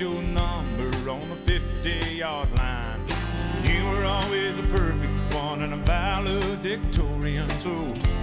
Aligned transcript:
your 0.00 0.22
number 0.22 1.10
on 1.10 1.20
the 1.28 1.36
50 1.36 2.14
yard 2.14 2.48
line. 2.56 3.00
You 3.62 3.84
were 3.84 4.06
always 4.06 4.58
a 4.58 4.62
perfect 4.62 5.34
one 5.34 5.60
and 5.60 5.74
a 5.74 5.76
valedictorian. 5.76 7.46
So 7.50 7.70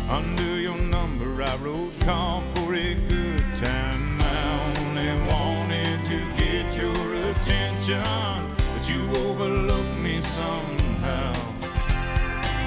under 0.09 0.59
your 0.59 0.77
number 0.77 1.43
I 1.43 1.55
wrote 1.57 1.93
call 1.99 2.41
for 2.55 2.73
a 2.73 2.95
good 2.95 3.43
time. 3.55 4.21
I 4.21 4.73
only 4.79 5.11
wanted 5.29 6.03
to 6.07 6.17
get 6.41 6.75
your 6.75 7.13
attention, 7.29 8.01
but 8.73 8.89
you 8.89 9.01
overlooked 9.27 9.99
me 9.99 10.19
somehow. 10.21 11.33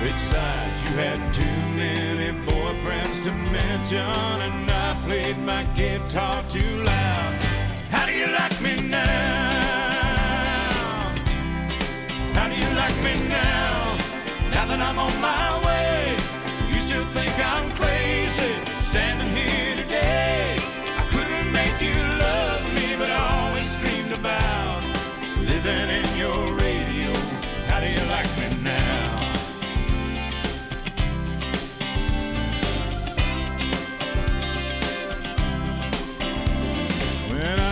Besides, 0.01 0.85
you 0.85 0.91
had 0.97 1.35
too 1.35 1.59
many 1.75 2.31
boyfriends 2.47 3.25
to 3.25 3.33
mention, 3.33 3.99
and 3.99 4.71
I 4.71 4.97
played 5.05 5.39
my 5.39 5.65
guitar 5.75 6.45
too 6.49 6.85
loud. 6.85 7.10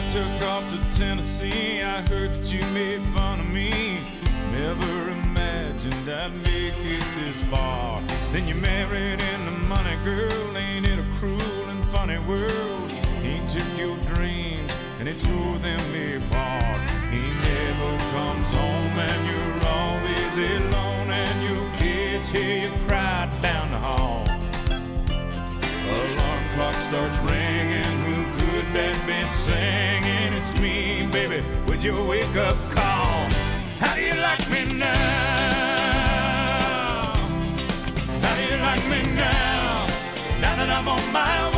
Took 0.08 0.48
off 0.48 0.64
to 0.72 0.98
Tennessee, 0.98 1.82
I 1.82 2.00
heard 2.08 2.34
that 2.34 2.52
you 2.52 2.60
made 2.72 3.02
fun 3.14 3.40
of 3.40 3.50
me. 3.50 4.00
Never 4.50 5.10
imagined 5.10 6.08
I'd 6.08 6.34
make 6.42 6.74
it 6.78 7.07
this 7.38 7.50
far. 7.50 8.00
Then 8.32 8.46
you 8.46 8.54
married 8.56 9.20
into 9.20 9.52
money, 9.68 9.96
girl. 10.04 10.56
Ain't 10.56 10.86
it 10.86 10.98
a 10.98 11.06
cruel 11.18 11.68
and 11.68 11.84
funny 11.86 12.18
world? 12.18 12.90
He 13.22 13.40
took 13.48 13.68
your 13.78 13.96
dreams 14.14 14.72
and 14.98 15.08
he 15.08 15.14
tore 15.14 15.58
them 15.58 15.80
apart. 16.16 16.80
He 17.10 17.22
never 17.48 17.90
comes 18.14 18.48
home 18.50 18.96
and 19.08 19.20
you're 19.30 19.68
always 19.68 20.34
alone, 20.52 21.10
and 21.10 21.36
your 21.48 21.64
kids 21.78 22.30
hear 22.30 22.62
you 22.64 22.70
cry 22.86 23.28
down 23.42 23.70
the 23.70 23.78
hall. 23.78 24.24
Alarm 25.88 26.44
clock 26.54 26.74
starts 26.74 27.18
ringing. 27.18 27.96
Who 28.06 28.18
could 28.38 28.66
that 28.74 28.96
be 29.06 29.26
singing? 29.26 30.32
It's 30.34 30.52
me, 30.60 31.08
baby, 31.10 31.44
with 31.66 31.84
your 31.84 32.06
wake 32.06 32.36
up 32.36 32.56
call. 32.70 33.28
How 33.78 33.94
do 33.94 34.02
you 34.02 34.14
like 34.14 34.44
me 34.50 34.78
now? 34.78 35.37
On 40.88 41.12
my 41.12 41.50
way, 41.50 41.57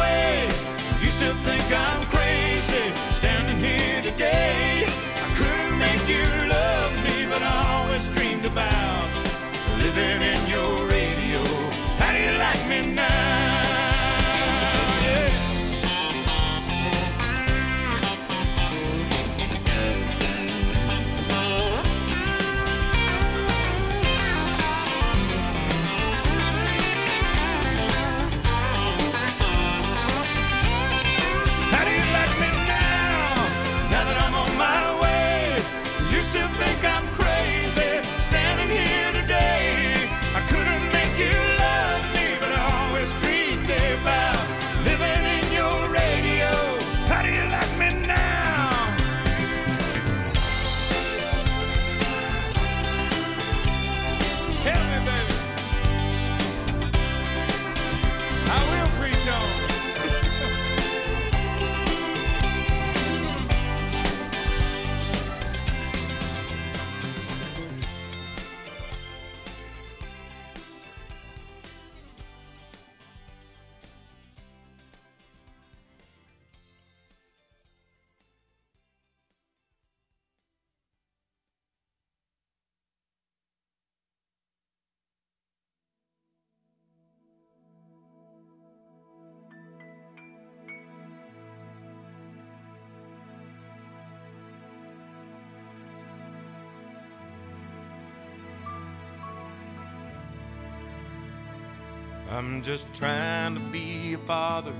I'm 102.60 102.66
just 102.66 102.92
trying 102.92 103.54
to 103.54 103.60
be 103.72 104.12
a 104.12 104.18
father, 104.18 104.74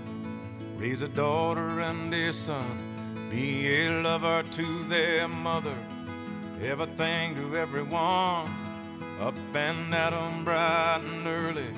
raise 0.77 1.01
a 1.01 1.09
daughter 1.09 1.81
and 1.81 2.13
a 2.13 2.31
son, 2.31 2.77
be 3.31 3.87
a 3.87 4.03
lover 4.03 4.43
to 4.43 4.85
their 4.85 5.27
mother, 5.27 5.75
everything 6.63 7.35
to 7.37 7.57
everyone. 7.57 8.51
Up 9.19 9.35
and 9.55 9.95
at 9.95 10.13
'em 10.13 10.45
bright 10.45 11.01
and 11.07 11.27
early, 11.27 11.73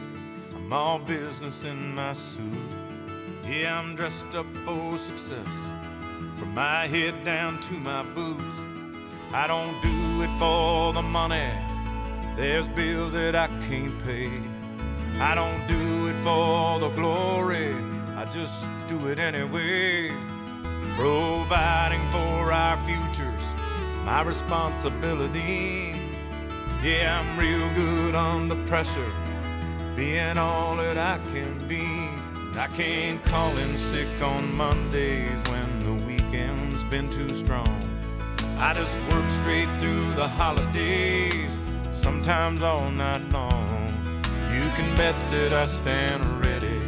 I'm 0.57 0.73
all 0.73 0.99
business 0.99 1.63
in 1.63 1.95
my 1.95 2.15
suit. 2.15 2.73
Yeah, 3.47 3.79
I'm 3.79 3.95
dressed 3.95 4.35
up 4.35 4.47
for 4.65 4.99
success, 4.99 5.55
from 6.37 6.53
my 6.53 6.89
head 6.89 7.15
down 7.25 7.61
to 7.61 7.75
my 7.75 8.03
boots. 8.03 8.57
I 9.33 9.47
don't 9.47 9.81
do 9.81 10.23
it 10.25 10.37
for 10.41 10.93
the 10.95 11.03
money, 11.03 11.53
there's 12.35 12.67
bills 12.67 13.13
that 13.13 13.37
I 13.37 13.47
can't 13.69 13.97
pay. 14.05 14.52
I 15.23 15.37
don't 15.37 15.65
do 15.69 16.09
it 16.09 16.17
for 16.25 16.81
the 16.81 16.89
glory, 16.89 17.77
I 18.17 18.25
just 18.25 18.65
do 18.89 19.07
it 19.07 19.21
anyway. 19.21 20.11
Providing 20.97 22.05
for 22.11 22.53
our 22.53 22.77
futures, 22.85 23.45
my 24.05 24.23
responsibility. 24.23 25.95
Yeah, 26.83 27.21
I'm 27.21 27.39
real 27.39 27.73
good 27.73 28.17
under 28.17 28.57
pressure, 28.67 29.13
being 29.95 30.39
all 30.39 30.75
that 30.79 30.99
I 30.99 31.19
can 31.33 31.69
be. 31.69 31.87
I 32.59 32.67
can't 32.77 33.25
call 33.27 33.57
in 33.59 33.79
sick 33.79 34.09
on 34.21 34.53
Mondays 34.53 35.41
when 35.49 35.85
the 35.85 36.05
weekend's 36.05 36.83
been 36.91 37.09
too 37.09 37.33
strong. 37.33 37.89
I 38.59 38.75
just 38.75 38.99
work 39.09 39.31
straight 39.31 39.69
through 39.79 40.15
the 40.15 40.27
holidays, 40.27 41.57
sometimes 41.93 42.65
all 42.65 42.91
night 42.91 43.23
long. 43.31 43.92
You 44.53 44.69
can 44.77 44.95
bet 44.97 45.15
that 45.31 45.55
I 45.55 45.65
stand 45.65 46.45
ready 46.45 46.81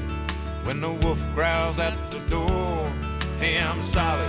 when 0.64 0.80
the 0.82 0.90
wolf 0.90 1.22
growls 1.34 1.78
at 1.78 1.96
the 2.10 2.20
door. 2.28 2.92
Hey, 3.38 3.58
I'm 3.58 3.80
solid, 3.80 4.28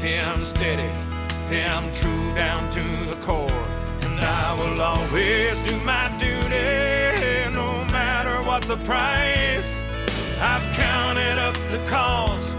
hey, 0.00 0.18
I'm 0.18 0.40
steady, 0.40 0.90
hey, 1.50 1.66
I'm 1.66 1.92
true 1.92 2.34
down 2.34 2.70
to 2.70 2.84
the 3.10 3.16
core. 3.22 3.64
And 4.02 4.18
I 4.20 4.54
will 4.54 4.80
always 4.80 5.60
do 5.60 5.76
my 5.80 6.08
duty, 6.16 7.54
no 7.54 7.84
matter 7.92 8.42
what 8.48 8.62
the 8.62 8.78
price. 8.78 9.82
I've 10.40 10.64
counted 10.74 11.38
up 11.38 11.54
the 11.70 11.84
cost, 11.86 12.49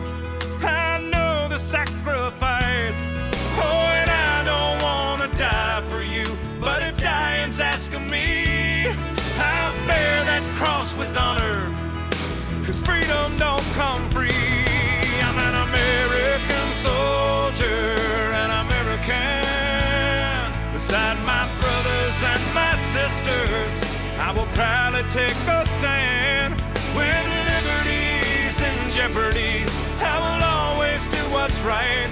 take 25.13 25.43
a 25.49 25.65
stand 25.65 26.53
when 26.95 27.23
liberty's 27.51 28.55
in 28.61 28.77
jeopardy. 28.91 29.65
I 29.99 30.15
will 30.23 30.43
always 30.43 31.05
do 31.09 31.19
what's 31.35 31.59
right. 31.61 32.09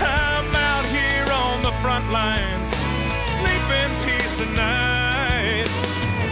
I'm 0.00 0.56
out 0.56 0.86
here 0.86 1.28
on 1.30 1.62
the 1.62 1.72
front 1.82 2.10
lines, 2.10 2.68
sleep 3.36 3.66
in 3.82 3.90
peace 4.06 4.34
tonight. 4.38 5.68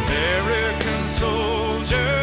American 0.08 1.04
soldier. 1.04 2.19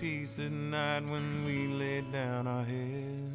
Peace 0.00 0.38
at 0.38 0.52
night 0.52 1.08
when 1.08 1.44
we 1.44 1.68
lay 1.68 2.02
down 2.12 2.46
our 2.46 2.64
heads. 2.64 3.32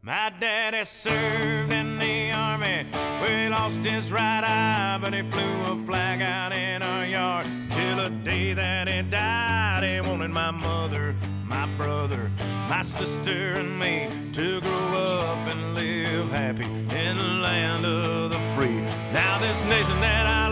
My 0.00 0.32
daddy 0.38 0.84
served 0.84 1.72
in 1.72 1.98
the 1.98 2.30
army 2.30 2.86
where 3.20 3.42
he 3.42 3.48
lost 3.48 3.80
his 3.84 4.12
right 4.12 4.44
eye, 4.44 4.98
but 5.00 5.12
he 5.12 5.22
flew 5.22 5.72
a 5.72 5.76
flag 5.86 6.22
out 6.22 6.52
in 6.52 6.82
our 6.82 7.04
yard 7.04 7.46
till 7.70 7.96
the 7.96 8.10
day 8.22 8.54
that 8.54 8.86
he 8.88 9.02
died. 9.02 9.82
He 9.82 10.00
wanted 10.08 10.30
my 10.30 10.52
mother, 10.52 11.14
my 11.44 11.66
brother, 11.76 12.30
my 12.68 12.82
sister, 12.82 13.54
and 13.54 13.78
me 13.78 14.08
to 14.32 14.60
grow 14.60 15.18
up 15.20 15.48
and 15.48 15.74
live 15.74 16.30
happy 16.30 16.64
in 16.64 17.16
the 17.18 17.34
land 17.42 17.84
of 17.84 18.30
the 18.30 18.38
free. 18.54 18.80
Now, 19.12 19.38
this 19.40 19.60
nation 19.64 20.00
that 20.00 20.26
I 20.26 20.47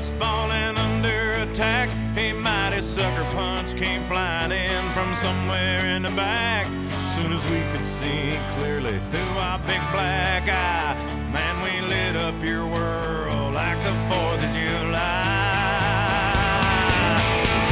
is 0.00 0.10
falling 0.18 0.76
under 0.78 1.32
attack. 1.44 1.90
A 2.16 2.32
mighty 2.32 2.80
sucker 2.80 3.24
punch 3.34 3.76
came 3.76 4.02
flying 4.04 4.50
in 4.50 4.84
from 4.92 5.14
somewhere 5.16 5.84
in 5.94 6.02
the 6.02 6.10
back. 6.10 6.66
Soon 7.14 7.32
as 7.32 7.44
we 7.52 7.60
could 7.72 7.84
see 7.84 8.38
clearly 8.56 8.98
through 9.10 9.34
our 9.46 9.58
big 9.58 9.82
black 9.92 10.48
eye, 10.48 10.96
man, 11.32 11.54
we 11.64 11.86
lit 11.86 12.16
up 12.16 12.42
your 12.42 12.66
world 12.66 13.52
like 13.54 13.78
the 13.84 13.94
4th 14.08 14.42
of 14.46 14.52
July. 14.56 15.02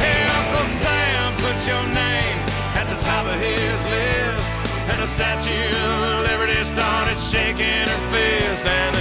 Hey, 0.01 0.21
Uncle 0.39 0.67
Sam, 0.81 1.27
put 1.45 1.57
your 1.71 1.85
name 2.03 2.39
at 2.79 2.85
the 2.91 2.99
top 3.09 3.25
of 3.25 3.39
his 3.41 3.79
list. 3.95 4.49
And 4.91 5.01
the 5.01 5.07
Statue 5.07 5.69
of 5.93 6.29
Liberty 6.29 6.61
started 6.63 7.17
shaking 7.17 7.87
her 7.93 8.01
fist, 8.13 8.65
and 8.65 8.98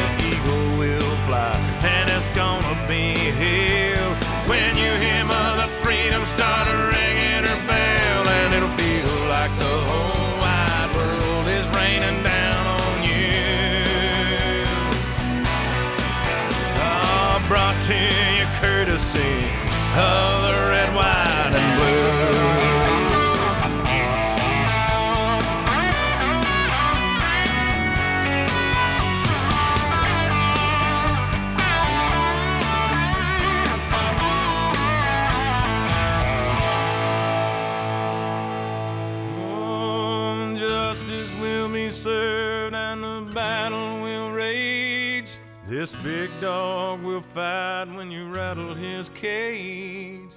when 47.24 48.10
you 48.10 48.28
rattle 48.28 48.74
his 48.74 49.08
cage. 49.10 50.30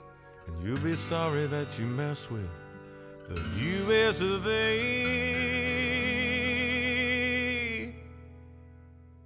And 0.47 0.63
you'll 0.63 0.79
be 0.79 0.95
sorry 0.95 1.45
that 1.47 1.77
you 1.79 1.85
mess 1.85 2.29
with 2.29 2.49
the 3.27 3.41
U.S. 3.59 4.21
of 4.21 4.47
A. 4.47 5.01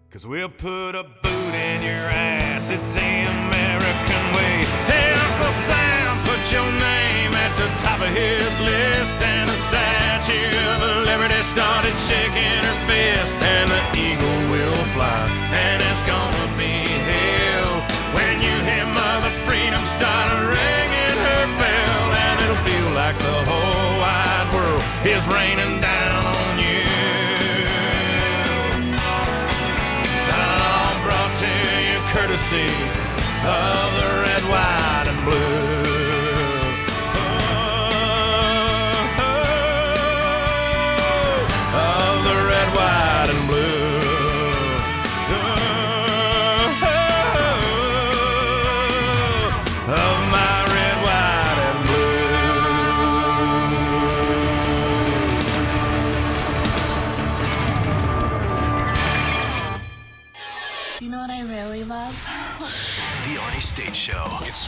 Cause 0.10 0.26
we'll 0.28 0.50
put 0.50 0.96
a 0.96 1.04
boot 1.04 1.54
in 1.54 1.82
your 1.82 2.10
ass. 2.10 2.70
It's 2.70 2.94
the 2.94 3.00
American 3.02 4.34
way. 4.36 4.64
Hey, 4.88 5.14
Uncle 5.14 5.52
Sam, 5.68 6.18
put 6.24 6.52
your 6.52 6.66
name 6.66 7.34
at 7.34 7.56
the 7.58 7.68
top 7.84 8.00
of 8.00 8.08
his 8.08 8.60
list. 8.62 9.16
And 9.22 9.50
the 9.50 9.56
Statue 9.56 10.56
of 10.76 11.06
Liberty 11.06 11.42
started 11.44 11.96
shaking 11.96 12.64
her 12.64 12.80
fist. 12.88 13.36
And 13.44 13.70
the 13.70 13.82
eagle 14.00 14.40
will 14.52 14.86
fly. 14.96 15.28
And 15.52 15.85
is 25.06 25.28
raining 25.28 25.80
down 25.80 26.26
on 26.26 26.58
you. 26.58 26.84
Now 30.28 31.04
brought 31.06 31.34
to 31.42 31.52
you 31.86 32.00
courtesy 32.10 32.70
of 33.46 33.88
the 34.00 34.25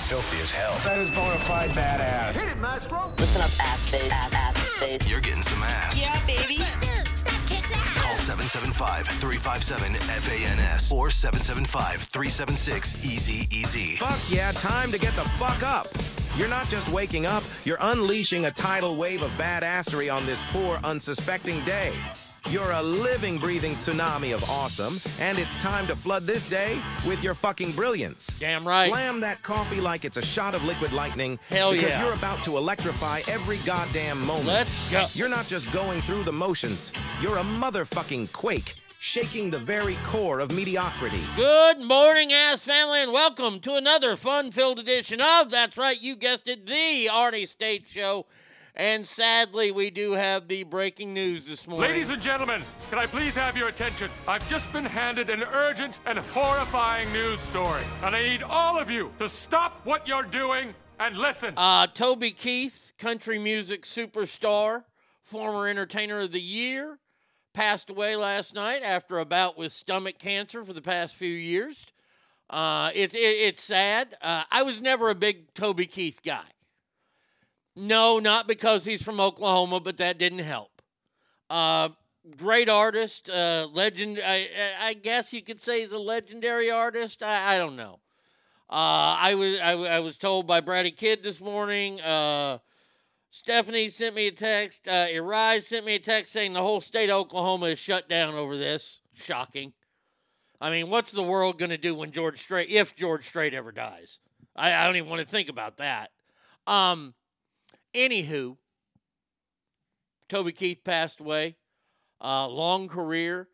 filthy 0.07 0.41
as 0.41 0.51
hell. 0.53 0.79
That 0.85 0.99
is 0.99 1.11
bona 1.11 1.37
fide 1.37 1.71
badass. 1.71 2.37
Listen 3.19 3.41
up, 3.41 3.51
ass 3.59 3.89
face, 3.89 4.09
ass, 4.09 4.33
ass 4.33 4.57
face. 4.79 5.09
You're 5.09 5.19
getting 5.19 5.41
some 5.41 5.61
ass. 5.61 6.01
Yeah, 6.01 6.17
baby. 6.25 6.59
Call 7.97 8.15
775-357-FANS 8.15 10.93
or 10.93 11.09
775-376-EASY-EASY. 11.09 13.97
Fuck 13.97 14.19
yeah, 14.29 14.53
time 14.53 14.93
to 14.93 14.97
get 14.97 15.13
the 15.15 15.23
fuck 15.31 15.61
up. 15.61 15.89
You're 16.37 16.47
not 16.47 16.69
just 16.69 16.87
waking 16.87 17.25
up, 17.25 17.43
you're 17.65 17.79
unleashing 17.81 18.45
a 18.45 18.51
tidal 18.51 18.95
wave 18.95 19.23
of 19.23 19.31
badassery 19.31 20.09
on 20.13 20.25
this 20.25 20.39
poor, 20.51 20.79
unsuspecting 20.85 21.59
day. 21.65 21.91
You're 22.49 22.71
a 22.71 22.81
living, 22.81 23.39
breathing 23.39 23.73
tsunami 23.73 24.33
of 24.33 24.41
awesome, 24.49 24.99
and 25.19 25.37
it's 25.37 25.57
time 25.57 25.85
to 25.87 25.95
flood 25.97 26.25
this 26.25 26.47
day 26.47 26.79
with 27.05 27.21
your 27.21 27.33
fucking 27.33 27.73
brilliance. 27.73 28.27
Damn 28.39 28.65
right. 28.65 28.87
Slam 28.87 29.19
that 29.19 29.43
coffee 29.43 29.81
like 29.81 30.05
it's 30.05 30.15
a 30.15 30.21
shot 30.21 30.55
of 30.55 30.63
liquid 30.63 30.93
lightning. 30.93 31.37
Hell 31.49 31.73
because 31.73 31.89
yeah. 31.89 32.05
you're 32.05 32.13
about 32.13 32.41
to 32.45 32.55
electrify 32.55 33.19
every 33.27 33.57
goddamn 33.65 34.25
moment. 34.25 34.47
Let's 34.47 34.89
go. 34.89 35.05
You're 35.11 35.27
not 35.27 35.47
just 35.47 35.69
going 35.73 35.99
through 35.99 36.23
the 36.23 36.31
motions, 36.31 36.93
you're 37.21 37.35
a 37.37 37.43
motherfucking 37.43 38.31
quake, 38.31 38.75
shaking 38.97 39.51
the 39.51 39.59
very 39.59 39.97
core 40.05 40.39
of 40.39 40.53
mediocrity. 40.53 41.19
Good 41.35 41.81
morning, 41.81 42.31
ass 42.31 42.61
family, 42.61 43.03
and 43.03 43.11
welcome 43.11 43.59
to 43.59 43.75
another 43.75 44.15
fun-filled 44.15 44.79
edition 44.79 45.19
of 45.19 45.49
That's 45.49 45.77
Right, 45.77 46.01
you 46.01 46.15
guessed 46.15 46.47
it, 46.47 46.65
the 46.65 47.09
Arnie 47.11 47.45
State 47.45 47.87
Show. 47.87 48.25
And 48.77 49.07
sadly, 49.07 49.71
we 49.71 49.89
do 49.89 50.11
have 50.11 50.47
the 50.47 50.61
breaking 50.61 51.11
news 51.11 51.47
this 51.47 51.67
morning. 51.67 51.89
Ladies 51.89 52.11
and 52.11 52.21
gentlemen, 52.21 52.61
can 52.91 52.99
I 52.99 53.07
please 53.07 53.33
have 53.33 53.57
your 53.57 53.69
attention? 53.69 54.07
I've 54.27 54.47
just 54.51 54.71
been 54.71 54.85
handed 54.85 55.31
an 55.31 55.41
urgent 55.41 55.99
and 56.05 56.19
horrifying 56.19 57.11
news 57.11 57.39
story, 57.39 57.81
and 58.03 58.15
I 58.15 58.21
need 58.21 58.43
all 58.43 58.79
of 58.79 58.91
you 58.91 59.11
to 59.17 59.27
stop 59.27 59.81
what 59.83 60.07
you're 60.07 60.21
doing 60.21 60.75
and 60.99 61.17
listen. 61.17 61.55
Uh, 61.57 61.87
Toby 61.87 62.29
Keith, 62.29 62.93
country 62.99 63.39
music 63.39 63.81
superstar, 63.81 64.83
former 65.23 65.67
entertainer 65.67 66.19
of 66.19 66.31
the 66.31 66.39
year, 66.39 66.99
passed 67.55 67.89
away 67.89 68.15
last 68.15 68.53
night 68.53 68.83
after 68.83 69.17
a 69.17 69.25
bout 69.25 69.57
with 69.57 69.71
stomach 69.71 70.19
cancer 70.19 70.63
for 70.63 70.73
the 70.73 70.83
past 70.83 71.15
few 71.15 71.33
years. 71.33 71.87
Uh, 72.47 72.91
it, 72.93 73.15
it, 73.15 73.17
it's 73.17 73.63
sad. 73.63 74.15
Uh, 74.21 74.43
I 74.51 74.61
was 74.61 74.79
never 74.79 75.09
a 75.09 75.15
big 75.15 75.51
Toby 75.55 75.87
Keith 75.87 76.21
guy. 76.23 76.43
No, 77.79 78.17
not 78.17 78.47
because 78.47 78.85
he's 78.85 79.03
from 79.03 79.19
Oklahoma, 79.19 79.79
but 79.79 79.97
that 79.97 80.17
didn't 80.17 80.39
help. 80.39 80.81
Uh, 81.47 81.89
great 82.35 82.69
artist, 82.69 83.29
uh, 83.29 83.67
legend. 83.71 84.19
I, 84.25 84.47
I 84.81 84.93
guess 84.95 85.31
you 85.31 85.43
could 85.43 85.61
say 85.61 85.81
he's 85.81 85.91
a 85.91 85.99
legendary 85.99 86.71
artist. 86.71 87.21
I, 87.21 87.53
I 87.53 87.57
don't 87.59 87.75
know. 87.75 87.99
Uh, 88.67 89.15
I 89.19 89.35
was 89.35 89.59
I, 89.59 89.73
I 89.73 89.99
was 89.99 90.17
told 90.17 90.47
by 90.47 90.59
Brady 90.59 90.89
Kidd 90.89 91.21
this 91.21 91.39
morning. 91.39 92.01
Uh, 92.01 92.57
Stephanie 93.29 93.89
sent 93.89 94.15
me 94.15 94.25
a 94.25 94.31
text. 94.31 94.87
Uh, 94.87 95.05
Erise 95.07 95.63
sent 95.65 95.85
me 95.85 95.93
a 95.93 95.99
text 95.99 96.33
saying 96.33 96.53
the 96.53 96.61
whole 96.61 96.81
state 96.81 97.11
of 97.11 97.17
Oklahoma 97.17 97.67
is 97.67 97.77
shut 97.77 98.09
down 98.09 98.33
over 98.33 98.57
this. 98.57 99.01
Shocking. 99.13 99.71
I 100.59 100.71
mean, 100.71 100.89
what's 100.89 101.11
the 101.11 101.21
world 101.21 101.59
going 101.59 101.69
to 101.69 101.77
do 101.77 101.93
when 101.93 102.09
George 102.09 102.39
Strait, 102.39 102.69
if 102.69 102.95
George 102.95 103.23
Strait 103.23 103.53
ever 103.53 103.71
dies? 103.71 104.17
I, 104.55 104.73
I 104.73 104.85
don't 104.85 104.95
even 104.95 105.09
want 105.09 105.21
to 105.21 105.27
think 105.27 105.49
about 105.49 105.77
that. 105.77 106.09
Um, 106.65 107.13
anywho, 107.97 108.57
Toby 110.29 110.51
Keith 110.51 110.83
passed 110.83 111.19
away. 111.19 111.55
Uh, 112.19 112.47
long 112.47 112.87
career. 112.87 113.47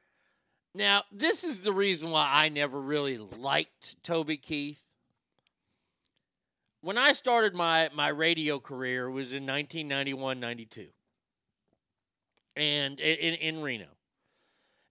Now, 0.76 1.04
this 1.12 1.44
is 1.44 1.62
the 1.62 1.74
reason 1.74 2.10
why 2.10 2.28
I 2.32 2.50
never 2.50 2.80
really 2.80 3.18
liked 3.18 4.02
Toby 4.04 4.38
Keith. 4.38 4.84
When 6.82 6.98
I 6.98 7.14
started 7.14 7.56
my, 7.56 7.90
my 7.94 8.08
radio 8.10 8.60
career 8.60 9.10
was 9.10 9.34
in 9.34 9.46
1991 9.46 10.40
92 10.40 10.88
and 12.56 13.00
in, 13.00 13.36
in 13.36 13.62
Reno. 13.62 13.88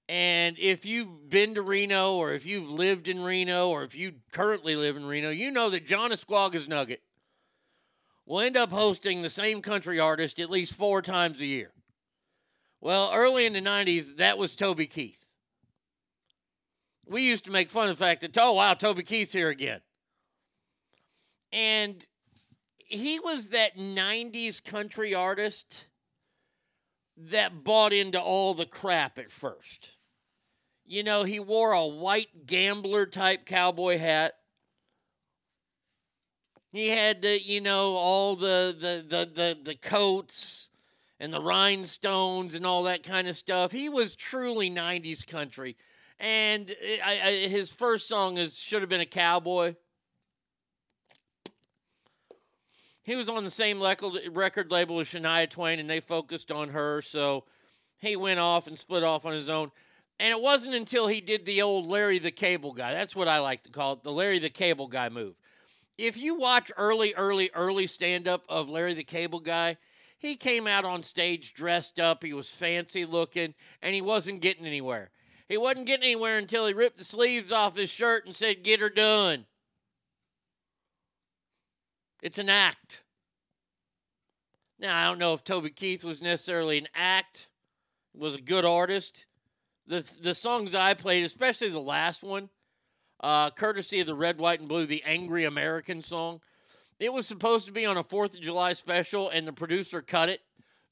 And 0.08 0.58
if 0.58 0.84
you've 0.84 1.28
been 1.28 1.54
to 1.54 1.62
Reno 1.62 2.16
or 2.16 2.32
if 2.32 2.44
you've 2.44 2.70
lived 2.70 3.08
in 3.08 3.22
Reno 3.22 3.68
or 3.68 3.82
if 3.82 3.96
you 3.96 4.14
currently 4.32 4.76
live 4.76 4.96
in 4.96 5.06
Reno, 5.06 5.30
you 5.30 5.50
know 5.50 5.70
that 5.70 5.86
John 5.86 6.10
Ascuaga's 6.10 6.68
Nugget 6.68 7.02
will 8.26 8.40
end 8.40 8.56
up 8.56 8.70
hosting 8.70 9.22
the 9.22 9.30
same 9.30 9.62
country 9.62 9.98
artist 9.98 10.38
at 10.38 10.50
least 10.50 10.74
four 10.74 11.02
times 11.02 11.40
a 11.40 11.46
year. 11.46 11.72
Well, 12.80 13.12
early 13.14 13.46
in 13.46 13.52
the 13.52 13.60
90s, 13.60 14.16
that 14.16 14.38
was 14.38 14.56
Toby 14.56 14.86
Keith. 14.86 15.26
We 17.06 17.22
used 17.22 17.44
to 17.44 17.50
make 17.50 17.70
fun 17.70 17.88
of 17.88 17.98
the 17.98 18.04
fact 18.04 18.22
that, 18.22 18.36
oh, 18.38 18.52
wow, 18.52 18.74
Toby 18.74 19.02
Keith's 19.02 19.32
here 19.32 19.48
again. 19.48 19.80
And 21.52 22.04
he 22.78 23.20
was 23.20 23.48
that 23.48 23.76
90s 23.76 24.64
country 24.64 25.14
artist 25.14 25.88
that 27.16 27.62
bought 27.62 27.92
into 27.92 28.20
all 28.20 28.54
the 28.54 28.66
crap 28.66 29.18
at 29.18 29.30
first. 29.30 29.98
You 30.84 31.02
know, 31.02 31.22
he 31.22 31.38
wore 31.38 31.72
a 31.72 31.86
white 31.86 32.46
gambler 32.46 33.06
type 33.06 33.46
cowboy 33.46 33.98
hat. 33.98 34.32
He 36.72 36.88
had 36.88 37.20
the, 37.20 37.40
you 37.40 37.60
know, 37.60 37.94
all 37.94 38.34
the 38.34 38.74
the 38.78 39.04
the 39.06 39.26
the, 39.26 39.58
the 39.62 39.74
coats 39.74 40.70
and 41.20 41.32
the 41.32 41.40
rhinestones 41.40 42.54
and 42.54 42.66
all 42.66 42.84
that 42.84 43.02
kind 43.02 43.28
of 43.28 43.36
stuff. 43.36 43.70
He 43.70 43.88
was 43.88 44.16
truly 44.16 44.70
90s 44.70 45.26
country. 45.26 45.76
And 46.18 46.74
I, 47.04 47.20
I, 47.22 47.32
his 47.48 47.70
first 47.70 48.08
song 48.08 48.38
is 48.38 48.58
should 48.58 48.80
have 48.80 48.88
been 48.88 49.00
a 49.00 49.06
cowboy. 49.06 49.74
He 53.02 53.16
was 53.16 53.28
on 53.28 53.44
the 53.44 53.50
same 53.50 53.82
record 53.82 54.70
label 54.70 55.00
as 55.00 55.08
Shania 55.08 55.50
Twain, 55.50 55.78
and 55.78 55.90
they 55.90 56.00
focused 56.00 56.50
on 56.52 56.68
her. 56.70 57.02
So 57.02 57.44
he 57.98 58.16
went 58.16 58.40
off 58.40 58.66
and 58.66 58.78
split 58.78 59.02
off 59.02 59.26
on 59.26 59.32
his 59.32 59.50
own. 59.50 59.70
And 60.20 60.30
it 60.30 60.40
wasn't 60.40 60.74
until 60.74 61.08
he 61.08 61.20
did 61.20 61.44
the 61.44 61.62
old 61.62 61.86
Larry 61.86 62.18
the 62.18 62.30
Cable 62.30 62.72
Guy. 62.72 62.92
That's 62.92 63.16
what 63.16 63.28
I 63.28 63.40
like 63.40 63.64
to 63.64 63.70
call 63.70 63.94
it 63.94 64.04
the 64.04 64.12
Larry 64.12 64.38
the 64.38 64.50
Cable 64.50 64.86
Guy 64.86 65.08
move. 65.08 65.34
If 65.98 66.16
you 66.16 66.34
watch 66.34 66.72
early, 66.76 67.14
early, 67.14 67.50
early 67.54 67.86
stand 67.86 68.26
up 68.26 68.44
of 68.48 68.70
Larry 68.70 68.94
the 68.94 69.04
Cable 69.04 69.40
Guy, 69.40 69.76
he 70.18 70.36
came 70.36 70.66
out 70.66 70.84
on 70.84 71.02
stage 71.02 71.52
dressed 71.52 71.98
up. 72.00 72.22
He 72.22 72.32
was 72.32 72.50
fancy 72.50 73.04
looking, 73.04 73.54
and 73.82 73.94
he 73.94 74.00
wasn't 74.00 74.40
getting 74.40 74.66
anywhere. 74.66 75.10
He 75.48 75.58
wasn't 75.58 75.86
getting 75.86 76.04
anywhere 76.04 76.38
until 76.38 76.66
he 76.66 76.72
ripped 76.72 76.98
the 76.98 77.04
sleeves 77.04 77.52
off 77.52 77.76
his 77.76 77.90
shirt 77.90 78.24
and 78.24 78.34
said, 78.34 78.62
Get 78.62 78.80
her 78.80 78.88
done. 78.88 79.46
It's 82.22 82.38
an 82.38 82.48
act. 82.48 83.02
Now, 84.78 84.96
I 84.96 85.08
don't 85.08 85.18
know 85.18 85.34
if 85.34 85.44
Toby 85.44 85.70
Keith 85.70 86.04
was 86.04 86.22
necessarily 86.22 86.78
an 86.78 86.88
act, 86.94 87.50
was 88.14 88.36
a 88.36 88.40
good 88.40 88.64
artist. 88.64 89.26
The, 89.86 90.00
the 90.20 90.34
songs 90.34 90.74
I 90.74 90.94
played, 90.94 91.24
especially 91.24 91.68
the 91.68 91.80
last 91.80 92.22
one, 92.22 92.48
uh, 93.22 93.50
courtesy 93.50 94.00
of 94.00 94.06
the 94.06 94.14
Red, 94.14 94.38
White, 94.38 94.60
and 94.60 94.68
Blue, 94.68 94.86
the 94.86 95.02
Angry 95.04 95.44
American 95.44 96.02
song, 96.02 96.40
it 96.98 97.12
was 97.12 97.26
supposed 97.26 97.66
to 97.66 97.72
be 97.72 97.86
on 97.86 97.96
a 97.96 98.04
4th 98.04 98.34
of 98.34 98.40
July 98.40 98.72
special, 98.72 99.28
and 99.28 99.46
the 99.46 99.52
producer 99.52 100.02
cut 100.02 100.28
it 100.28 100.40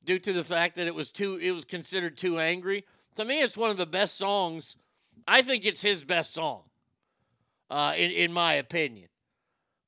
due 0.04 0.18
to 0.18 0.32
the 0.32 0.44
fact 0.44 0.76
that 0.76 0.86
it 0.86 0.94
was 0.94 1.10
too 1.10 1.38
it 1.40 1.52
was 1.52 1.64
considered 1.64 2.16
too 2.16 2.38
angry. 2.38 2.84
To 3.16 3.24
me, 3.24 3.40
it's 3.42 3.56
one 3.56 3.70
of 3.70 3.76
the 3.76 3.86
best 3.86 4.16
songs. 4.16 4.76
I 5.28 5.42
think 5.42 5.64
it's 5.64 5.82
his 5.82 6.02
best 6.02 6.32
song, 6.32 6.62
uh, 7.70 7.94
in 7.96 8.10
in 8.10 8.32
my 8.32 8.54
opinion. 8.54 9.08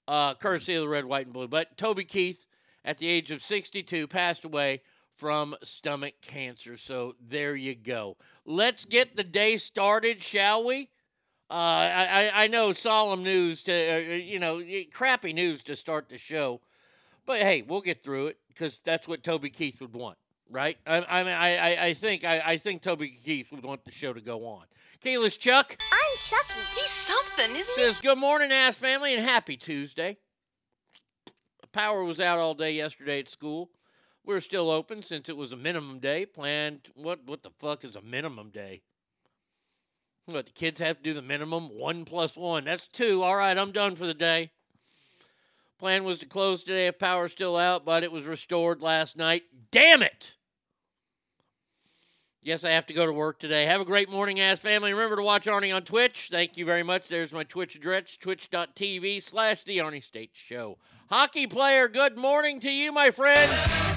Uh, 0.07 0.35
courtesy 0.35 0.75
of 0.75 0.83
the 0.83 0.89
Red, 0.89 1.05
White, 1.05 1.27
and 1.27 1.33
Blue. 1.33 1.49
But 1.49 1.77
Toby 1.77 2.05
Keith, 2.05 2.47
at 2.85 2.99
the 2.99 3.09
age 3.09 3.31
of 3.31 3.41
62, 3.41 4.09
passed 4.09 4.45
away 4.45 4.83
from 5.15 5.55
stomach 5.63 6.15
cancer. 6.21 6.77
So 6.77 7.15
there 7.21 7.55
you 7.55 7.75
go. 7.75 8.17
Let's 8.45 8.85
get 8.85 9.17
the 9.17 9.25
day 9.25 9.57
started, 9.57 10.23
shall 10.23 10.65
we? 10.65 10.89
Uh, 11.53 11.55
I, 11.55 12.31
I 12.35 12.47
know 12.47 12.73
solemn 12.73 13.23
news 13.23 13.63
to, 13.65 13.73
uh, 13.73 13.99
you 14.15 14.39
know, 14.39 14.63
crappy 14.91 15.35
news 15.35 15.63
to 15.65 15.77
start 15.77 16.09
the 16.09 16.17
show. 16.17 16.63
But 17.27 17.41
hey, 17.41 17.61
we'll 17.61 17.83
get 17.83 18.03
through 18.03 18.29
it 18.29 18.39
because 18.49 18.79
that's 18.79 19.07
what 19.07 19.23
Toby 19.23 19.51
Keith 19.51 19.79
would 19.83 19.93
want. 19.93 20.17
right? 20.51 20.79
I, 20.87 21.05
I 21.07 21.23
mean, 21.25 21.35
I, 21.35 21.57
I, 21.57 21.85
I 21.89 21.95
think 21.95 22.25
I, 22.25 22.43
I 22.43 22.57
think 22.57 22.81
Toby 22.81 23.09
Keith 23.23 23.53
would 23.53 23.63
want 23.65 23.85
the 23.85 23.91
show 23.91 24.15
to 24.15 24.21
go 24.23 24.47
on. 24.47 24.65
Kayla's 25.05 25.37
Chuck 25.37 25.77
I'm 25.93 26.19
Chuck. 26.25 26.47
He's 26.49 26.89
something, 26.89 27.51
isn't 27.51 27.75
he? 27.77 27.83
says, 27.83 28.01
"Good 28.01 28.19
morning, 28.19 28.51
ass 28.51 28.77
family, 28.77 29.15
and 29.15 29.23
happy 29.23 29.59
Tuesday." 29.59 30.17
Power 31.73 32.03
was 32.03 32.19
out 32.21 32.39
all 32.39 32.55
day 32.55 32.73
yesterday 32.73 33.19
at 33.19 33.29
school. 33.29 33.71
We're 34.25 34.41
still 34.41 34.71
open 34.71 35.03
since 35.03 35.29
it 35.29 35.37
was 35.37 35.53
a 35.53 35.57
minimum 35.57 35.99
day. 35.99 36.25
Planned 36.25 36.89
what? 36.95 37.25
What 37.27 37.43
the 37.43 37.51
fuck 37.59 37.85
is 37.85 37.97
a 37.97 38.03
minimum 38.03 38.51
day? 38.51 38.83
What 40.27 40.47
the 40.47 40.53
kids 40.53 40.81
have 40.81 40.99
to 40.99 41.03
do 41.03 41.15
the 41.15 41.23
minimum 41.23 41.69
one 41.77 42.05
plus 42.05 42.37
one. 42.37 42.65
That's 42.65 42.87
two. 42.87 43.23
All 43.23 43.37
right, 43.37 43.57
I'm 43.57 43.73
done 43.73 43.97
for 43.97 44.07
the 44.07 44.15
day. 44.15 44.51
Plan 45.79 46.05
was 46.05 46.21
to 46.21 46.27
close 46.27 46.63
today 46.63 46.87
if 46.87 46.99
power's 46.99 47.33
still 47.33 47.57
out, 47.57 47.85
but 47.85 48.05
it 48.05 48.13
was 48.13 48.25
restored 48.25 48.81
last 48.81 49.17
night. 49.17 49.43
Damn 49.73 50.03
it! 50.03 50.37
Yes, 52.41 52.65
I 52.65 52.71
have 52.71 52.87
to 52.87 52.95
go 52.95 53.05
to 53.05 53.13
work 53.13 53.41
today. 53.41 53.67
Have 53.67 53.81
a 53.81 53.85
great 53.85 54.09
morning, 54.09 54.39
ass 54.39 54.61
family. 54.61 54.93
Remember 54.93 55.17
to 55.17 55.23
watch 55.23 55.47
Arnie 55.47 55.75
on 55.75 55.83
Twitch. 55.83 56.29
Thank 56.31 56.57
you 56.57 56.65
very 56.65 56.83
much. 56.85 57.09
There's 57.09 57.33
my 57.33 57.45
Twitch 57.45 57.75
address, 57.75 58.17
twitch.tv 58.17 59.23
slash 59.23 59.65
the 59.65 59.79
Arnie 59.79 60.03
State 60.03 60.31
Show. 60.35 60.79
Hockey 61.09 61.47
player, 61.47 61.89
good 61.89 62.17
morning 62.17 62.59
to 62.61 62.71
you, 62.71 62.93
my 62.93 63.11
friend. 63.11 63.92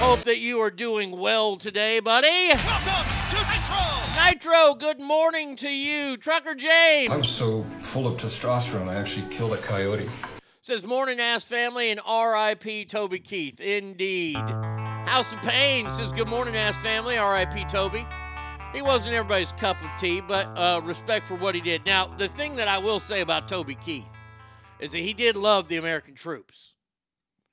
Hope 0.00 0.20
that 0.20 0.38
you 0.38 0.60
are 0.60 0.70
doing 0.70 1.10
well 1.10 1.56
today, 1.56 2.00
buddy. 2.00 2.26
Welcome 2.54 3.06
to 3.28 3.36
Nitro. 3.36 4.24
Nitro, 4.24 4.74
good 4.74 4.98
morning 4.98 5.56
to 5.56 5.68
you. 5.68 6.16
Trucker 6.16 6.54
James. 6.54 7.12
I'm 7.12 7.22
so 7.22 7.64
full 7.80 8.06
of 8.06 8.16
testosterone, 8.16 8.88
I 8.88 8.94
actually 8.94 9.26
killed 9.28 9.52
a 9.52 9.58
coyote. 9.58 10.08
Says 10.62 10.86
morning 10.86 11.20
ass 11.20 11.44
family 11.44 11.90
and 11.90 12.00
R.I.P. 12.06 12.86
Toby 12.86 13.18
Keith. 13.18 13.60
Indeed. 13.60 14.38
House 14.38 15.34
of 15.34 15.42
Pain 15.42 15.90
says 15.90 16.12
good 16.12 16.28
morning 16.28 16.56
ass 16.56 16.78
family. 16.78 17.18
R.I.P. 17.18 17.66
Toby. 17.66 18.06
He 18.72 18.80
wasn't 18.80 19.14
everybody's 19.14 19.52
cup 19.52 19.84
of 19.84 20.00
tea, 20.00 20.22
but 20.22 20.46
uh, 20.56 20.80
respect 20.82 21.26
for 21.26 21.34
what 21.34 21.54
he 21.54 21.60
did. 21.60 21.84
Now, 21.84 22.06
the 22.06 22.28
thing 22.28 22.56
that 22.56 22.68
I 22.68 22.78
will 22.78 23.00
say 23.00 23.20
about 23.20 23.48
Toby 23.48 23.74
Keith 23.74 24.08
is 24.78 24.92
that 24.92 25.00
he 25.00 25.12
did 25.12 25.36
love 25.36 25.68
the 25.68 25.76
American 25.76 26.14
troops. 26.14 26.74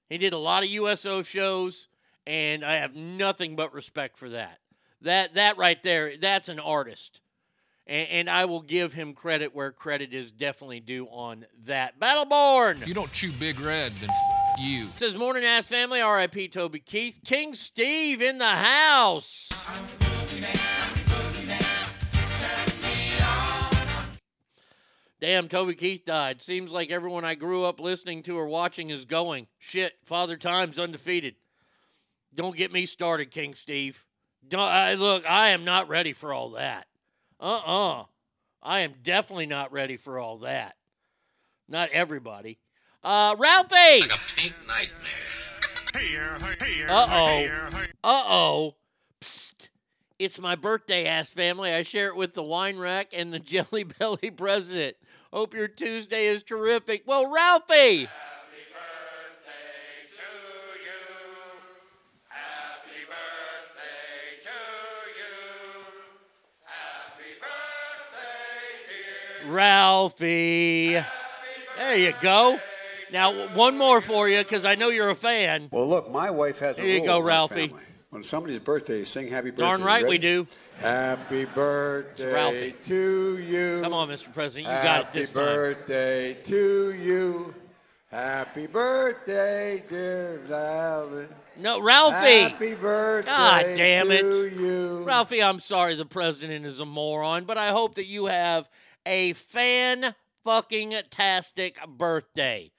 He 0.09 0.17
did 0.17 0.31
a 0.31 0.37
lot 0.37 0.63
of 0.63 0.69
USO 0.69 1.23
shows, 1.23 1.89
and 2.27 2.63
I 2.63 2.75
have 2.75 2.93
nothing 2.93 3.55
but 3.55 3.73
respect 3.73 4.17
for 4.17 4.29
that. 4.29 4.59
That 5.01 5.35
that 5.35 5.57
right 5.57 5.81
there, 5.81 6.17
that's 6.17 6.49
an 6.49 6.59
artist. 6.59 7.21
And, 7.87 8.07
and 8.09 8.29
I 8.29 8.45
will 8.45 8.61
give 8.61 8.93
him 8.93 9.13
credit 9.13 9.55
where 9.55 9.71
credit 9.71 10.13
is 10.13 10.31
definitely 10.31 10.81
due 10.81 11.05
on 11.05 11.45
that. 11.65 11.99
Battleborn! 11.99 12.81
If 12.81 12.87
you 12.87 12.93
don't 12.93 13.11
chew 13.13 13.31
Big 13.39 13.59
Red, 13.61 13.93
then 13.93 14.09
f- 14.09 14.59
you. 14.59 14.85
Says 14.97 15.15
morning 15.15 15.45
ass 15.45 15.67
family, 15.67 16.01
R.I.P. 16.01 16.49
Toby 16.49 16.79
Keith. 16.79 17.21
King 17.25 17.53
Steve 17.55 18.21
in 18.21 18.39
the 18.39 18.45
house. 18.45 19.49
Damn, 25.19 25.47
Toby 25.47 25.73
Keith 25.73 26.05
died. 26.05 26.41
Seems 26.41 26.71
like 26.71 26.91
everyone 26.91 27.25
I 27.25 27.33
grew 27.33 27.63
up 27.63 27.79
listening 27.79 28.21
to 28.23 28.37
or 28.37 28.47
watching 28.47 28.91
is 28.91 29.05
going. 29.05 29.47
Shit, 29.57 29.93
Father 30.03 30.37
Time's 30.37 30.77
undefeated. 30.77 31.35
Don't 32.37 32.55
get 32.55 32.71
me 32.71 32.85
started, 32.85 33.31
King 33.31 33.55
Steve. 33.55 34.05
Don't, 34.47 34.61
I, 34.61 34.93
look, 34.93 35.29
I 35.29 35.49
am 35.49 35.65
not 35.65 35.89
ready 35.89 36.13
for 36.13 36.31
all 36.31 36.51
that. 36.51 36.85
Uh 37.39 37.61
uh 37.65 38.03
I 38.63 38.79
am 38.79 38.93
definitely 39.03 39.47
not 39.47 39.71
ready 39.71 39.97
for 39.97 40.19
all 40.19 40.37
that. 40.39 40.75
Not 41.67 41.89
everybody. 41.91 42.59
Uh, 43.03 43.35
Ralphie! 43.37 44.01
a 44.01 44.17
pink 44.35 44.53
nightmare. 44.67 46.37
Uh 46.89 47.07
oh. 47.09 47.47
Uh 48.03 48.23
oh. 48.27 48.75
Psst. 49.21 49.69
It's 50.19 50.39
my 50.39 50.55
birthday, 50.55 51.05
ass 51.05 51.29
family. 51.29 51.71
I 51.71 51.83
share 51.83 52.07
it 52.07 52.15
with 52.15 52.33
the 52.33 52.43
wine 52.43 52.77
rack 52.77 53.09
and 53.13 53.33
the 53.33 53.39
Jelly 53.39 53.83
Belly 53.83 54.31
president. 54.31 54.95
Hope 55.31 55.53
your 55.53 55.67
Tuesday 55.67 56.27
is 56.27 56.43
terrific. 56.43 57.03
Well, 57.05 57.31
Ralphie! 57.31 58.09
Ralphie. 69.45 70.93
There 71.77 71.95
you 71.97 72.13
go. 72.21 72.59
Now, 73.11 73.31
one 73.55 73.77
more 73.77 74.01
for 74.01 74.27
you 74.27 74.39
because 74.39 74.65
I 74.65 74.75
know 74.75 74.89
you're 74.89 75.09
a 75.09 75.15
fan. 75.15 75.69
Well, 75.71 75.87
look, 75.87 76.11
my 76.11 76.29
wife 76.31 76.59
has 76.59 76.77
a 76.77 76.81
There 76.81 76.91
you 76.91 77.05
go, 77.05 77.19
Ralphie. 77.19 77.67
family. 77.67 77.83
When 78.09 78.23
somebody's 78.23 78.59
birthday, 78.59 79.03
sing 79.03 79.27
happy 79.27 79.49
birthday. 79.51 79.63
Darn 79.63 79.83
right 79.83 80.07
we 80.07 80.17
do. 80.17 80.47
Happy 80.79 81.45
birthday 81.45 82.31
Ralphie. 82.33 82.75
to 82.83 83.37
you. 83.39 83.79
Come 83.81 83.93
on, 83.93 84.07
Mr. 84.09 84.33
President. 84.33 84.67
You 84.67 84.83
got 84.83 84.99
it 85.01 85.05
Happy 85.05 85.19
this 85.19 85.31
time. 85.33 85.45
birthday 85.45 86.33
to 86.45 86.91
you. 86.93 87.53
Happy 88.09 88.67
birthday, 88.67 89.83
dear 89.89 90.39
Valen. 90.47 91.27
No, 91.57 91.81
Ralphie. 91.81 92.43
Happy 92.49 92.75
birthday 92.75 93.29
God 93.31 93.65
damn 93.75 94.11
it. 94.11 94.21
to 94.21 94.49
you. 94.55 95.03
Ralphie, 95.03 95.43
I'm 95.43 95.59
sorry 95.59 95.95
the 95.95 96.05
president 96.05 96.65
is 96.65 96.79
a 96.79 96.85
moron, 96.85 97.43
but 97.43 97.57
I 97.57 97.69
hope 97.69 97.95
that 97.95 98.05
you 98.07 98.27
have 98.27 98.69
a 99.07 99.33
fan 99.33 100.13
fucking 100.43 100.93
tastic 101.09 101.79
birthday. 101.87 102.71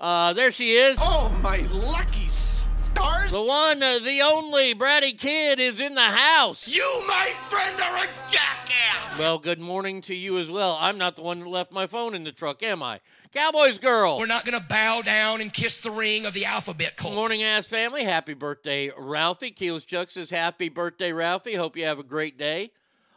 Uh, 0.00 0.32
there 0.32 0.50
she 0.50 0.72
is. 0.72 0.98
Oh, 1.00 1.28
my 1.42 1.58
lucky 1.72 2.28
stars. 2.28 3.32
The 3.32 3.42
one, 3.42 3.82
uh, 3.82 3.98
the 3.98 4.22
only 4.22 4.74
Bratty 4.74 5.18
Kid 5.18 5.58
is 5.58 5.80
in 5.80 5.94
the 5.94 6.00
house. 6.00 6.74
You, 6.74 7.02
my 7.06 7.32
friend, 7.50 7.80
are 7.80 8.04
a 8.04 8.08
jackass. 8.30 9.18
Well, 9.18 9.38
good 9.38 9.60
morning 9.60 10.00
to 10.02 10.14
you 10.14 10.38
as 10.38 10.50
well. 10.50 10.76
I'm 10.80 10.96
not 10.96 11.16
the 11.16 11.22
one 11.22 11.40
that 11.40 11.48
left 11.48 11.72
my 11.72 11.86
phone 11.86 12.14
in 12.14 12.24
the 12.24 12.32
truck, 12.32 12.62
am 12.62 12.82
I? 12.82 13.00
Cowboys 13.32 13.78
girl. 13.78 14.18
We're 14.18 14.26
not 14.26 14.44
going 14.44 14.58
to 14.58 14.66
bow 14.66 15.02
down 15.02 15.40
and 15.40 15.52
kiss 15.52 15.82
the 15.82 15.90
ring 15.90 16.24
of 16.24 16.34
the 16.34 16.44
alphabet 16.44 16.96
cult. 16.96 17.14
Morning, 17.14 17.42
ass 17.42 17.66
family. 17.66 18.04
Happy 18.04 18.34
birthday, 18.34 18.90
Ralphie. 18.96 19.50
Keyless 19.50 19.84
Chuck 19.84 20.10
says, 20.10 20.30
Happy 20.30 20.68
birthday, 20.68 21.12
Ralphie. 21.12 21.56
Hope 21.56 21.76
you 21.76 21.84
have 21.84 21.98
a 21.98 22.04
great 22.04 22.38
day. 22.38 22.70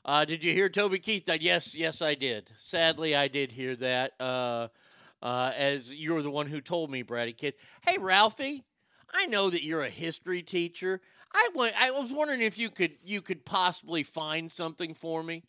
Uh, 0.03 0.25
did 0.25 0.43
you 0.43 0.51
hear 0.51 0.67
Toby 0.67 0.97
Keith 0.97 1.25
died? 1.25 1.43
Yes, 1.43 1.75
yes, 1.75 2.01
I 2.01 2.15
did. 2.15 2.51
Sadly, 2.57 3.15
I 3.15 3.27
did 3.27 3.51
hear 3.51 3.75
that. 3.75 4.13
Uh, 4.19 4.67
uh, 5.21 5.51
as 5.55 5.93
you 5.93 6.15
were 6.15 6.23
the 6.23 6.31
one 6.31 6.47
who 6.47 6.59
told 6.59 6.89
me, 6.89 7.03
Brady 7.03 7.33
Kid. 7.33 7.53
Hey, 7.85 7.97
Ralphie, 7.99 8.63
I 9.13 9.27
know 9.27 9.51
that 9.51 9.63
you're 9.63 9.83
a 9.83 9.89
history 9.89 10.41
teacher. 10.41 11.01
I 11.31 11.49
went, 11.53 11.75
I 11.79 11.91
was 11.91 12.11
wondering 12.11 12.41
if 12.41 12.57
you 12.57 12.71
could 12.71 12.91
you 13.03 13.21
could 13.21 13.45
possibly 13.45 14.01
find 14.01 14.51
something 14.51 14.95
for 14.95 15.21
me. 15.21 15.43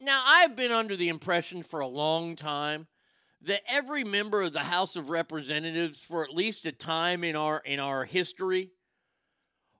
Now, 0.00 0.22
I've 0.24 0.54
been 0.54 0.72
under 0.72 0.94
the 0.94 1.08
impression 1.08 1.64
for 1.64 1.80
a 1.80 1.88
long 1.88 2.36
time 2.36 2.86
that 3.42 3.62
every 3.68 4.04
member 4.04 4.42
of 4.42 4.52
the 4.52 4.60
House 4.60 4.94
of 4.94 5.10
Representatives 5.10 6.00
for 6.00 6.22
at 6.22 6.32
least 6.32 6.66
a 6.66 6.72
time 6.72 7.24
in 7.24 7.34
our 7.34 7.60
in 7.64 7.80
our 7.80 8.04
history 8.04 8.70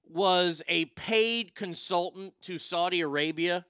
was 0.08 0.62
a 0.68 0.86
paid 0.86 1.54
consultant 1.54 2.34
to 2.42 2.58
Saudi 2.58 3.00
Arabia. 3.00 3.64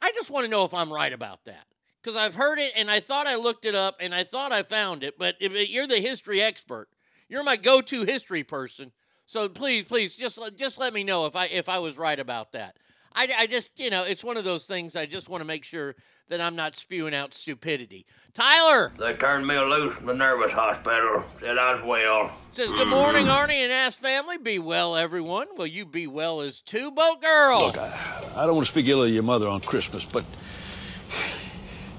I 0.00 0.12
just 0.14 0.30
want 0.30 0.44
to 0.44 0.50
know 0.50 0.64
if 0.64 0.74
I'm 0.74 0.92
right 0.92 1.12
about 1.12 1.44
that. 1.44 1.66
Cuz 2.02 2.16
I've 2.16 2.34
heard 2.34 2.58
it 2.58 2.72
and 2.76 2.90
I 2.90 3.00
thought 3.00 3.26
I 3.26 3.36
looked 3.36 3.64
it 3.64 3.74
up 3.74 3.96
and 4.00 4.14
I 4.14 4.24
thought 4.24 4.52
I 4.52 4.62
found 4.62 5.02
it, 5.02 5.18
but 5.18 5.36
if 5.40 5.52
you're 5.70 5.86
the 5.86 6.00
history 6.00 6.40
expert. 6.40 6.88
You're 7.28 7.42
my 7.42 7.56
go-to 7.56 8.04
history 8.04 8.42
person. 8.42 8.92
So 9.26 9.48
please, 9.48 9.84
please 9.84 10.16
just 10.16 10.38
just 10.56 10.78
let 10.78 10.94
me 10.94 11.04
know 11.04 11.26
if 11.26 11.36
I 11.36 11.46
if 11.46 11.68
I 11.68 11.78
was 11.78 11.98
right 11.98 12.18
about 12.18 12.52
that. 12.52 12.78
I, 13.14 13.28
I 13.38 13.46
just, 13.46 13.78
you 13.78 13.90
know, 13.90 14.04
it's 14.04 14.22
one 14.22 14.36
of 14.36 14.44
those 14.44 14.66
things 14.66 14.96
I 14.96 15.06
just 15.06 15.28
want 15.28 15.40
to 15.40 15.46
make 15.46 15.64
sure 15.64 15.94
that 16.28 16.40
I'm 16.40 16.56
not 16.56 16.74
spewing 16.74 17.14
out 17.14 17.32
stupidity. 17.32 18.06
Tyler 18.34 18.92
They 18.98 19.14
turned 19.14 19.46
me 19.46 19.58
loose 19.58 19.94
from 19.94 20.06
the 20.06 20.14
nervous 20.14 20.52
hospital. 20.52 21.24
Said 21.40 21.58
I 21.58 21.74
was 21.74 21.84
well. 21.84 22.30
says, 22.52 22.70
Good 22.70 22.88
morning, 22.88 23.26
Arnie 23.26 23.54
and 23.54 23.72
Ass 23.72 23.96
family. 23.96 24.36
Be 24.38 24.58
well, 24.58 24.94
everyone. 24.94 25.46
Will 25.56 25.66
you 25.66 25.86
be 25.86 26.06
well 26.06 26.40
as 26.40 26.60
two? 26.60 26.90
Boat 26.90 27.22
girl. 27.22 27.60
Look, 27.60 27.78
I, 27.78 28.24
I 28.36 28.46
don't 28.46 28.54
want 28.54 28.66
to 28.66 28.70
speak 28.72 28.86
ill 28.88 29.02
of 29.02 29.10
your 29.10 29.22
mother 29.22 29.48
on 29.48 29.60
Christmas, 29.60 30.04
but 30.04 30.24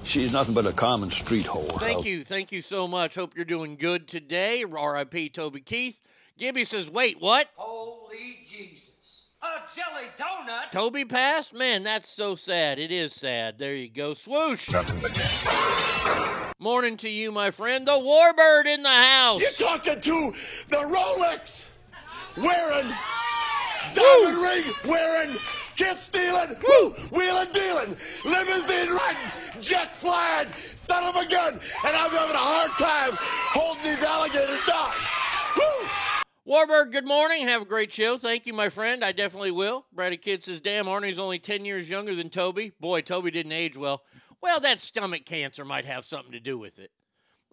she's 0.04 0.32
nothing 0.32 0.54
but 0.54 0.66
a 0.66 0.72
common 0.72 1.10
street 1.10 1.46
whore. 1.46 1.78
Thank 1.80 2.04
you. 2.04 2.24
Thank 2.24 2.52
you 2.52 2.62
so 2.62 2.86
much. 2.86 3.16
Hope 3.16 3.34
you're 3.36 3.44
doing 3.44 3.76
good 3.76 4.06
today. 4.08 4.64
R.I.P. 4.64 5.30
Toby 5.30 5.60
Keith. 5.60 6.00
Gibby 6.38 6.64
says, 6.64 6.88
Wait, 6.88 7.20
what? 7.20 7.48
Holy 7.56 8.38
Jesus. 8.46 8.79
A 9.42 9.46
jelly 9.74 10.06
donut? 10.18 10.70
Toby 10.70 11.06
passed? 11.06 11.54
Man, 11.54 11.82
that's 11.82 12.10
so 12.10 12.34
sad. 12.34 12.78
It 12.78 12.92
is 12.92 13.14
sad. 13.14 13.56
There 13.56 13.74
you 13.74 13.88
go. 13.88 14.12
Swoosh. 14.12 14.68
Morning 16.58 16.98
to 16.98 17.08
you, 17.08 17.32
my 17.32 17.50
friend. 17.50 17.88
The 17.88 17.92
Warbird 17.92 18.66
in 18.66 18.82
the 18.82 18.90
house. 18.90 19.40
You're 19.40 19.68
talking 19.68 19.98
to 19.98 20.32
the 20.68 20.76
Rolex 20.76 21.64
wearing, 22.36 22.92
diamond 23.94 24.42
ring 24.42 24.74
wearing, 24.86 25.34
kiss 25.76 26.00
stealing, 26.00 26.56
woo, 26.62 26.90
wheeling 27.10 27.48
dealing, 27.54 27.96
limousine 28.26 28.90
riding, 28.90 29.32
jet 29.62 29.96
flying, 29.96 30.48
son 30.76 31.02
of 31.04 31.16
a 31.16 31.26
gun, 31.26 31.54
and 31.86 31.96
I'm 31.96 32.10
having 32.10 32.36
a 32.36 32.38
hard 32.38 32.72
time 32.72 33.12
holding 33.18 33.84
these 33.84 34.02
alligators 34.04 34.66
down. 34.66 34.92
Woo! 35.56 36.09
Warbird, 36.48 36.90
good 36.90 37.06
morning. 37.06 37.46
Have 37.46 37.62
a 37.62 37.66
great 37.66 37.92
show. 37.92 38.16
Thank 38.16 38.46
you, 38.46 38.54
my 38.54 38.70
friend. 38.70 39.04
I 39.04 39.12
definitely 39.12 39.50
will. 39.50 39.84
Brady 39.92 40.16
Kid 40.16 40.42
says, 40.42 40.60
damn, 40.60 40.86
Arnie's 40.86 41.18
only 41.18 41.38
10 41.38 41.66
years 41.66 41.90
younger 41.90 42.14
than 42.14 42.30
Toby. 42.30 42.72
Boy, 42.80 43.02
Toby 43.02 43.30
didn't 43.30 43.52
age 43.52 43.76
well. 43.76 44.02
Well, 44.40 44.58
that 44.60 44.80
stomach 44.80 45.26
cancer 45.26 45.66
might 45.66 45.84
have 45.84 46.06
something 46.06 46.32
to 46.32 46.40
do 46.40 46.56
with 46.56 46.78
it. 46.78 46.90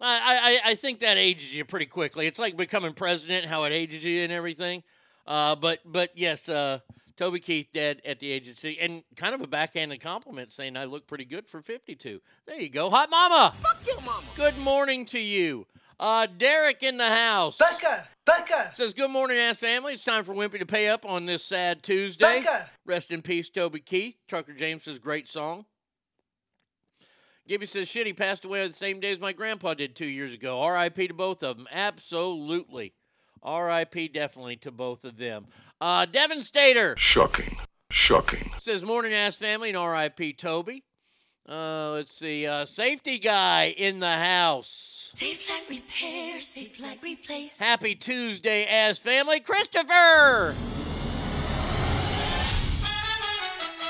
I, 0.00 0.60
I, 0.64 0.70
I 0.70 0.74
think 0.74 1.00
that 1.00 1.18
ages 1.18 1.54
you 1.54 1.64
pretty 1.66 1.86
quickly. 1.86 2.26
It's 2.26 2.38
like 2.38 2.56
becoming 2.56 2.94
president, 2.94 3.44
how 3.44 3.64
it 3.64 3.72
ages 3.72 4.04
you 4.04 4.22
and 4.22 4.32
everything. 4.32 4.82
Uh, 5.26 5.54
but 5.54 5.80
but 5.84 6.10
yes, 6.14 6.48
uh, 6.48 6.78
Toby 7.16 7.40
Keith 7.40 7.68
dead 7.72 8.00
at 8.06 8.20
the 8.20 8.30
agency, 8.30 8.78
and 8.80 9.02
kind 9.16 9.34
of 9.34 9.40
a 9.42 9.46
backhanded 9.46 10.00
compliment 10.00 10.52
saying 10.52 10.76
I 10.76 10.84
look 10.84 11.06
pretty 11.06 11.24
good 11.24 11.48
for 11.48 11.60
52. 11.60 12.20
There 12.46 12.60
you 12.60 12.70
go, 12.70 12.88
hot 12.88 13.10
mama. 13.10 13.52
Fuck 13.60 13.86
your 13.86 14.00
mama. 14.00 14.24
Good 14.36 14.56
morning 14.56 15.04
to 15.06 15.18
you. 15.18 15.66
Uh, 16.00 16.28
Derek 16.38 16.82
in 16.84 16.96
the 16.96 17.10
house. 17.10 17.58
Becca, 17.58 18.06
Becca. 18.28 18.72
Says, 18.74 18.92
Good 18.92 19.10
morning, 19.10 19.38
ass 19.38 19.58
family. 19.58 19.94
It's 19.94 20.04
time 20.04 20.22
for 20.22 20.34
Wimpy 20.34 20.58
to 20.58 20.66
pay 20.66 20.88
up 20.88 21.06
on 21.06 21.24
this 21.24 21.42
sad 21.42 21.82
Tuesday. 21.82 22.42
Becca. 22.42 22.68
Rest 22.84 23.10
in 23.10 23.22
peace, 23.22 23.48
Toby 23.48 23.80
Keith. 23.80 24.16
Trucker 24.28 24.52
James 24.52 24.82
says, 24.82 24.98
Great 24.98 25.28
song. 25.28 25.64
Gibby 27.46 27.64
says, 27.64 27.88
Shit, 27.88 28.06
he 28.06 28.12
passed 28.12 28.44
away 28.44 28.66
the 28.66 28.74
same 28.74 29.00
day 29.00 29.12
as 29.12 29.18
my 29.18 29.32
grandpa 29.32 29.72
did 29.72 29.96
two 29.96 30.06
years 30.06 30.34
ago. 30.34 30.66
RIP 30.68 30.96
to 31.08 31.14
both 31.14 31.42
of 31.42 31.56
them. 31.56 31.66
Absolutely. 31.72 32.92
RIP 33.42 34.12
definitely 34.12 34.56
to 34.56 34.70
both 34.70 35.04
of 35.04 35.16
them. 35.16 35.46
Uh, 35.80 36.04
Devin 36.04 36.42
Stater 36.42 36.96
Shocking. 36.98 37.56
Shocking. 37.90 38.50
says, 38.58 38.84
Morning, 38.84 39.14
ass 39.14 39.36
family, 39.36 39.70
and 39.70 39.78
RIP 39.78 40.36
Toby. 40.36 40.84
Uh, 41.48 41.92
let's 41.92 42.14
see. 42.14 42.46
Uh, 42.46 42.66
safety 42.66 43.18
guy 43.18 43.74
in 43.76 44.00
the 44.00 44.10
house. 44.10 45.10
Safe 45.14 45.48
like 45.48 45.68
repair, 45.70 46.38
safe 46.40 46.80
like 46.82 47.02
replace. 47.02 47.58
Happy 47.58 47.94
Tuesday, 47.94 48.66
ass 48.66 48.98
family. 48.98 49.40
Christopher. 49.40 50.54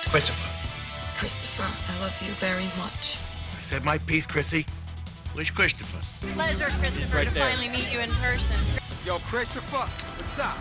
Christopher. 0.08 0.48
Christopher, 1.18 1.64
I 1.64 2.00
love 2.00 2.22
you 2.24 2.32
very 2.34 2.64
much. 2.78 3.18
I 3.58 3.62
said 3.62 3.84
my 3.84 3.98
piece, 3.98 4.24
Chrissy. 4.24 4.64
Where's 5.32 5.50
Christopher? 5.50 6.00
Pleasure, 6.34 6.66
Christopher, 6.78 7.16
right 7.16 7.28
to 7.28 7.34
there. 7.34 7.50
finally 7.50 7.68
meet 7.68 7.92
you 7.92 7.98
in 7.98 8.10
person. 8.10 8.56
Yo, 9.04 9.18
Christopher, 9.18 9.78
what's 10.16 10.38
up? 10.38 10.56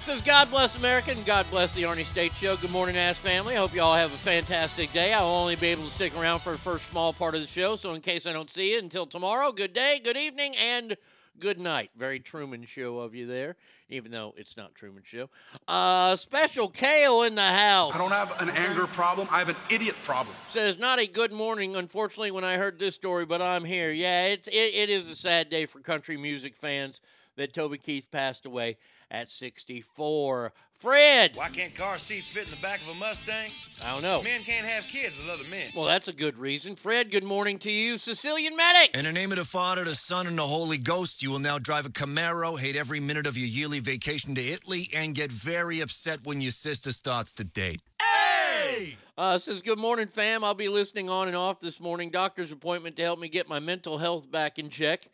Says 0.00 0.22
God 0.22 0.50
bless 0.50 0.78
America 0.78 1.10
and 1.10 1.24
God 1.26 1.44
bless 1.50 1.74
the 1.74 1.82
Arnie 1.82 2.04
State 2.04 2.32
Show. 2.32 2.56
Good 2.56 2.70
morning, 2.70 2.96
ass 2.96 3.18
family. 3.18 3.54
I 3.54 3.58
hope 3.58 3.74
you 3.74 3.82
all 3.82 3.94
have 3.94 4.12
a 4.12 4.16
fantastic 4.16 4.90
day. 4.92 5.12
I'll 5.12 5.26
only 5.26 5.56
be 5.56 5.66
able 5.66 5.84
to 5.84 5.90
stick 5.90 6.16
around 6.16 6.40
for 6.40 6.52
the 6.52 6.58
first 6.58 6.86
small 6.86 7.12
part 7.12 7.34
of 7.34 7.42
the 7.42 7.46
show, 7.46 7.76
so 7.76 7.92
in 7.92 8.00
case 8.00 8.26
I 8.26 8.32
don't 8.32 8.48
see 8.48 8.72
you 8.72 8.78
until 8.78 9.04
tomorrow, 9.06 9.52
good 9.52 9.74
day, 9.74 10.00
good 10.02 10.16
evening, 10.16 10.54
and 10.56 10.96
good 11.38 11.60
night. 11.60 11.90
Very 11.96 12.20
Truman 12.20 12.64
Show 12.64 13.00
of 13.00 13.14
you 13.14 13.26
there, 13.26 13.56
even 13.90 14.10
though 14.10 14.34
it's 14.38 14.56
not 14.56 14.74
Truman 14.74 15.02
Show. 15.04 15.28
Uh, 15.66 16.16
special 16.16 16.68
Kale 16.68 17.24
in 17.24 17.34
the 17.34 17.42
house. 17.42 17.94
I 17.94 17.98
don't 17.98 18.12
have 18.12 18.40
an 18.40 18.50
anger 18.50 18.86
problem. 18.86 19.28
I 19.30 19.40
have 19.40 19.50
an 19.50 19.56
idiot 19.70 19.96
problem. 20.04 20.34
Says 20.48 20.78
not 20.78 20.98
a 21.00 21.06
good 21.06 21.32
morning, 21.32 21.76
unfortunately, 21.76 22.30
when 22.30 22.44
I 22.44 22.56
heard 22.56 22.78
this 22.78 22.94
story, 22.94 23.26
but 23.26 23.42
I'm 23.42 23.64
here. 23.64 23.90
Yeah, 23.90 24.26
it's 24.28 24.48
it, 24.48 24.52
it 24.52 24.88
is 24.88 25.10
a 25.10 25.16
sad 25.16 25.50
day 25.50 25.66
for 25.66 25.80
country 25.80 26.16
music 26.16 26.56
fans 26.56 27.02
that 27.36 27.52
Toby 27.52 27.78
Keith 27.78 28.10
passed 28.10 28.46
away 28.46 28.78
at 29.10 29.30
64. 29.30 30.52
Fred. 30.72 31.32
Why 31.34 31.48
can't 31.48 31.74
car 31.74 31.98
seats 31.98 32.28
fit 32.28 32.44
in 32.44 32.50
the 32.50 32.62
back 32.62 32.80
of 32.82 32.88
a 32.88 32.94
Mustang? 32.94 33.50
I 33.84 33.90
don't 33.92 34.02
know. 34.02 34.22
Men 34.22 34.42
can't 34.42 34.64
have 34.64 34.84
kids 34.84 35.16
with 35.16 35.28
other 35.28 35.48
men. 35.50 35.70
Well, 35.74 35.86
that's 35.86 36.06
a 36.06 36.12
good 36.12 36.38
reason. 36.38 36.76
Fred, 36.76 37.10
good 37.10 37.24
morning 37.24 37.58
to 37.60 37.70
you. 37.70 37.98
Sicilian 37.98 38.54
Medic. 38.54 38.96
In 38.96 39.04
the 39.04 39.12
name 39.12 39.32
of 39.32 39.38
the 39.38 39.44
Father, 39.44 39.82
the 39.82 39.96
Son, 39.96 40.28
and 40.28 40.38
the 40.38 40.46
Holy 40.46 40.78
Ghost, 40.78 41.20
you 41.20 41.32
will 41.32 41.40
now 41.40 41.58
drive 41.58 41.86
a 41.86 41.88
Camaro, 41.88 42.56
hate 42.56 42.76
every 42.76 43.00
minute 43.00 43.26
of 43.26 43.36
your 43.36 43.48
yearly 43.48 43.80
vacation 43.80 44.36
to 44.36 44.40
Italy, 44.40 44.88
and 44.94 45.16
get 45.16 45.32
very 45.32 45.80
upset 45.80 46.20
when 46.22 46.40
your 46.40 46.52
sister 46.52 46.92
starts 46.92 47.32
to 47.34 47.44
date. 47.44 47.82
Hey! 48.00 48.96
Uh, 49.16 49.36
says, 49.36 49.62
Good 49.62 49.80
morning, 49.80 50.06
fam. 50.06 50.44
I'll 50.44 50.54
be 50.54 50.68
listening 50.68 51.10
on 51.10 51.26
and 51.26 51.36
off 51.36 51.60
this 51.60 51.80
morning. 51.80 52.10
Doctor's 52.10 52.52
appointment 52.52 52.94
to 52.96 53.02
help 53.02 53.18
me 53.18 53.28
get 53.28 53.48
my 53.48 53.58
mental 53.58 53.98
health 53.98 54.30
back 54.30 54.60
in 54.60 54.70
check. 54.70 55.08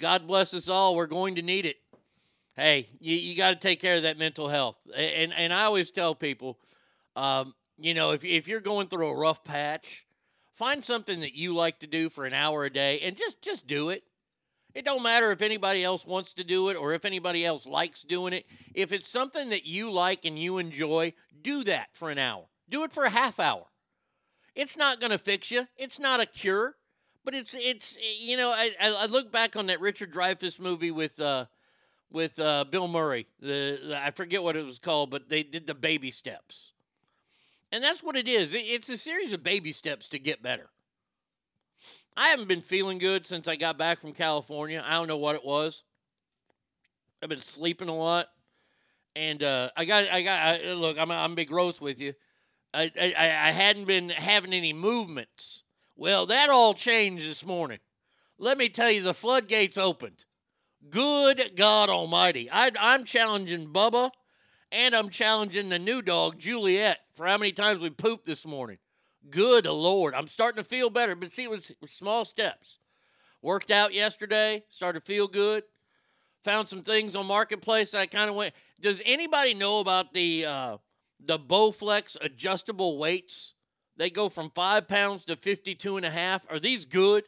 God 0.00 0.26
bless 0.26 0.54
us 0.54 0.68
all. 0.68 0.96
We're 0.96 1.06
going 1.06 1.36
to 1.36 1.42
need 1.42 1.66
it. 1.66 1.76
Hey, 2.56 2.86
you, 3.00 3.16
you 3.16 3.36
got 3.36 3.50
to 3.50 3.56
take 3.56 3.80
care 3.80 3.96
of 3.96 4.02
that 4.02 4.18
mental 4.18 4.48
health. 4.48 4.76
And, 4.96 5.32
and 5.32 5.52
I 5.52 5.64
always 5.64 5.90
tell 5.90 6.14
people, 6.14 6.58
um, 7.16 7.54
you 7.78 7.94
know, 7.94 8.12
if, 8.12 8.24
if 8.24 8.46
you're 8.46 8.60
going 8.60 8.86
through 8.86 9.08
a 9.08 9.16
rough 9.16 9.42
patch, 9.42 10.06
find 10.52 10.84
something 10.84 11.20
that 11.20 11.34
you 11.34 11.54
like 11.54 11.80
to 11.80 11.86
do 11.86 12.08
for 12.08 12.24
an 12.24 12.32
hour 12.32 12.64
a 12.64 12.70
day 12.70 13.00
and 13.00 13.16
just, 13.16 13.42
just 13.42 13.66
do 13.66 13.90
it. 13.90 14.04
It 14.72 14.84
don't 14.84 15.02
matter 15.02 15.30
if 15.30 15.42
anybody 15.42 15.84
else 15.84 16.06
wants 16.06 16.32
to 16.34 16.44
do 16.44 16.68
it 16.68 16.76
or 16.76 16.94
if 16.94 17.04
anybody 17.04 17.44
else 17.44 17.66
likes 17.66 18.02
doing 18.02 18.32
it. 18.32 18.46
If 18.74 18.92
it's 18.92 19.08
something 19.08 19.48
that 19.50 19.66
you 19.66 19.90
like 19.90 20.24
and 20.24 20.38
you 20.38 20.58
enjoy, 20.58 21.12
do 21.42 21.64
that 21.64 21.88
for 21.92 22.10
an 22.10 22.18
hour. 22.18 22.46
Do 22.68 22.82
it 22.84 22.92
for 22.92 23.04
a 23.04 23.10
half 23.10 23.38
hour. 23.38 23.66
It's 24.54 24.76
not 24.76 25.00
going 25.00 25.10
to 25.10 25.18
fix 25.18 25.50
you. 25.50 25.66
It's 25.76 25.98
not 25.98 26.20
a 26.20 26.26
cure, 26.26 26.76
but 27.24 27.34
it's 27.34 27.54
it's 27.58 27.96
you 28.20 28.36
know 28.36 28.50
I, 28.50 28.70
I 28.80 29.06
look 29.06 29.32
back 29.32 29.56
on 29.56 29.66
that 29.66 29.80
Richard 29.80 30.12
Dreyfuss 30.12 30.60
movie 30.60 30.90
with 30.90 31.20
uh 31.20 31.46
with 32.14 32.38
uh, 32.38 32.64
Bill 32.64 32.88
Murray. 32.88 33.26
The, 33.40 33.78
the 33.88 34.00
I 34.02 34.12
forget 34.12 34.42
what 34.42 34.56
it 34.56 34.64
was 34.64 34.78
called, 34.78 35.10
but 35.10 35.28
they 35.28 35.42
did 35.42 35.66
the 35.66 35.74
baby 35.74 36.10
steps, 36.10 36.72
and 37.72 37.82
that's 37.82 38.02
what 38.02 38.16
it 38.16 38.28
is. 38.28 38.54
It, 38.54 38.58
it's 38.60 38.88
a 38.88 38.96
series 38.96 39.32
of 39.32 39.42
baby 39.42 39.72
steps 39.72 40.08
to 40.08 40.18
get 40.18 40.42
better. 40.42 40.70
I 42.16 42.28
haven't 42.28 42.48
been 42.48 42.62
feeling 42.62 42.98
good 42.98 43.26
since 43.26 43.48
I 43.48 43.56
got 43.56 43.76
back 43.76 44.00
from 44.00 44.12
California. 44.12 44.82
I 44.86 44.92
don't 44.94 45.08
know 45.08 45.16
what 45.18 45.34
it 45.34 45.44
was. 45.44 45.82
I've 47.20 47.28
been 47.28 47.40
sleeping 47.40 47.88
a 47.88 47.96
lot, 47.96 48.28
and 49.16 49.42
uh, 49.42 49.70
I 49.76 49.84
got 49.84 50.04
I 50.10 50.22
got 50.22 50.60
I, 50.60 50.72
look. 50.72 50.98
I'm 50.98 51.10
I'm 51.10 51.34
big 51.34 51.48
gross 51.48 51.80
with 51.80 52.00
you. 52.00 52.14
I, 52.72 52.90
I 53.00 53.14
I 53.16 53.50
hadn't 53.50 53.86
been 53.86 54.08
having 54.08 54.52
any 54.52 54.72
movements. 54.72 55.64
Well, 55.96 56.26
that 56.26 56.48
all 56.48 56.74
changed 56.74 57.28
this 57.28 57.44
morning. 57.44 57.80
Let 58.38 58.58
me 58.58 58.68
tell 58.68 58.90
you, 58.90 59.02
the 59.02 59.14
floodgates 59.14 59.78
opened. 59.78 60.24
Good 60.90 61.52
God 61.56 61.88
Almighty! 61.88 62.48
I, 62.50 62.70
I'm 62.78 63.04
challenging 63.04 63.68
Bubba, 63.68 64.10
and 64.70 64.94
I'm 64.94 65.08
challenging 65.08 65.68
the 65.68 65.78
new 65.78 66.02
dog 66.02 66.38
Juliet 66.38 66.98
for 67.12 67.26
how 67.26 67.38
many 67.38 67.52
times 67.52 67.80
we 67.80 67.90
pooped 67.90 68.26
this 68.26 68.44
morning. 68.44 68.78
Good 69.30 69.66
Lord, 69.66 70.14
I'm 70.14 70.26
starting 70.26 70.62
to 70.62 70.68
feel 70.68 70.90
better. 70.90 71.14
But 71.14 71.30
see, 71.30 71.44
it 71.44 71.50
was, 71.50 71.70
it 71.70 71.78
was 71.80 71.90
small 71.90 72.24
steps. 72.24 72.80
Worked 73.40 73.70
out 73.70 73.94
yesterday, 73.94 74.62
started 74.68 75.00
to 75.00 75.06
feel 75.06 75.26
good. 75.26 75.64
Found 76.42 76.68
some 76.68 76.82
things 76.82 77.16
on 77.16 77.26
Marketplace. 77.26 77.94
I 77.94 78.06
kind 78.06 78.28
of 78.28 78.36
went. 78.36 78.54
Does 78.80 79.00
anybody 79.06 79.54
know 79.54 79.80
about 79.80 80.12
the 80.12 80.44
uh, 80.44 80.76
the 81.24 81.38
Bowflex 81.38 82.18
adjustable 82.20 82.98
weights? 82.98 83.54
They 83.96 84.10
go 84.10 84.28
from 84.28 84.50
five 84.50 84.88
pounds 84.88 85.24
to 85.26 85.36
52 85.36 85.96
and 85.96 86.04
a 86.04 86.10
half. 86.10 86.46
Are 86.50 86.58
these 86.58 86.84
good? 86.84 87.24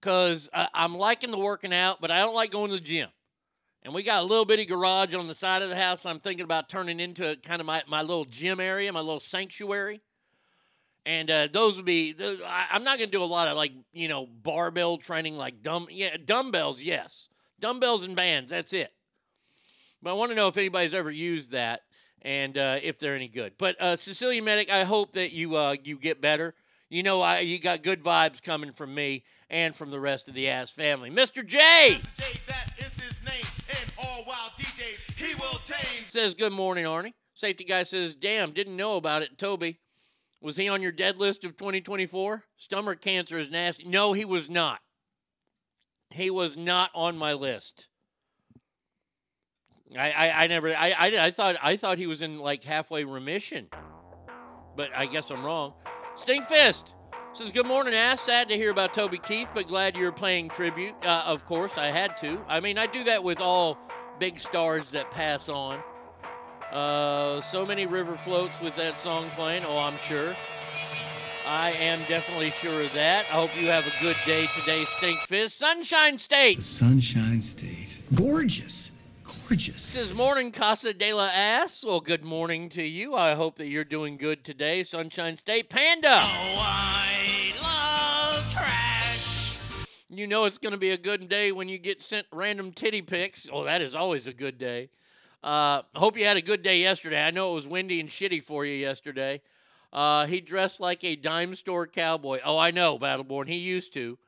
Because 0.00 0.48
I'm 0.52 0.96
liking 0.96 1.30
the 1.30 1.38
working 1.38 1.72
out, 1.72 2.00
but 2.00 2.10
I 2.10 2.18
don't 2.18 2.34
like 2.34 2.52
going 2.52 2.70
to 2.70 2.76
the 2.76 2.80
gym. 2.80 3.08
And 3.82 3.94
we 3.94 4.02
got 4.02 4.22
a 4.22 4.26
little 4.26 4.44
bitty 4.44 4.64
garage 4.64 5.14
on 5.14 5.28
the 5.28 5.34
side 5.34 5.62
of 5.62 5.70
the 5.70 5.76
house. 5.76 6.04
I'm 6.04 6.20
thinking 6.20 6.44
about 6.44 6.68
turning 6.68 7.00
into 7.00 7.36
kind 7.44 7.60
of 7.60 7.66
my, 7.66 7.82
my 7.88 8.02
little 8.02 8.24
gym 8.24 8.60
area, 8.60 8.92
my 8.92 9.00
little 9.00 9.20
sanctuary. 9.20 10.00
And 11.06 11.30
uh, 11.30 11.48
those 11.50 11.76
would 11.76 11.86
be, 11.86 12.14
I, 12.20 12.66
I'm 12.72 12.84
not 12.84 12.98
going 12.98 13.10
to 13.10 13.16
do 13.16 13.22
a 13.22 13.24
lot 13.24 13.48
of 13.48 13.56
like, 13.56 13.72
you 13.92 14.08
know, 14.08 14.26
barbell 14.26 14.98
training, 14.98 15.38
like 15.38 15.62
dumb, 15.62 15.88
yeah, 15.90 16.16
dumbbells, 16.22 16.82
yes. 16.82 17.28
Dumbbells 17.60 18.04
and 18.04 18.14
bands, 18.14 18.50
that's 18.50 18.72
it. 18.72 18.92
But 20.02 20.10
I 20.10 20.12
want 20.12 20.30
to 20.30 20.36
know 20.36 20.48
if 20.48 20.56
anybody's 20.56 20.94
ever 20.94 21.10
used 21.10 21.52
that 21.52 21.80
and 22.22 22.58
uh, 22.58 22.76
if 22.82 22.98
they're 22.98 23.14
any 23.14 23.28
good. 23.28 23.54
But 23.58 23.80
uh, 23.80 23.96
Sicilian 23.96 24.44
Medic, 24.44 24.70
I 24.70 24.84
hope 24.84 25.12
that 25.12 25.32
you 25.32 25.56
uh, 25.56 25.76
you 25.82 25.98
get 25.98 26.20
better. 26.20 26.54
You 26.88 27.02
know, 27.02 27.20
I, 27.20 27.40
you 27.40 27.58
got 27.58 27.82
good 27.82 28.02
vibes 28.02 28.42
coming 28.42 28.72
from 28.72 28.94
me 28.94 29.24
and 29.50 29.74
from 29.74 29.90
the 29.90 30.00
rest 30.00 30.28
of 30.28 30.34
the 30.34 30.48
ass 30.48 30.70
family. 30.70 31.10
Mr. 31.10 31.46
J 31.46 31.98
says, 36.08 36.34
Good 36.34 36.52
morning, 36.52 36.84
Arnie. 36.84 37.14
Safety 37.34 37.64
guy 37.64 37.84
says, 37.84 38.14
Damn, 38.14 38.52
didn't 38.52 38.76
know 38.76 38.96
about 38.96 39.22
it. 39.22 39.38
Toby, 39.38 39.78
was 40.40 40.56
he 40.56 40.68
on 40.68 40.82
your 40.82 40.92
dead 40.92 41.18
list 41.18 41.44
of 41.44 41.56
2024? 41.56 42.44
Stomach 42.56 43.00
cancer 43.00 43.38
is 43.38 43.50
nasty. 43.50 43.84
No, 43.84 44.12
he 44.12 44.24
was 44.24 44.48
not. 44.48 44.80
He 46.10 46.30
was 46.30 46.56
not 46.56 46.90
on 46.94 47.18
my 47.18 47.34
list. 47.34 47.88
I, 49.96 50.10
I, 50.10 50.44
I 50.44 50.46
never 50.48 50.68
I, 50.68 50.94
I, 50.98 51.26
I 51.26 51.30
thought 51.30 51.56
I 51.62 51.76
thought 51.76 51.98
he 51.98 52.06
was 52.06 52.20
in 52.20 52.38
like 52.38 52.62
halfway 52.62 53.04
remission, 53.04 53.68
but 54.76 54.90
I 54.94 55.06
guess 55.06 55.30
I'm 55.30 55.44
wrong. 55.44 55.74
Stinkfist 56.16 56.94
says 57.32 57.52
good 57.52 57.66
morning, 57.66 57.94
ass. 57.94 58.22
Sad 58.22 58.48
to 58.48 58.56
hear 58.56 58.70
about 58.70 58.94
Toby 58.94 59.18
Keith, 59.18 59.48
but 59.54 59.68
glad 59.68 59.96
you're 59.96 60.12
playing 60.12 60.48
tribute. 60.48 60.94
Uh, 61.04 61.22
of 61.26 61.44
course, 61.44 61.78
I 61.78 61.86
had 61.86 62.16
to. 62.18 62.40
I 62.48 62.60
mean, 62.60 62.78
I 62.78 62.86
do 62.86 63.04
that 63.04 63.22
with 63.22 63.40
all 63.40 63.78
big 64.18 64.40
stars 64.40 64.90
that 64.92 65.10
pass 65.10 65.48
on. 65.48 65.80
Uh, 66.72 67.40
so 67.40 67.64
many 67.64 67.86
river 67.86 68.16
floats 68.16 68.60
with 68.60 68.76
that 68.76 68.98
song 68.98 69.30
playing. 69.30 69.64
Oh, 69.64 69.78
I'm 69.78 69.98
sure. 69.98 70.34
I 71.46 71.70
am 71.72 72.00
definitely 72.08 72.50
sure 72.50 72.82
of 72.82 72.92
that. 72.92 73.24
I 73.30 73.34
hope 73.34 73.50
you 73.58 73.68
have 73.68 73.86
a 73.86 73.92
good 74.02 74.16
day 74.26 74.46
today, 74.58 74.84
Stink 74.84 75.18
Fist. 75.20 75.56
Sunshine 75.56 76.18
State. 76.18 76.60
Sunshine 76.60 77.40
State. 77.40 78.02
Gorgeous. 78.14 78.92
Gorgeous. 79.48 79.94
This 79.94 80.10
is 80.10 80.14
Morning 80.14 80.52
Casa 80.52 80.92
de 80.92 81.14
la 81.14 81.30
Ass. 81.32 81.82
Well, 81.82 82.00
good 82.00 82.22
morning 82.22 82.68
to 82.70 82.82
you. 82.82 83.14
I 83.14 83.34
hope 83.34 83.56
that 83.56 83.68
you're 83.68 83.82
doing 83.82 84.18
good 84.18 84.44
today, 84.44 84.82
Sunshine 84.82 85.38
State. 85.38 85.70
Panda. 85.70 86.20
Oh, 86.20 86.58
I 86.60 87.52
love 87.62 88.52
trash. 88.52 89.56
You 90.10 90.26
know 90.26 90.44
it's 90.44 90.58
going 90.58 90.74
to 90.74 90.78
be 90.78 90.90
a 90.90 90.98
good 90.98 91.30
day 91.30 91.50
when 91.50 91.66
you 91.66 91.78
get 91.78 92.02
sent 92.02 92.26
random 92.30 92.72
titty 92.72 93.00
pics. 93.00 93.48
Oh, 93.50 93.64
that 93.64 93.80
is 93.80 93.94
always 93.94 94.26
a 94.26 94.34
good 94.34 94.58
day. 94.58 94.90
Uh, 95.42 95.80
hope 95.96 96.18
you 96.18 96.26
had 96.26 96.36
a 96.36 96.42
good 96.42 96.62
day 96.62 96.80
yesterday. 96.80 97.24
I 97.24 97.30
know 97.30 97.52
it 97.52 97.54
was 97.54 97.66
windy 97.66 98.00
and 98.00 98.10
shitty 98.10 98.44
for 98.44 98.66
you 98.66 98.74
yesterday. 98.74 99.40
Uh, 99.94 100.26
he 100.26 100.42
dressed 100.42 100.78
like 100.78 101.02
a 101.04 101.16
dime 101.16 101.54
store 101.54 101.86
cowboy. 101.86 102.40
Oh, 102.44 102.58
I 102.58 102.70
know, 102.70 102.98
Battleborn. 102.98 103.48
He 103.48 103.56
used 103.56 103.94
to. 103.94 104.18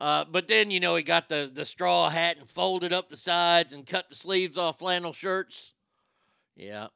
Uh, 0.00 0.24
but 0.24 0.48
then, 0.48 0.70
you 0.70 0.80
know, 0.80 0.96
he 0.96 1.02
got 1.02 1.28
the, 1.28 1.50
the 1.52 1.66
straw 1.66 2.08
hat 2.08 2.38
and 2.38 2.48
folded 2.48 2.90
up 2.92 3.10
the 3.10 3.16
sides 3.16 3.74
and 3.74 3.86
cut 3.86 4.08
the 4.08 4.14
sleeves 4.14 4.56
off 4.56 4.78
flannel 4.78 5.12
shirts. 5.12 5.74
Yeah. 6.56 6.86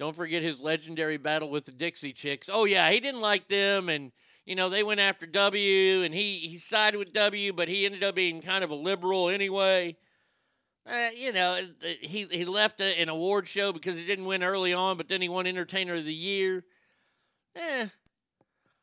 Don't 0.00 0.16
forget 0.16 0.42
his 0.42 0.60
legendary 0.60 1.16
battle 1.16 1.48
with 1.48 1.64
the 1.64 1.72
Dixie 1.72 2.12
Chicks. 2.12 2.50
Oh, 2.52 2.64
yeah, 2.64 2.90
he 2.90 2.98
didn't 2.98 3.20
like 3.20 3.46
them. 3.48 3.88
And, 3.88 4.10
you 4.44 4.56
know, 4.56 4.68
they 4.68 4.82
went 4.82 4.98
after 5.00 5.26
W 5.26 6.02
and 6.02 6.12
he, 6.12 6.38
he 6.38 6.58
sided 6.58 6.98
with 6.98 7.12
W, 7.12 7.52
but 7.52 7.68
he 7.68 7.86
ended 7.86 8.02
up 8.02 8.16
being 8.16 8.40
kind 8.40 8.64
of 8.64 8.70
a 8.70 8.74
liberal 8.74 9.28
anyway. 9.28 9.96
Uh, 10.84 11.10
you 11.14 11.32
know, 11.32 11.60
he, 12.00 12.24
he 12.24 12.44
left 12.44 12.80
a, 12.80 13.00
an 13.00 13.08
award 13.08 13.46
show 13.46 13.72
because 13.72 13.96
he 13.96 14.06
didn't 14.06 14.24
win 14.24 14.42
early 14.42 14.72
on, 14.72 14.96
but 14.96 15.08
then 15.08 15.20
he 15.20 15.28
won 15.28 15.46
Entertainer 15.46 15.94
of 15.94 16.04
the 16.04 16.14
Year. 16.14 16.64
Eh, 17.54 17.86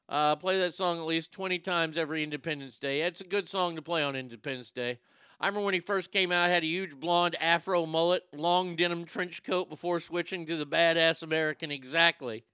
uh, 0.10 0.36
play 0.36 0.60
that 0.60 0.74
song 0.74 1.00
at 1.00 1.06
least 1.06 1.32
20 1.32 1.60
times 1.60 1.98
every 1.98 2.24
Independence 2.24 2.78
Day. 2.78 3.02
It's 3.02 3.22
a 3.22 3.26
good 3.26 3.50
song 3.50 3.76
to 3.76 3.82
play 3.82 4.04
on 4.04 4.16
Independence 4.16 4.70
Day. 4.70 5.00
I 5.40 5.48
remember 5.48 5.66
when 5.66 5.74
he 5.74 5.80
first 5.80 6.12
came 6.12 6.32
out, 6.32 6.50
had 6.50 6.64
a 6.64 6.68
huge 6.68 6.96
blonde 6.96 7.36
afro 7.42 7.86
mullet, 7.86 8.24
long 8.34 8.76
denim 8.76 9.04
trench 9.04 9.44
coat 9.44 9.70
before 9.70 10.00
switching 10.00 10.46
to 10.46 10.56
the 10.56 10.66
badass 10.66 11.24
American. 11.24 11.72
Exactly. 11.72 12.46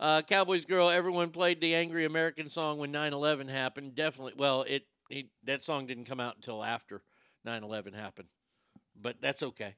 Uh, 0.00 0.22
Cowboys 0.22 0.64
Girl, 0.64 0.88
everyone 0.88 1.30
played 1.30 1.60
the 1.60 1.74
Angry 1.74 2.04
American 2.04 2.48
song 2.48 2.78
when 2.78 2.90
9 2.90 3.12
11 3.12 3.48
happened. 3.48 3.94
Definitely. 3.94 4.34
Well, 4.36 4.62
it, 4.62 4.86
it 5.10 5.26
that 5.44 5.62
song 5.62 5.86
didn't 5.86 6.04
come 6.06 6.20
out 6.20 6.36
until 6.36 6.64
after 6.64 7.02
9 7.44 7.62
11 7.62 7.92
happened. 7.92 8.28
But 9.00 9.20
that's 9.20 9.42
okay. 9.42 9.74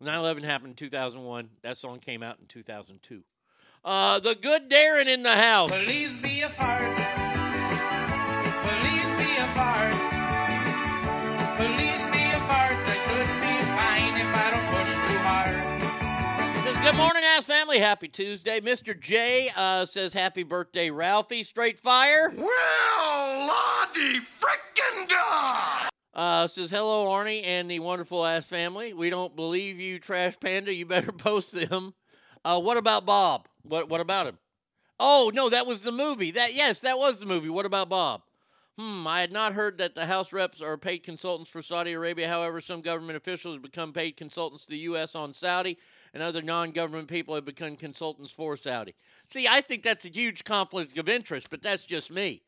9 0.00 0.14
11 0.14 0.44
happened 0.44 0.70
in 0.70 0.76
2001. 0.76 1.50
That 1.62 1.76
song 1.76 1.98
came 1.98 2.22
out 2.22 2.38
in 2.40 2.46
2002. 2.46 3.24
Uh, 3.84 4.20
the 4.20 4.36
good 4.36 4.70
Darren 4.70 5.06
in 5.06 5.24
the 5.24 5.34
house. 5.34 5.70
Please 5.84 6.16
be 6.18 6.42
a 6.42 6.48
fart. 6.48 6.78
Please 8.62 9.14
be 9.16 9.36
a 9.36 9.46
fart. 9.48 9.92
Please 11.56 12.06
be 12.06 12.22
a 12.30 12.40
fart. 12.46 12.76
I 12.78 12.98
should 13.02 13.26
be 13.42 13.54
fine 13.74 14.14
if 14.20 14.30
I 14.36 14.50
don't 14.52 14.68
push 14.70 14.94
too 14.94 15.18
hard. 15.26 15.58
Says, 16.62 16.76
good 16.84 16.96
morning, 16.96 17.24
ass 17.24 17.46
family. 17.46 17.80
Happy 17.80 18.06
Tuesday. 18.06 18.60
Mr. 18.60 18.98
J 18.98 19.50
uh, 19.56 19.84
says, 19.84 20.14
happy 20.14 20.44
birthday, 20.44 20.90
Ralphie. 20.90 21.42
Straight 21.42 21.80
fire. 21.80 22.32
Well, 22.36 23.48
Lottie 23.48 24.20
frickin' 24.40 25.08
da! 25.08 25.88
Uh, 26.14 26.46
says 26.46 26.70
hello, 26.70 27.06
Arnie 27.06 27.44
and 27.44 27.68
the 27.68 27.80
wonderful 27.80 28.24
ass 28.24 28.46
family. 28.46 28.92
We 28.92 29.10
don't 29.10 29.34
believe 29.34 29.80
you, 29.80 29.98
Trash 29.98 30.38
Panda. 30.38 30.72
You 30.72 30.86
better 30.86 31.10
post 31.12 31.52
them. 31.52 31.94
Uh, 32.44 32.60
what 32.60 32.76
about 32.76 33.06
Bob? 33.06 33.48
What 33.62 33.88
what 33.88 34.00
about 34.00 34.26
him? 34.26 34.38
Oh 34.98 35.30
no, 35.34 35.48
that 35.48 35.66
was 35.66 35.82
the 35.82 35.92
movie. 35.92 36.30
That 36.30 36.54
yes, 36.54 36.80
that 36.80 36.98
was 36.98 37.20
the 37.20 37.26
movie. 37.26 37.48
What 37.48 37.66
about 37.66 37.88
Bob? 37.88 38.22
Hmm, 38.78 39.06
I 39.06 39.20
had 39.20 39.32
not 39.32 39.52
heard 39.52 39.76
that 39.78 39.94
the 39.94 40.06
House 40.06 40.32
reps 40.32 40.62
are 40.62 40.78
paid 40.78 41.00
consultants 41.00 41.50
for 41.50 41.60
Saudi 41.60 41.92
Arabia. 41.92 42.26
However, 42.26 42.60
some 42.60 42.80
government 42.80 43.18
officials 43.18 43.56
have 43.56 43.62
become 43.62 43.92
paid 43.92 44.16
consultants 44.16 44.64
to 44.64 44.70
the 44.70 44.78
U.S. 44.78 45.14
on 45.14 45.34
Saudi, 45.34 45.76
and 46.14 46.22
other 46.22 46.40
non-government 46.40 47.08
people 47.08 47.34
have 47.34 47.44
become 47.44 47.76
consultants 47.76 48.32
for 48.32 48.56
Saudi. 48.56 48.94
See, 49.26 49.46
I 49.46 49.60
think 49.60 49.82
that's 49.82 50.06
a 50.06 50.10
huge 50.10 50.44
conflict 50.44 50.96
of 50.96 51.08
interest, 51.08 51.50
but 51.50 51.60
that's 51.60 51.84
just 51.84 52.10
me. 52.10 52.42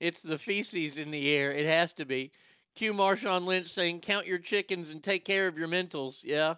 It's 0.00 0.22
the 0.22 0.38
feces 0.38 0.98
in 0.98 1.12
the 1.12 1.32
air. 1.32 1.52
It 1.52 1.66
has 1.66 1.92
to 1.94 2.04
be. 2.04 2.32
Q. 2.74 2.92
Marshawn 2.92 3.44
Lynch 3.44 3.68
saying, 3.68 4.00
"Count 4.00 4.26
your 4.26 4.38
chickens 4.38 4.90
and 4.90 5.02
take 5.02 5.24
care 5.24 5.46
of 5.46 5.56
your 5.56 5.68
mentals." 5.68 6.24
Yeah. 6.24 6.54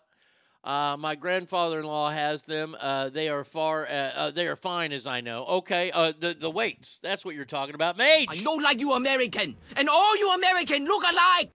Uh, 0.64 0.96
my 0.98 1.14
grandfather-in-law 1.14 2.08
has 2.10 2.44
them. 2.44 2.74
Uh, 2.80 3.10
they 3.10 3.28
are 3.28 3.44
far. 3.44 3.86
Uh, 3.86 4.10
uh 4.16 4.30
they 4.30 4.46
are 4.46 4.56
fine, 4.56 4.92
as 4.92 5.06
I 5.06 5.20
know. 5.20 5.44
Okay. 5.44 5.90
Uh, 5.90 6.12
the 6.18 6.32
the 6.32 6.50
weights. 6.50 7.00
That's 7.00 7.22
what 7.22 7.34
you're 7.34 7.44
talking 7.44 7.74
about, 7.74 7.98
mate. 7.98 8.28
I 8.30 8.42
know, 8.42 8.54
like 8.54 8.80
you 8.80 8.92
American, 8.92 9.56
and 9.76 9.88
all 9.90 10.16
you 10.16 10.32
American 10.32 10.86
look 10.86 11.02
alike. 11.02 11.52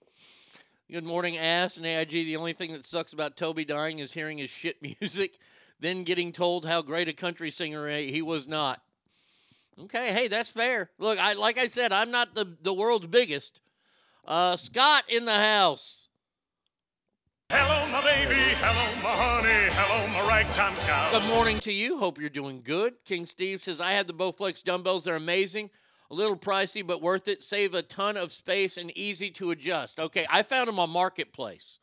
Good 0.91 1.04
morning, 1.04 1.38
ass 1.38 1.78
and 1.78 1.86
AIG. 1.88 2.12
The 2.12 2.38
only 2.38 2.54
thing 2.54 2.72
that 2.74 2.86
sucks 2.86 3.13
about 3.13 3.36
Toby 3.36 3.65
dying 3.65 3.98
is 3.98 4.13
hearing 4.13 4.38
his 4.38 4.52
shit 4.52 4.78
music, 5.02 5.39
then 5.80 6.04
getting 6.04 6.32
told 6.32 6.67
how 6.67 6.84
great 6.84 7.08
a 7.08 7.13
country 7.13 7.50
singer 7.50 7.89
he 7.89 8.22
was 8.22 8.48
not. 8.48 8.80
Okay, 9.82 10.12
hey, 10.13 10.28
that's 10.28 10.52
fair. 10.52 10.91
Look, 11.00 11.17
I 11.17 11.34
like 11.34 11.58
I 11.58 11.65
said, 11.65 11.91
I'm 11.91 12.12
not 12.12 12.36
the 12.36 12.58
the 12.62 12.74
world's 12.74 13.08
biggest. 13.08 13.60
Uh, 14.24 14.56
Scott 14.56 15.06
in 15.10 15.26
the 15.26 15.34
house. 15.34 16.09
Hello, 17.52 17.88
my 17.92 18.02
baby. 18.04 18.40
Hello, 18.62 19.02
my 19.02 19.10
honey. 19.10 19.74
Hello, 19.74 20.08
my 20.14 20.30
ragtime 20.30 20.76
cow. 20.86 21.12
Good 21.12 21.28
morning 21.30 21.58
to 21.60 21.72
you. 21.72 21.98
Hope 21.98 22.20
you're 22.20 22.30
doing 22.30 22.62
good. 22.64 22.94
King 23.06 23.26
Steve 23.26 23.62
says, 23.62 23.82
I 23.82 23.94
have 23.94 24.06
the 24.06 24.14
Bowflex 24.14 24.64
dumbbells. 24.64 25.06
They're 25.06 25.16
amazing. 25.16 25.72
A 26.12 26.14
little 26.14 26.36
pricey, 26.36 26.86
but 26.86 27.02
worth 27.02 27.28
it. 27.28 27.44
Save 27.44 27.74
a 27.74 27.82
ton 27.82 28.18
of 28.18 28.32
space 28.32 28.78
and 28.78 28.96
easy 28.96 29.32
to 29.32 29.50
adjust. 29.50 30.00
Okay, 30.00 30.28
I 30.30 30.44
found 30.44 30.68
them 30.68 30.80
on 30.80 30.92
Marketplace. 30.92 31.80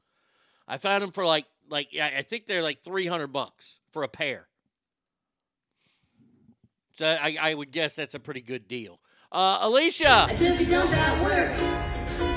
I 0.68 0.78
found 0.78 1.02
them 1.02 1.10
for 1.10 1.26
like, 1.26 1.46
like 1.68 1.88
I 2.00 2.22
think 2.22 2.46
they're 2.46 2.62
like 2.62 2.82
300 2.82 3.28
bucks 3.28 3.80
for 3.90 4.04
a 4.04 4.08
pair. 4.08 4.46
So 6.92 7.06
I, 7.06 7.36
I 7.40 7.54
would 7.54 7.72
guess 7.72 7.96
that's 7.96 8.14
a 8.14 8.20
pretty 8.20 8.40
good 8.40 8.68
deal. 8.68 9.00
Uh, 9.32 9.58
Alicia. 9.62 10.26
I 10.28 10.34
took 10.34 10.60
a 10.60 10.64
dump 10.64 10.92
at 10.92 11.22
work. 11.24 11.58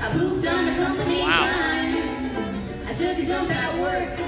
I 0.02 0.18
moved 0.18 0.48
on 0.48 0.66
the 0.66 0.72
company 0.74 1.22
wow. 1.22 1.69
I 2.90 2.94
took 2.96 3.20
a 3.20 3.26
dump 3.28 3.52
at 3.52 3.80
work. 3.80 4.20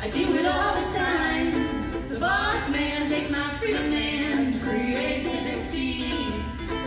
I 0.00 0.10
do 0.10 0.34
it 0.34 0.46
all 0.46 0.74
the 0.74 0.98
time. 0.98 2.08
The 2.08 2.18
boss 2.18 2.68
man 2.70 3.06
takes 3.06 3.30
my 3.30 3.56
freedom 3.58 3.92
and 3.92 4.60
creativity. 4.60 6.10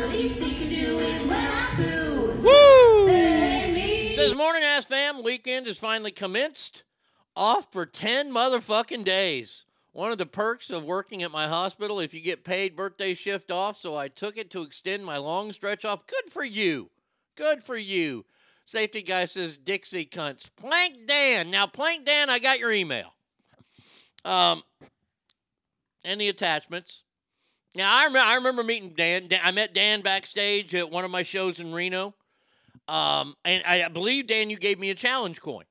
The 0.02 0.08
least 0.08 0.44
he 0.44 0.54
can 0.54 0.68
do 0.68 1.00
is 1.00 1.28
when 1.28 1.50
I 1.50 1.76
poo. 1.78 2.42
Woo! 2.42 3.08
Hey. 3.08 4.12
Says 4.18 4.36
morning 4.36 4.64
ass 4.64 4.86
fam. 4.86 5.24
Weekend 5.24 5.66
is 5.70 5.80
finally 5.80 6.12
commenced. 6.12 6.84
Off 7.38 7.72
for 7.72 7.86
10 7.86 8.30
motherfucking 8.34 9.06
days. 9.06 9.64
One 9.94 10.12
of 10.12 10.18
the 10.18 10.26
perks 10.26 10.72
of 10.72 10.84
working 10.84 11.24
at 11.24 11.32
my 11.32 11.48
hospital, 11.48 12.02
if 12.02 12.14
you 12.14 12.20
get 12.20 12.44
paid 12.44 12.76
birthday 12.76 13.14
shift 13.14 13.50
off, 13.50 13.78
so 13.78 13.96
I 13.96 14.10
took 14.10 14.36
it 14.36 14.52
to 14.52 14.64
extend 14.64 15.06
my 15.06 15.16
long 15.16 15.54
stretch 15.54 15.86
off. 15.86 16.06
Good 16.06 16.30
for 16.30 16.44
you. 16.44 16.90
Good 17.38 17.64
for 17.64 17.78
you. 17.78 18.26
Safety 18.66 19.04
guy 19.04 19.26
says 19.26 19.58
Dixie 19.58 20.06
cunts. 20.06 20.50
Plank 20.56 21.06
Dan. 21.06 21.52
Now, 21.52 21.68
Plank 21.68 22.06
Dan, 22.06 22.30
I 22.30 22.40
got 22.40 22.60
your 22.60 22.72
email. 22.72 23.14
Um, 24.24 24.64
and 26.04 26.20
the 26.20 26.30
attachments. 26.30 27.04
Now, 27.76 27.96
I, 27.96 28.06
rem- 28.06 28.26
I 28.26 28.36
remember 28.36 28.64
meeting 28.64 28.94
Dan. 28.96 29.28
Dan. 29.28 29.40
I 29.44 29.52
met 29.52 29.74
Dan 29.74 30.02
backstage 30.02 30.74
at 30.74 30.90
one 30.90 31.06
of 31.06 31.12
my 31.12 31.22
shows 31.24 31.60
in 31.60 31.74
Reno. 31.74 32.16
Um, 32.88 33.36
and 33.46 33.64
I 33.66 33.88
believe, 33.90 34.28
Dan, 34.28 34.50
you 34.50 34.58
gave 34.58 34.80
me 34.80 34.90
a 34.90 34.96
challenge 34.96 35.42
coin. 35.42 35.66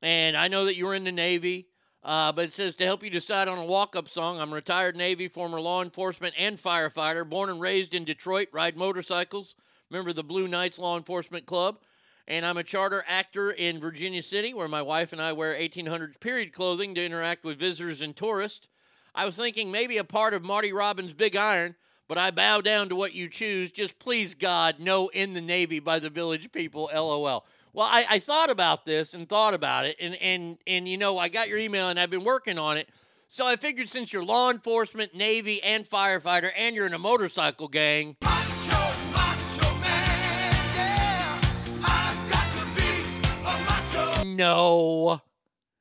And 0.00 0.36
I 0.36 0.48
know 0.48 0.66
that 0.66 0.76
you 0.76 0.86
were 0.86 0.94
in 0.94 1.04
the 1.04 1.12
Navy. 1.12 1.68
Uh, 2.04 2.30
but 2.32 2.44
it 2.44 2.52
says 2.52 2.74
to 2.74 2.84
help 2.84 3.02
you 3.02 3.08
decide 3.08 3.48
on 3.48 3.56
a 3.56 3.64
walk 3.64 3.96
up 3.96 4.08
song, 4.08 4.38
I'm 4.38 4.52
retired 4.52 4.94
Navy, 4.94 5.26
former 5.26 5.58
law 5.58 5.82
enforcement, 5.82 6.34
and 6.38 6.58
firefighter, 6.58 7.28
born 7.28 7.48
and 7.48 7.60
raised 7.60 7.94
in 7.94 8.04
Detroit, 8.04 8.48
ride 8.52 8.76
motorcycles, 8.76 9.56
member 9.90 10.10
of 10.10 10.16
the 10.16 10.24
Blue 10.24 10.48
Knights 10.48 10.78
Law 10.78 10.96
Enforcement 10.96 11.46
Club. 11.46 11.78
And 12.26 12.46
I'm 12.46 12.56
a 12.56 12.62
charter 12.62 13.04
actor 13.06 13.50
in 13.50 13.80
Virginia 13.80 14.22
City, 14.22 14.54
where 14.54 14.68
my 14.68 14.80
wife 14.80 15.12
and 15.12 15.20
I 15.20 15.32
wear 15.32 15.54
1800s 15.54 16.18
period 16.18 16.52
clothing 16.52 16.94
to 16.94 17.04
interact 17.04 17.44
with 17.44 17.58
visitors 17.58 18.00
and 18.00 18.16
tourists. 18.16 18.68
I 19.14 19.26
was 19.26 19.36
thinking 19.36 19.70
maybe 19.70 19.98
a 19.98 20.04
part 20.04 20.34
of 20.34 20.42
Marty 20.42 20.72
Robbins' 20.72 21.12
Big 21.12 21.36
Iron, 21.36 21.76
but 22.08 22.18
I 22.18 22.30
bow 22.30 22.60
down 22.60 22.88
to 22.88 22.96
what 22.96 23.14
you 23.14 23.28
choose. 23.28 23.70
Just 23.70 23.98
please, 23.98 24.34
God, 24.34 24.76
no 24.78 25.08
in 25.08 25.34
the 25.34 25.40
Navy 25.40 25.80
by 25.80 25.98
the 25.98 26.10
village 26.10 26.50
people, 26.50 26.90
lol. 26.94 27.44
Well, 27.72 27.88
I, 27.90 28.06
I 28.08 28.18
thought 28.20 28.50
about 28.50 28.86
this 28.86 29.14
and 29.14 29.28
thought 29.28 29.52
about 29.52 29.84
it, 29.84 29.96
and, 30.00 30.14
and, 30.16 30.58
and 30.66 30.88
you 30.88 30.96
know, 30.96 31.18
I 31.18 31.28
got 31.28 31.48
your 31.48 31.58
email 31.58 31.88
and 31.88 31.98
I've 31.98 32.10
been 32.10 32.24
working 32.24 32.58
on 32.58 32.76
it. 32.76 32.88
So 33.26 33.46
I 33.46 33.56
figured 33.56 33.90
since 33.90 34.12
you're 34.12 34.24
law 34.24 34.50
enforcement, 34.50 35.14
Navy, 35.14 35.62
and 35.62 35.84
firefighter, 35.84 36.50
and 36.56 36.76
you're 36.76 36.86
in 36.86 36.94
a 36.94 36.98
motorcycle 36.98 37.68
gang. 37.68 38.16
No. 44.36 45.20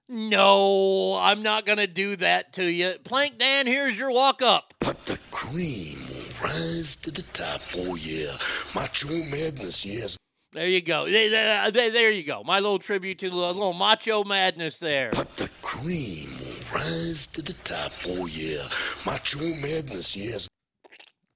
No, 0.10 1.18
I'm 1.20 1.42
not 1.42 1.66
going 1.66 1.78
to 1.78 1.88
do 1.88 2.18
that 2.18 2.54
to 2.54 2.66
you. 2.66 2.94
Plank 3.04 3.40
Dan, 3.40 3.66
here's 3.66 3.98
your 3.98 4.12
walk 4.12 4.42
up. 4.42 4.74
But 4.80 5.06
the 5.06 5.18
cream 5.32 5.98
will 6.10 6.44
rise 6.44 6.98
to 6.98 7.12
the 7.12 7.24
top. 7.34 7.62
Oh 7.76 7.96
yeah, 7.96 8.34
macho 8.76 9.08
madness. 9.10 9.86
Yes. 9.86 10.18
There 10.52 10.68
you 10.68 10.82
go. 10.82 11.10
There, 11.10 12.12
you 12.12 12.24
go. 12.24 12.44
My 12.44 12.60
little 12.60 12.80
tribute 12.80 13.18
to 13.20 13.30
the 13.30 13.36
little 13.36 13.74
macho 13.74 14.24
madness 14.24 14.78
there. 14.78 15.10
But 15.14 15.36
the 15.38 15.50
cream 15.64 16.30
will 16.38 16.80
rise 16.80 17.26
to 17.28 17.42
the 17.42 17.54
top. 17.64 17.94
Oh 18.06 18.28
yeah, 18.28 18.68
macho 19.06 19.40
madness. 19.40 20.16
Yes. 20.16 20.48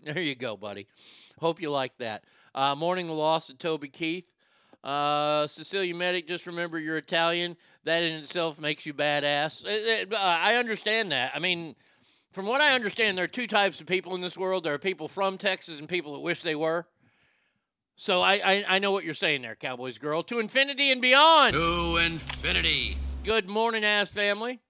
There 0.04 0.22
you 0.22 0.36
go, 0.36 0.56
buddy. 0.56 0.88
Hope 1.40 1.62
you 1.62 1.72
like 1.72 1.98
that. 1.98 2.26
Uh, 2.54 2.76
mourning 2.76 3.08
the 3.08 3.14
loss 3.14 3.50
of 3.50 3.58
Toby 3.58 3.88
Keith. 3.88 4.26
Uh, 4.88 5.46
Cecilia 5.48 5.94
Medic, 5.94 6.28
just 6.30 6.48
remember 6.48 6.80
you're 6.80 6.96
Italian. 6.98 7.58
That 7.84 8.04
in 8.04 8.14
itself 8.14 8.58
makes 8.58 8.86
you 8.86 8.94
badass. 8.94 9.66
Uh, 9.66 10.16
uh, 10.16 10.18
I 10.18 10.56
understand 10.56 11.12
that. 11.12 11.32
I 11.36 11.40
mean, 11.40 11.76
from 12.32 12.46
what 12.48 12.62
I 12.62 12.74
understand, 12.74 13.18
there 13.18 13.26
are 13.26 13.28
two 13.28 13.48
types 13.48 13.82
of 13.82 13.86
people 13.86 14.16
in 14.16 14.22
this 14.22 14.38
world. 14.38 14.64
There 14.64 14.74
are 14.74 14.80
people 14.80 15.10
from 15.10 15.38
Texas 15.38 15.80
and 15.80 15.90
people 15.90 16.14
that 16.14 16.22
wish 16.22 16.42
they 16.42 16.56
were. 16.56 16.88
So 17.98 18.22
I, 18.22 18.40
I, 18.46 18.66
I 18.70 18.80
know 18.80 18.94
what 18.94 19.04
you're 19.04 19.14
saying 19.14 19.42
there, 19.42 19.56
Cowboys 19.56 19.98
girl. 19.98 20.24
To 20.24 20.40
infinity 20.40 20.90
and 20.90 21.02
beyond. 21.02 21.54
To 21.54 22.00
infinity. 22.06 22.96
Good 23.26 23.50
morning, 23.50 23.84
ass 23.84 24.12
family. 24.12 24.62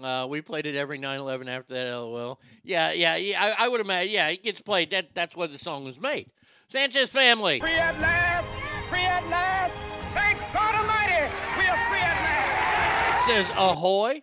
Uh, 0.00 0.26
we 0.28 0.42
played 0.42 0.66
it 0.66 0.76
every 0.76 0.98
9/11 0.98 1.48
after 1.48 1.74
that. 1.74 1.90
LOL. 1.90 2.40
Yeah, 2.62 2.92
yeah, 2.92 3.16
yeah. 3.16 3.54
I, 3.58 3.64
I 3.64 3.68
would 3.68 3.80
imagine. 3.80 4.12
Yeah, 4.12 4.28
it 4.28 4.44
gets 4.44 4.60
played. 4.60 4.90
That 4.90 5.12
that's 5.14 5.34
why 5.34 5.48
the 5.48 5.58
song 5.58 5.84
was 5.84 6.00
made. 6.00 6.30
Sanchez 6.68 7.10
family. 7.10 7.60
Free 7.60 7.70
at 7.72 7.98
last! 8.00 8.46
Free 8.88 9.00
at 9.00 9.26
last! 9.28 9.74
Thank 10.12 10.38
God 10.52 10.74
Almighty! 10.74 11.32
We 11.58 11.66
are 11.66 11.88
free 11.88 11.98
at 11.98 12.22
last! 12.22 13.26
says 13.26 13.50
ahoy. 13.56 14.22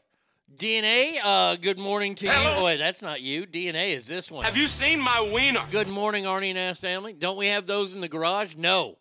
DNA. 0.56 1.17
Uh, 1.23 1.56
good 1.56 1.80
morning 1.80 2.13
to 2.13 2.27
you. 2.27 2.63
Wait, 2.63 2.77
that's 2.77 3.01
not 3.01 3.21
you. 3.21 3.47
DNA 3.47 3.95
is 3.95 4.06
this 4.06 4.30
one. 4.30 4.43
Have 4.43 4.56
you 4.56 4.67
seen 4.67 4.99
my 4.99 5.19
wiener? 5.19 5.62
Good 5.71 5.88
morning, 5.88 6.25
Arnie 6.25 6.49
and 6.49 6.58
ass 6.60 6.80
family. 6.80 7.13
Don't 7.13 7.38
we 7.38 7.47
have 7.47 7.65
those 7.65 7.95
in 7.95 8.01
the 8.01 8.08
garage? 8.08 8.56
No. 8.56 8.99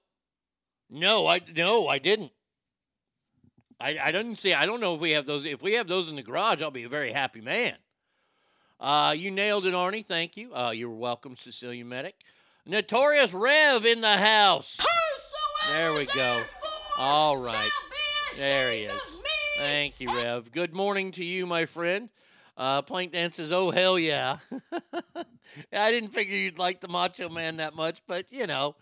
No, 0.88 1.26
I 1.26 1.40
no, 1.54 1.86
I 1.86 1.98
didn't. 1.98 2.32
I, 3.78 3.98
I 4.02 4.12
didn't 4.12 4.36
see. 4.36 4.54
I 4.54 4.64
don't 4.64 4.80
know 4.80 4.94
if 4.94 5.00
we 5.00 5.10
have 5.10 5.26
those. 5.26 5.44
If 5.44 5.62
we 5.62 5.74
have 5.74 5.86
those 5.86 6.08
in 6.08 6.16
the 6.16 6.22
garage, 6.22 6.62
I'll 6.62 6.70
be 6.70 6.84
a 6.84 6.88
very 6.88 7.12
happy 7.12 7.40
man. 7.40 7.76
Uh, 8.78 9.14
you 9.16 9.30
nailed 9.30 9.66
it, 9.66 9.74
Arnie. 9.74 10.04
Thank 10.04 10.36
you. 10.36 10.54
Uh, 10.54 10.70
you're 10.70 10.88
welcome, 10.88 11.36
Cecilia 11.36 11.84
Medic. 11.84 12.14
Notorious 12.70 13.34
Rev 13.34 13.84
in 13.84 14.00
the 14.00 14.16
house. 14.16 14.78
There 15.72 15.92
we 15.92 16.06
go. 16.06 16.44
All 16.96 17.36
right. 17.36 17.72
There 18.36 18.70
he 18.70 18.84
is. 18.84 19.22
Thank 19.58 19.98
you, 19.98 20.06
Rev. 20.14 20.52
Good 20.52 20.72
morning 20.72 21.10
to 21.12 21.24
you, 21.24 21.46
my 21.46 21.66
friend. 21.66 22.10
Uh, 22.56 22.82
Plank 22.82 23.10
Dan 23.10 23.32
says, 23.32 23.50
oh, 23.50 23.72
hell 23.72 23.98
yeah. 23.98 24.38
I 25.72 25.90
didn't 25.90 26.10
figure 26.10 26.36
you'd 26.36 26.60
like 26.60 26.80
the 26.80 26.86
Macho 26.86 27.28
Man 27.28 27.56
that 27.56 27.74
much, 27.74 28.02
but 28.06 28.26
you 28.30 28.46
know. 28.46 28.76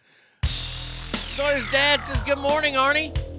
Sawyer's 0.45 1.71
dad 1.71 2.05
says, 2.05 2.21
good 2.25 2.37
morning, 2.37 2.75
Arnie. 2.75 3.38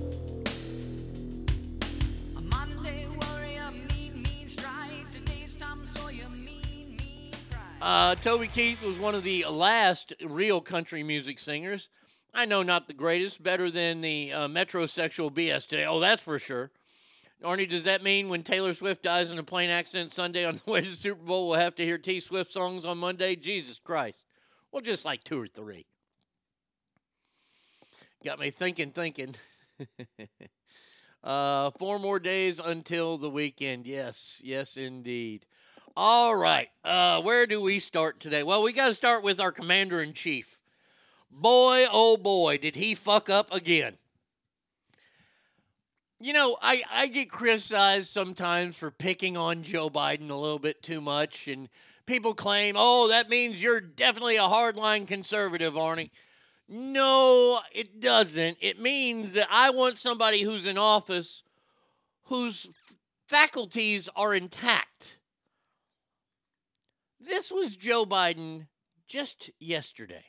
Uh, 7.82 8.14
Toby 8.16 8.48
Keith 8.48 8.84
was 8.84 9.00
one 9.00 9.16
of 9.16 9.24
the 9.24 9.46
last 9.46 10.14
real 10.26 10.60
country 10.60 11.02
music 11.02 11.40
singers. 11.40 11.88
I 12.34 12.44
know 12.44 12.62
not 12.62 12.88
the 12.88 12.94
greatest, 12.94 13.42
better 13.42 13.72
than 13.72 14.02
the 14.02 14.34
uh, 14.34 14.48
metrosexual 14.50 15.32
BS 15.32 15.66
today. 15.66 15.86
Oh, 15.86 16.02
that's 16.02 16.22
for 16.22 16.38
sure. 16.40 16.72
Arnie, 17.42 17.70
does 17.70 17.86
that 17.86 18.04
mean 18.04 18.28
when 18.28 18.44
Taylor 18.44 18.74
Swift 18.74 19.04
dies 19.04 19.32
in 19.32 19.40
a 19.40 19.44
plane 19.44 19.70
accident 19.70 20.12
Sunday 20.12 20.44
on 20.46 20.60
the 20.66 20.72
way 20.72 20.82
to 20.82 20.90
the 20.90 20.96
Super 20.96 21.24
Bowl, 21.24 21.48
we'll 21.48 21.60
have 21.60 21.76
to 21.76 21.86
hear 21.86 21.98
T 21.98 22.20
Swift 22.20 22.52
songs 22.52 22.86
on 22.86 22.98
Monday? 22.98 23.38
Jesus 23.38 23.80
Christ. 23.80 24.22
Well, 24.74 24.82
just 24.82 25.06
like 25.06 25.24
two 25.24 25.42
or 25.42 25.48
three. 25.48 25.86
Got 28.26 28.40
me 28.40 28.52
thinking, 28.52 28.92
thinking. 28.92 29.36
uh, 31.24 31.72
four 31.72 31.98
more 31.98 32.20
days 32.20 32.60
until 32.60 33.18
the 33.18 33.30
weekend. 33.30 33.88
Yes, 33.88 34.42
yes, 34.44 34.76
indeed. 34.76 35.46
All 35.96 36.36
right. 36.36 36.70
Uh, 36.84 37.22
where 37.22 37.46
do 37.46 37.62
we 37.62 37.80
start 37.80 38.20
today? 38.20 38.44
Well, 38.44 38.64
we 38.64 38.74
got 38.74 38.88
to 38.88 38.94
start 38.94 39.24
with 39.24 39.40
our 39.40 39.52
commander 39.52 40.02
in 40.02 40.14
chief. 40.14 40.60
Boy, 41.32 41.86
oh 41.92 42.18
boy, 42.18 42.58
did 42.58 42.76
he 42.76 42.96
fuck 42.96 43.30
up 43.30 43.54
again. 43.54 43.98
You 46.20 46.34
know, 46.34 46.58
I, 46.62 46.84
I 46.92 47.08
get 47.08 47.30
criticized 47.30 48.10
sometimes 48.10 48.76
for 48.76 48.92
picking 48.92 49.38
on 49.38 49.64
Joe 49.64 49.90
Biden 49.90 50.30
a 50.30 50.36
little 50.36 50.60
bit 50.60 50.84
too 50.84 51.00
much, 51.00 51.48
and 51.48 51.70
people 52.06 52.34
claim, 52.34 52.76
oh, 52.78 53.08
that 53.10 53.30
means 53.30 53.62
you're 53.64 53.80
definitely 53.80 54.36
a 54.36 54.42
hardline 54.42 55.08
conservative, 55.08 55.76
Arnie. 55.76 56.10
No, 56.68 57.60
it 57.74 58.02
doesn't. 58.02 58.58
It 58.60 58.80
means 58.82 59.34
that 59.34 59.48
I 59.50 59.70
want 59.70 59.96
somebody 59.96 60.42
who's 60.42 60.66
in 60.66 60.78
office 60.78 61.44
whose 62.24 62.70
faculties 63.28 64.10
are 64.16 64.34
intact. 64.34 65.19
This 67.30 67.52
was 67.52 67.76
Joe 67.76 68.06
Biden 68.06 68.66
just 69.08 69.52
yesterday, 69.60 70.26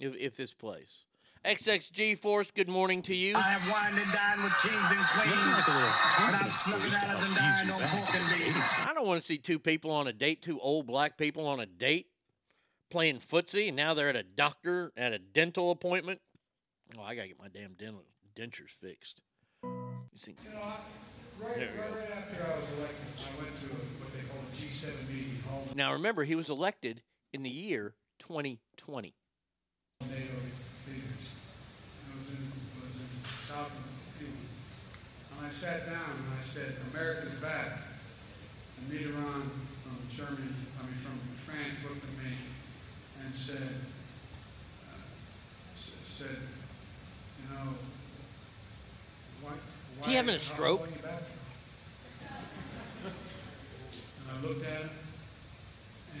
if, 0.00 0.16
if 0.16 0.36
this 0.36 0.52
plays. 0.52 1.04
XXG 1.44 2.18
Force, 2.18 2.50
good 2.50 2.68
morning 2.68 3.00
to 3.02 3.14
you. 3.14 3.32
I 3.36 3.40
have 3.40 3.62
wined 3.70 3.94
and 3.94 4.12
dined 4.12 4.42
with 4.42 4.58
kings 4.60 4.90
and 4.90 5.06
queens. 5.06 5.68
And 6.18 6.36
I've 6.36 6.50
slept 6.50 6.84
and 6.84 7.36
dined 7.36 7.70
on 7.70 7.88
pork 7.88 8.08
and 8.16 8.28
beans. 8.38 8.86
I 8.88 8.92
don't 8.92 9.06
want 9.06 9.20
to 9.20 9.26
see 9.26 9.38
two 9.38 9.60
people 9.60 9.92
on 9.92 10.08
a 10.08 10.12
date, 10.12 10.42
two 10.42 10.58
old 10.58 10.88
black 10.88 11.16
people 11.16 11.46
on 11.46 11.60
a 11.60 11.66
date 11.66 12.08
playing 12.90 13.18
footsie, 13.20 13.68
and 13.68 13.76
now 13.76 13.94
they're 13.94 14.08
at 14.08 14.16
a 14.16 14.24
doctor 14.24 14.92
at 14.96 15.12
a 15.12 15.18
dental 15.20 15.70
appointment. 15.70 16.20
Oh, 16.98 17.02
I 17.02 17.14
gotta 17.14 17.28
get 17.28 17.38
my 17.38 17.48
damn 17.48 17.74
dental 17.74 18.02
dentures 18.34 18.70
fixed. 18.70 19.22
You 19.62 19.70
see, 20.16 20.34
You 20.44 20.56
know, 20.56 20.60
I, 20.60 20.74
right, 21.40 21.56
right, 21.56 21.68
right 21.78 22.10
after 22.18 22.52
I 22.52 22.56
was 22.56 22.66
elected, 22.76 23.06
I 23.16 23.42
went 23.42 23.60
to 23.60 23.66
a, 23.68 24.09
now 25.74 25.92
remember, 25.92 26.24
he 26.24 26.34
was 26.34 26.50
elected 26.50 27.02
in 27.32 27.42
the 27.42 27.50
year 27.50 27.94
2020. 28.18 29.14
NATO 30.02 30.14
leaders. 30.14 31.04
I 32.12 32.16
was 32.18 32.30
in, 32.30 32.52
was 32.82 32.96
in 32.96 33.08
south 33.38 33.72
of 33.72 34.20
England. 34.20 34.36
And 35.36 35.46
I 35.46 35.50
sat 35.50 35.86
down 35.86 36.10
and 36.16 36.38
I 36.38 36.40
said, 36.42 36.74
America's 36.92 37.34
back. 37.34 37.78
And 38.78 38.90
Mitterrand 38.92 39.50
from 39.82 39.98
Germany, 40.14 40.52
I 40.78 40.86
mean 40.86 40.94
from 40.94 41.18
France, 41.36 41.82
looked 41.84 42.02
at 42.02 42.24
me 42.24 42.34
and 43.24 43.34
said, 43.34 43.74
uh, 44.90 44.96
said, 46.04 46.36
you 47.42 47.54
know, 47.54 47.74
why, 49.42 49.52
Is 50.00 50.06
he 50.06 50.14
having 50.14 50.34
a 50.34 50.38
stroke? 50.38 50.80
long 50.80 50.90
you 50.96 51.02
back 51.02 51.20
for?" 51.20 51.40
And 54.19 54.19
I 54.30 54.46
looked 54.46 54.64
at 54.64 54.82
him, 54.82 54.90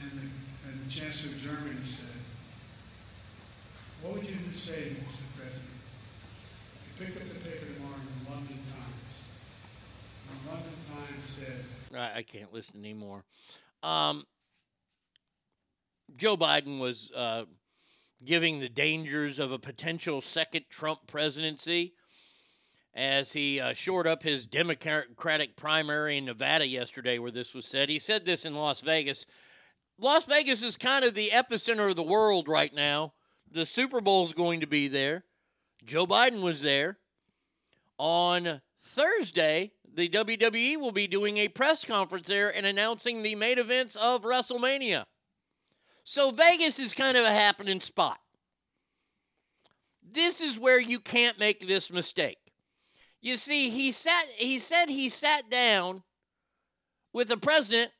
and 0.02 0.10
the, 0.12 0.68
and 0.68 0.84
the 0.84 0.90
Chancellor 0.90 1.30
of 1.32 1.40
Germany 1.40 1.80
said, 1.84 2.06
What 4.02 4.14
would 4.14 4.24
you 4.24 4.36
say, 4.52 4.96
Mr. 4.96 5.22
President, 5.38 5.70
if 6.74 7.00
you 7.00 7.06
picked 7.06 7.16
up 7.20 7.28
the 7.28 7.40
paper 7.48 7.66
tomorrow 7.74 7.96
in 7.96 8.24
the 8.24 8.30
London 8.30 8.56
Times? 8.56 9.12
The 10.44 10.50
London 10.50 10.72
Times 10.88 11.24
said, 11.24 11.64
I, 11.96 12.18
I 12.18 12.22
can't 12.22 12.52
listen 12.52 12.80
anymore. 12.80 13.24
Um, 13.82 14.24
Joe 16.16 16.36
Biden 16.36 16.78
was 16.78 17.10
uh, 17.14 17.44
giving 18.24 18.58
the 18.58 18.68
dangers 18.68 19.38
of 19.38 19.52
a 19.52 19.58
potential 19.58 20.20
second 20.20 20.64
Trump 20.68 21.06
presidency 21.06 21.94
as 22.94 23.32
he 23.32 23.60
uh, 23.60 23.72
shored 23.72 24.06
up 24.06 24.22
his 24.22 24.46
Democratic 24.46 25.56
primary 25.56 26.18
in 26.18 26.24
Nevada 26.24 26.66
yesterday, 26.66 27.18
where 27.18 27.30
this 27.30 27.54
was 27.54 27.66
said. 27.66 27.88
He 27.88 27.98
said 27.98 28.24
this 28.24 28.44
in 28.44 28.54
Las 28.54 28.80
Vegas. 28.80 29.26
Las 29.98 30.24
Vegas 30.26 30.62
is 30.62 30.76
kind 30.76 31.04
of 31.04 31.14
the 31.14 31.30
epicenter 31.30 31.90
of 31.90 31.96
the 31.96 32.02
world 32.02 32.48
right 32.48 32.74
now. 32.74 33.12
The 33.50 33.66
Super 33.66 34.00
Bowl 34.00 34.24
is 34.24 34.32
going 34.32 34.60
to 34.60 34.66
be 34.66 34.88
there. 34.88 35.24
Joe 35.84 36.06
Biden 36.06 36.42
was 36.42 36.62
there. 36.62 36.98
On 37.98 38.60
Thursday, 38.80 39.72
the 39.92 40.08
WWE 40.08 40.78
will 40.78 40.92
be 40.92 41.06
doing 41.06 41.36
a 41.36 41.48
press 41.48 41.84
conference 41.84 42.28
there 42.28 42.54
and 42.54 42.64
announcing 42.64 43.22
the 43.22 43.34
main 43.34 43.58
events 43.58 43.96
of 43.96 44.22
WrestleMania. 44.22 45.04
So 46.04 46.30
Vegas 46.30 46.78
is 46.78 46.94
kind 46.94 47.16
of 47.16 47.24
a 47.24 47.32
happening 47.32 47.80
spot. 47.80 48.18
This 50.02 50.40
is 50.40 50.58
where 50.58 50.80
you 50.80 50.98
can't 50.98 51.38
make 51.38 51.66
this 51.66 51.92
mistake. 51.92 52.38
You 53.22 53.36
see, 53.36 53.68
he 53.70 53.92
sat 53.92 54.24
he 54.36 54.58
said 54.58 54.88
he 54.88 55.08
sat 55.08 55.50
down 55.50 56.02
with 57.12 57.30
a 57.30 57.36
president 57.36 57.90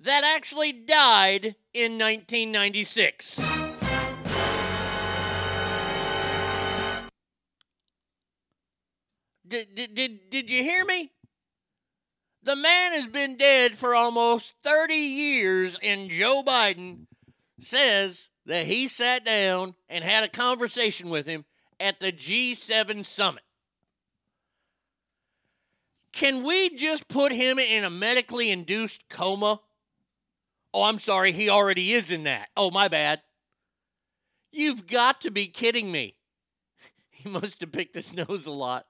that 0.00 0.24
actually 0.36 0.72
died 0.72 1.56
in 1.72 1.98
1996. 1.98 3.36
Did, 9.46 9.74
did, 9.74 9.94
did, 9.94 10.30
did 10.30 10.50
you 10.50 10.62
hear 10.62 10.84
me? 10.84 11.10
The 12.42 12.56
man 12.56 12.92
has 12.92 13.06
been 13.06 13.36
dead 13.36 13.76
for 13.76 13.94
almost 13.94 14.54
30 14.62 14.94
years, 14.94 15.78
and 15.82 16.10
Joe 16.10 16.42
Biden 16.44 17.06
says 17.60 18.30
that 18.46 18.66
he 18.66 18.88
sat 18.88 19.24
down 19.24 19.74
and 19.88 20.02
had 20.02 20.24
a 20.24 20.28
conversation 20.28 21.08
with 21.08 21.26
him 21.26 21.44
at 21.78 22.00
the 22.00 22.12
G7 22.12 23.04
summit. 23.04 23.44
Can 26.14 26.44
we 26.44 26.70
just 26.76 27.08
put 27.08 27.32
him 27.32 27.58
in 27.58 27.82
a 27.82 27.90
medically 27.90 28.50
induced 28.52 29.08
coma? 29.08 29.60
Oh, 30.72 30.84
I'm 30.84 30.98
sorry, 30.98 31.32
he 31.32 31.50
already 31.50 31.92
is 31.92 32.12
in 32.12 32.22
that. 32.22 32.50
Oh, 32.56 32.70
my 32.70 32.86
bad. 32.86 33.20
You've 34.52 34.86
got 34.86 35.20
to 35.22 35.30
be 35.30 35.46
kidding 35.46 35.90
me. 35.90 36.16
He 37.10 37.30
must 37.30 37.60
have 37.62 37.72
picked 37.72 37.94
his 37.94 38.12
nose 38.28 38.46
a 38.46 38.52
lot. 38.52 38.86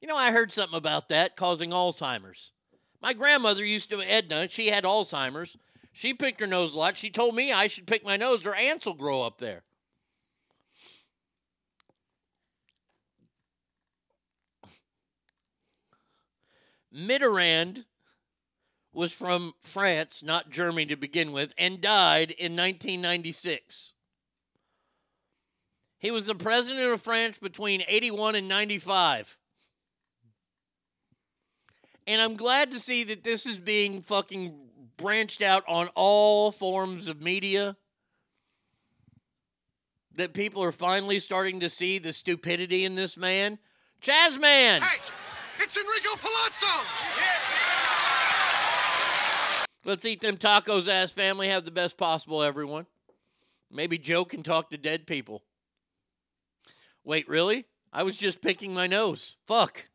You 0.00 0.08
know, 0.08 0.16
I 0.16 0.32
heard 0.32 0.50
something 0.50 0.76
about 0.76 1.10
that 1.10 1.36
causing 1.36 1.70
Alzheimer's. 1.70 2.52
My 3.00 3.12
grandmother 3.12 3.64
used 3.64 3.90
to, 3.90 4.00
Edna, 4.00 4.48
she 4.48 4.68
had 4.68 4.84
Alzheimer's. 4.84 5.56
She 5.92 6.14
picked 6.14 6.40
her 6.40 6.46
nose 6.46 6.74
a 6.74 6.78
lot. 6.78 6.96
She 6.96 7.10
told 7.10 7.34
me 7.34 7.52
I 7.52 7.66
should 7.66 7.86
pick 7.86 8.04
my 8.04 8.16
nose. 8.16 8.44
Her 8.44 8.54
ants 8.54 8.86
will 8.86 8.94
grow 8.94 9.22
up 9.22 9.38
there. 9.38 9.64
Mitterrand 16.94 17.84
was 18.92 19.12
from 19.12 19.54
France, 19.60 20.22
not 20.22 20.50
Germany 20.50 20.86
to 20.86 20.96
begin 20.96 21.32
with, 21.32 21.52
and 21.56 21.80
died 21.80 22.30
in 22.30 22.52
1996. 22.52 23.94
He 25.98 26.10
was 26.10 26.24
the 26.24 26.34
president 26.34 26.92
of 26.92 27.00
France 27.00 27.38
between 27.38 27.82
81 27.86 28.34
and 28.34 28.48
95. 28.48 29.38
And 32.06 32.20
I'm 32.20 32.36
glad 32.36 32.72
to 32.72 32.80
see 32.80 33.04
that 33.04 33.22
this 33.22 33.46
is 33.46 33.58
being 33.58 34.02
fucking 34.02 34.54
branched 34.96 35.42
out 35.42 35.62
on 35.68 35.88
all 35.94 36.50
forms 36.50 37.08
of 37.08 37.22
media. 37.22 37.76
That 40.16 40.34
people 40.34 40.62
are 40.62 40.72
finally 40.72 41.20
starting 41.20 41.60
to 41.60 41.70
see 41.70 41.98
the 41.98 42.12
stupidity 42.12 42.84
in 42.84 42.96
this 42.96 43.16
man. 43.16 43.58
Chazman! 44.02 44.80
Hey, 44.80 45.12
it's 45.62 45.76
Enrico 45.76 46.16
Palazzo! 46.16 46.82
Let's 49.84 50.04
eat 50.04 50.20
them 50.20 50.36
tacos, 50.36 50.88
ass 50.88 51.12
family. 51.12 51.48
Have 51.48 51.64
the 51.64 51.70
best 51.70 51.96
possible, 51.96 52.42
everyone. 52.42 52.86
Maybe 53.70 53.98
Joe 53.98 54.24
can 54.24 54.42
talk 54.42 54.70
to 54.70 54.76
dead 54.76 55.06
people. 55.06 55.42
Wait, 57.04 57.28
really? 57.28 57.66
I 57.92 58.02
was 58.02 58.16
just 58.16 58.42
picking 58.42 58.74
my 58.74 58.86
nose. 58.86 59.36
Fuck. 59.46 59.88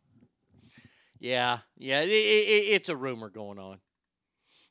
Yeah, 1.19 1.59
yeah, 1.77 2.01
it, 2.01 2.09
it, 2.09 2.11
it's 2.11 2.89
a 2.89 2.95
rumor 2.95 3.29
going 3.29 3.59
on. 3.59 3.79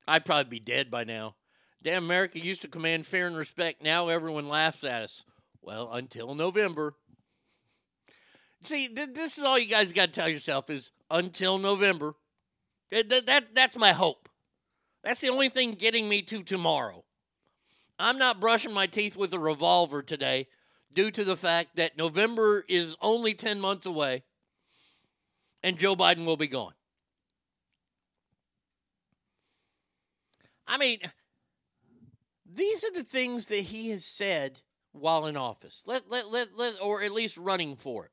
I'd 0.07 0.25
probably 0.25 0.51
be 0.51 0.61
dead 0.61 0.91
by 0.91 1.05
now. 1.05 1.35
Damn, 1.83 2.05
America 2.05 2.39
used 2.39 2.63
to 2.63 2.69
command 2.69 3.07
fear 3.07 3.27
and 3.27 3.37
respect. 3.37 3.83
Now 3.83 4.09
everyone 4.09 4.49
laughs 4.49 4.85
at 4.85 5.03
us. 5.03 5.25
Well, 5.61 5.93
until 5.93 6.35
November. 6.35 6.95
See, 8.63 8.89
th- 8.89 9.15
this 9.15 9.39
is 9.39 9.45
all 9.45 9.59
you 9.59 9.69
guys 9.69 9.93
got 9.93 10.07
to 10.07 10.13
tell 10.13 10.29
yourself 10.29 10.71
is 10.71 10.91
until 11.11 11.59
November. 11.59 12.15
That, 12.91 13.09
that, 13.09 13.27
that, 13.27 13.55
that's 13.55 13.79
my 13.79 13.93
hope. 13.93 14.29
That's 15.05 15.21
the 15.21 15.29
only 15.29 15.49
thing 15.49 15.73
getting 15.73 16.09
me 16.09 16.23
to 16.23 16.43
tomorrow. 16.43 17.05
I'm 17.99 18.19
not 18.19 18.41
brushing 18.41 18.75
my 18.75 18.87
teeth 18.87 19.17
with 19.17 19.33
a 19.33 19.39
revolver 19.39 20.03
today 20.03 20.49
due 20.93 21.11
to 21.11 21.25
the 21.25 21.37
fact 21.37 21.77
that 21.77 21.97
November 21.97 22.65
is 22.69 22.97
only 23.01 23.35
10 23.35 23.61
months 23.61 23.87
away 23.87 24.25
and 25.63 25.79
Joe 25.79 25.97
Biden 25.97 26.25
will 26.25 26.37
be 26.37 26.47
gone. 26.47 26.73
I 30.67 30.79
mean, 30.79 30.99
these 32.45 32.85
are 32.85 32.93
the 32.93 33.05
things 33.05 33.47
that 33.47 33.61
he 33.61 33.91
has 33.91 34.05
said 34.05 34.61
while 34.93 35.27
in 35.27 35.37
office. 35.37 35.85
Let 35.87 36.11
let 36.11 36.31
let, 36.31 36.57
let 36.57 36.75
or 36.83 37.03
at 37.03 37.13
least 37.13 37.37
running 37.37 37.77
for 37.77 38.07
it. 38.07 38.11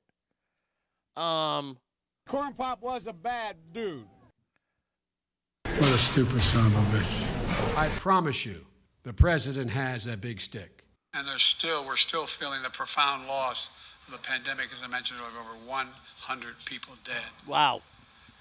Um 1.15 1.77
Corn 2.27 2.53
Pop 2.53 2.81
was 2.81 3.07
a 3.07 3.13
bad 3.13 3.57
dude. 3.73 4.05
What 5.65 5.91
a 5.91 5.97
stupid 5.97 6.41
son 6.41 6.67
of 6.67 6.75
a 6.75 6.97
bitch. 6.97 7.77
I 7.77 7.89
promise 7.89 8.45
you, 8.45 8.65
the 9.03 9.13
president 9.13 9.69
has 9.71 10.07
a 10.07 10.15
big 10.15 10.39
stick. 10.39 10.85
And 11.13 11.27
there's 11.27 11.43
still, 11.43 11.85
we're 11.85 11.97
still 11.97 12.25
feeling 12.25 12.63
the 12.63 12.69
profound 12.69 13.27
loss 13.27 13.69
of 14.07 14.13
the 14.13 14.19
pandemic. 14.19 14.69
As 14.73 14.81
I 14.83 14.87
mentioned, 14.87 15.19
of 15.19 15.35
over 15.35 15.67
100 15.67 16.55
people 16.65 16.93
dead. 17.03 17.15
Wow. 17.47 17.81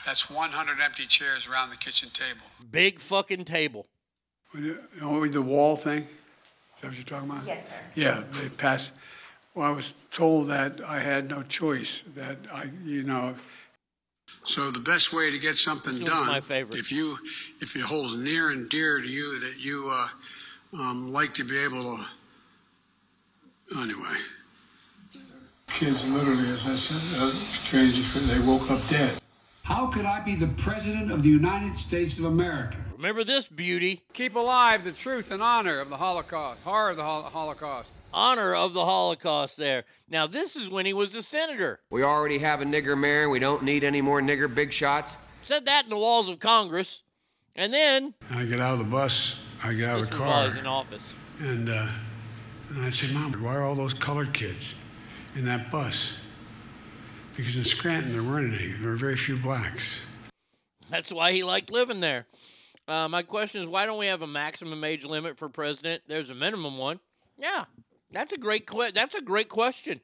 That's 0.06 0.30
100 0.30 0.80
empty 0.80 1.06
chairs 1.06 1.46
around 1.46 1.70
the 1.70 1.76
kitchen 1.76 2.10
table. 2.10 2.40
Big 2.70 2.98
fucking 2.98 3.44
table. 3.44 3.86
You 4.54 4.78
know, 5.00 5.26
the 5.26 5.42
wall 5.42 5.76
thing? 5.76 6.02
Is 6.02 6.82
that 6.82 6.88
what 6.88 6.96
you're 6.96 7.04
talking 7.04 7.30
about? 7.30 7.46
Yes, 7.46 7.68
sir. 7.68 7.74
Yeah, 7.94 8.24
they 8.32 8.48
passed. 8.48 8.92
Well, 9.54 9.66
I 9.66 9.70
was 9.70 9.92
told 10.10 10.48
that 10.48 10.80
I 10.86 11.00
had 11.00 11.28
no 11.28 11.42
choice, 11.42 12.02
that 12.14 12.38
I, 12.50 12.70
you 12.84 13.02
know. 13.02 13.34
So 14.44 14.70
the 14.70 14.80
best 14.80 15.12
way 15.12 15.30
to 15.30 15.38
get 15.38 15.58
something 15.58 15.92
This 15.92 16.02
one's 16.02 16.14
done, 16.14 16.26
my 16.26 16.40
favorite. 16.40 16.78
if 16.78 16.90
you, 16.90 17.18
if 17.60 17.76
it 17.76 17.82
holds 17.82 18.16
near 18.16 18.50
and 18.50 18.68
dear 18.70 18.98
to 18.98 19.06
you 19.06 19.38
that 19.40 19.58
you 19.58 19.90
uh, 19.90 20.08
um, 20.72 21.12
like 21.12 21.34
to 21.34 21.44
be 21.44 21.58
able 21.58 21.96
to, 21.96 23.78
anyway. 23.78 24.16
Kids 25.68 26.12
literally, 26.12 26.48
as 26.48 26.66
I 26.66 26.74
said, 26.74 27.22
uh, 27.22 27.26
strangers, 27.28 28.12
they 28.28 28.46
woke 28.46 28.70
up 28.70 28.80
dead. 28.88 29.18
How 29.64 29.86
could 29.86 30.06
I 30.06 30.20
be 30.20 30.34
the 30.34 30.48
President 30.48 31.10
of 31.12 31.22
the 31.22 31.28
United 31.28 31.76
States 31.78 32.18
of 32.18 32.24
America? 32.24 32.76
Remember 32.96 33.22
this 33.22 33.48
beauty. 33.48 34.02
Keep 34.12 34.34
alive 34.34 34.82
the 34.84 34.92
truth 34.92 35.30
and 35.30 35.42
honor 35.42 35.78
of 35.78 35.88
the 35.88 35.96
Holocaust, 35.98 36.62
horror 36.62 36.90
of 36.90 36.96
the 36.96 37.04
Hol- 37.04 37.22
Holocaust. 37.22 37.90
Honor 38.12 38.54
of 38.54 38.74
the 38.74 38.84
Holocaust 38.84 39.56
there. 39.56 39.84
Now, 40.08 40.26
this 40.26 40.56
is 40.56 40.70
when 40.70 40.86
he 40.86 40.92
was 40.92 41.14
a 41.14 41.22
senator. 41.22 41.80
We 41.90 42.02
already 42.02 42.38
have 42.38 42.60
a 42.60 42.64
nigger 42.64 42.98
mayor. 42.98 43.28
We 43.28 43.38
don't 43.38 43.62
need 43.62 43.84
any 43.84 44.00
more 44.00 44.20
nigger 44.20 44.52
big 44.52 44.72
shots. 44.72 45.16
Said 45.40 45.64
that 45.66 45.84
in 45.84 45.90
the 45.90 45.96
walls 45.98 46.28
of 46.28 46.38
Congress. 46.38 47.02
And 47.56 47.72
then, 47.72 48.14
I 48.30 48.44
get 48.44 48.60
out 48.60 48.72
of 48.72 48.78
the 48.78 48.84
bus, 48.84 49.40
I 49.62 49.74
get 49.74 49.88
out 49.90 50.00
of 50.00 50.08
the 50.08 50.16
car, 50.16 50.40
he 50.40 50.46
was 50.46 50.56
in 50.56 50.66
office. 50.66 51.14
and, 51.38 51.68
uh, 51.68 51.88
and 52.70 52.82
I 52.82 52.88
said, 52.88 53.12
Mom, 53.12 53.32
why 53.42 53.54
are 53.54 53.62
all 53.62 53.74
those 53.74 53.92
colored 53.92 54.32
kids 54.32 54.74
in 55.34 55.44
that 55.44 55.70
bus? 55.70 56.14
Because 57.36 57.56
in 57.56 57.64
Scranton, 57.64 58.12
there 58.12 58.22
weren't 58.22 58.54
any. 58.54 58.72
There 58.72 58.90
were 58.90 58.96
very 58.96 59.16
few 59.16 59.36
blacks. 59.36 60.00
That's 60.88 61.12
why 61.12 61.32
he 61.32 61.44
liked 61.44 61.70
living 61.70 62.00
there. 62.00 62.26
Uh, 62.88 63.08
my 63.08 63.22
question 63.22 63.60
is, 63.62 63.68
why 63.68 63.86
don't 63.86 63.98
we 63.98 64.06
have 64.06 64.22
a 64.22 64.26
maximum 64.26 64.82
age 64.84 65.04
limit 65.04 65.38
for 65.38 65.48
president? 65.48 66.02
There's 66.06 66.30
a 66.30 66.34
minimum 66.34 66.78
one. 66.78 67.00
Yeah, 67.38 67.64
that's 68.12 68.32
a 68.32 68.38
great 68.38 68.66
que- 68.66 68.92
That's 68.92 69.14
a 69.14 69.22
great 69.22 69.48
question. 69.48 70.00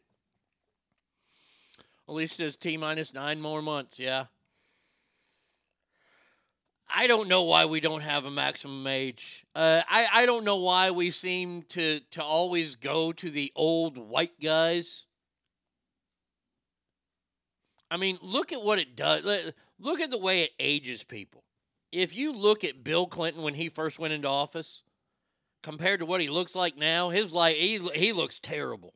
Elise 2.08 2.32
says 2.32 2.56
T 2.56 2.76
minus 2.76 3.12
nine 3.12 3.40
more 3.40 3.60
months. 3.62 3.98
Yeah. 3.98 4.26
I 6.88 7.06
don't 7.06 7.28
know 7.28 7.42
why 7.44 7.66
we 7.66 7.80
don't 7.80 8.00
have 8.00 8.24
a 8.24 8.30
maximum 8.30 8.86
age. 8.86 9.44
Uh, 9.54 9.82
I 9.88 10.06
I 10.10 10.26
don't 10.26 10.44
know 10.44 10.56
why 10.56 10.90
we 10.90 11.10
seem 11.10 11.62
to 11.70 12.00
to 12.12 12.24
always 12.24 12.76
go 12.76 13.12
to 13.12 13.30
the 13.30 13.52
old 13.54 13.98
white 13.98 14.40
guys. 14.40 15.04
I 17.90 17.96
mean, 17.98 18.18
look 18.22 18.52
at 18.52 18.62
what 18.62 18.78
it 18.78 18.96
does. 18.96 19.24
Look- 19.24 19.54
Look 19.80 20.00
at 20.00 20.10
the 20.10 20.18
way 20.18 20.40
it 20.42 20.50
ages 20.58 21.04
people. 21.04 21.44
If 21.92 22.12
you 22.16 22.32
look 22.32 22.64
at 22.64 22.82
Bill 22.82 23.06
Clinton 23.06 23.44
when 23.44 23.54
he 23.54 23.68
first 23.68 24.00
went 24.00 24.12
into 24.12 24.26
office, 24.26 24.82
compared 25.68 26.00
to 26.00 26.06
what 26.06 26.22
he 26.22 26.30
looks 26.30 26.56
like 26.56 26.78
now, 26.78 27.10
his 27.10 27.30
life 27.34 27.54
he 27.54 27.78
he 27.94 28.14
looks 28.14 28.38
terrible. 28.38 28.94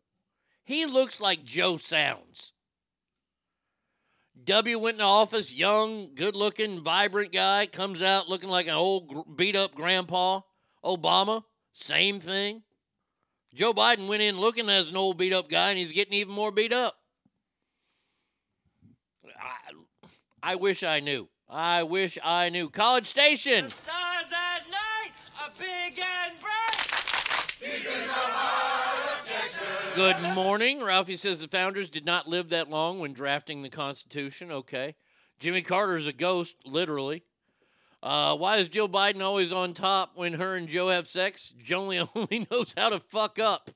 He 0.64 0.86
looks 0.86 1.20
like 1.20 1.44
Joe 1.44 1.76
sounds. 1.76 2.54
W 4.42 4.78
went 4.78 4.94
into 4.94 5.04
office, 5.04 5.52
young, 5.52 6.14
good-looking, 6.14 6.80
vibrant 6.80 7.30
guy, 7.30 7.66
comes 7.66 8.00
out 8.00 8.30
looking 8.30 8.48
like 8.48 8.68
an 8.68 8.74
old 8.74 9.36
beat-up 9.36 9.74
grandpa. 9.74 10.40
Obama, 10.82 11.44
same 11.74 12.18
thing. 12.20 12.62
Joe 13.54 13.74
Biden 13.74 14.08
went 14.08 14.22
in 14.22 14.40
looking 14.40 14.70
as 14.70 14.88
an 14.88 14.96
old 14.96 15.18
beat-up 15.18 15.50
guy, 15.50 15.68
and 15.68 15.78
he's 15.78 15.92
getting 15.92 16.14
even 16.14 16.32
more 16.32 16.50
beat 16.50 16.72
up. 16.72 16.96
I, 19.38 19.72
I 20.42 20.54
wish 20.54 20.82
I 20.82 21.00
knew. 21.00 21.28
I 21.50 21.82
wish 21.82 22.16
I 22.24 22.48
knew. 22.48 22.70
College 22.70 23.06
Station. 23.06 23.68
Stars 23.68 24.11
Good 29.94 30.34
morning. 30.34 30.82
Ralphie 30.82 31.16
says 31.16 31.40
the 31.40 31.48
founders 31.48 31.90
did 31.90 32.06
not 32.06 32.26
live 32.26 32.48
that 32.48 32.70
long 32.70 32.98
when 32.98 33.12
drafting 33.12 33.62
the 33.62 33.68
Constitution. 33.68 34.50
Okay. 34.50 34.94
Jimmy 35.38 35.60
Carter's 35.60 36.06
a 36.06 36.12
ghost, 36.12 36.56
literally. 36.64 37.24
Uh, 38.02 38.36
why 38.36 38.56
is 38.56 38.68
Joe 38.68 38.88
Biden 38.88 39.20
always 39.20 39.52
on 39.52 39.74
top 39.74 40.12
when 40.14 40.32
her 40.34 40.56
and 40.56 40.66
Joe 40.68 40.88
have 40.88 41.06
sex? 41.06 41.52
Only 41.74 41.98
only 42.14 42.46
knows 42.50 42.74
how 42.76 42.88
to 42.88 43.00
fuck 43.00 43.38
up. 43.38 43.70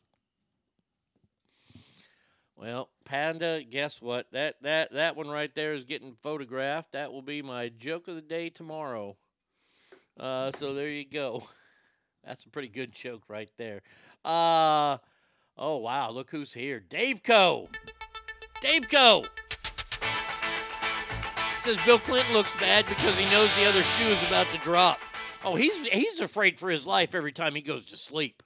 Well, 2.56 2.88
Panda, 3.04 3.62
guess 3.62 4.00
what? 4.00 4.26
That 4.32 4.56
that 4.62 4.92
that 4.94 5.16
one 5.16 5.28
right 5.28 5.54
there 5.54 5.74
is 5.74 5.84
getting 5.84 6.14
photographed. 6.22 6.92
That 6.92 7.12
will 7.12 7.22
be 7.22 7.42
my 7.42 7.68
joke 7.68 8.08
of 8.08 8.14
the 8.14 8.22
day 8.22 8.48
tomorrow. 8.48 9.16
Uh, 10.18 10.50
so 10.52 10.72
there 10.72 10.88
you 10.88 11.04
go. 11.04 11.46
That's 12.26 12.44
a 12.44 12.48
pretty 12.48 12.68
good 12.68 12.92
joke 12.92 13.22
right 13.28 13.50
there. 13.56 13.82
Uh, 14.24 14.98
oh 15.56 15.76
wow, 15.76 16.10
look 16.10 16.30
who's 16.30 16.52
here. 16.52 16.80
Dave 16.80 17.22
Co. 17.22 17.68
Dave 18.60 18.88
Co. 18.90 19.24
Says 21.60 21.76
Bill 21.84 21.98
Clinton 21.98 22.32
looks 22.32 22.58
bad 22.60 22.86
because 22.88 23.16
he 23.18 23.24
knows 23.26 23.54
the 23.56 23.64
other 23.66 23.82
shoe 23.82 24.06
is 24.08 24.26
about 24.28 24.46
to 24.52 24.58
drop. 24.58 24.98
Oh, 25.44 25.54
he's 25.54 25.86
he's 25.86 26.20
afraid 26.20 26.58
for 26.58 26.68
his 26.70 26.86
life 26.86 27.14
every 27.14 27.32
time 27.32 27.54
he 27.54 27.62
goes 27.62 27.86
to 27.86 27.96
sleep. 27.96 28.42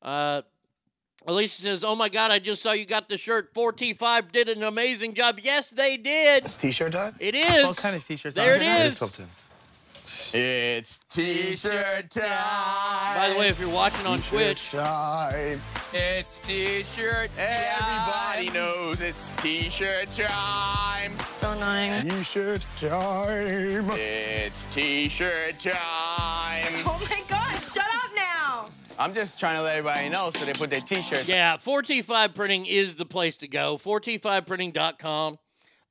Uh, 0.00 0.42
Alicia 1.26 1.62
says, 1.62 1.84
"Oh 1.84 1.94
my 1.94 2.08
God, 2.08 2.32
I 2.32 2.40
just 2.40 2.62
saw 2.62 2.72
you 2.72 2.84
got 2.86 3.08
the 3.08 3.16
shirt. 3.16 3.54
4T5 3.54 4.32
did 4.32 4.48
an 4.48 4.64
amazing 4.64 5.14
job. 5.14 5.38
Yes, 5.40 5.70
they 5.70 5.96
did. 5.96 6.44
It's 6.44 6.56
t-shirt 6.56 6.92
time? 6.92 7.14
It 7.20 7.36
is. 7.36 7.64
What 7.64 7.76
kind 7.76 7.94
of 7.94 8.04
t-shirts 8.04 8.34
There 8.34 8.52
are 8.52 8.56
it 8.56 8.60
there? 8.60 8.86
is. 8.86 8.96
something. 8.96 9.28
It's 10.34 10.98
t-shirt 11.10 12.10
time. 12.10 13.16
By 13.16 13.30
the 13.32 13.38
way, 13.38 13.48
if 13.48 13.60
you're 13.60 13.68
watching 13.68 14.06
on 14.06 14.20
Twitch, 14.22 14.70
time. 14.70 15.60
It's 15.92 16.38
t-shirt 16.38 17.30
time. 17.34 17.46
Everybody 17.46 18.50
knows 18.50 19.00
it's 19.00 19.30
t-shirt 19.42 20.06
time. 20.10 21.14
So 21.18 21.50
annoying. 21.52 22.08
T-shirt 22.08 22.64
time. 22.78 23.90
It's 23.92 24.64
t-shirt 24.74 25.58
time. 25.58 25.74
Oh 26.86 27.06
my 27.10 27.22
god, 27.28 27.62
shut 27.62 27.84
up 27.84 28.10
now! 28.16 28.68
I'm 28.98 29.12
just 29.14 29.38
trying 29.38 29.56
to 29.56 29.62
let 29.62 29.76
everybody 29.76 30.08
know 30.08 30.30
so 30.34 30.44
they 30.44 30.52
put 30.54 30.70
their 30.70 30.80
t-shirts. 30.80 31.28
yeah, 31.28 31.56
4T5 31.56 32.34
printing 32.34 32.66
is 32.66 32.96
the 32.96 33.06
place 33.06 33.36
to 33.38 33.48
go. 33.48 33.76
4T5printing.com. 33.76 35.38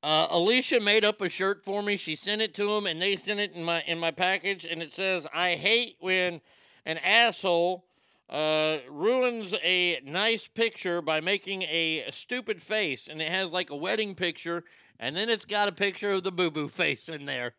Uh, 0.03 0.27
Alicia 0.31 0.79
made 0.79 1.05
up 1.05 1.21
a 1.21 1.29
shirt 1.29 1.63
for 1.63 1.83
me. 1.83 1.95
She 1.95 2.15
sent 2.15 2.41
it 2.41 2.55
to 2.55 2.71
him, 2.73 2.87
and 2.87 2.99
they 3.01 3.15
sent 3.17 3.39
it 3.39 3.53
in 3.53 3.63
my 3.63 3.81
in 3.81 3.99
my 3.99 4.11
package, 4.11 4.65
and 4.65 4.81
it 4.81 4.91
says, 4.91 5.27
"I 5.33 5.55
hate 5.55 5.97
when 5.99 6.41
an 6.85 6.97
asshole 6.97 7.85
uh, 8.27 8.79
ruins 8.89 9.53
a 9.61 10.01
nice 10.03 10.47
picture 10.47 11.01
by 11.03 11.21
making 11.21 11.61
a 11.63 12.05
stupid 12.09 12.63
face," 12.63 13.07
and 13.07 13.21
it 13.21 13.29
has 13.29 13.53
like 13.53 13.69
a 13.69 13.75
wedding 13.75 14.15
picture, 14.15 14.63
and 14.99 15.15
then 15.15 15.29
it's 15.29 15.45
got 15.45 15.67
a 15.67 15.71
picture 15.71 16.11
of 16.11 16.23
the 16.23 16.31
boo 16.31 16.49
boo 16.49 16.67
face 16.67 17.07
in 17.07 17.25
there. 17.25 17.53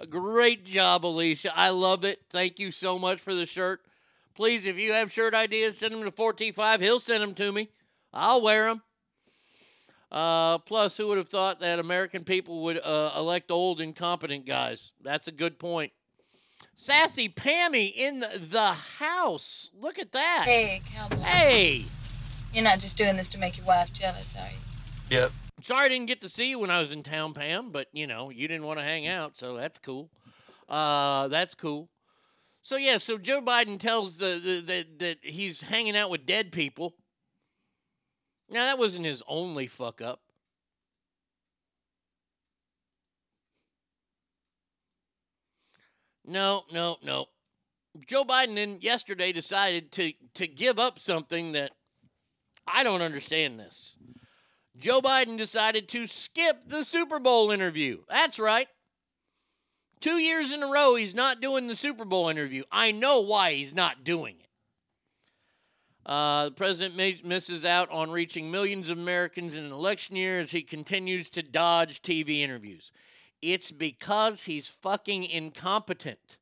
A 0.00 0.06
great 0.06 0.64
job, 0.64 1.06
Alicia. 1.06 1.52
I 1.56 1.70
love 1.70 2.04
it. 2.04 2.22
Thank 2.28 2.58
you 2.58 2.72
so 2.72 2.98
much 2.98 3.20
for 3.20 3.36
the 3.36 3.46
shirt. 3.46 3.82
Please, 4.34 4.66
if 4.66 4.78
you 4.78 4.94
have 4.94 5.12
shirt 5.12 5.32
ideas, 5.32 5.78
send 5.78 5.94
them 5.94 6.02
to 6.02 6.10
4T5. 6.10 6.80
He'll 6.80 6.98
send 6.98 7.22
them 7.22 7.34
to 7.34 7.52
me. 7.52 7.68
I'll 8.12 8.42
wear 8.42 8.64
them. 8.64 8.82
Uh, 10.12 10.58
plus, 10.58 10.98
who 10.98 11.08
would 11.08 11.16
have 11.16 11.30
thought 11.30 11.60
that 11.60 11.78
American 11.78 12.22
people 12.22 12.62
would 12.64 12.78
uh, 12.84 13.12
elect 13.16 13.50
old, 13.50 13.80
incompetent 13.80 14.44
guys? 14.44 14.92
That's 15.02 15.26
a 15.26 15.32
good 15.32 15.58
point. 15.58 15.90
Sassy 16.74 17.30
Pammy 17.30 17.90
in 17.96 18.20
the, 18.20 18.38
the 18.38 18.72
house. 18.72 19.70
Look 19.80 19.98
at 19.98 20.12
that. 20.12 20.44
Hey, 20.44 20.82
cowboy. 20.84 21.22
Hey. 21.22 21.84
You're 22.52 22.62
not 22.62 22.78
just 22.78 22.98
doing 22.98 23.16
this 23.16 23.30
to 23.30 23.38
make 23.38 23.56
your 23.56 23.66
wife 23.66 23.90
jealous, 23.94 24.36
are 24.36 24.48
you? 24.48 25.16
Yep. 25.16 25.32
Sorry 25.62 25.86
I 25.86 25.88
didn't 25.88 26.06
get 26.06 26.20
to 26.20 26.28
see 26.28 26.50
you 26.50 26.58
when 26.58 26.70
I 26.70 26.80
was 26.80 26.92
in 26.92 27.02
town, 27.02 27.32
Pam, 27.32 27.70
but 27.70 27.86
you 27.92 28.06
know, 28.06 28.28
you 28.28 28.48
didn't 28.48 28.66
want 28.66 28.80
to 28.80 28.84
hang 28.84 29.06
out, 29.06 29.36
so 29.38 29.56
that's 29.56 29.78
cool. 29.78 30.10
Uh, 30.68 31.28
that's 31.28 31.54
cool. 31.54 31.88
So 32.60 32.76
yeah, 32.76 32.98
so 32.98 33.16
Joe 33.16 33.40
Biden 33.40 33.78
tells 33.78 34.18
the, 34.18 34.40
the, 34.44 34.60
the 34.60 34.86
that 34.98 35.18
he's 35.22 35.62
hanging 35.62 35.96
out 35.96 36.10
with 36.10 36.26
dead 36.26 36.52
people. 36.52 36.94
Now 38.50 38.66
that 38.66 38.78
wasn't 38.78 39.06
his 39.06 39.22
only 39.26 39.66
fuck 39.66 40.00
up. 40.00 40.20
No, 46.24 46.62
no, 46.72 46.98
no. 47.02 47.26
Joe 48.06 48.24
Biden 48.24 48.54
then 48.54 48.78
yesterday 48.80 49.32
decided 49.32 49.92
to 49.92 50.12
to 50.34 50.46
give 50.46 50.78
up 50.78 50.98
something 50.98 51.52
that 51.52 51.72
I 52.66 52.84
don't 52.84 53.02
understand 53.02 53.58
this. 53.58 53.98
Joe 54.76 55.00
Biden 55.00 55.36
decided 55.36 55.88
to 55.90 56.06
skip 56.06 56.68
the 56.68 56.84
Super 56.84 57.18
Bowl 57.18 57.50
interview. 57.50 57.98
That's 58.08 58.38
right. 58.38 58.68
Two 60.00 60.16
years 60.16 60.52
in 60.52 60.62
a 60.62 60.66
row, 60.66 60.94
he's 60.94 61.14
not 61.14 61.40
doing 61.40 61.68
the 61.68 61.76
Super 61.76 62.04
Bowl 62.04 62.28
interview. 62.28 62.64
I 62.72 62.90
know 62.90 63.20
why 63.20 63.52
he's 63.52 63.74
not 63.74 64.02
doing 64.02 64.36
it. 64.40 64.48
Uh, 66.04 66.46
the 66.46 66.50
president 66.50 66.96
ma- 66.96 67.28
misses 67.28 67.64
out 67.64 67.90
on 67.90 68.10
reaching 68.10 68.50
millions 68.50 68.88
of 68.88 68.98
Americans 68.98 69.54
in 69.54 69.64
an 69.64 69.72
election 69.72 70.16
year 70.16 70.40
as 70.40 70.50
he 70.50 70.62
continues 70.62 71.30
to 71.30 71.42
dodge 71.42 72.02
TV 72.02 72.38
interviews. 72.38 72.92
It's 73.40 73.70
because 73.70 74.44
he's 74.44 74.68
fucking 74.68 75.24
incompetent. 75.24 76.38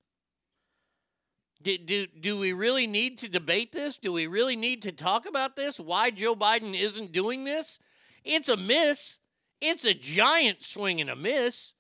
Do, 1.63 1.77
do, 1.77 2.07
do 2.07 2.39
we 2.39 2.55
really 2.55 2.87
need 2.87 3.19
to 3.19 3.29
debate 3.29 3.73
this? 3.73 3.99
Do 3.99 4.13
we 4.13 4.27
really 4.27 4.57
need 4.57 4.83
to 4.83 4.93
talk 4.93 5.27
about 5.27 5.57
this? 5.57 5.79
Why 5.79 6.11
Joe 6.11 6.35
Biden 6.35 6.79
isn't 6.79 7.13
doing 7.13 7.45
this? 7.45 7.79
It's 8.25 8.49
a 8.49 8.57
miss. 8.57 9.19
It's 9.61 9.85
a 9.85 9.93
giant 9.93 10.63
swing 10.63 11.03
and 11.03 11.11
a 11.11 11.17
miss. 11.17 11.75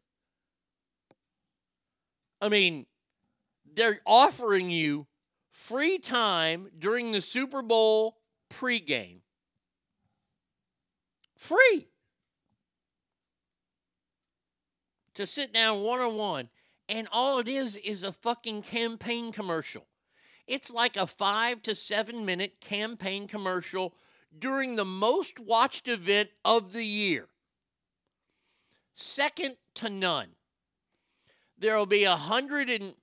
I 2.42 2.50
mean, 2.50 2.86
they're 3.74 4.00
offering 4.06 4.70
you 4.70 5.06
free 5.50 5.98
time 5.98 6.70
during 6.78 7.12
the 7.12 7.20
Super 7.20 7.62
Bowl 7.62 8.16
pregame. 8.50 9.20
Free. 11.36 11.88
To 15.14 15.26
sit 15.26 15.52
down 15.52 15.82
one 15.82 16.00
on 16.00 16.16
one. 16.16 16.48
And 16.88 17.06
all 17.12 17.38
it 17.38 17.46
is 17.46 17.76
is 17.76 18.02
a 18.02 18.12
fucking 18.12 18.62
campaign 18.62 19.30
commercial. 19.32 19.86
It's 20.46 20.70
like 20.70 20.96
a 20.96 21.06
five 21.06 21.62
to 21.62 21.74
seven 21.76 22.26
minute 22.26 22.60
campaign 22.60 23.28
commercial 23.28 23.94
during 24.36 24.74
the 24.74 24.84
most 24.84 25.38
watched 25.38 25.86
event 25.86 26.30
of 26.44 26.72
the 26.72 26.84
year. 26.84 27.28
Second 28.92 29.56
to 29.74 29.88
none. 29.88 30.30
There 31.56 31.76
will 31.76 31.86
be 31.86 32.04
a 32.04 32.16
hundred 32.16 32.68
and. 32.68 32.94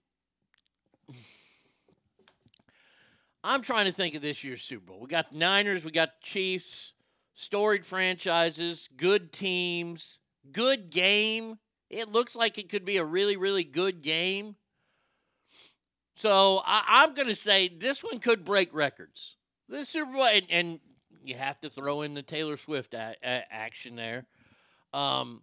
I'm 3.47 3.61
trying 3.61 3.85
to 3.85 3.93
think 3.93 4.13
of 4.13 4.21
this 4.21 4.43
year's 4.43 4.61
Super 4.61 4.87
Bowl. 4.87 4.99
We 4.99 5.07
got 5.07 5.33
Niners, 5.33 5.85
we 5.85 5.91
got 5.91 6.19
Chiefs, 6.19 6.91
storied 7.33 7.85
franchises, 7.85 8.89
good 8.97 9.31
teams, 9.31 10.19
good 10.51 10.91
game. 10.91 11.57
It 11.89 12.09
looks 12.09 12.35
like 12.35 12.57
it 12.57 12.67
could 12.67 12.83
be 12.83 12.97
a 12.97 13.05
really, 13.05 13.37
really 13.37 13.63
good 13.63 14.01
game. 14.01 14.57
So 16.15 16.61
I, 16.65 17.05
am 17.05 17.13
going 17.13 17.29
to 17.29 17.35
say 17.35 17.69
this 17.69 18.03
one 18.03 18.19
could 18.19 18.43
break 18.43 18.73
records. 18.73 19.37
This 19.69 19.87
Super 19.87 20.11
Bowl, 20.11 20.25
and, 20.25 20.45
and 20.49 20.79
you 21.23 21.35
have 21.35 21.61
to 21.61 21.69
throw 21.69 22.01
in 22.01 22.15
the 22.15 22.23
Taylor 22.23 22.57
Swift 22.57 22.93
a- 22.93 23.15
a- 23.23 23.53
action 23.53 23.95
there. 23.95 24.25
Um, 24.93 25.41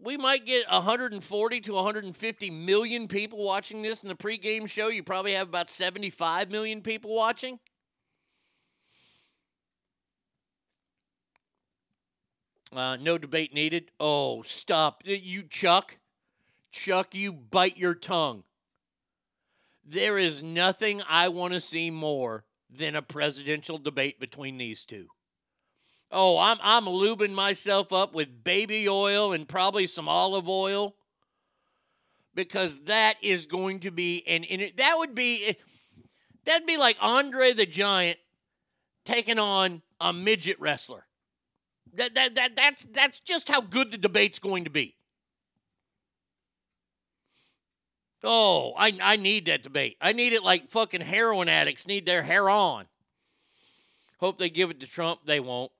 we 0.00 0.16
might 0.16 0.46
get 0.46 0.68
140 0.70 1.60
to 1.60 1.72
150 1.72 2.50
million 2.50 3.08
people 3.08 3.44
watching 3.44 3.82
this 3.82 4.02
in 4.02 4.08
the 4.08 4.14
pregame 4.14 4.68
show. 4.68 4.88
You 4.88 5.02
probably 5.02 5.32
have 5.32 5.48
about 5.48 5.70
75 5.70 6.50
million 6.50 6.82
people 6.82 7.14
watching. 7.14 7.58
Uh, 12.72 12.96
no 13.00 13.18
debate 13.18 13.54
needed. 13.54 13.90
Oh, 13.98 14.42
stop. 14.42 15.02
You, 15.04 15.42
Chuck. 15.42 15.98
Chuck, 16.70 17.14
you 17.14 17.32
bite 17.32 17.78
your 17.78 17.94
tongue. 17.94 18.44
There 19.84 20.18
is 20.18 20.42
nothing 20.42 21.02
I 21.08 21.28
want 21.28 21.54
to 21.54 21.60
see 21.62 21.90
more 21.90 22.44
than 22.70 22.94
a 22.94 23.00
presidential 23.00 23.78
debate 23.78 24.20
between 24.20 24.58
these 24.58 24.84
two. 24.84 25.08
Oh, 26.10 26.38
I'm 26.38 26.56
I'm 26.62 26.84
lubing 26.86 27.34
myself 27.34 27.92
up 27.92 28.14
with 28.14 28.42
baby 28.42 28.88
oil 28.88 29.32
and 29.32 29.46
probably 29.46 29.86
some 29.86 30.08
olive 30.08 30.48
oil 30.48 30.94
because 32.34 32.84
that 32.84 33.14
is 33.20 33.46
going 33.46 33.80
to 33.80 33.90
be 33.90 34.22
an 34.26 34.44
that 34.76 34.94
would 34.96 35.14
be 35.14 35.56
that'd 36.44 36.66
be 36.66 36.78
like 36.78 36.96
Andre 37.02 37.52
the 37.52 37.66
Giant 37.66 38.18
taking 39.04 39.38
on 39.38 39.82
a 40.00 40.12
midget 40.12 40.58
wrestler. 40.60 41.04
That, 41.94 42.14
that, 42.14 42.34
that 42.36 42.56
that's 42.56 42.84
that's 42.84 43.20
just 43.20 43.48
how 43.48 43.60
good 43.60 43.90
the 43.90 43.98
debate's 43.98 44.38
going 44.38 44.64
to 44.64 44.70
be. 44.70 44.94
Oh, 48.22 48.72
I 48.76 48.96
I 49.02 49.16
need 49.16 49.46
that 49.46 49.62
debate. 49.62 49.96
I 50.00 50.12
need 50.12 50.32
it 50.32 50.42
like 50.42 50.70
fucking 50.70 51.02
heroin 51.02 51.48
addicts 51.48 51.86
need 51.86 52.06
their 52.06 52.22
hair 52.22 52.48
on. 52.48 52.86
Hope 54.18 54.38
they 54.38 54.50
give 54.50 54.70
it 54.70 54.80
to 54.80 54.86
Trump. 54.86 55.20
They 55.24 55.40
won't. 55.40 55.70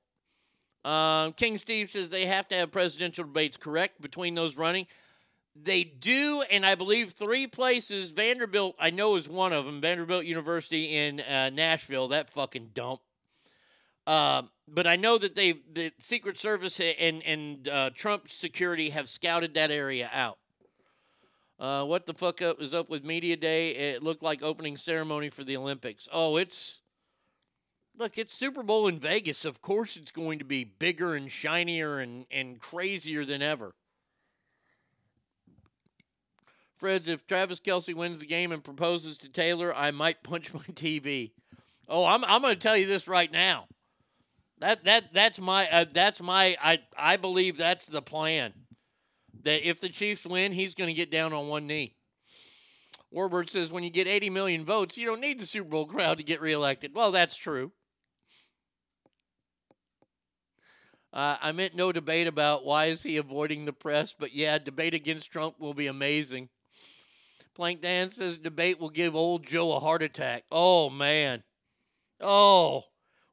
Um, 0.85 1.33
King 1.33 1.59
Steve 1.59 1.91
says 1.91 2.11
they 2.11 2.27
have 2.27 2.49
to 2.49 2.55
have 2.55 2.71
presidential 2.71 3.25
debates 3.25 3.57
correct 3.57 4.01
between 4.01 4.35
those 4.35 4.57
running. 4.57 4.87
They 5.61 5.83
do, 5.83 6.43
and 6.51 6.65
I 6.65 6.77
believe 6.77 7.11
three 7.11 7.47
places. 7.47 8.13
Vanderbilt, 8.13 8.77
I 8.79 8.91
know, 8.91 9.17
is 9.17 9.29
one 9.29 9.53
of 9.53 9.65
them. 9.65 9.81
Vanderbilt 9.81 10.25
University 10.25 10.97
in 10.97 11.21
uh, 11.21 11.51
Nashville. 11.51 12.09
That 12.09 12.31
fucking 12.31 12.71
dump. 12.75 13.01
Um, 14.07 14.51
but 14.67 14.87
I 14.87 14.97
know 14.97 15.19
that 15.19 15.35
they, 15.35 15.53
the 15.73 15.93
Secret 15.99 16.39
Service 16.39 16.81
and 16.81 17.23
and 17.25 17.69
uh, 17.69 17.91
Trump's 17.93 18.33
security 18.33 18.91
have 18.91 19.09
scouted 19.09 19.55
that 19.55 19.71
area 19.71 20.09
out. 20.13 20.39
Uh, 21.59 21.85
what 21.85 22.07
the 22.07 22.15
fuck 22.15 22.41
up 22.41 22.63
is 22.63 22.73
up 22.73 22.89
with 22.89 23.05
media 23.05 23.37
day? 23.37 23.71
It 23.71 24.03
looked 24.03 24.23
like 24.23 24.43
opening 24.43 24.77
ceremony 24.77 25.29
for 25.29 25.43
the 25.43 25.57
Olympics. 25.57 26.09
Oh, 26.13 26.37
it's 26.37 26.81
look, 27.99 28.17
it's 28.17 28.33
Super 28.33 28.63
Bowl 28.63 28.87
in 28.89 28.99
Vegas. 28.99 29.45
Of 29.45 29.61
course, 29.61 29.97
it's 29.97 30.11
going 30.11 30.39
to 30.39 30.45
be 30.45 30.65
bigger 30.65 31.15
and 31.15 31.31
shinier 31.31 31.99
and 31.99 32.27
and 32.31 32.61
crazier 32.61 33.25
than 33.25 33.43
ever. 33.43 33.75
Freds, 36.81 37.09
if 37.09 37.27
Travis 37.27 37.61
Kelce 37.61 37.95
wins 37.95 38.21
the 38.21 38.27
game 38.27 38.53
and 38.53 38.63
proposes 38.63 39.19
to 39.19 39.29
Taylor, 39.29 39.75
I 39.75 39.91
might 39.91 40.23
punch 40.23 40.55
my 40.55 40.61
TV. 40.61 41.33
Oh, 41.89 42.07
I'm 42.07 42.25
I'm 42.25 42.43
going 42.43 42.55
to 42.55 42.61
tell 42.61 42.77
you 42.77 42.87
this 42.87 43.09
right 43.09 43.31
now. 43.31 43.67
That 44.61 44.85
that 44.85 45.13
that's 45.13 45.41
my 45.41 45.69
uh, 45.71 45.85
that's 45.93 46.23
my 46.23 46.57
I 46.63 46.79
I 46.97 47.17
believe 47.17 47.57
that's 47.57 47.87
the 47.87 48.03
plan. 48.03 48.53
That 49.43 49.69
if 49.69 49.81
the 49.81 49.89
Chiefs 49.89 50.27
win, 50.27 50.53
he's 50.53 50.75
going 50.75 50.89
to 50.89 50.95
get 50.95 51.11
down 51.11 51.33
on 51.33 51.49
one 51.49 51.67
knee. 51.67 51.95
Warbird 53.15 53.49
says 53.49 53.73
when 53.73 53.85
you 53.85 53.91
get 53.91 54.07
80 54.07 54.31
million 54.31 54.65
votes, 54.65 54.99
you 54.99 55.07
don't 55.07 55.21
need 55.21 55.39
the 55.39 55.47
Super 55.47 55.69
Bowl 55.69 55.87
crowd 55.87 56.19
to 56.19 56.25
get 56.25 56.43
reelected. 56.43 56.95
Well, 56.95 57.11
that's 57.11 57.37
true. 57.37 57.73
Uh, 61.19 61.37
I 61.43 61.51
meant 61.51 61.75
no 61.75 61.91
debate 61.91 62.29
about 62.29 62.65
why 62.65 62.85
is 62.85 63.03
he 63.03 63.17
avoiding 63.17 63.65
the 63.65 63.73
press, 63.73 64.15
but 64.17 64.33
yeah, 64.33 64.57
debate 64.57 64.95
against 64.95 65.33
Trump 65.33 65.59
will 65.59 65.75
be 65.75 65.89
amazing. 65.89 66.49
Plank 67.57 67.83
Dan 67.83 68.11
says 68.11 68.39
debate 68.39 68.79
will 68.79 68.89
give 68.89 69.17
old 69.17 69.45
Joe 69.45 69.75
a 69.75 69.81
heart 69.81 70.05
attack. 70.05 70.45
Oh 70.53 70.89
man, 70.89 71.43
oh, 72.21 72.85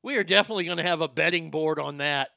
we 0.02 0.18
are 0.18 0.24
definitely 0.24 0.64
going 0.64 0.78
to 0.78 0.84
have 0.84 1.02
a 1.02 1.08
betting 1.08 1.52
board 1.52 1.78
on 1.78 1.98
that. 1.98 2.30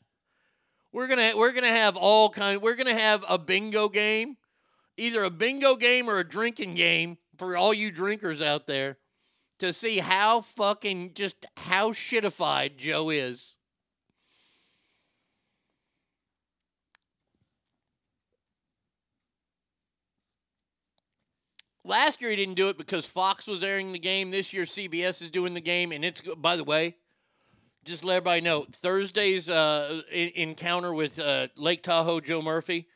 We're 0.92 1.08
gonna 1.08 1.32
we're 1.34 1.54
gonna 1.54 1.68
have 1.68 1.96
all 1.96 2.28
kind. 2.28 2.60
We're 2.60 2.76
gonna 2.76 2.92
have 2.92 3.24
a 3.26 3.38
bingo 3.38 3.88
game, 3.88 4.36
either 4.98 5.24
a 5.24 5.30
bingo 5.30 5.76
game 5.76 6.10
or 6.10 6.18
a 6.18 6.28
drinking 6.28 6.74
game 6.74 7.16
for 7.38 7.56
all 7.56 7.72
you 7.72 7.90
drinkers 7.90 8.42
out 8.42 8.66
there, 8.66 8.98
to 9.60 9.72
see 9.72 10.00
how 10.00 10.42
fucking 10.42 11.14
just 11.14 11.46
how 11.56 11.92
shitified 11.92 12.76
Joe 12.76 13.08
is. 13.08 13.57
Last 21.88 22.20
year 22.20 22.28
he 22.28 22.36
didn't 22.36 22.56
do 22.56 22.68
it 22.68 22.76
because 22.76 23.06
Fox 23.06 23.46
was 23.46 23.64
airing 23.64 23.92
the 23.92 23.98
game. 23.98 24.30
This 24.30 24.52
year 24.52 24.64
CBS 24.64 25.22
is 25.22 25.30
doing 25.30 25.54
the 25.54 25.60
game, 25.62 25.90
and 25.90 26.04
it's 26.04 26.20
by 26.20 26.56
the 26.56 26.62
way, 26.62 26.96
just 27.82 28.04
let 28.04 28.18
everybody 28.18 28.42
know 28.42 28.66
Thursday's 28.70 29.48
uh, 29.48 30.02
encounter 30.12 30.92
with 30.92 31.18
uh, 31.18 31.48
Lake 31.56 31.82
Tahoe 31.82 32.20
Joe 32.20 32.42
Murphy. 32.42 32.88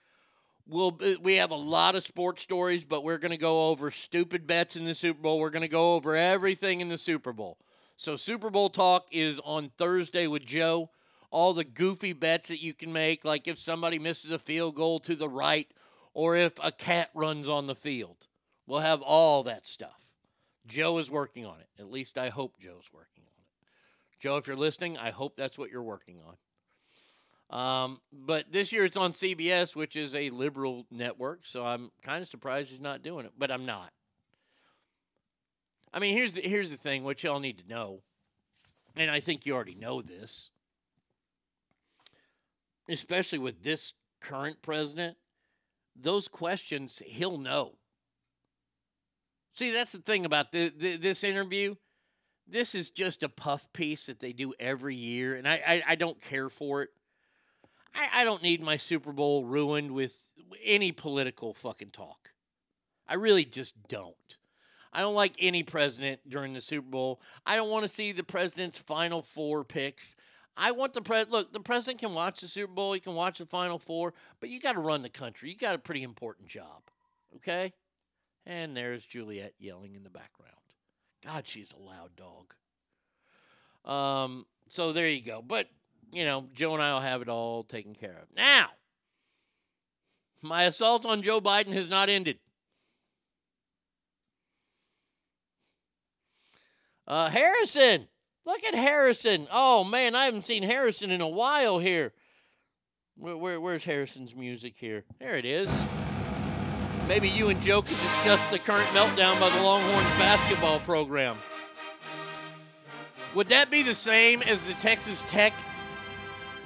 We'll 0.68 0.98
we 1.22 1.36
have 1.36 1.52
a 1.52 1.56
lot 1.56 1.94
of 1.94 2.02
sports 2.02 2.42
stories, 2.42 2.84
but 2.84 3.02
we're 3.02 3.16
going 3.16 3.30
to 3.30 3.38
go 3.38 3.70
over 3.70 3.90
stupid 3.90 4.46
bets 4.46 4.76
in 4.76 4.84
the 4.84 4.94
Super 4.94 5.22
Bowl. 5.22 5.40
We're 5.40 5.48
going 5.48 5.62
to 5.62 5.68
go 5.68 5.94
over 5.94 6.14
everything 6.14 6.82
in 6.82 6.90
the 6.90 6.98
Super 6.98 7.32
Bowl. 7.32 7.56
So 7.96 8.16
Super 8.16 8.50
Bowl 8.50 8.68
talk 8.68 9.06
is 9.10 9.40
on 9.42 9.70
Thursday 9.78 10.26
with 10.26 10.44
Joe. 10.44 10.90
All 11.30 11.54
the 11.54 11.64
goofy 11.64 12.12
bets 12.12 12.48
that 12.48 12.62
you 12.62 12.74
can 12.74 12.92
make, 12.92 13.24
like 13.24 13.48
if 13.48 13.56
somebody 13.56 13.98
misses 13.98 14.32
a 14.32 14.38
field 14.38 14.74
goal 14.74 15.00
to 15.00 15.16
the 15.16 15.30
right, 15.30 15.66
or 16.12 16.36
if 16.36 16.52
a 16.62 16.70
cat 16.70 17.08
runs 17.14 17.48
on 17.48 17.66
the 17.66 17.74
field. 17.74 18.26
We'll 18.66 18.80
have 18.80 19.02
all 19.02 19.42
that 19.44 19.66
stuff. 19.66 20.06
Joe 20.66 20.98
is 20.98 21.10
working 21.10 21.44
on 21.44 21.58
it. 21.60 21.68
At 21.78 21.90
least 21.90 22.16
I 22.16 22.28
hope 22.28 22.58
Joe's 22.60 22.90
working 22.92 23.24
on 23.24 23.32
it. 23.38 23.68
Joe, 24.20 24.36
if 24.36 24.46
you're 24.46 24.56
listening, 24.56 24.96
I 24.98 25.10
hope 25.10 25.36
that's 25.36 25.58
what 25.58 25.70
you're 25.70 25.82
working 25.82 26.18
on. 26.20 26.36
Um, 27.52 28.00
but 28.12 28.50
this 28.50 28.72
year 28.72 28.84
it's 28.84 28.96
on 28.96 29.12
CBS, 29.12 29.76
which 29.76 29.96
is 29.96 30.14
a 30.14 30.30
liberal 30.30 30.86
network, 30.90 31.44
so 31.44 31.66
I'm 31.66 31.90
kind 32.02 32.22
of 32.22 32.28
surprised 32.28 32.70
he's 32.70 32.80
not 32.80 33.02
doing 33.02 33.26
it, 33.26 33.32
but 33.36 33.50
I'm 33.50 33.66
not. 33.66 33.92
I 35.92 35.98
mean, 35.98 36.14
here's 36.14 36.34
the, 36.34 36.40
here's 36.40 36.70
the 36.70 36.78
thing, 36.78 37.04
what 37.04 37.22
y'all 37.22 37.40
need 37.40 37.58
to 37.58 37.68
know, 37.68 38.00
and 38.96 39.10
I 39.10 39.20
think 39.20 39.44
you 39.44 39.54
already 39.54 39.74
know 39.74 40.00
this, 40.00 40.50
especially 42.88 43.38
with 43.38 43.62
this 43.62 43.92
current 44.20 44.62
president, 44.62 45.18
those 45.94 46.28
questions 46.28 47.02
he'll 47.04 47.36
know. 47.36 47.74
See, 49.52 49.72
that's 49.72 49.92
the 49.92 49.98
thing 49.98 50.24
about 50.24 50.52
the, 50.52 50.72
the, 50.76 50.96
this 50.96 51.24
interview. 51.24 51.74
This 52.46 52.74
is 52.74 52.90
just 52.90 53.22
a 53.22 53.28
puff 53.28 53.72
piece 53.72 54.06
that 54.06 54.20
they 54.20 54.32
do 54.32 54.52
every 54.58 54.96
year, 54.96 55.34
and 55.34 55.46
I, 55.46 55.60
I, 55.66 55.82
I 55.88 55.94
don't 55.94 56.20
care 56.20 56.48
for 56.48 56.82
it. 56.82 56.90
I, 57.94 58.22
I 58.22 58.24
don't 58.24 58.42
need 58.42 58.62
my 58.62 58.76
Super 58.76 59.12
Bowl 59.12 59.44
ruined 59.44 59.92
with 59.92 60.16
any 60.64 60.92
political 60.92 61.54
fucking 61.54 61.90
talk. 61.90 62.32
I 63.06 63.14
really 63.14 63.44
just 63.44 63.74
don't. 63.88 64.38
I 64.92 65.00
don't 65.00 65.14
like 65.14 65.34
any 65.38 65.62
president 65.62 66.20
during 66.28 66.52
the 66.52 66.60
Super 66.60 66.88
Bowl. 66.88 67.20
I 67.46 67.56
don't 67.56 67.70
want 67.70 67.84
to 67.84 67.88
see 67.88 68.12
the 68.12 68.24
president's 68.24 68.78
final 68.78 69.22
four 69.22 69.64
picks. 69.64 70.16
I 70.56 70.72
want 70.72 70.92
the 70.92 71.00
pres 71.00 71.30
look, 71.30 71.52
the 71.52 71.60
president 71.60 72.00
can 72.00 72.14
watch 72.14 72.40
the 72.40 72.48
Super 72.48 72.72
Bowl, 72.72 72.92
he 72.92 73.00
can 73.00 73.14
watch 73.14 73.38
the 73.38 73.46
final 73.46 73.78
four, 73.78 74.12
but 74.38 74.50
you 74.50 74.60
got 74.60 74.74
to 74.74 74.80
run 74.80 75.00
the 75.02 75.08
country. 75.08 75.48
You 75.48 75.56
got 75.56 75.74
a 75.74 75.78
pretty 75.78 76.02
important 76.02 76.48
job. 76.48 76.82
Okay? 77.36 77.72
And 78.46 78.76
there's 78.76 79.04
Juliet 79.04 79.54
yelling 79.58 79.94
in 79.94 80.02
the 80.02 80.10
background. 80.10 80.52
God, 81.24 81.46
she's 81.46 81.72
a 81.72 81.82
loud 81.82 82.10
dog. 82.16 82.54
Um, 83.84 84.46
so 84.68 84.92
there 84.92 85.08
you 85.08 85.22
go. 85.22 85.42
But, 85.42 85.68
you 86.12 86.24
know, 86.24 86.48
Joe 86.52 86.74
and 86.74 86.82
I 86.82 86.92
will 86.92 87.00
have 87.00 87.22
it 87.22 87.28
all 87.28 87.62
taken 87.62 87.94
care 87.94 88.18
of. 88.22 88.34
Now, 88.36 88.70
my 90.40 90.64
assault 90.64 91.06
on 91.06 91.22
Joe 91.22 91.40
Biden 91.40 91.72
has 91.72 91.88
not 91.88 92.08
ended. 92.08 92.38
Uh, 97.06 97.30
Harrison, 97.30 98.08
look 98.44 98.64
at 98.64 98.74
Harrison. 98.74 99.46
Oh 99.52 99.84
man, 99.84 100.14
I 100.14 100.24
haven't 100.24 100.42
seen 100.42 100.62
Harrison 100.62 101.10
in 101.10 101.20
a 101.20 101.28
while 101.28 101.78
here. 101.78 102.12
Where, 103.16 103.36
where, 103.36 103.60
where's 103.60 103.84
Harrison's 103.84 104.34
music 104.34 104.74
here? 104.78 105.04
There 105.20 105.36
it 105.36 105.44
is. 105.44 105.70
Maybe 107.12 107.28
you 107.28 107.50
and 107.50 107.60
Joe 107.60 107.82
could 107.82 107.90
discuss 107.90 108.46
the 108.46 108.58
current 108.58 108.88
meltdown 108.88 109.38
by 109.38 109.50
the 109.50 109.62
Longhorns 109.62 110.06
basketball 110.18 110.80
program. 110.80 111.36
Would 113.34 113.50
that 113.50 113.70
be 113.70 113.82
the 113.82 113.92
same 113.92 114.40
as 114.40 114.62
the 114.62 114.72
Texas 114.80 115.22
Tech 115.28 115.52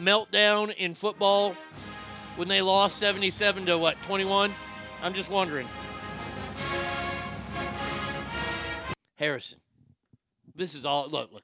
meltdown 0.01 0.72
in 0.76 0.94
football 0.94 1.57
when 2.36 2.47
they 2.47 2.62
lost 2.62 2.97
77 2.99 3.66
to 3.66 3.76
what, 3.76 4.01
21? 4.05 4.55
I'm 5.03 5.14
just 5.14 5.32
wondering. 5.32 5.66
Harrison, 9.16 9.59
this 10.55 10.76
is 10.76 10.86
all. 10.86 11.09
Look, 11.09 11.32
look. 11.32 11.42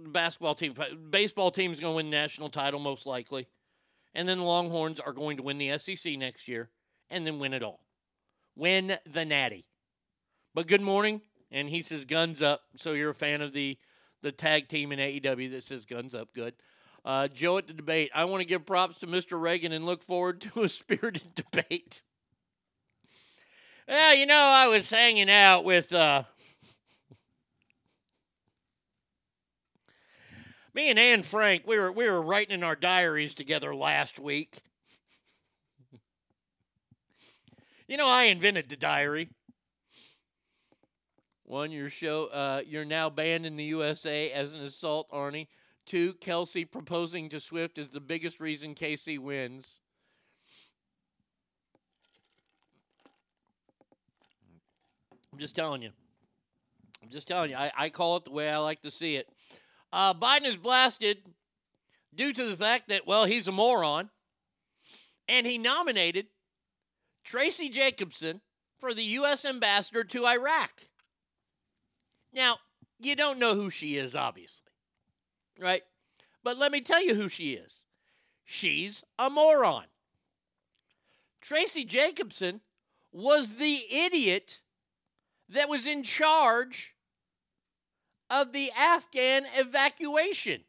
The 0.00 0.10
basketball 0.10 0.54
team, 0.54 0.74
baseball 1.10 1.50
team 1.50 1.72
is 1.72 1.80
going 1.80 1.92
to 1.92 1.96
win 1.96 2.06
the 2.06 2.16
national 2.16 2.50
title 2.50 2.78
most 2.78 3.04
likely, 3.04 3.48
and 4.14 4.28
then 4.28 4.38
the 4.38 4.44
Longhorns 4.44 5.00
are 5.00 5.12
going 5.12 5.38
to 5.38 5.42
win 5.42 5.58
the 5.58 5.76
SEC 5.76 6.16
next 6.16 6.46
year, 6.46 6.70
and 7.10 7.26
then 7.26 7.40
win 7.40 7.52
it 7.52 7.64
all 7.64 7.83
win 8.56 8.96
the 9.10 9.24
natty. 9.24 9.66
But 10.54 10.66
good 10.66 10.80
morning. 10.80 11.20
And 11.50 11.68
he 11.68 11.82
says 11.82 12.04
guns 12.04 12.42
up. 12.42 12.62
So 12.74 12.92
you're 12.92 13.10
a 13.10 13.14
fan 13.14 13.40
of 13.40 13.52
the 13.52 13.78
the 14.22 14.32
tag 14.32 14.68
team 14.68 14.90
in 14.90 14.98
AEW 14.98 15.52
that 15.52 15.64
says 15.64 15.84
guns 15.84 16.14
up. 16.14 16.32
Good. 16.32 16.54
Uh, 17.04 17.28
Joe 17.28 17.58
at 17.58 17.66
the 17.66 17.74
debate. 17.74 18.10
I 18.14 18.24
want 18.24 18.40
to 18.40 18.46
give 18.46 18.64
props 18.64 18.96
to 18.98 19.06
Mr. 19.06 19.38
Reagan 19.38 19.72
and 19.72 19.84
look 19.84 20.02
forward 20.02 20.40
to 20.52 20.62
a 20.62 20.68
spirited 20.68 21.34
debate. 21.34 22.02
Well, 23.86 24.16
you 24.16 24.24
know, 24.24 24.34
I 24.34 24.68
was 24.68 24.88
hanging 24.88 25.28
out 25.28 25.64
with 25.64 25.92
uh, 25.92 26.22
me 30.72 30.88
and 30.88 30.98
Anne 30.98 31.22
Frank. 31.22 31.64
We 31.66 31.78
were 31.78 31.92
we 31.92 32.08
were 32.08 32.22
writing 32.22 32.54
in 32.54 32.64
our 32.64 32.76
diaries 32.76 33.34
together 33.34 33.74
last 33.74 34.18
week. 34.18 34.62
You 37.86 37.98
know, 37.98 38.08
I 38.08 38.24
invented 38.24 38.70
the 38.70 38.76
diary. 38.76 39.28
One, 41.44 41.70
your 41.70 41.90
show, 41.90 42.26
uh, 42.26 42.62
you're 42.66 42.86
now 42.86 43.10
banned 43.10 43.44
in 43.44 43.56
the 43.56 43.64
USA 43.64 44.30
as 44.30 44.54
an 44.54 44.60
assault, 44.60 45.10
Arnie. 45.10 45.48
Two, 45.84 46.14
Kelce 46.14 46.70
proposing 46.70 47.28
to 47.28 47.40
Swift 47.40 47.78
is 47.78 47.90
the 47.90 48.00
biggest 48.00 48.40
reason 48.40 48.74
KC 48.74 49.18
wins. 49.18 49.80
I'm 55.30 55.38
just 55.38 55.54
telling 55.54 55.82
you. 55.82 55.90
I'm 57.02 57.10
just 57.10 57.28
telling 57.28 57.50
you. 57.50 57.56
I, 57.56 57.70
I 57.76 57.88
call 57.90 58.16
it 58.16 58.24
the 58.24 58.30
way 58.30 58.48
I 58.48 58.56
like 58.56 58.80
to 58.82 58.90
see 58.90 59.16
it. 59.16 59.28
Uh, 59.92 60.14
Biden 60.14 60.46
is 60.46 60.56
blasted 60.56 61.18
due 62.14 62.32
to 62.32 62.46
the 62.46 62.56
fact 62.56 62.88
that, 62.88 63.06
well, 63.06 63.26
he's 63.26 63.46
a 63.46 63.52
moron. 63.52 64.08
And 65.28 65.46
he 65.46 65.58
nominated 65.58 66.26
Tracy 67.24 67.68
Jacobson 67.68 68.42
for 68.78 68.92
the 68.92 69.02
U.S. 69.02 69.44
ambassador 69.44 70.04
to 70.04 70.26
Iraq. 70.26 70.82
Now, 72.32 72.58
you 73.00 73.16
don't 73.16 73.38
know 73.38 73.54
who 73.54 73.70
she 73.70 73.96
is, 73.96 74.14
obviously, 74.14 74.70
right? 75.58 75.82
But 76.42 76.58
let 76.58 76.70
me 76.70 76.80
tell 76.80 77.02
you 77.02 77.14
who 77.14 77.28
she 77.28 77.54
is. 77.54 77.86
She's 78.44 79.02
a 79.18 79.30
moron. 79.30 79.84
Tracy 81.40 81.84
Jacobson 81.84 82.60
was 83.12 83.54
the 83.54 83.80
idiot 83.90 84.62
that 85.48 85.68
was 85.68 85.86
in 85.86 86.02
charge 86.02 86.94
of 88.30 88.52
the 88.52 88.70
Afghan 88.78 89.44
evacuation. 89.56 90.62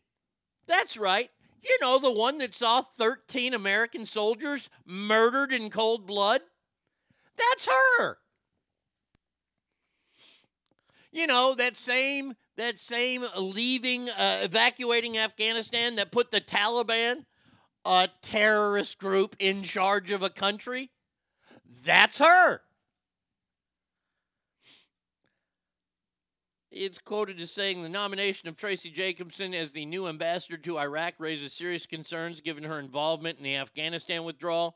That's 0.68 0.98
right. 0.98 1.32
You 1.68 1.78
know, 1.82 1.98
the 1.98 2.12
one 2.12 2.38
that 2.40 2.54
saw 2.54 2.82
13 2.82 3.54
American 3.54 4.06
soldiers 4.06 4.70
murdered 4.86 5.52
in 5.52 5.70
cold 5.70 6.06
blood? 6.06 6.42
That's 7.36 7.68
her. 7.68 8.18
You 11.12 11.28
know, 11.28 11.56
that 11.58 11.76
same 11.76 12.36
that 12.58 12.78
same 12.78 13.26
leaving 13.38 14.10
uh, 14.10 14.40
evacuating 14.44 15.18
Afghanistan 15.18 15.96
that 15.96 16.12
put 16.12 16.32
the 16.32 16.40
Taliban, 16.40 17.26
a 17.84 18.10
terrorist 18.22 18.98
group 18.98 19.36
in 19.40 19.64
charge 19.64 20.12
of 20.12 20.24
a 20.24 20.30
country. 20.30 20.92
That's 21.84 22.20
her. 22.20 22.62
It's 26.76 27.00
quoted 27.00 27.40
as 27.40 27.52
saying 27.52 27.82
the 27.82 27.88
nomination 27.88 28.50
of 28.50 28.58
Tracy 28.58 28.90
Jacobson 28.90 29.54
as 29.54 29.72
the 29.72 29.86
new 29.86 30.10
ambassador 30.10 30.58
to 30.58 30.78
Iraq 30.78 31.14
raises 31.20 31.54
serious 31.54 31.86
concerns 31.86 32.42
given 32.42 32.66
her 32.66 32.80
involvement 32.80 33.38
in 33.38 33.46
the 33.46 33.56
Afghanistan 33.56 34.26
withdrawal. 34.26 34.76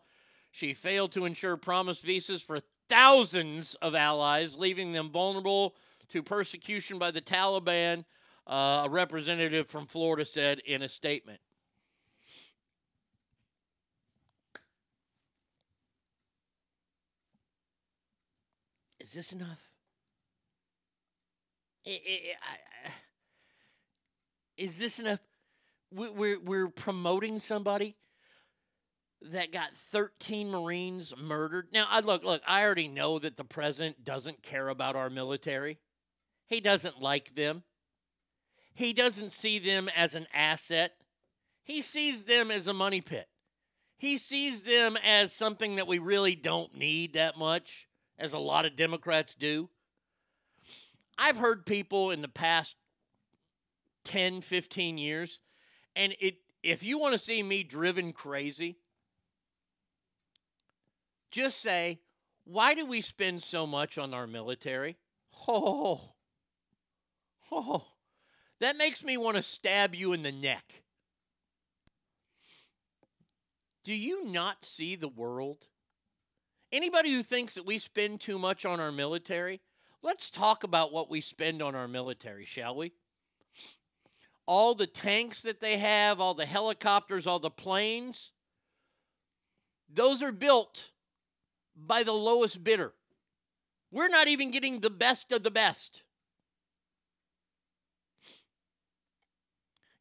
She 0.51 0.73
failed 0.73 1.11
to 1.11 1.25
ensure 1.25 1.57
promised 1.57 2.05
visas 2.05 2.41
for 2.41 2.61
thousands 2.87 3.75
of 3.75 3.95
allies, 3.95 4.57
leaving 4.57 4.93
them 4.93 5.09
vulnerable 5.09 5.75
to 6.07 6.23
persecution 6.23 6.99
by 6.99 7.11
the 7.11 7.19
Taliban, 7.19 8.05
uh, 8.47 8.83
a 8.85 8.89
representative 8.89 9.67
from 9.67 9.85
Florida 9.85 10.25
said 10.25 10.59
in 10.59 10.81
a 10.83 10.87
statement. 10.87 11.41
Is 19.01 19.11
this 19.11 19.33
enough? 19.33 19.68
Is 24.57 24.77
this 24.77 24.99
enough? 24.99 25.19
We- 25.91 26.09
We're, 26.09 26.39
we're 26.39 26.69
promoting 26.69 27.39
somebody 27.39 27.95
that 29.21 29.51
got 29.51 29.75
13 29.75 30.49
Marines 30.49 31.13
murdered. 31.17 31.69
Now, 31.73 31.87
I 31.89 31.99
look, 31.99 32.23
look, 32.23 32.41
I 32.47 32.63
already 32.63 32.87
know 32.87 33.19
that 33.19 33.37
the 33.37 33.43
president 33.43 34.03
doesn't 34.03 34.43
care 34.43 34.69
about 34.69 34.95
our 34.95 35.09
military. 35.09 35.79
He 36.47 36.61
doesn't 36.61 37.01
like 37.01 37.35
them. 37.35 37.63
He 38.73 38.93
doesn't 38.93 39.31
see 39.31 39.59
them 39.59 39.89
as 39.95 40.15
an 40.15 40.27
asset. 40.33 40.93
He 41.63 41.81
sees 41.81 42.23
them 42.23 42.49
as 42.49 42.67
a 42.67 42.73
money 42.73 43.01
pit. 43.01 43.27
He 43.97 44.17
sees 44.17 44.63
them 44.63 44.97
as 45.05 45.33
something 45.33 45.75
that 45.75 45.87
we 45.87 45.99
really 45.99 46.35
don't 46.35 46.73
need 46.77 47.13
that 47.13 47.37
much, 47.37 47.89
as 48.17 48.33
a 48.33 48.39
lot 48.39 48.65
of 48.65 48.77
Democrats 48.77 49.35
do. 49.35 49.69
I've 51.19 51.37
heard 51.37 51.65
people 51.65 52.11
in 52.11 52.21
the 52.21 52.29
past 52.29 52.77
10, 54.05 54.41
15 54.41 54.97
years, 54.97 55.41
and 55.95 56.15
it 56.21 56.35
if 56.63 56.83
you 56.83 56.97
want 56.97 57.13
to 57.13 57.17
see 57.17 57.43
me 57.43 57.63
driven 57.63 58.11
crazy, 58.11 58.77
just 61.31 61.61
say, 61.61 61.99
why 62.43 62.73
do 62.73 62.85
we 62.85 63.01
spend 63.01 63.43
so 63.43 63.67
much 63.67 63.97
on 63.97 64.13
our 64.13 64.27
military? 64.27 64.97
Oh, 65.47 66.13
oh, 67.51 67.85
that 68.59 68.77
makes 68.77 69.03
me 69.03 69.15
want 69.15 69.37
to 69.37 69.41
stab 69.41 69.95
you 69.95 70.13
in 70.13 70.23
the 70.23 70.31
neck. 70.31 70.83
Do 73.83 73.93
you 73.93 74.25
not 74.25 74.65
see 74.65 74.95
the 74.95 75.07
world? 75.07 75.67
Anybody 76.71 77.11
who 77.11 77.23
thinks 77.23 77.55
that 77.55 77.65
we 77.65 77.77
spend 77.77 78.19
too 78.19 78.37
much 78.37 78.65
on 78.65 78.79
our 78.79 78.91
military, 78.91 79.61
let's 80.03 80.29
talk 80.29 80.63
about 80.63 80.91
what 80.91 81.09
we 81.09 81.21
spend 81.21 81.61
on 81.61 81.75
our 81.75 81.87
military, 81.87 82.45
shall 82.45 82.75
we? 82.75 82.91
All 84.45 84.73
the 84.73 84.87
tanks 84.87 85.43
that 85.43 85.59
they 85.59 85.77
have, 85.77 86.19
all 86.19 86.33
the 86.33 86.45
helicopters, 86.45 87.27
all 87.27 87.39
the 87.39 87.51
planes, 87.51 88.31
those 89.93 90.23
are 90.23 90.31
built 90.31 90.91
by 91.75 92.03
the 92.03 92.13
lowest 92.13 92.63
bidder. 92.63 92.93
We're 93.91 94.09
not 94.09 94.27
even 94.27 94.51
getting 94.51 94.79
the 94.79 94.89
best 94.89 95.31
of 95.31 95.43
the 95.43 95.51
best. 95.51 96.03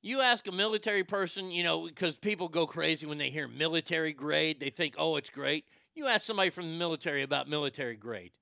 You 0.00 0.20
ask 0.20 0.46
a 0.46 0.52
military 0.52 1.04
person, 1.04 1.50
you 1.50 1.64
know, 1.64 1.86
because 1.86 2.16
people 2.16 2.48
go 2.48 2.66
crazy 2.66 3.06
when 3.06 3.18
they 3.18 3.30
hear 3.30 3.48
military 3.48 4.12
grade, 4.12 4.60
they 4.60 4.70
think, 4.70 4.94
oh, 4.96 5.16
it's 5.16 5.30
great. 5.30 5.64
You 5.94 6.06
ask 6.06 6.24
somebody 6.24 6.50
from 6.50 6.70
the 6.70 6.78
military 6.78 7.22
about 7.22 7.48
military 7.48 7.96
grade. 7.96 8.32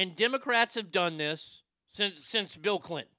And 0.00 0.16
Democrats 0.16 0.76
have 0.76 0.90
done 0.90 1.18
this 1.18 1.62
since 1.88 2.24
since 2.24 2.56
Bill 2.56 2.78
Clinton. 2.78 3.12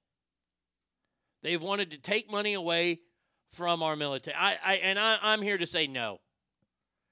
They've 1.43 1.61
wanted 1.61 1.91
to 1.91 1.99
take 1.99 2.31
money 2.31 2.55
away 2.55 3.01
from 3.49 3.83
our 3.83 3.95
military. 3.95 4.35
I, 4.35 4.57
I 4.65 4.73
and 4.77 4.97
I, 4.97 5.19
I'm 5.21 5.43
here 5.43 5.59
to 5.59 5.67
say 5.67 5.85
no. 5.85 6.21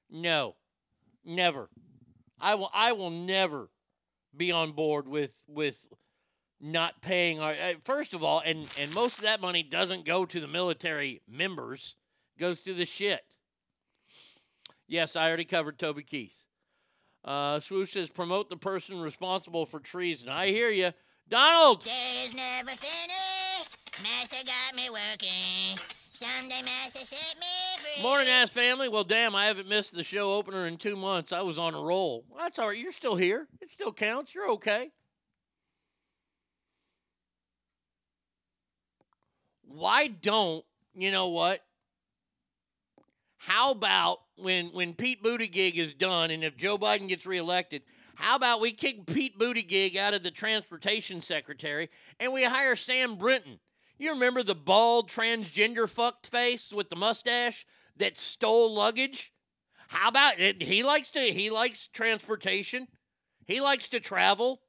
No. 0.10 0.56
Never. 1.24 1.70
I 2.42 2.56
will 2.56 2.72
I 2.74 2.94
will 2.94 3.12
never 3.12 3.70
be 4.36 4.52
on 4.52 4.72
board 4.72 5.08
with 5.08 5.36
with 5.48 5.88
not 6.60 7.04
paying 7.04 7.40
our 7.40 7.52
uh, 7.52 7.74
first 7.84 8.16
of 8.16 8.24
all 8.24 8.42
and 8.44 8.68
and 8.80 8.92
most 8.96 9.20
of 9.20 9.26
that 9.26 9.40
money 9.40 9.62
doesn't 9.62 10.04
go 10.04 10.26
to 10.26 10.40
the 10.40 10.48
military 10.48 11.22
members 11.30 11.96
goes 12.40 12.62
to 12.62 12.74
the 12.74 12.86
shit 12.86 13.22
yes 14.88 15.16
i 15.16 15.26
already 15.26 15.46
covered 15.46 15.80
toby 15.80 16.04
keith 16.04 16.49
uh 17.26 17.60
swoosh 17.60 17.92
says 17.92 18.10
promote 18.10 18.50
the 18.50 18.58
person 18.58 19.00
responsible 19.02 19.66
for 19.66 19.80
treason. 19.80 20.30
I 20.30 20.48
hear 20.48 20.70
you 20.70 20.92
donald! 21.30 21.84
Day's 21.84 22.34
never 22.34 22.70
finished. 22.70 24.02
Master 24.02 24.46
got 24.46 24.76
me 24.76 24.90
working. 24.90 25.78
Someday 26.14 26.62
Master 26.64 27.00
set 27.06 27.36
me 27.40 27.46
free. 27.96 28.04
morning 28.04 28.28
ass 28.30 28.52
family. 28.52 28.90
Well 28.90 29.04
damn 29.04 29.36
i 29.36 29.46
haven't 29.46 29.70
missed 29.70 29.94
the 29.96 30.04
show 30.04 30.34
opener 30.34 30.68
in 30.68 30.78
two 30.78 30.96
months. 30.96 31.32
I 31.32 31.42
was 31.42 31.60
on 31.60 31.76
a 31.76 31.82
roll. 31.82 32.26
Well, 32.30 32.40
that's 32.44 32.60
all 32.60 32.68
right. 32.70 32.78
You're 32.78 32.92
still 32.92 33.16
here. 33.16 33.48
It 33.62 33.70
still 33.70 33.94
counts. 33.94 34.34
You're 34.36 34.50
okay. 34.52 34.92
Why 39.64 40.08
don't 40.08 40.66
you 40.96 41.12
know 41.12 41.30
what? 41.30 41.62
How 43.40 43.72
about 43.72 44.20
when 44.36 44.68
when 44.68 44.94
Pete 44.94 45.24
Buttigieg 45.24 45.76
is 45.76 45.94
done, 45.94 46.30
and 46.30 46.44
if 46.44 46.58
Joe 46.58 46.78
Biden 46.78 47.08
gets 47.08 47.26
reelected, 47.26 47.84
how 48.16 48.36
about 48.36 48.60
we 48.60 48.74
kick 48.74 49.06
Pete 49.08 49.40
Buttigieg 49.40 49.96
out 49.96 50.14
of 50.14 50.24
the 50.24 50.32
transportation 50.32 51.22
secretary 51.22 51.90
and 52.20 52.34
we 52.34 52.44
hire 52.44 52.76
Sam 52.76 53.16
Brinton? 53.16 53.60
You 53.98 54.12
remember 54.12 54.44
the 54.44 54.56
bald 54.56 55.10
transgender 55.10 55.90
fucked 55.90 56.30
face 56.30 56.74
with 56.74 56.90
the 56.90 56.98
mustache 56.98 57.66
that 57.96 58.18
stole 58.18 58.76
luggage? 58.76 59.34
How 59.88 60.10
about 60.10 60.40
it? 60.40 60.62
He 60.62 60.84
likes 60.84 61.10
to 61.12 61.22
he 61.22 61.50
likes 61.50 61.88
transportation. 61.88 62.90
He 63.46 63.62
likes 63.62 63.88
to 63.90 64.02
travel. 64.02 64.62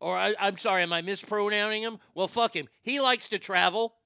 Or 0.00 0.16
I, 0.16 0.34
I'm 0.40 0.56
sorry, 0.56 0.82
am 0.82 0.94
I 0.94 1.02
mispronouncing 1.02 1.82
him? 1.82 1.98
Well, 2.14 2.28
fuck 2.28 2.56
him. 2.56 2.68
He 2.82 3.00
likes 3.00 3.28
to 3.28 3.38
travel. 3.38 3.96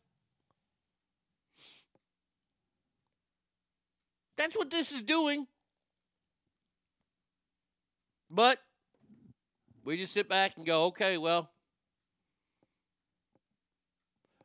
That's 4.40 4.56
what 4.56 4.70
this 4.70 4.90
is 4.90 5.02
doing. 5.02 5.46
But 8.30 8.56
we 9.84 9.98
just 9.98 10.14
sit 10.14 10.30
back 10.30 10.56
and 10.56 10.64
go, 10.64 10.86
okay, 10.86 11.18
well, 11.18 11.50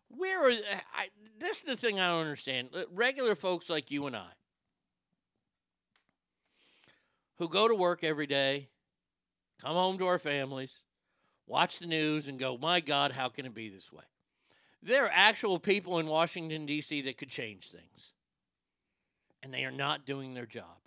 where 0.09 0.49
are 0.49 0.51
I, 0.97 1.07
this 1.39 1.59
is 1.59 1.63
the 1.63 1.77
thing 1.77 1.97
I 1.97 2.09
don't 2.09 2.23
understand. 2.23 2.71
Regular 2.91 3.35
folks 3.35 3.69
like 3.69 3.89
you 3.89 4.05
and 4.05 4.17
I 4.17 4.27
who 7.37 7.47
go 7.47 7.69
to 7.69 7.75
work 7.75 8.03
every 8.03 8.27
day, 8.27 8.67
come 9.61 9.75
home 9.75 9.97
to 9.99 10.07
our 10.07 10.19
families, 10.19 10.83
watch 11.47 11.79
the 11.79 11.85
news, 11.85 12.27
and 12.27 12.37
go, 12.37 12.57
my 12.57 12.81
God, 12.81 13.13
how 13.13 13.29
can 13.29 13.45
it 13.45 13.55
be 13.55 13.69
this 13.69 13.93
way? 13.93 14.03
There 14.83 15.05
are 15.05 15.11
actual 15.13 15.57
people 15.57 15.99
in 15.99 16.07
Washington, 16.07 16.65
D.C. 16.65 17.03
that 17.03 17.17
could 17.17 17.29
change 17.29 17.71
things, 17.71 18.11
and 19.45 19.53
they 19.53 19.63
are 19.63 19.71
not 19.71 20.07
doing 20.07 20.33
their 20.33 20.47
job. 20.47 20.79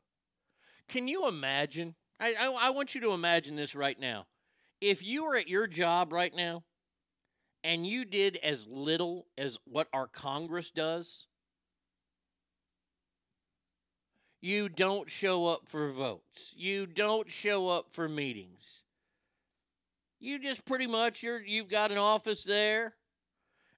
Can 0.88 1.06
you 1.06 1.28
imagine? 1.28 1.94
I, 2.18 2.34
I, 2.40 2.56
I 2.60 2.70
want 2.70 2.92
you 2.92 3.00
to 3.02 3.12
imagine 3.12 3.54
this 3.54 3.76
right 3.76 3.98
now. 3.98 4.26
If 4.80 5.00
you 5.00 5.24
were 5.24 5.36
at 5.36 5.48
your 5.48 5.68
job 5.68 6.12
right 6.12 6.34
now 6.34 6.64
and 7.62 7.86
you 7.86 8.04
did 8.04 8.36
as 8.42 8.66
little 8.66 9.28
as 9.38 9.58
what 9.64 9.86
our 9.92 10.08
Congress 10.08 10.72
does, 10.72 11.28
you 14.40 14.68
don't 14.68 15.08
show 15.08 15.46
up 15.46 15.68
for 15.68 15.92
votes. 15.92 16.52
You 16.56 16.86
don't 16.86 17.30
show 17.30 17.68
up 17.68 17.92
for 17.92 18.08
meetings. 18.08 18.82
You 20.18 20.40
just 20.40 20.64
pretty 20.64 20.88
much 20.88 21.22
you're 21.22 21.40
you've 21.40 21.68
got 21.68 21.92
an 21.92 21.98
office 21.98 22.42
there. 22.42 22.96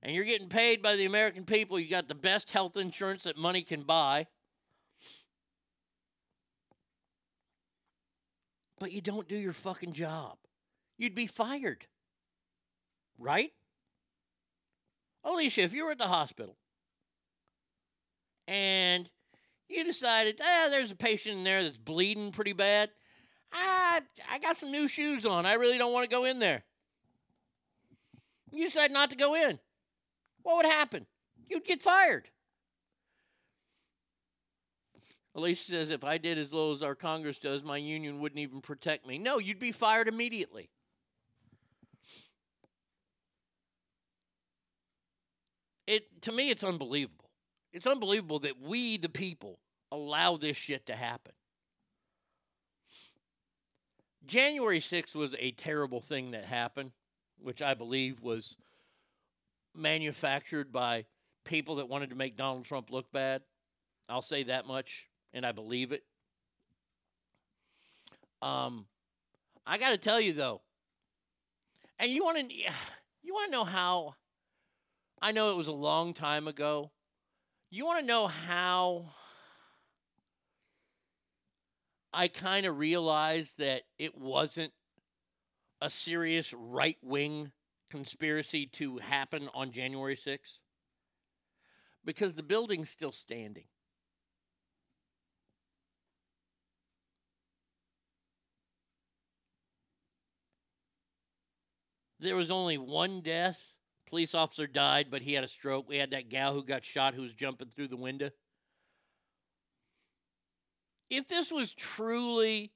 and 0.03 0.15
you're 0.17 0.25
getting 0.25 0.49
paid 0.49 0.81
by 0.81 0.97
the 0.97 1.05
American 1.05 1.45
people, 1.45 1.79
you 1.79 1.91
got 1.91 2.09
the 2.09 2.15
best 2.15 2.51
health 2.51 2.79
insurance 2.79 3.25
that 3.25 3.37
money 3.37 3.61
can 3.61 3.83
buy. 3.83 4.27
But 8.81 8.93
you 8.93 9.01
don't 9.01 9.29
do 9.29 9.37
your 9.37 9.53
fucking 9.53 9.93
job. 9.93 10.39
You'd 10.99 11.15
be 11.15 11.27
fired. 11.27 11.87
Right? 13.19 13.53
Alicia, 15.23 15.61
if 15.61 15.75
you 15.75 15.85
were 15.85 15.93
at 15.93 15.99
the 15.99 16.09
hospital 16.09 16.57
and 18.49 19.09
you 19.69 19.85
decided, 19.85 20.41
ah, 20.43 20.69
there's 20.71 20.91
a 20.91 20.97
patient 20.97 21.37
in 21.37 21.45
there 21.45 21.63
that's 21.63 21.77
bleeding 21.77 22.33
pretty 22.33 22.55
bad. 22.55 22.91
Ah, 23.53 24.01
I 24.31 24.39
got 24.39 24.57
some 24.57 24.73
new 24.73 24.89
shoes 24.89 25.27
on. 25.27 25.45
I 25.45 25.55
really 25.55 25.77
don't 25.77 25.93
want 25.93 26.09
to 26.09 26.17
go 26.17 26.25
in 26.25 26.39
there. 26.39 26.63
You 28.51 28.65
decide 28.65 28.91
not 28.91 29.11
to 29.11 29.17
go 29.17 29.35
in. 29.35 29.59
What 30.43 30.57
would 30.57 30.67
happen? 30.67 31.07
You'd 31.47 31.65
get 31.65 31.83
fired. 31.83 32.31
Alicia 35.35 35.63
says, 35.63 35.91
if 35.91 36.05
I 36.05 36.19
did 36.19 36.39
as 36.39 36.53
low 36.53 36.73
as 36.73 36.83
our 36.83 36.95
Congress 36.95 37.39
does, 37.39 37.63
my 37.63 37.77
union 37.77 38.21
wouldn't 38.21 38.41
even 38.41 38.61
protect 38.61 39.07
me. 39.07 39.19
No, 39.19 39.39
you'd 39.39 39.59
be 39.59 39.73
fired 39.73 40.09
immediately. 40.09 40.71
It 45.87 46.23
to 46.23 46.33
me 46.33 46.51
it's 46.51 46.63
unbelievable. 46.63 47.31
It's 47.73 47.87
unbelievable 47.87 48.39
that 48.41 48.61
we 48.61 48.97
the 48.97 49.09
people 49.09 49.59
allow 49.91 50.37
this 50.37 50.57
shit 50.57 50.87
to 50.87 50.95
happen. 50.95 51.33
January 54.25 54.79
6th 54.79 55.17
was 55.17 55.35
a 55.41 55.51
terrible 55.51 56.01
thing 56.01 56.31
that 56.31 56.45
happened, 56.45 56.93
which 57.41 57.61
I 57.61 57.75
believe 57.75 58.23
was 58.23 58.57
manufactured 59.75 60.71
by 60.71 61.07
people 61.45 61.77
that 61.77 61.89
wanted 61.89 62.11
to 62.11 62.17
make 62.17 62.37
Donald 62.37 62.65
Trump 62.65 62.93
look 62.93 63.11
bad. 63.11 63.43
I'll 64.09 64.23
say 64.23 64.45
that 64.45 64.69
much, 64.69 65.09
and 65.33 65.45
I 65.45 65.53
believe 65.53 65.93
it. 65.93 66.03
Um, 68.43 68.87
I 69.67 69.79
got 69.79 69.91
to 69.91 69.99
tell 69.99 70.21
you 70.21 70.33
though, 70.33 70.63
and 71.99 72.11
you 72.11 72.25
want 72.25 72.39
to 72.39 72.55
you 73.23 73.35
want 73.35 73.47
to 73.47 73.53
know 73.53 73.65
how? 73.65 74.15
I 75.23 75.33
know 75.33 75.51
it 75.51 75.57
was 75.57 75.69
a 75.69 75.73
long 75.73 76.15
time 76.15 76.49
ago. 76.49 76.91
You 77.71 77.85
want 77.85 78.01
to 78.01 78.07
know 78.07 78.27
how 78.27 79.07
I 82.13 82.29
kind 82.29 82.67
of 82.67 82.79
realized 82.79 83.59
that 83.59 83.83
it 83.99 84.17
wasn't 84.17 84.73
a 85.81 85.91
serious 85.91 86.53
right 86.55 86.99
wing 87.03 87.53
conspiracy 87.91 88.67
to 88.67 88.99
happen 88.99 89.49
on 89.55 89.71
January 89.71 90.17
6th? 90.17 90.61
Because 92.05 92.35
the 92.35 92.43
building's 92.43 92.91
still 92.91 93.13
standing. 93.13 93.67
There 102.21 102.37
was 102.37 102.51
only 102.51 102.77
one 102.77 103.23
death. 103.23 103.79
Police 104.07 104.35
officer 104.35 104.67
died, 104.67 105.07
but 105.11 105.23
he 105.23 105.33
had 105.33 105.45
a 105.45 105.49
stroke. 105.49 105.89
We 105.89 105.97
had 105.97 106.11
that 106.11 106.29
gal 106.29 106.53
who 106.53 106.63
got 106.63 106.85
shot 106.85 107.15
who 107.15 107.23
was 107.23 107.33
jumping 107.33 107.69
through 107.69 107.89
the 107.89 107.97
window. 107.97 108.31
If 111.09 111.29
this 111.29 111.51
was 111.51 111.73
truly 111.73 112.73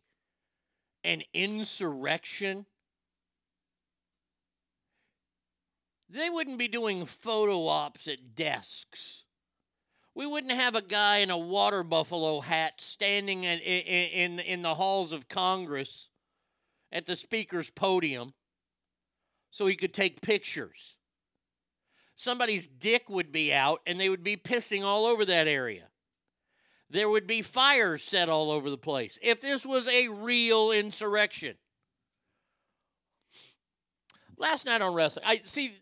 an 1.04 1.22
insurrection, 1.34 2.64
they 6.08 6.30
wouldn't 6.30 6.58
be 6.58 6.68
doing 6.68 7.04
photo 7.04 7.66
ops 7.66 8.08
at 8.08 8.34
desks. 8.34 9.24
We 10.14 10.26
wouldn't 10.26 10.52
have 10.52 10.74
a 10.74 10.82
guy 10.82 11.18
in 11.18 11.30
a 11.30 11.36
water 11.36 11.82
buffalo 11.82 12.40
hat 12.40 12.80
standing 12.80 13.44
in, 13.44 13.58
in, 13.58 14.38
in, 14.38 14.40
in 14.40 14.62
the 14.62 14.76
halls 14.76 15.12
of 15.12 15.28
Congress 15.28 16.08
at 16.90 17.04
the 17.04 17.16
speaker's 17.16 17.70
podium 17.70 18.32
so 19.54 19.66
he 19.66 19.76
could 19.76 19.94
take 19.94 20.20
pictures. 20.20 20.96
Somebody's 22.16 22.66
dick 22.66 23.08
would 23.08 23.30
be 23.30 23.54
out 23.54 23.82
and 23.86 24.00
they 24.00 24.08
would 24.08 24.24
be 24.24 24.36
pissing 24.36 24.82
all 24.82 25.06
over 25.06 25.24
that 25.24 25.46
area. 25.46 25.84
There 26.90 27.08
would 27.08 27.28
be 27.28 27.40
fires 27.40 28.02
set 28.02 28.28
all 28.28 28.50
over 28.50 28.68
the 28.68 28.76
place 28.76 29.16
if 29.22 29.40
this 29.40 29.64
was 29.64 29.86
a 29.86 30.08
real 30.08 30.72
insurrection. 30.72 31.54
Last 34.36 34.66
night 34.66 34.82
on 34.82 34.92
wrestling, 34.92 35.24
I 35.24 35.36
see 35.44 35.74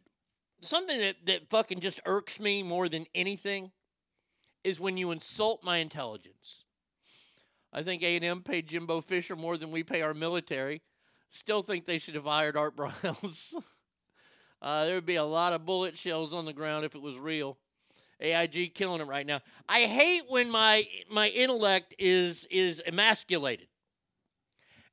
something 0.60 1.00
that, 1.00 1.16
that 1.24 1.48
fucking 1.48 1.80
just 1.80 1.98
irks 2.04 2.38
me 2.38 2.62
more 2.62 2.90
than 2.90 3.06
anything 3.14 3.72
is 4.62 4.80
when 4.80 4.98
you 4.98 5.12
insult 5.12 5.64
my 5.64 5.78
intelligence. 5.78 6.66
I 7.72 7.82
think 7.82 8.02
A&M 8.02 8.42
paid 8.42 8.68
Jimbo 8.68 9.00
Fisher 9.00 9.34
more 9.34 9.56
than 9.56 9.70
we 9.70 9.82
pay 9.82 10.02
our 10.02 10.12
military. 10.12 10.82
Still 11.33 11.62
think 11.62 11.87
they 11.87 11.97
should 11.97 12.14
have 12.14 12.24
hired 12.24 12.59
Art 12.59 12.76
Briles. 12.76 13.55
uh, 14.61 14.85
there 14.85 14.95
would 14.95 15.07
be 15.07 15.16
a 15.16 15.24
lot 15.24 15.55
of 15.55 15.64
bullet 15.64 15.97
shells 15.97 16.35
on 16.35 16.45
the 16.45 16.53
ground 16.53 16.85
if 16.85 16.95
it 16.95 17.01
was 17.01 17.18
real. 17.18 17.57
AIG 18.20 18.74
killing 18.74 19.01
it 19.01 19.07
right 19.07 19.26
now. 19.26 19.41
I 19.66 19.80
hate 19.80 20.24
when 20.28 20.51
my 20.53 20.87
my 21.11 21.28
intellect 21.28 21.95
is 21.99 22.47
is 22.51 22.83
emasculated. 22.87 23.66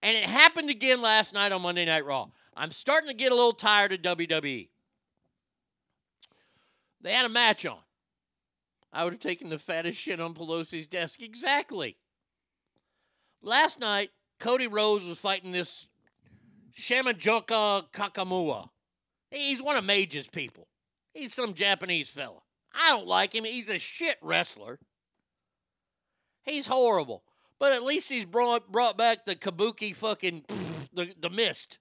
And 0.02 0.16
it 0.16 0.24
happened 0.24 0.70
again 0.70 1.02
last 1.02 1.34
night 1.34 1.52
on 1.52 1.62
Monday 1.62 1.84
Night 1.84 2.06
Raw. 2.06 2.30
I'm 2.56 2.72
starting 2.72 3.10
to 3.10 3.14
get 3.14 3.34
a 3.34 3.36
little 3.36 3.52
tired 3.52 3.92
of 3.92 4.02
WWE. 4.02 4.70
They 7.02 7.12
had 7.12 7.26
a 7.26 7.30
match 7.30 7.66
on. 7.66 7.80
I 8.94 9.04
would 9.04 9.12
have 9.12 9.20
taken 9.20 9.50
the 9.50 9.60
fattest 9.60 10.00
shit 10.00 10.22
on 10.22 10.34
Pelosi's 10.34 10.88
desk. 10.88 11.22
Exactly. 11.22 11.98
Last 13.42 13.82
night, 13.82 14.10
Cody 14.40 14.68
Rhodes 14.68 15.06
was 15.06 15.20
fighting 15.20 15.52
this 15.52 15.90
Shamajoka 16.74 17.92
Kakamua. 17.92 18.70
He's 19.32 19.62
one 19.62 19.78
of 19.78 19.84
Mage's 19.84 20.28
people. 20.28 20.68
He's 21.14 21.34
some 21.34 21.54
Japanese 21.54 22.10
fella. 22.10 22.42
I 22.74 22.90
don't 22.90 23.08
like 23.08 23.34
him. 23.34 23.44
He's 23.44 23.70
a 23.70 23.80
shit 23.80 24.18
wrestler. 24.22 24.80
He's 26.44 26.68
horrible. 26.68 27.24
But 27.60 27.74
at 27.74 27.84
least 27.84 28.10
he's 28.10 28.26
brought 28.26 28.72
brought 28.72 28.98
back 28.98 29.26
the 29.26 29.36
kabuki 29.36 29.96
fucking 29.96 30.46
the, 30.94 31.14
the 31.20 31.30
mist. 31.30 31.80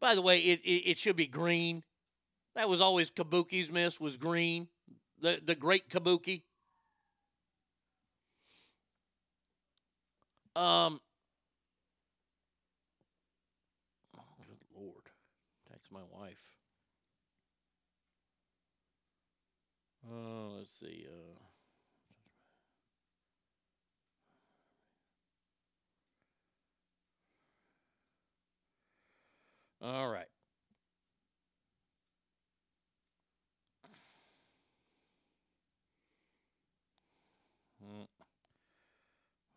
By 0.00 0.14
the 0.14 0.22
way, 0.22 0.40
it, 0.40 0.60
it, 0.60 0.90
it 0.90 0.98
should 0.98 1.16
be 1.16 1.26
green. 1.26 1.82
That 2.54 2.68
was 2.68 2.80
always 2.80 3.10
kabuki's 3.10 3.70
mist 3.70 4.00
was 4.00 4.16
green. 4.16 4.68
The 5.20 5.40
the 5.42 5.54
great 5.54 5.88
kabuki. 5.88 6.42
Um 10.54 11.00
oh, 14.16 14.22
Good 14.46 14.58
Lord. 14.76 15.04
Text 15.70 15.90
my 15.90 16.02
wife. 16.10 16.58
Oh, 20.10 20.54
let's 20.56 20.70
see. 20.72 21.06
Uh, 21.08 21.38
all 29.80 30.08
right. 30.08 30.28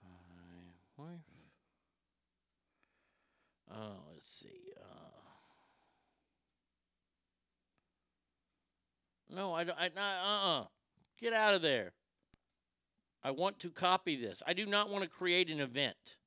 My 0.04 1.04
wife. 1.06 1.22
Oh, 3.72 4.04
let's 4.14 4.28
see. 4.30 4.74
Uh, 4.80 5.01
No, 9.34 9.54
I 9.54 9.64
don't. 9.64 9.78
I, 9.80 9.88
uh 9.88 10.62
uh 10.62 10.64
Get 11.20 11.34
out 11.34 11.54
of 11.54 11.62
there. 11.62 11.94
I 13.24 13.32
want 13.32 13.60
to 13.60 13.70
copy 13.70 14.16
this. 14.16 14.42
I 14.48 14.54
do 14.54 14.66
not 14.66 14.90
want 14.90 15.04
to 15.04 15.10
create 15.10 15.50
an 15.50 15.60
event. 15.60 16.18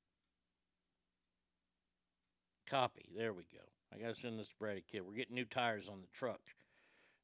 Copy. 2.69 3.09
There 3.15 3.33
we 3.33 3.43
go. 3.53 3.59
I 3.93 4.01
got 4.01 4.15
to 4.15 4.19
send 4.19 4.39
this 4.39 4.47
to 4.47 4.55
Brady 4.57 4.83
Kid. 4.89 5.01
We're 5.01 5.13
getting 5.13 5.35
new 5.35 5.45
tires 5.45 5.89
on 5.89 5.99
the 6.01 6.07
truck. 6.13 6.39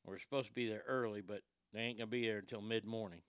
We're 0.06 0.20
supposed 0.20 0.48
to 0.48 0.54
be 0.54 0.68
there 0.68 0.84
early, 0.88 1.22
but 1.22 1.42
they 1.74 1.80
ain't 1.80 1.98
going 1.98 2.10
to 2.10 2.12
be 2.12 2.28
there 2.28 2.40
until 2.40 2.62
mid 2.62 2.86
morning. 2.86 3.22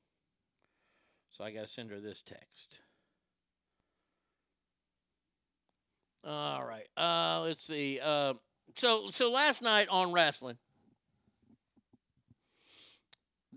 So 1.31 1.45
I 1.45 1.53
got 1.53 1.63
to 1.63 1.69
send 1.69 1.91
her 1.91 2.01
this 2.01 2.23
text. 2.23 2.81
All 6.25 6.65
right. 6.65 6.89
Uh, 6.97 7.43
let's 7.45 7.65
see. 7.65 8.01
Uh, 8.03 8.35
so 8.75 9.11
so 9.11 9.31
last 9.31 9.63
night 9.63 9.89
on 9.91 10.13
wrestling, 10.13 10.57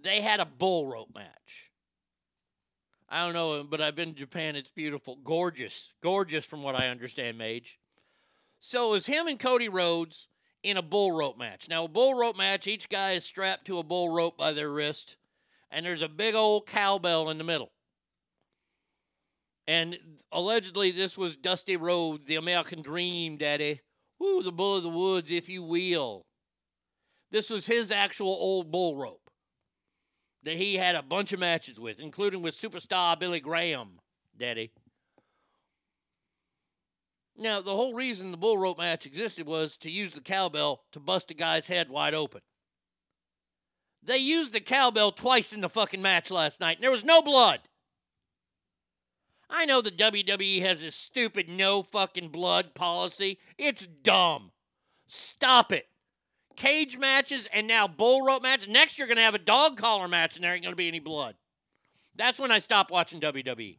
they 0.06 0.22
had 0.22 0.40
a 0.40 0.46
bull 0.46 0.88
rope 0.88 1.10
match. 1.16 1.72
I 3.10 3.26
don't 3.26 3.34
know, 3.34 3.64
but 3.64 3.82
I've 3.82 3.96
been 3.96 4.14
to 4.14 4.20
Japan. 4.20 4.56
It's 4.56 4.72
beautiful, 4.72 5.18
gorgeous, 5.24 5.94
gorgeous 6.02 6.46
from 6.46 6.62
what 6.62 6.76
I 6.76 6.90
understand, 6.90 7.38
Mage. 7.38 7.80
So 8.60 8.90
it 8.90 8.92
was 8.92 9.06
him 9.08 9.28
and 9.28 9.40
Cody 9.40 9.68
Rhodes 9.68 10.28
in 10.64 10.78
a 10.78 10.82
bull 10.84 11.12
rope 11.12 11.38
match. 11.38 11.70
Now, 11.70 11.86
a 11.86 11.88
bull 11.88 12.14
rope 12.14 12.38
match, 12.38 12.68
each 12.68 12.88
guy 12.88 13.12
is 13.12 13.26
strapped 13.26 13.66
to 13.66 13.80
a 13.80 13.84
bull 13.84 14.10
rope 14.10 14.38
by 14.38 14.54
their 14.54 14.70
wrist, 14.70 15.18
and 15.72 15.86
there's 15.86 16.02
a 16.04 16.10
big 16.10 16.36
old 16.36 16.68
cowbell 16.68 17.30
in 17.30 17.38
the 17.38 17.44
middle. 17.44 17.72
And 19.68 19.98
allegedly, 20.32 20.92
this 20.92 21.18
was 21.18 21.36
Dusty 21.36 21.78
Rhodes, 21.78 22.28
the 22.28 22.36
American 22.36 22.84
Dream, 22.84 23.38
Daddy. 23.38 23.82
Woo, 24.20 24.44
the 24.44 24.52
bull 24.52 24.78
of 24.78 24.84
the 24.84 24.90
woods, 24.90 25.32
if 25.32 25.50
you 25.50 25.64
will. 25.64 26.28
This 27.32 27.50
was 27.50 27.66
his 27.66 27.90
actual 27.90 28.28
old 28.28 28.72
bull 28.72 28.96
rope 28.96 29.25
that 30.46 30.56
he 30.56 30.76
had 30.76 30.96
a 30.96 31.02
bunch 31.02 31.34
of 31.34 31.40
matches 31.40 31.80
with, 31.80 32.00
including 32.00 32.42
with 32.42 32.54
superstar 32.54 33.20
Billy 33.20 33.40
Graham, 33.40 34.00
Daddy. 34.38 34.72
Now, 37.38 37.60
the 37.62 37.76
whole 37.76 37.94
reason 37.94 38.32
the 38.32 38.38
bull 38.38 38.58
rope 38.58 38.78
match 38.78 39.06
existed 39.06 39.48
was 39.48 39.76
to 39.78 39.92
use 39.92 40.14
the 40.14 40.22
cowbell 40.22 40.84
to 40.94 41.00
bust 41.00 41.32
a 41.32 41.34
guy's 41.34 41.68
head 41.68 41.90
wide 41.90 42.14
open. 42.14 42.42
They 44.02 44.18
used 44.18 44.54
the 44.54 44.62
cowbell 44.62 45.12
twice 45.12 45.52
in 45.52 45.62
the 45.62 45.68
fucking 45.68 46.02
match 46.02 46.30
last 46.30 46.62
night, 46.62 46.78
and 46.78 46.84
there 46.84 46.92
was 46.92 47.04
no 47.04 47.22
blood. 47.22 47.62
I 49.50 49.66
know 49.66 49.82
the 49.82 49.92
WWE 49.92 50.62
has 50.62 50.82
this 50.82 50.96
stupid 50.96 51.50
no 51.50 51.82
fucking 51.82 52.30
blood 52.30 52.76
policy. 52.76 53.40
It's 53.58 53.86
dumb. 53.86 54.52
Stop 55.08 55.72
it. 55.72 55.88
Cage 56.56 56.98
matches 56.98 57.48
and 57.54 57.68
now 57.68 57.88
bull 57.88 58.26
rope 58.26 58.44
matches. 58.44 58.68
Next, 58.68 58.98
you're 58.98 59.08
going 59.08 59.18
to 59.18 59.24
have 59.24 59.36
a 59.36 59.40
dog 59.40 59.78
collar 59.78 60.08
match, 60.08 60.36
and 60.36 60.44
there 60.44 60.54
ain't 60.54 60.64
going 60.64 60.74
to 60.74 60.78
be 60.78 60.88
any 60.88 61.00
blood. 61.00 61.36
That's 62.16 62.40
when 62.40 62.52
I 62.52 62.60
stop 62.60 62.92
watching 62.92 63.20
WWE. 63.20 63.78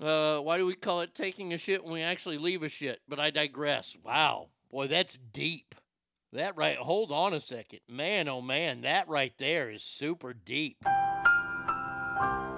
Uh, 0.00 0.38
why 0.38 0.58
do 0.58 0.66
we 0.66 0.74
call 0.74 1.00
it 1.00 1.14
taking 1.14 1.52
a 1.52 1.58
shit 1.58 1.82
when 1.82 1.92
we 1.94 2.02
actually 2.02 2.38
leave 2.38 2.62
a 2.62 2.68
shit? 2.68 3.00
But 3.08 3.18
I 3.18 3.30
digress. 3.30 3.96
Wow. 4.04 4.48
Boy, 4.70 4.86
that's 4.86 5.18
deep. 5.32 5.74
That 6.32 6.56
right, 6.56 6.76
hold 6.76 7.10
on 7.10 7.32
a 7.32 7.40
second. 7.40 7.80
Man, 7.88 8.28
oh 8.28 8.42
man, 8.42 8.82
that 8.82 9.08
right 9.08 9.32
there 9.38 9.70
is 9.70 9.82
super 9.82 10.34
deep. 10.34 10.76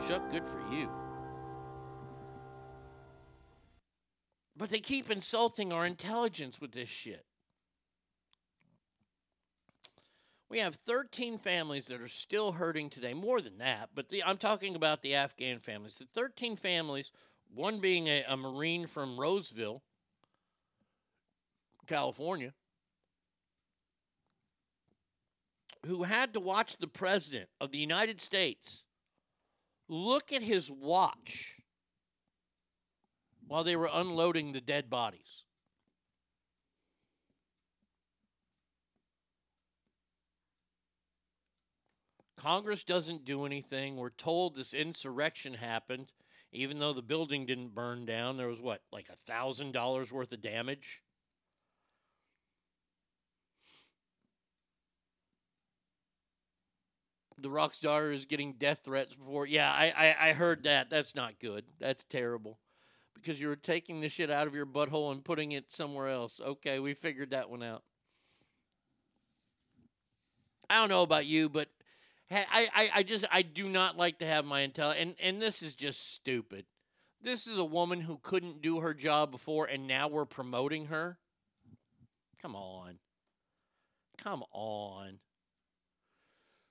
Chuck, 0.07 0.28
good 0.30 0.44
for 0.44 0.61
you. 0.72 0.90
But 4.61 4.69
they 4.69 4.81
keep 4.81 5.11
insulting 5.11 5.73
our 5.73 5.87
intelligence 5.87 6.61
with 6.61 6.73
this 6.73 6.91
shit. 6.91 7.25
We 10.51 10.59
have 10.59 10.75
13 10.75 11.39
families 11.39 11.87
that 11.87 12.03
are 12.03 12.09
still 12.09 12.53
hurting 12.53 12.91
today. 12.91 13.15
More 13.15 13.41
than 13.41 13.57
that, 13.57 13.89
but 13.95 14.11
the, 14.11 14.23
I'm 14.23 14.37
talking 14.37 14.77
about 14.77 15.01
the 15.01 15.15
Afghan 15.15 15.61
families. 15.61 15.97
The 15.97 16.05
13 16.13 16.57
families, 16.57 17.11
one 17.55 17.79
being 17.79 18.09
a, 18.09 18.23
a 18.29 18.37
Marine 18.37 18.87
from 18.87 19.19
Roseville, 19.19 19.81
California, 21.87 22.53
who 25.87 26.03
had 26.03 26.35
to 26.35 26.41
watch 26.41 26.77
the 26.77 26.87
President 26.87 27.49
of 27.63 27.73
the 27.73 27.79
United 27.79 28.21
States 28.21 28.85
look 29.89 30.35
at 30.35 30.43
his 30.43 30.71
watch 30.71 31.60
while 33.51 33.64
they 33.64 33.74
were 33.74 33.90
unloading 33.92 34.53
the 34.53 34.61
dead 34.61 34.88
bodies. 34.88 35.42
Congress 42.36 42.84
doesn't 42.84 43.24
do 43.24 43.46
anything. 43.46 43.96
We're 43.96 44.11
told 44.11 44.55
this 44.55 44.72
insurrection 44.72 45.55
happened, 45.55 46.12
even 46.53 46.78
though 46.78 46.92
the 46.92 47.03
building 47.03 47.44
didn't 47.44 47.74
burn 47.74 48.07
down. 48.07 48.36
There 48.36 48.46
was 48.46 48.61
what, 48.61 48.82
like 48.92 49.09
a 49.09 49.16
thousand 49.16 49.72
dollars 49.72 50.12
worth 50.12 50.30
of 50.30 50.40
damage? 50.40 51.03
The 57.36 57.51
Rock's 57.51 57.80
daughter 57.80 58.12
is 58.12 58.26
getting 58.26 58.53
death 58.53 58.82
threats 58.84 59.16
before. 59.16 59.44
Yeah, 59.44 59.72
I, 59.72 59.92
I, 59.96 60.28
I 60.28 60.32
heard 60.34 60.62
that. 60.62 60.88
That's 60.88 61.16
not 61.16 61.40
good. 61.40 61.64
That's 61.80 62.05
terrible. 62.05 62.61
Because 63.21 63.41
you 63.41 63.49
were 63.49 63.57
taking 63.57 64.01
the 64.01 64.09
shit 64.09 64.31
out 64.31 64.47
of 64.47 64.55
your 64.55 64.66
butthole 64.66 65.12
and 65.12 65.25
putting 65.25 65.53
it 65.53 65.73
somewhere 65.73 66.09
else. 66.09 66.41
Okay, 66.41 66.79
we 66.79 66.95
figured 66.95 67.31
that 67.31 67.51
one 67.51 67.62
out. 67.62 67.83
I 70.68 70.77
don't 70.77 70.89
know 70.89 71.03
about 71.03 71.27
you, 71.27 71.49
but 71.49 71.68
I, 72.31 72.68
I, 72.75 72.91
I 72.97 73.03
just 73.03 73.25
I 73.31 73.43
do 73.43 73.68
not 73.68 73.99
like 73.99 74.18
to 74.18 74.27
have 74.27 74.45
my 74.45 74.66
intel 74.66 74.95
and 74.97 75.16
and 75.21 75.43
this 75.43 75.62
is 75.62 75.75
just 75.75 76.14
stupid. 76.14 76.64
This 77.21 77.47
is 77.47 77.59
a 77.59 77.64
woman 77.64 78.01
who 78.01 78.18
couldn't 78.23 78.62
do 78.62 78.81
her 78.81 78.95
job 78.95 79.33
before 79.33 79.66
and 79.66 79.89
now 79.89 80.09
we're 80.09 80.27
promoting 80.27 80.87
her. 80.87 81.18
Come 82.41 82.55
on. 82.55 82.99
Come 84.23 84.45
on. 84.53 85.18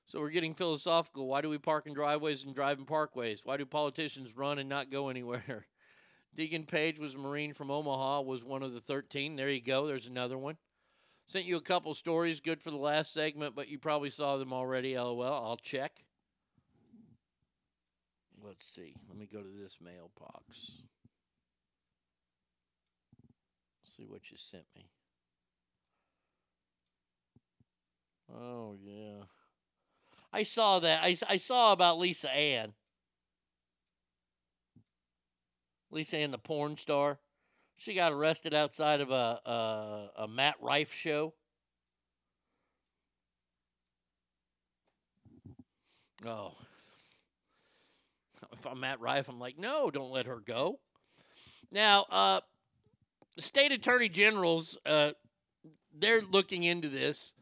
So 0.06 0.20
we're 0.20 0.30
getting 0.30 0.56
philosophical. 0.56 1.28
Why 1.28 1.42
do 1.42 1.50
we 1.50 1.58
park 1.58 1.86
in 1.86 1.94
driveways 1.94 2.44
and 2.44 2.56
drive 2.56 2.80
in 2.80 2.86
parkways? 2.86 3.46
Why 3.46 3.58
do 3.58 3.66
politicians 3.66 4.36
run 4.36 4.58
and 4.60 4.70
not 4.70 4.90
go 4.90 5.10
anywhere? 5.10 5.68
Daegan 6.38 6.68
Page 6.68 7.00
was 7.00 7.16
a 7.16 7.18
Marine 7.18 7.54
from 7.54 7.72
Omaha, 7.72 8.22
was 8.22 8.44
one 8.44 8.64
of 8.64 8.74
the 8.74 8.80
13. 8.80 9.36
There 9.36 9.50
you 9.50 9.62
go. 9.62 9.88
There's 9.88 10.08
another 10.08 10.38
one. 10.38 10.58
Sent 11.26 11.46
you 11.46 11.58
a 11.58 11.62
couple 11.62 11.94
stories, 11.94 12.40
good 12.40 12.62
for 12.62 12.72
the 12.72 12.78
last 12.78 13.14
segment, 13.14 13.56
but 13.56 13.70
you 13.70 13.78
probably 13.78 14.10
saw 14.10 14.38
them 14.38 14.52
already. 14.52 14.98
LOL. 14.98 15.24
I'll 15.24 15.58
check. 15.58 16.04
Let's 18.44 18.66
see. 18.66 18.96
Let 19.08 19.18
me 19.18 19.28
go 19.32 19.42
to 19.42 19.62
this 19.62 19.78
mailbox. 19.80 20.82
See 23.84 24.06
what 24.06 24.32
you 24.32 24.38
sent 24.38 24.64
me. 24.76 24.90
Oh, 28.34 28.76
yeah. 28.82 29.24
I 30.32 30.44
saw 30.44 30.80
that. 30.80 31.02
I, 31.04 31.16
I 31.28 31.38
saw 31.38 31.74
about 31.74 32.00
Lisa 32.00 32.34
Ann. 32.34 32.74
Lisa 35.92 36.18
Ann, 36.18 36.32
the 36.32 36.38
porn 36.38 36.78
star. 36.78 37.20
She 37.78 37.94
got 37.94 38.12
arrested 38.12 38.54
outside 38.54 39.02
of 39.02 39.12
a 39.12 39.40
a, 39.46 40.24
a 40.24 40.28
Matt 40.28 40.56
Rife 40.62 40.94
show. 40.94 41.34
Oh, 46.26 46.54
if 48.52 48.68
I'm 48.68 48.82
Matt 48.82 49.00
Rife, 49.00 49.30
I'm 49.30 49.40
like, 49.40 49.58
no, 49.58 49.90
don't 49.90 50.12
let 50.12 50.26
her 50.26 50.40
go. 50.40 50.80
Now, 51.72 52.06
uh, 52.10 52.42
the 53.36 53.42
state 53.42 53.72
attorney 53.72 54.10
generals, 54.10 54.78
uh, 54.86 55.12
they're 55.98 56.22
looking 56.22 56.64
into 56.64 56.90
this. 56.90 57.34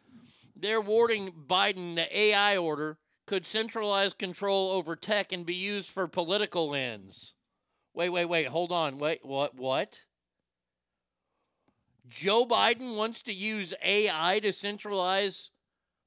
They're 0.56 0.82
warning 0.82 1.34
Biden 1.48 1.96
the 1.96 2.18
AI 2.18 2.58
order 2.58 3.00
could 3.26 3.46
centralize 3.46 4.14
control 4.14 4.72
over 4.72 4.96
tech 4.96 5.32
and 5.32 5.46
be 5.46 5.56
used 5.56 5.90
for 5.90 6.08
political 6.08 6.74
ends. 6.74 7.36
Wait, 7.98 8.10
wait, 8.10 8.26
wait. 8.26 8.46
Hold 8.46 8.72
on. 8.72 9.00
Wait, 9.00 9.26
what? 9.26 9.56
What? 9.56 10.02
Joe 12.08 12.46
Biden 12.46 12.96
wants 12.96 13.24
to 13.24 13.34
use 13.34 13.74
AI 13.84 14.40
to 14.44 14.54
centralize 14.54 15.50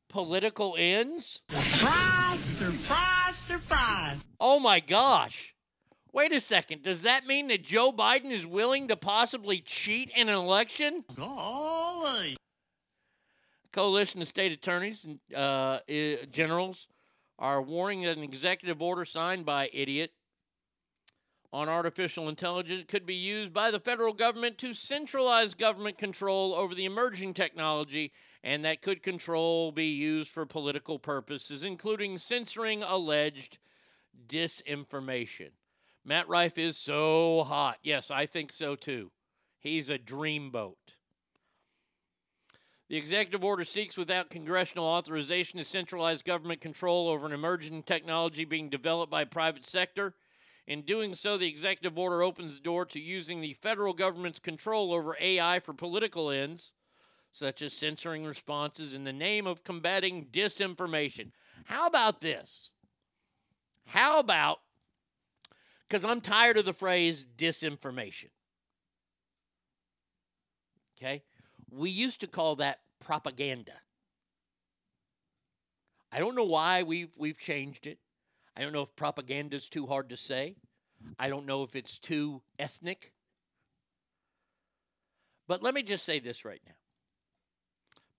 political 0.08 0.76
ends? 0.78 1.40
Surprise, 1.50 2.38
surprise, 2.60 3.34
surprise. 3.48 4.18
Oh 4.38 4.60
my 4.60 4.78
gosh. 4.78 5.56
Wait 6.12 6.32
a 6.32 6.38
second. 6.38 6.84
Does 6.84 7.02
that 7.02 7.26
mean 7.26 7.48
that 7.48 7.64
Joe 7.64 7.90
Biden 7.90 8.30
is 8.30 8.46
willing 8.46 8.86
to 8.86 8.94
possibly 8.94 9.58
cheat 9.58 10.12
in 10.14 10.28
an 10.28 10.36
election? 10.36 11.04
Golly. 11.16 12.36
Coalition 13.72 14.22
of 14.22 14.28
state 14.28 14.52
attorneys 14.52 15.04
and 15.04 15.18
uh, 15.34 15.80
generals 16.30 16.86
are 17.36 17.60
warning 17.60 18.02
that 18.02 18.16
an 18.16 18.22
executive 18.22 18.80
order 18.80 19.04
signed 19.04 19.44
by 19.44 19.68
idiot 19.72 20.12
on 21.52 21.68
artificial 21.68 22.28
intelligence 22.28 22.84
could 22.86 23.04
be 23.04 23.14
used 23.14 23.52
by 23.52 23.70
the 23.70 23.80
federal 23.80 24.12
government 24.12 24.56
to 24.58 24.72
centralize 24.72 25.54
government 25.54 25.98
control 25.98 26.54
over 26.54 26.74
the 26.74 26.84
emerging 26.84 27.34
technology, 27.34 28.12
and 28.44 28.64
that 28.64 28.82
could 28.82 29.02
control 29.02 29.72
be 29.72 29.88
used 29.88 30.30
for 30.30 30.46
political 30.46 30.98
purposes, 30.98 31.64
including 31.64 32.18
censoring 32.18 32.82
alleged 32.82 33.58
disinformation. 34.28 35.50
Matt 36.04 36.28
Rife 36.28 36.56
is 36.56 36.78
so 36.78 37.42
hot. 37.44 37.78
Yes, 37.82 38.10
I 38.10 38.26
think 38.26 38.52
so 38.52 38.74
too. 38.76 39.10
He's 39.58 39.90
a 39.90 39.98
dreamboat. 39.98 40.76
The 42.88 42.96
executive 42.96 43.44
order 43.44 43.62
seeks, 43.62 43.96
without 43.96 44.30
congressional 44.30 44.84
authorization, 44.84 45.58
to 45.58 45.64
centralize 45.64 46.22
government 46.22 46.60
control 46.60 47.08
over 47.08 47.26
an 47.26 47.32
emerging 47.32 47.84
technology 47.84 48.44
being 48.44 48.68
developed 48.68 49.12
by 49.12 49.24
private 49.24 49.64
sector. 49.64 50.14
In 50.70 50.82
doing 50.82 51.16
so, 51.16 51.36
the 51.36 51.48
executive 51.48 51.98
order 51.98 52.22
opens 52.22 52.54
the 52.54 52.62
door 52.62 52.84
to 52.86 53.00
using 53.00 53.40
the 53.40 53.54
federal 53.54 53.92
government's 53.92 54.38
control 54.38 54.94
over 54.94 55.16
AI 55.20 55.58
for 55.58 55.74
political 55.74 56.30
ends, 56.30 56.74
such 57.32 57.60
as 57.60 57.72
censoring 57.72 58.24
responses 58.24 58.94
in 58.94 59.02
the 59.02 59.12
name 59.12 59.48
of 59.48 59.64
combating 59.64 60.26
disinformation. 60.26 61.32
How 61.64 61.88
about 61.88 62.20
this? 62.20 62.70
How 63.88 64.20
about, 64.20 64.60
because 65.88 66.04
I'm 66.04 66.20
tired 66.20 66.56
of 66.56 66.66
the 66.66 66.72
phrase 66.72 67.26
disinformation. 67.36 68.30
Okay? 71.02 71.24
We 71.68 71.90
used 71.90 72.20
to 72.20 72.28
call 72.28 72.54
that 72.56 72.78
propaganda. 73.00 73.72
I 76.12 76.20
don't 76.20 76.36
know 76.36 76.44
why 76.44 76.84
we've 76.84 77.10
we've 77.18 77.38
changed 77.40 77.88
it. 77.88 77.98
I 78.56 78.62
don't 78.62 78.72
know 78.72 78.82
if 78.82 78.94
propaganda 78.96 79.56
is 79.56 79.68
too 79.68 79.86
hard 79.86 80.08
to 80.10 80.16
say. 80.16 80.56
I 81.18 81.28
don't 81.28 81.46
know 81.46 81.62
if 81.62 81.76
it's 81.76 81.98
too 81.98 82.42
ethnic. 82.58 83.12
But 85.48 85.62
let 85.62 85.74
me 85.74 85.82
just 85.82 86.04
say 86.04 86.18
this 86.18 86.44
right 86.44 86.60
now. 86.66 86.74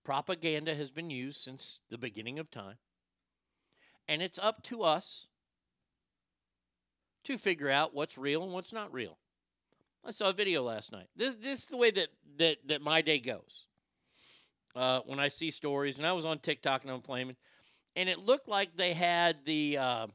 Propaganda 0.04 0.74
has 0.74 0.90
been 0.90 1.10
used 1.10 1.40
since 1.40 1.80
the 1.90 1.98
beginning 1.98 2.38
of 2.38 2.50
time. 2.50 2.76
And 4.08 4.20
it's 4.20 4.38
up 4.38 4.62
to 4.64 4.82
us 4.82 5.28
to 7.24 7.38
figure 7.38 7.70
out 7.70 7.94
what's 7.94 8.18
real 8.18 8.42
and 8.42 8.52
what's 8.52 8.72
not 8.72 8.92
real. 8.92 9.18
I 10.04 10.10
saw 10.10 10.30
a 10.30 10.32
video 10.32 10.64
last 10.64 10.90
night. 10.90 11.06
This, 11.14 11.34
this 11.34 11.60
is 11.60 11.66
the 11.66 11.76
way 11.76 11.92
that, 11.92 12.08
that, 12.38 12.56
that 12.66 12.82
my 12.82 13.00
day 13.00 13.20
goes. 13.20 13.68
Uh, 14.74 15.00
when 15.06 15.20
I 15.20 15.28
see 15.28 15.50
stories, 15.50 15.98
and 15.98 16.06
I 16.06 16.12
was 16.12 16.24
on 16.24 16.38
TikTok 16.38 16.82
and 16.82 16.90
I'm 16.90 17.02
flaming, 17.02 17.36
and 17.94 18.08
it 18.08 18.24
looked 18.24 18.48
like 18.48 18.76
they 18.76 18.94
had 18.94 19.44
the 19.44 19.78
uh, 19.78 20.06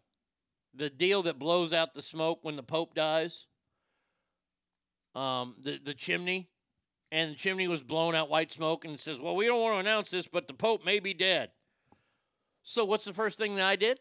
the 0.78 0.90
deal 0.90 1.24
that 1.24 1.40
blows 1.40 1.74
out 1.74 1.94
the 1.94 2.02
smoke 2.02 2.40
when 2.44 2.56
the 2.56 2.64
Pope 2.64 2.94
dies. 2.94 3.48
Um, 5.16 5.56
the 5.62 5.80
the 5.84 5.94
chimney, 5.94 6.50
and 7.12 7.32
the 7.32 7.36
chimney 7.36 7.68
was 7.68 7.84
blowing 7.84 8.16
out 8.16 8.30
white 8.30 8.52
smoke, 8.52 8.86
and 8.86 8.94
it 8.94 9.00
says, 9.00 9.20
"Well, 9.20 9.36
we 9.36 9.46
don't 9.46 9.62
want 9.62 9.76
to 9.76 9.80
announce 9.80 10.12
this, 10.12 10.28
but 10.28 10.48
the 10.48 10.54
Pope 10.54 10.86
may 10.86 11.00
be 11.00 11.14
dead." 11.14 11.52
So, 12.64 12.86
what's 12.86 13.06
the 13.06 13.14
first 13.14 13.38
thing 13.38 13.56
that 13.56 13.68
I 13.68 13.76
did? 13.76 14.00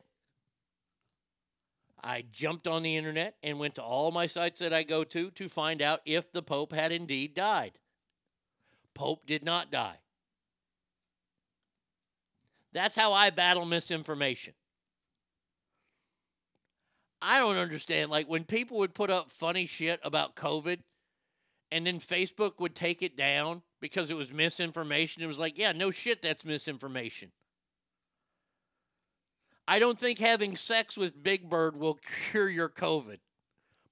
I 2.03 2.25
jumped 2.31 2.67
on 2.67 2.83
the 2.83 2.97
internet 2.97 3.37
and 3.43 3.59
went 3.59 3.77
to 3.77 3.83
all 3.83 4.13
my 4.13 4.27
sites 4.27 4.61
that 4.61 4.73
I 4.73 4.83
go 4.83 5.03
to 5.05 5.31
to 5.31 5.49
find 5.49 5.81
out 5.81 6.01
if 6.05 6.31
the 6.31 6.43
Pope 6.43 6.73
had 6.73 6.93
indeed 6.93 7.35
died. 7.35 7.79
Pope 8.95 9.27
did 9.27 9.45
not 9.45 9.71
die. 9.71 9.99
That's 12.73 12.95
how 12.95 13.13
I 13.13 13.31
battle 13.31 13.65
misinformation. 13.65 14.55
I 17.23 17.39
don't 17.39 17.57
understand. 17.57 18.11
Like 18.11 18.29
when 18.29 18.45
people 18.45 18.79
would 18.79 18.95
put 18.95 19.11
up 19.11 19.31
funny 19.31 19.67
shit 19.67 20.01
about 20.03 20.37
COVID 20.37 20.79
and 21.73 21.87
then 21.87 21.99
Facebook 21.99 22.61
would 22.61 22.75
take 22.75 23.03
it 23.03 23.17
down 23.17 23.63
because 23.81 24.11
it 24.11 24.17
was 24.17 24.33
misinformation, 24.33 25.23
it 25.23 25.27
was 25.27 25.41
like, 25.41 25.59
yeah, 25.59 25.73
no 25.73 25.91
shit, 25.91 26.23
that's 26.23 26.45
misinformation. 26.45 27.33
I 29.69 29.79
don't 29.79 29.99
think 29.99 30.19
having 30.19 30.57
sex 30.57 30.97
with 30.97 31.23
Big 31.23 31.51
Bird 31.51 31.77
will 31.77 31.99
cure 32.31 32.49
your 32.49 32.69
COVID. 32.69 33.19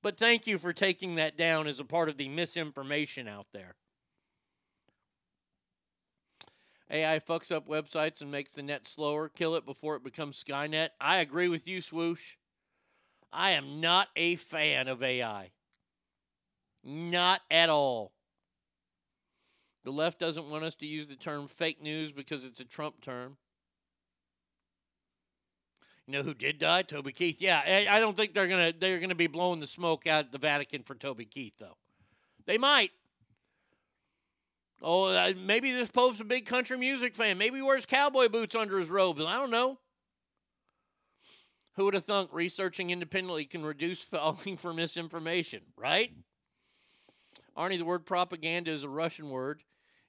But 0.02 0.18
thank 0.18 0.46
you 0.46 0.58
for 0.58 0.72
taking 0.72 1.16
that 1.16 1.36
down 1.36 1.66
as 1.66 1.80
a 1.80 1.84
part 1.84 2.08
of 2.08 2.16
the 2.16 2.28
misinformation 2.28 3.26
out 3.26 3.46
there. 3.52 3.74
AI 6.90 7.18
fucks 7.18 7.50
up 7.50 7.66
websites 7.66 8.20
and 8.20 8.30
makes 8.30 8.52
the 8.52 8.62
net 8.62 8.86
slower. 8.86 9.28
Kill 9.28 9.56
it 9.56 9.64
before 9.64 9.96
it 9.96 10.04
becomes 10.04 10.42
Skynet. 10.42 10.90
I 11.00 11.16
agree 11.16 11.48
with 11.48 11.66
you, 11.66 11.80
Swoosh. 11.80 12.36
I 13.34 13.50
am 13.50 13.80
not 13.80 14.08
a 14.16 14.36
fan 14.36 14.88
of 14.88 15.02
AI. 15.02 15.50
Not 16.84 17.40
at 17.50 17.68
all. 17.68 18.12
The 19.84 19.90
left 19.90 20.18
doesn't 20.18 20.48
want 20.48 20.64
us 20.64 20.74
to 20.76 20.86
use 20.86 21.08
the 21.08 21.16
term 21.16 21.48
fake 21.48 21.82
news 21.82 22.12
because 22.12 22.44
it's 22.44 22.60
a 22.60 22.64
Trump 22.64 23.00
term. 23.02 23.36
You 26.06 26.12
know 26.12 26.22
who 26.22 26.34
did 26.34 26.58
die? 26.58 26.82
Toby 26.82 27.12
Keith. 27.12 27.40
Yeah, 27.40 27.62
I 27.90 27.98
don't 27.98 28.16
think 28.16 28.34
they're 28.34 28.48
gonna 28.48 28.72
they're 28.78 29.00
gonna 29.00 29.14
be 29.14 29.26
blowing 29.26 29.60
the 29.60 29.66
smoke 29.66 30.06
out 30.06 30.26
at 30.26 30.32
the 30.32 30.38
Vatican 30.38 30.82
for 30.82 30.94
Toby 30.94 31.24
Keith 31.24 31.54
though. 31.58 31.76
They 32.46 32.58
might. 32.58 32.90
Oh, 34.82 35.14
uh, 35.14 35.32
maybe 35.38 35.72
this 35.72 35.90
Pope's 35.90 36.20
a 36.20 36.24
big 36.24 36.44
country 36.44 36.76
music 36.76 37.14
fan. 37.14 37.38
Maybe 37.38 37.56
he 37.56 37.62
wears 37.62 37.86
cowboy 37.86 38.28
boots 38.28 38.54
under 38.54 38.78
his 38.78 38.90
robes. 38.90 39.22
I 39.24 39.36
don't 39.36 39.50
know. 39.50 39.78
Who 41.76 41.84
would 41.86 41.94
have 41.94 42.04
thunk 42.04 42.30
researching 42.32 42.90
independently 42.90 43.44
can 43.44 43.64
reduce 43.64 44.02
falling 44.04 44.56
for 44.56 44.72
misinformation, 44.72 45.62
right? 45.76 46.12
Arnie, 47.56 47.78
the 47.78 47.84
word 47.84 48.06
propaganda 48.06 48.70
is 48.70 48.84
a 48.84 48.88
Russian 48.88 49.30
word. 49.30 49.62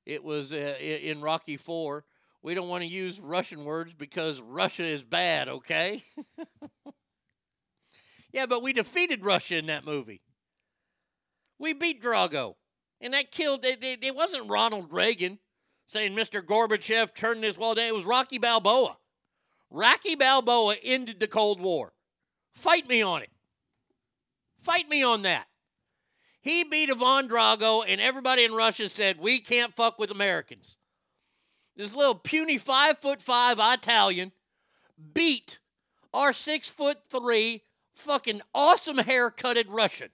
It 0.05 0.24
was 0.24 0.51
uh, 0.51 0.76
in 0.80 1.22
Rocky 1.22 1.57
Four. 1.57 2.05
We 2.41 2.53
don't 2.53 2.70
want 2.70 2.84
to 2.84 2.89
use 2.89 3.20
Russian 3.20 3.66
words 3.66 3.93
because 3.93 4.39
Russia 4.39 4.84
is 4.84 5.03
bad, 5.03 5.49
okay? 5.49 6.03
yeah, 8.32 8.45
but 8.45 8.61
we 8.61 8.72
defeated 8.72 9.26
Russia 9.26 9.57
in 9.57 9.66
that 9.68 9.84
movie. 9.84 10.22
We 11.57 11.74
beat 11.74 12.03
Drago. 12.03 12.55
And 13.01 13.13
that 13.13 13.32
killed, 13.32 13.66
it, 13.66 13.84
it, 13.84 14.03
it 14.03 14.16
wasn't 14.16 14.49
Ronald 14.49 14.91
Reagan 14.91 15.39
saying 15.86 16.16
Mr. 16.16 16.41
Gorbachev 16.41 17.16
turned 17.16 17.43
this 17.43 17.57
wall 17.57 17.76
down. 17.76 17.88
It 17.88 17.95
was 17.95 18.05
Rocky 18.05 18.38
Balboa. 18.38 18.97
Rocky 19.76 20.15
Balboa 20.15 20.76
ended 20.84 21.19
the 21.19 21.28
Cold 21.28 21.59
War. 21.59 21.91
Fight 22.53 22.88
me 22.88 23.01
on 23.01 23.21
it. 23.21 23.30
Fight 24.57 24.88
me 24.88 25.03
on 25.03 25.23
that. 25.23 25.47
He 26.41 26.63
beat 26.63 26.89
Ivan 26.89 27.28
Drago, 27.28 27.84
and 27.86 27.99
everybody 27.99 28.45
in 28.45 28.53
Russia 28.53 28.88
said, 28.88 29.19
We 29.19 29.39
can't 29.39 29.76
fuck 29.76 29.99
with 29.99 30.11
Americans. 30.11 30.78
This 31.76 31.93
little 31.93 32.15
puny 32.15 32.57
five 32.57 32.99
foot 32.99 33.21
five 33.21 33.57
Italian 33.59 34.32
beat 35.13 35.59
our 36.13 36.32
six 36.32 36.69
foot 36.69 36.99
three 37.09 37.63
fucking 37.95 38.41
awesome 38.53 38.99
haircutted 38.99 39.67
Russian. 39.67 40.09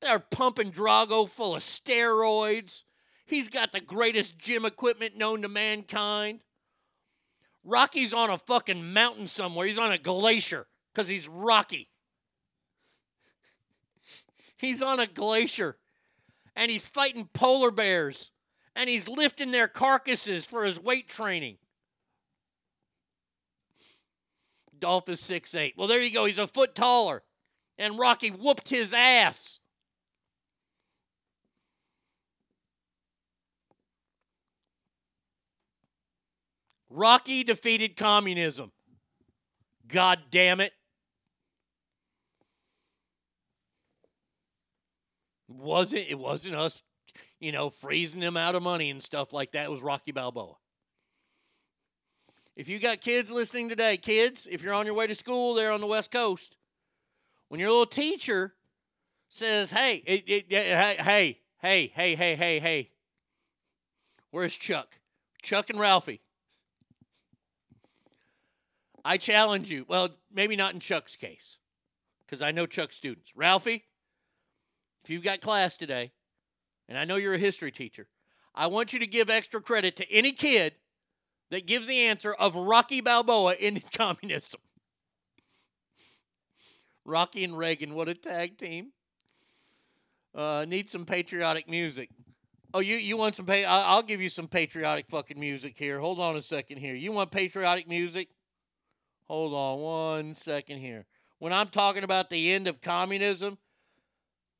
They're 0.00 0.18
pumping 0.18 0.72
Drago 0.72 1.28
full 1.28 1.54
of 1.54 1.62
steroids. 1.62 2.83
He's 3.26 3.48
got 3.48 3.72
the 3.72 3.80
greatest 3.80 4.38
gym 4.38 4.64
equipment 4.64 5.16
known 5.16 5.42
to 5.42 5.48
mankind. 5.48 6.40
Rocky's 7.64 8.12
on 8.12 8.30
a 8.30 8.38
fucking 8.38 8.92
mountain 8.92 9.28
somewhere. 9.28 9.66
He's 9.66 9.78
on 9.78 9.92
a 9.92 9.98
glacier 9.98 10.66
because 10.92 11.08
he's 11.08 11.28
Rocky. 11.28 11.88
He's 14.58 14.82
on 14.82 15.00
a 15.00 15.06
glacier 15.06 15.78
and 16.54 16.70
he's 16.70 16.86
fighting 16.86 17.28
polar 17.32 17.70
bears 17.70 18.30
and 18.76 18.88
he's 18.88 19.08
lifting 19.08 19.50
their 19.50 19.68
carcasses 19.68 20.44
for 20.44 20.64
his 20.64 20.80
weight 20.80 21.08
training. 21.08 21.56
Dolph 24.78 25.08
is 25.08 25.20
six 25.20 25.54
eight. 25.54 25.74
Well, 25.76 25.88
there 25.88 26.02
you 26.02 26.12
go. 26.12 26.26
He's 26.26 26.38
a 26.38 26.46
foot 26.46 26.74
taller. 26.74 27.22
And 27.78 27.98
Rocky 27.98 28.30
whooped 28.30 28.68
his 28.68 28.92
ass. 28.92 29.58
Rocky 36.94 37.42
defeated 37.42 37.96
communism. 37.96 38.70
God 39.88 40.20
damn 40.30 40.60
it. 40.60 40.72
Wasn't 45.48 46.06
it 46.08 46.18
wasn't 46.18 46.54
us, 46.54 46.84
you 47.40 47.50
know, 47.50 47.68
freezing 47.68 48.20
them 48.20 48.36
out 48.36 48.54
of 48.54 48.62
money 48.62 48.90
and 48.90 49.02
stuff 49.02 49.32
like 49.32 49.52
that. 49.52 49.64
It 49.64 49.70
was 49.70 49.82
Rocky 49.82 50.12
Balboa. 50.12 50.54
If 52.54 52.68
you 52.68 52.78
got 52.78 53.00
kids 53.00 53.32
listening 53.32 53.68
today, 53.68 53.96
kids, 53.96 54.46
if 54.48 54.62
you're 54.62 54.74
on 54.74 54.86
your 54.86 54.94
way 54.94 55.08
to 55.08 55.16
school 55.16 55.54
there 55.54 55.72
on 55.72 55.80
the 55.80 55.88
West 55.88 56.12
Coast, 56.12 56.56
when 57.48 57.58
your 57.58 57.70
little 57.70 57.86
teacher 57.86 58.54
says, 59.28 59.72
"Hey, 59.72 59.96
it, 60.06 60.24
it, 60.28 60.46
hey, 60.48 60.96
hey, 60.98 61.40
hey, 61.60 61.86
hey, 61.92 62.14
hey, 62.14 62.34
hey, 62.36 62.58
hey, 62.60 62.90
where's 64.30 64.56
Chuck? 64.56 65.00
Chuck 65.42 65.70
and 65.70 65.80
Ralphie. 65.80 66.20
I 69.04 69.16
challenge 69.18 69.70
you. 69.70 69.84
Well, 69.88 70.10
maybe 70.32 70.56
not 70.56 70.74
in 70.74 70.80
Chuck's 70.80 71.16
case, 71.16 71.58
because 72.24 72.40
I 72.40 72.52
know 72.52 72.66
Chuck's 72.66 72.96
students. 72.96 73.32
Ralphie, 73.36 73.84
if 75.04 75.10
you've 75.10 75.24
got 75.24 75.40
class 75.40 75.76
today, 75.76 76.12
and 76.88 76.96
I 76.96 77.04
know 77.04 77.16
you're 77.16 77.34
a 77.34 77.38
history 77.38 77.70
teacher, 77.70 78.08
I 78.54 78.68
want 78.68 78.92
you 78.92 78.98
to 79.00 79.06
give 79.06 79.28
extra 79.28 79.60
credit 79.60 79.96
to 79.96 80.10
any 80.10 80.32
kid 80.32 80.74
that 81.50 81.66
gives 81.66 81.88
the 81.88 81.98
answer 81.98 82.32
of 82.32 82.56
Rocky 82.56 83.00
Balboa 83.00 83.54
in 83.60 83.82
communism. 83.92 84.60
Rocky 87.04 87.44
and 87.44 87.58
Reagan, 87.58 87.94
what 87.94 88.08
a 88.08 88.14
tag 88.14 88.56
team. 88.56 88.92
Uh, 90.34 90.64
need 90.66 90.88
some 90.88 91.04
patriotic 91.04 91.68
music. 91.68 92.08
Oh, 92.72 92.80
you, 92.80 92.96
you 92.96 93.16
want 93.16 93.36
some? 93.36 93.46
Pa- 93.46 93.64
I'll 93.68 94.02
give 94.02 94.20
you 94.20 94.28
some 94.28 94.48
patriotic 94.48 95.06
fucking 95.06 95.38
music 95.38 95.76
here. 95.78 96.00
Hold 96.00 96.18
on 96.18 96.34
a 96.34 96.42
second 96.42 96.78
here. 96.78 96.94
You 96.94 97.12
want 97.12 97.30
patriotic 97.30 97.88
music? 97.88 98.30
Hold 99.24 99.54
on 99.54 99.80
one 99.80 100.34
second 100.34 100.78
here. 100.78 101.06
When 101.38 101.52
I'm 101.52 101.68
talking 101.68 102.04
about 102.04 102.30
the 102.30 102.52
end 102.52 102.68
of 102.68 102.80
communism, 102.80 103.58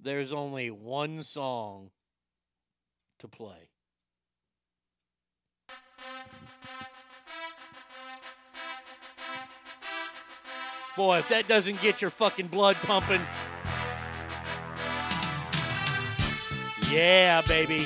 there's 0.00 0.32
only 0.32 0.70
one 0.70 1.22
song 1.22 1.90
to 3.18 3.28
play. 3.28 3.70
Boy, 10.96 11.18
if 11.18 11.28
that 11.28 11.48
doesn't 11.48 11.80
get 11.80 12.00
your 12.00 12.10
fucking 12.10 12.46
blood 12.46 12.76
pumping. 12.76 13.20
Yeah, 16.90 17.42
baby. 17.48 17.84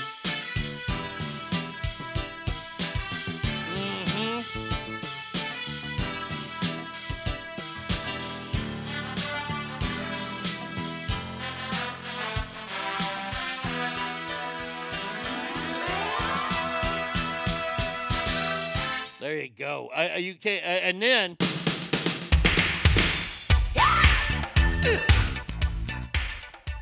Go. 19.59 19.90
I, 19.94 20.09
I- 20.09 20.16
you 20.16 20.35
can 20.35 20.60
uh, 20.62 20.66
and 20.66 21.02
then. 21.02 21.36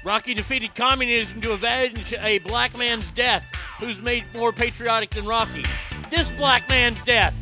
Rocky 0.05 0.35
defeated 0.35 0.75
communism 0.77 1.41
to 1.41 1.53
avenge 1.53 2.15
a 2.21 2.39
black 2.41 2.77
man's 2.79 3.11
death. 3.11 3.45
Who's 3.81 4.01
made 4.01 4.25
more 4.35 4.53
patriotic 4.53 5.11
than 5.11 5.25
Rocky? 5.27 5.65
This 6.11 6.31
black 6.31 6.69
man's 6.69 7.03
death. 7.03 7.35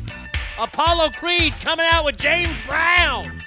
Apollo 0.59 1.09
Creed 1.09 1.53
coming 1.61 1.85
out 1.91 2.05
with 2.05 2.17
James 2.17 2.57
Brown. 2.67 3.43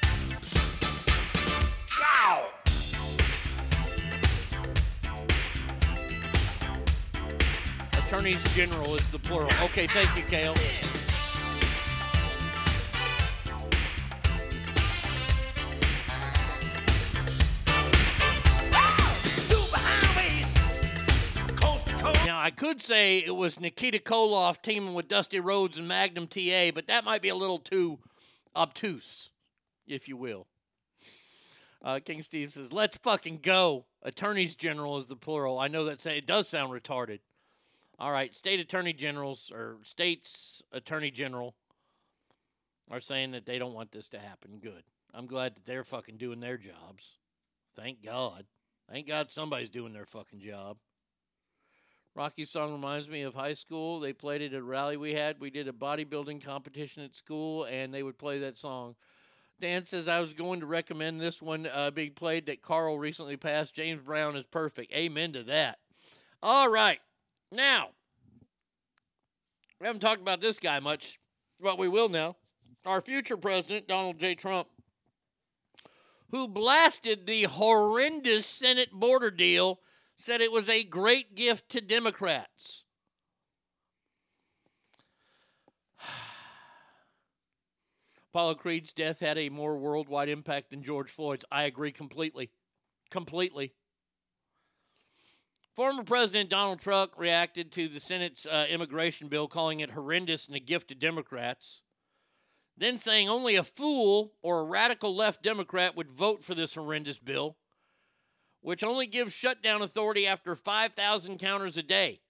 Attorneys 7.93 8.43
General 8.55 8.94
is 8.94 9.10
the 9.10 9.19
plural. 9.19 9.51
Okay, 9.65 9.86
thank 9.86 10.16
you, 10.16 10.23
Kale. 10.24 10.55
Could 22.59 22.82
say 22.82 23.18
it 23.18 23.36
was 23.36 23.60
Nikita 23.60 24.01
Koloff 24.01 24.60
teaming 24.60 24.93
with 24.93 25.06
Dusty 25.06 25.39
Rhodes 25.39 25.78
and 25.78 25.86
Magnum 25.86 26.26
TA, 26.26 26.72
but 26.74 26.89
that 26.89 27.05
might 27.05 27.22
be 27.22 27.28
a 27.28 27.36
little 27.36 27.59
too 27.59 28.01
obtuse, 28.56 29.30
if 29.86 30.09
you 30.09 30.16
will. 30.16 30.48
Uh, 31.80 32.01
King 32.05 32.20
Steve 32.20 32.52
says, 32.52 32.72
"Let's 32.72 32.97
fucking 32.97 33.39
go." 33.39 33.86
Attorneys 34.02 34.56
General 34.56 34.98
is 34.98 35.06
the 35.06 35.14
plural. 35.14 35.60
I 35.60 35.68
know 35.68 35.85
that 35.85 36.01
say 36.01 36.18
it 36.18 36.26
does 36.26 36.48
sound 36.48 36.72
retarded. 36.72 37.20
All 38.01 38.10
right, 38.10 38.35
state 38.35 38.59
attorney 38.59 38.93
generals 38.93 39.52
or 39.52 39.78
states 39.85 40.60
attorney 40.72 41.12
general 41.12 41.55
are 42.90 43.01
saying 43.01 43.30
that 43.32 43.47
they 43.47 43.59
don't 43.59 43.74
want 43.74 43.93
this 43.93 44.09
to 44.09 44.18
happen. 44.18 44.59
Good. 44.59 44.82
I'm 45.14 45.26
glad 45.26 45.55
that 45.55 45.64
they're 45.64 45.85
fucking 45.85 46.16
doing 46.16 46.40
their 46.40 46.56
jobs. 46.56 47.18
Thank 47.76 48.02
God. 48.02 48.47
Thank 48.90 49.06
God 49.06 49.30
somebody's 49.30 49.70
doing 49.70 49.93
their 49.93 50.06
fucking 50.06 50.40
job. 50.40 50.78
Rocky's 52.19 52.51
song 52.51 52.73
reminds 52.73 53.09
me 53.09 53.23
of 53.23 53.32
high 53.32 53.55
school. 53.55 54.01
They 54.01 54.12
played 54.12 54.43
it 54.43 54.53
at 54.53 54.59
a 54.59 54.62
rally 54.65 54.97
we 54.97 55.15
had. 55.15 55.39
We 55.39 55.51
did 55.51 55.69
a 55.69 55.73
bodybuilding 55.73 56.45
competition 56.45 57.05
at 57.05 57.15
school, 57.15 57.62
and 57.62 57.95
they 57.95 58.03
would 58.03 58.19
play 58.19 58.40
that 58.40 58.57
song. 58.57 58.97
Dan 59.61 59.85
says 59.85 60.09
I 60.09 60.20
was 60.20 60.35
going 60.35 60.59
to 60.59 60.66
recommend 60.66 61.20
this 61.20 61.40
one 61.40 61.69
uh, 61.73 61.93
being 61.93 62.11
played 62.11 62.47
that 62.47 62.61
Carl 62.61 62.99
recently 62.99 63.36
passed. 63.36 63.73
James 63.73 64.03
Brown 64.03 64.35
is 64.35 64.45
perfect. 64.47 64.93
Amen 64.93 65.32
to 65.35 65.45
that. 65.45 65.78
All 66.43 66.69
right. 66.69 66.99
Now, 67.53 67.90
we 69.81 69.86
haven't 69.86 70.01
talked 70.01 70.20
about 70.20 70.40
this 70.40 70.59
guy 70.59 70.81
much, 70.81 71.20
but 71.62 71.78
we 71.78 71.86
will 71.86 72.09
now. 72.09 72.35
Our 72.85 73.01
future 73.01 73.36
president, 73.36 73.86
Donald 73.86 74.19
J. 74.19 74.35
Trump, 74.35 74.66
who 76.32 76.49
blasted 76.49 77.28
the 77.28 77.45
horrendous 77.45 78.45
Senate 78.45 78.90
border 78.90 79.31
deal, 79.31 79.78
said 80.19 80.40
it 80.40 80.53
was 80.53 80.69
a 80.69 80.82
great 80.82 81.36
gift 81.36 81.69
to 81.70 81.81
Democrats. 81.81 82.85
Apollo 88.32 88.57
Creed's 88.57 88.93
death 88.93 89.20
had 89.20 89.39
a 89.39 89.49
more 89.49 89.78
worldwide 89.78 90.28
impact 90.28 90.70
than 90.70 90.82
George 90.82 91.09
Floyd's. 91.09 91.45
I 91.53 91.62
agree 91.62 91.93
completely. 91.93 92.51
Completely. 93.11 93.73
Former 95.77 96.03
President 96.03 96.51
Donald 96.51 96.81
Trump 96.81 97.12
reacted 97.16 97.70
to 97.73 97.89
the 97.89 98.01
Senate's 98.01 98.45
uh, 98.45 98.66
immigration 98.69 99.28
bill, 99.28 99.47
calling 99.47 99.78
it 99.78 99.93
horrendous 99.93 100.49
and 100.49 100.57
a 100.57 100.61
gift 100.61 100.89
to 100.89 100.97
Democrats. 100.97 101.82
Then 102.77 102.99
saying 102.99 103.28
only 103.28 103.55
a 103.55 103.62
fool 103.62 104.32
or 104.43 104.59
a 104.61 104.65
radical 104.65 105.15
left 105.15 105.45
Democrat 105.45 105.97
would 105.97 106.11
vote 106.11 106.43
for 106.43 106.57
this 106.57 106.74
horrendous 106.74 107.20
bill, 107.20 107.57
which 108.60 108.82
only 108.85 109.06
gives 109.06 109.32
shutdown 109.32 109.82
authority 109.82 110.26
after 110.26 110.55
5,000 110.55 111.39
counters 111.39 111.76
a 111.76 111.82
day, 111.82 112.20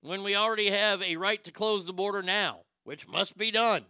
when 0.00 0.22
we 0.22 0.34
already 0.34 0.70
have 0.70 1.02
a 1.02 1.16
right 1.16 1.42
to 1.44 1.52
close 1.52 1.86
the 1.86 1.92
border 1.92 2.22
now, 2.22 2.60
which 2.84 3.08
must 3.08 3.36
be 3.36 3.50
done. 3.50 3.84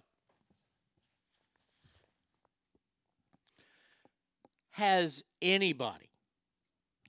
Has 4.72 5.24
anybody 5.42 6.10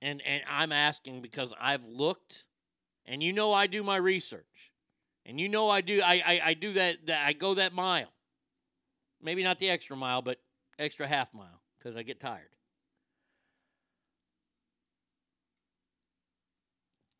and 0.02 0.20
and 0.26 0.42
I'm 0.50 0.72
asking 0.72 1.22
because 1.22 1.54
I've 1.58 1.86
looked, 1.86 2.44
and 3.06 3.22
you 3.22 3.32
know 3.32 3.52
I 3.52 3.66
do 3.68 3.82
my 3.82 3.96
research, 3.96 4.72
and 5.24 5.40
you 5.40 5.48
know 5.48 5.70
I 5.70 5.80
do 5.80 6.02
I 6.04 6.22
I, 6.26 6.40
I 6.46 6.54
do 6.54 6.72
that, 6.74 7.06
that 7.06 7.26
I 7.26 7.32
go 7.32 7.54
that 7.54 7.72
mile, 7.72 8.12
maybe 9.22 9.44
not 9.44 9.58
the 9.58 9.70
extra 9.70 9.96
mile, 9.96 10.20
but 10.20 10.38
extra 10.78 11.06
half 11.06 11.32
mile 11.32 11.62
because 11.78 11.96
I 11.96 12.02
get 12.02 12.20
tired. 12.20 12.51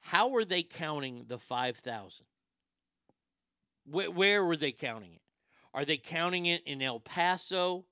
How 0.02 0.28
were 0.28 0.44
they 0.44 0.62
counting 0.62 1.24
the 1.28 1.38
five 1.38 1.76
thousand? 1.78 2.26
Where, 3.84 4.10
where 4.10 4.44
were 4.44 4.56
they 4.56 4.72
counting 4.72 5.14
it? 5.14 5.22
Are 5.72 5.84
they 5.84 5.96
counting 5.96 6.46
it 6.46 6.62
in 6.66 6.82
El 6.82 7.00
Paso? 7.00 7.86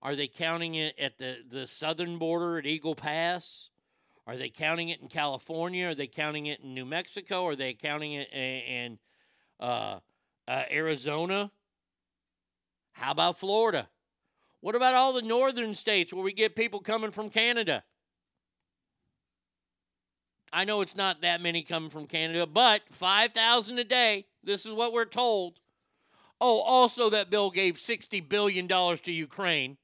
Are 0.00 0.14
they 0.14 0.28
counting 0.28 0.74
it 0.74 0.98
at 0.98 1.18
the, 1.18 1.38
the 1.48 1.66
southern 1.66 2.18
border 2.18 2.58
at 2.58 2.66
Eagle 2.66 2.94
Pass? 2.94 3.70
Are 4.26 4.36
they 4.36 4.48
counting 4.48 4.88
it 4.90 5.00
in 5.00 5.08
California? 5.08 5.88
Are 5.88 5.94
they 5.94 6.06
counting 6.06 6.46
it 6.46 6.60
in 6.60 6.74
New 6.74 6.84
Mexico? 6.84 7.46
Are 7.46 7.56
they 7.56 7.74
counting 7.74 8.12
it 8.12 8.28
in, 8.32 8.38
in 8.38 8.98
uh, 9.60 9.98
uh, 10.46 10.62
Arizona? 10.70 11.50
How 12.92 13.12
about 13.12 13.38
Florida? 13.38 13.88
What 14.60 14.76
about 14.76 14.94
all 14.94 15.12
the 15.12 15.22
northern 15.22 15.74
states 15.74 16.12
where 16.12 16.22
we 16.22 16.32
get 16.32 16.54
people 16.54 16.80
coming 16.80 17.10
from 17.10 17.30
Canada? 17.30 17.82
I 20.52 20.64
know 20.64 20.80
it's 20.82 20.96
not 20.96 21.22
that 21.22 21.40
many 21.40 21.62
coming 21.62 21.90
from 21.90 22.06
Canada, 22.06 22.46
but 22.46 22.82
5,000 22.90 23.78
a 23.78 23.84
day. 23.84 24.26
This 24.44 24.66
is 24.66 24.72
what 24.72 24.92
we're 24.92 25.04
told. 25.04 25.60
Oh, 26.40 26.60
also, 26.60 27.08
that 27.10 27.30
bill 27.30 27.50
gave 27.50 27.76
$60 27.76 28.28
billion 28.28 28.68
to 28.68 29.12
Ukraine 29.12 29.78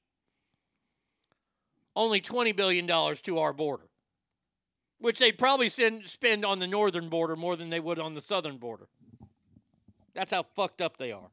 only 1.98 2.20
$20 2.20 2.54
billion 2.54 2.86
to 2.86 3.38
our 3.38 3.52
border, 3.52 3.88
which 5.00 5.18
they'd 5.18 5.36
probably 5.36 5.68
send, 5.68 6.08
spend 6.08 6.44
on 6.44 6.60
the 6.60 6.66
northern 6.66 7.08
border 7.08 7.34
more 7.34 7.56
than 7.56 7.70
they 7.70 7.80
would 7.80 7.98
on 7.98 8.14
the 8.14 8.20
southern 8.20 8.56
border. 8.56 8.86
That's 10.14 10.30
how 10.30 10.44
fucked 10.54 10.80
up 10.80 10.96
they 10.96 11.12
are. 11.12 11.28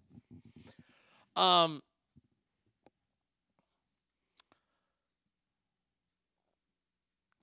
Um, 1.36 1.84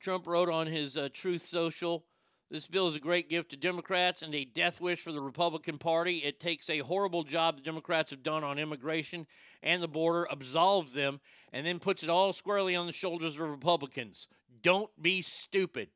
Trump 0.03 0.27
wrote 0.27 0.51
on 0.51 0.67
his 0.67 0.97
uh, 0.97 1.09
Truth 1.15 1.43
Social 1.43 2.05
this 2.53 2.67
bill 2.67 2.87
is 2.87 2.95
a 2.95 3.01
great 3.01 3.31
gift 3.31 3.53
to 3.53 3.57
Democrats 3.57 4.21
and 4.21 4.35
a 4.35 4.45
death 4.45 4.79
wish 4.79 5.01
for 5.01 5.11
the 5.11 5.23
Republican 5.23 5.79
Party. 5.79 6.19
It 6.19 6.39
takes 6.39 6.69
a 6.69 6.81
horrible 6.81 7.23
job 7.23 7.57
the 7.57 7.63
Democrats 7.63 8.11
have 8.11 8.23
done 8.23 8.45
on 8.45 8.59
immigration 8.59 9.27
and 9.63 9.83
the 9.83 9.89
border, 9.89 10.29
absolves 10.31 10.93
them, 10.93 11.21
and 11.51 11.67
then 11.67 11.79
puts 11.79 12.03
it 12.03 12.11
all 12.11 12.31
squarely 12.35 12.77
on 12.77 12.87
the 12.87 12.93
shoulders 12.93 13.37
of 13.37 13.49
Republicans. 13.49 14.29
Don't 14.63 14.91
be 15.01 15.23
stupid. 15.23 15.89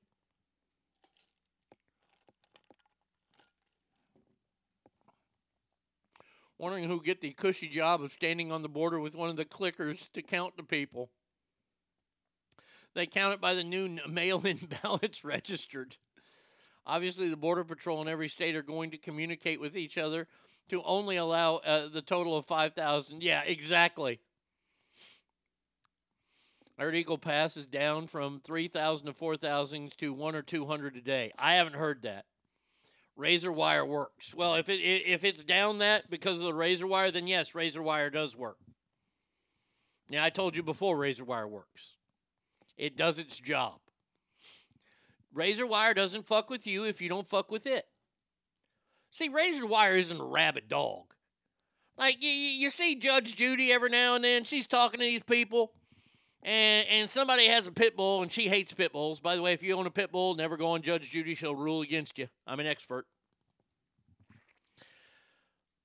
Wondering 6.56 6.84
who 6.84 7.02
get 7.02 7.20
the 7.20 7.32
cushy 7.32 7.68
job 7.68 8.02
of 8.02 8.12
standing 8.12 8.50
on 8.50 8.62
the 8.62 8.68
border 8.70 8.98
with 8.98 9.14
one 9.14 9.28
of 9.28 9.36
the 9.36 9.44
clickers 9.44 10.10
to 10.12 10.22
count 10.22 10.56
the 10.56 10.62
people. 10.62 11.10
They 12.96 13.04
count 13.04 13.34
it 13.34 13.42
by 13.42 13.52
the 13.52 13.62
new 13.62 13.98
mail-in 14.08 14.58
ballots 14.82 15.22
registered. 15.22 15.98
Obviously, 16.86 17.28
the 17.28 17.36
Border 17.36 17.62
Patrol 17.62 18.00
in 18.00 18.08
every 18.08 18.28
state 18.28 18.56
are 18.56 18.62
going 18.62 18.90
to 18.92 18.96
communicate 18.96 19.60
with 19.60 19.76
each 19.76 19.98
other 19.98 20.26
to 20.70 20.82
only 20.82 21.16
allow 21.16 21.56
uh, 21.56 21.88
the 21.88 22.00
total 22.00 22.36
of 22.36 22.46
5,000. 22.46 23.22
Yeah, 23.22 23.42
exactly. 23.44 24.18
I 26.78 26.84
heard 26.84 26.94
Eagle 26.94 27.18
Pass 27.18 27.56
is 27.56 27.66
down 27.66 28.06
from 28.06 28.40
3,000 28.40 29.06
to 29.06 29.12
4,000 29.12 29.98
to 29.98 30.12
1 30.14 30.34
or 30.34 30.42
200 30.42 30.96
a 30.96 31.00
day. 31.00 31.32
I 31.38 31.54
haven't 31.54 31.76
heard 31.76 32.02
that. 32.02 32.24
Razor 33.14 33.52
wire 33.52 33.84
works. 33.84 34.34
Well, 34.34 34.54
if 34.56 34.68
it 34.68 34.80
if 34.80 35.24
it's 35.24 35.42
down 35.42 35.78
that 35.78 36.10
because 36.10 36.38
of 36.38 36.44
the 36.44 36.52
razor 36.52 36.86
wire, 36.86 37.10
then 37.10 37.26
yes, 37.26 37.54
razor 37.54 37.82
wire 37.82 38.10
does 38.10 38.36
work. 38.36 38.58
Now, 40.10 40.22
I 40.22 40.28
told 40.28 40.54
you 40.54 40.62
before 40.62 40.98
razor 40.98 41.24
wire 41.24 41.48
works. 41.48 41.96
It 42.76 42.96
does 42.96 43.18
its 43.18 43.38
job 43.40 43.80
Razor 45.36 45.66
wire 45.66 45.92
doesn't 45.92 46.26
fuck 46.26 46.48
with 46.48 46.66
you 46.66 46.84
if 46.84 47.02
you 47.02 47.10
don't 47.10 47.28
fuck 47.28 47.50
with 47.50 47.66
it. 47.66 47.84
See, 49.10 49.28
razor 49.28 49.66
wire 49.66 49.92
isn't 49.92 50.18
a 50.18 50.24
rabid 50.24 50.66
dog. 50.66 51.12
Like 51.98 52.22
you, 52.22 52.30
you 52.30 52.70
see 52.70 52.96
Judge 52.96 53.36
Judy 53.36 53.70
every 53.70 53.90
now 53.90 54.14
and 54.14 54.24
then, 54.24 54.44
she's 54.44 54.66
talking 54.66 54.98
to 54.98 55.04
these 55.04 55.22
people, 55.22 55.72
and 56.42 56.86
and 56.88 57.10
somebody 57.10 57.46
has 57.48 57.66
a 57.66 57.72
pit 57.72 57.96
bull 57.96 58.22
and 58.22 58.32
she 58.32 58.48
hates 58.48 58.72
pit 58.72 58.92
bulls. 58.92 59.20
By 59.20 59.36
the 59.36 59.42
way, 59.42 59.52
if 59.52 59.62
you 59.62 59.76
own 59.76 59.86
a 59.86 59.90
pit 59.90 60.10
bull, 60.10 60.34
never 60.34 60.56
go 60.56 60.68
on 60.68 60.80
Judge 60.80 61.10
Judy; 61.10 61.34
she'll 61.34 61.54
rule 61.54 61.82
against 61.82 62.18
you. 62.18 62.28
I'm 62.46 62.60
an 62.60 62.66
expert. 62.66 63.06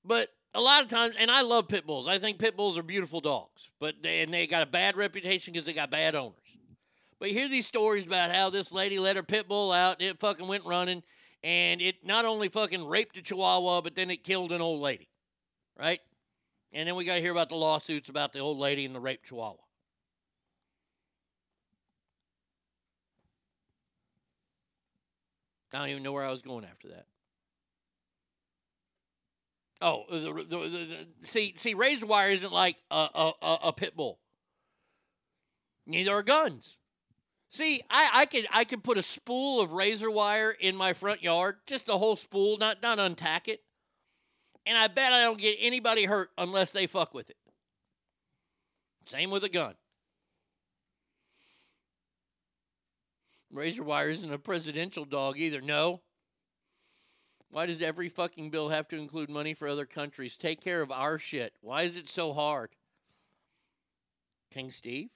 But 0.02 0.28
a 0.54 0.60
lot 0.60 0.82
of 0.82 0.88
times, 0.88 1.14
and 1.18 1.30
I 1.30 1.42
love 1.42 1.68
pit 1.68 1.86
bulls. 1.86 2.08
I 2.08 2.18
think 2.18 2.38
pit 2.38 2.56
bulls 2.56 2.76
are 2.78 2.82
beautiful 2.82 3.20
dogs, 3.20 3.70
but 3.78 4.02
they, 4.02 4.22
and 4.22 4.32
they 4.32 4.46
got 4.46 4.62
a 4.62 4.66
bad 4.66 4.96
reputation 4.96 5.52
because 5.52 5.66
they 5.66 5.74
got 5.74 5.90
bad 5.90 6.14
owners. 6.14 6.58
But 7.22 7.30
you 7.30 7.38
hear 7.38 7.48
these 7.48 7.68
stories 7.68 8.04
about 8.04 8.34
how 8.34 8.50
this 8.50 8.72
lady 8.72 8.98
let 8.98 9.14
her 9.14 9.22
pit 9.22 9.46
bull 9.46 9.70
out 9.70 10.00
and 10.00 10.08
it 10.08 10.18
fucking 10.18 10.48
went 10.48 10.64
running, 10.64 11.04
and 11.44 11.80
it 11.80 12.04
not 12.04 12.24
only 12.24 12.48
fucking 12.48 12.84
raped 12.84 13.16
a 13.16 13.22
chihuahua, 13.22 13.80
but 13.80 13.94
then 13.94 14.10
it 14.10 14.24
killed 14.24 14.50
an 14.50 14.60
old 14.60 14.80
lady, 14.80 15.08
right? 15.78 16.00
And 16.72 16.88
then 16.88 16.96
we 16.96 17.04
got 17.04 17.14
to 17.14 17.20
hear 17.20 17.30
about 17.30 17.48
the 17.48 17.54
lawsuits 17.54 18.08
about 18.08 18.32
the 18.32 18.40
old 18.40 18.58
lady 18.58 18.84
and 18.84 18.92
the 18.92 18.98
raped 18.98 19.26
chihuahua. 19.26 19.54
I 25.72 25.78
don't 25.78 25.90
even 25.90 26.02
know 26.02 26.10
where 26.10 26.24
I 26.24 26.30
was 26.32 26.42
going 26.42 26.64
after 26.64 26.88
that. 26.88 27.06
Oh, 29.80 30.06
the, 30.10 30.18
the, 30.18 30.58
the, 30.58 31.06
see, 31.22 31.54
see, 31.56 31.74
razor 31.74 32.06
wire 32.06 32.32
isn't 32.32 32.52
like 32.52 32.78
a, 32.90 33.08
a, 33.14 33.58
a 33.66 33.72
pit 33.72 33.94
bull. 33.94 34.18
Neither 35.86 36.10
are 36.10 36.24
guns. 36.24 36.80
See, 37.52 37.82
I, 37.90 38.08
I 38.14 38.24
could 38.24 38.46
I 38.50 38.64
could 38.64 38.82
put 38.82 38.96
a 38.96 39.02
spool 39.02 39.60
of 39.60 39.74
razor 39.74 40.10
wire 40.10 40.52
in 40.52 40.74
my 40.74 40.94
front 40.94 41.22
yard, 41.22 41.56
just 41.66 41.90
a 41.90 41.98
whole 41.98 42.16
spool, 42.16 42.56
not 42.56 42.82
not 42.82 42.96
untack 42.96 43.46
it, 43.46 43.60
and 44.64 44.76
I 44.76 44.88
bet 44.88 45.12
I 45.12 45.22
don't 45.22 45.38
get 45.38 45.58
anybody 45.60 46.04
hurt 46.04 46.30
unless 46.38 46.72
they 46.72 46.86
fuck 46.86 47.12
with 47.12 47.28
it. 47.28 47.36
Same 49.04 49.30
with 49.30 49.44
a 49.44 49.50
gun. 49.50 49.74
Razor 53.52 53.82
wire 53.82 54.08
isn't 54.08 54.32
a 54.32 54.38
presidential 54.38 55.04
dog 55.04 55.36
either. 55.36 55.60
No. 55.60 56.00
Why 57.50 57.66
does 57.66 57.82
every 57.82 58.08
fucking 58.08 58.48
bill 58.48 58.70
have 58.70 58.88
to 58.88 58.96
include 58.96 59.28
money 59.28 59.52
for 59.52 59.68
other 59.68 59.84
countries? 59.84 60.38
Take 60.38 60.62
care 60.62 60.80
of 60.80 60.90
our 60.90 61.18
shit. 61.18 61.52
Why 61.60 61.82
is 61.82 61.98
it 61.98 62.08
so 62.08 62.32
hard? 62.32 62.70
King 64.50 64.70
Steve, 64.70 65.10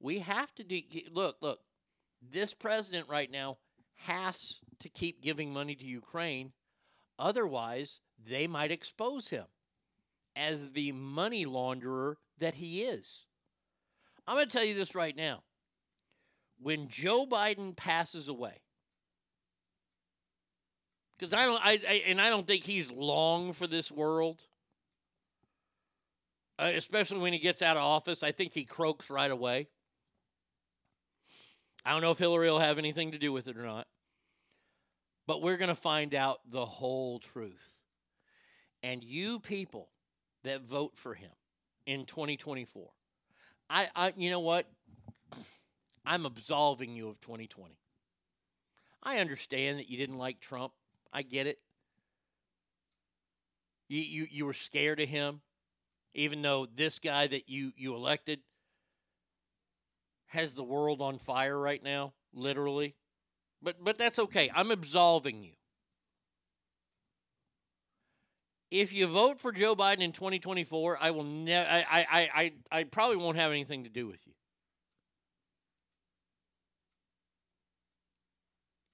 we 0.00 0.20
have 0.20 0.54
to. 0.56 0.82
Look, 1.12 1.36
look. 1.40 1.60
This 2.20 2.52
president 2.52 3.08
right 3.08 3.30
now 3.30 3.58
has 3.96 4.60
to 4.80 4.88
keep 4.88 5.22
giving 5.22 5.52
money 5.52 5.74
to 5.74 5.84
Ukraine. 5.84 6.52
Otherwise, 7.18 8.00
they 8.28 8.46
might 8.46 8.70
expose 8.70 9.28
him 9.28 9.46
as 10.36 10.70
the 10.70 10.92
money 10.92 11.44
launderer 11.46 12.14
that 12.38 12.54
he 12.54 12.82
is. 12.82 13.26
I'm 14.26 14.36
going 14.36 14.46
to 14.46 14.56
tell 14.56 14.64
you 14.64 14.74
this 14.74 14.94
right 14.94 15.16
now. 15.16 15.42
When 16.60 16.88
Joe 16.88 17.26
Biden 17.26 17.74
passes 17.76 18.28
away, 18.28 18.62
because 21.16 21.34
I 21.34 21.44
don't, 21.44 21.60
I, 21.64 21.80
I, 21.88 22.02
and 22.06 22.20
I 22.20 22.30
don't 22.30 22.46
think 22.46 22.64
he's 22.64 22.92
long 22.92 23.52
for 23.52 23.66
this 23.66 23.90
world. 23.90 24.44
Uh, 26.60 26.72
especially 26.74 27.20
when 27.20 27.32
he 27.32 27.38
gets 27.38 27.62
out 27.62 27.76
of 27.76 27.84
office, 27.84 28.24
I 28.24 28.32
think 28.32 28.52
he 28.52 28.64
croaks 28.64 29.10
right 29.10 29.30
away. 29.30 29.68
I 31.88 31.92
don't 31.92 32.02
know 32.02 32.10
if 32.10 32.18
Hillary 32.18 32.50
will 32.50 32.58
have 32.58 32.76
anything 32.76 33.12
to 33.12 33.18
do 33.18 33.32
with 33.32 33.48
it 33.48 33.56
or 33.56 33.62
not, 33.62 33.86
but 35.26 35.40
we're 35.40 35.56
going 35.56 35.70
to 35.70 35.74
find 35.74 36.14
out 36.14 36.40
the 36.46 36.66
whole 36.66 37.18
truth. 37.18 37.78
And 38.82 39.02
you 39.02 39.40
people 39.40 39.88
that 40.44 40.60
vote 40.60 40.98
for 40.98 41.14
him 41.14 41.30
in 41.86 42.04
2024, 42.04 42.90
I, 43.70 43.88
I, 43.96 44.12
you 44.18 44.28
know 44.28 44.40
what? 44.40 44.66
I'm 46.04 46.26
absolving 46.26 46.94
you 46.94 47.08
of 47.08 47.22
2020. 47.22 47.78
I 49.02 49.20
understand 49.20 49.78
that 49.78 49.88
you 49.88 49.96
didn't 49.96 50.18
like 50.18 50.40
Trump. 50.40 50.74
I 51.10 51.22
get 51.22 51.46
it. 51.46 51.58
You, 53.88 54.02
you, 54.02 54.26
you 54.30 54.44
were 54.44 54.52
scared 54.52 55.00
of 55.00 55.08
him, 55.08 55.40
even 56.12 56.42
though 56.42 56.66
this 56.66 56.98
guy 56.98 57.28
that 57.28 57.48
you, 57.48 57.72
you 57.78 57.94
elected 57.94 58.40
has 60.28 60.54
the 60.54 60.64
world 60.64 61.02
on 61.02 61.18
fire 61.18 61.58
right 61.58 61.82
now, 61.82 62.12
literally. 62.32 62.94
But 63.62 63.82
but 63.82 63.98
that's 63.98 64.18
okay. 64.18 64.50
I'm 64.54 64.70
absolving 64.70 65.42
you. 65.42 65.52
If 68.70 68.92
you 68.92 69.06
vote 69.06 69.40
for 69.40 69.50
Joe 69.50 69.74
Biden 69.74 70.00
in 70.00 70.12
2024, 70.12 70.98
I 71.00 71.10
will 71.10 71.24
never 71.24 71.68
I, 71.68 71.84
I 71.90 72.28
I 72.34 72.52
I 72.70 72.84
probably 72.84 73.16
won't 73.16 73.36
have 73.36 73.50
anything 73.50 73.84
to 73.84 73.90
do 73.90 74.06
with 74.06 74.26
you. 74.26 74.34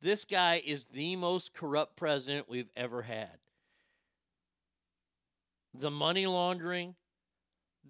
This 0.00 0.26
guy 0.26 0.62
is 0.64 0.86
the 0.86 1.16
most 1.16 1.54
corrupt 1.54 1.96
president 1.96 2.48
we've 2.48 2.70
ever 2.76 3.02
had. 3.02 3.38
The 5.72 5.90
money 5.90 6.26
laundering, 6.26 6.94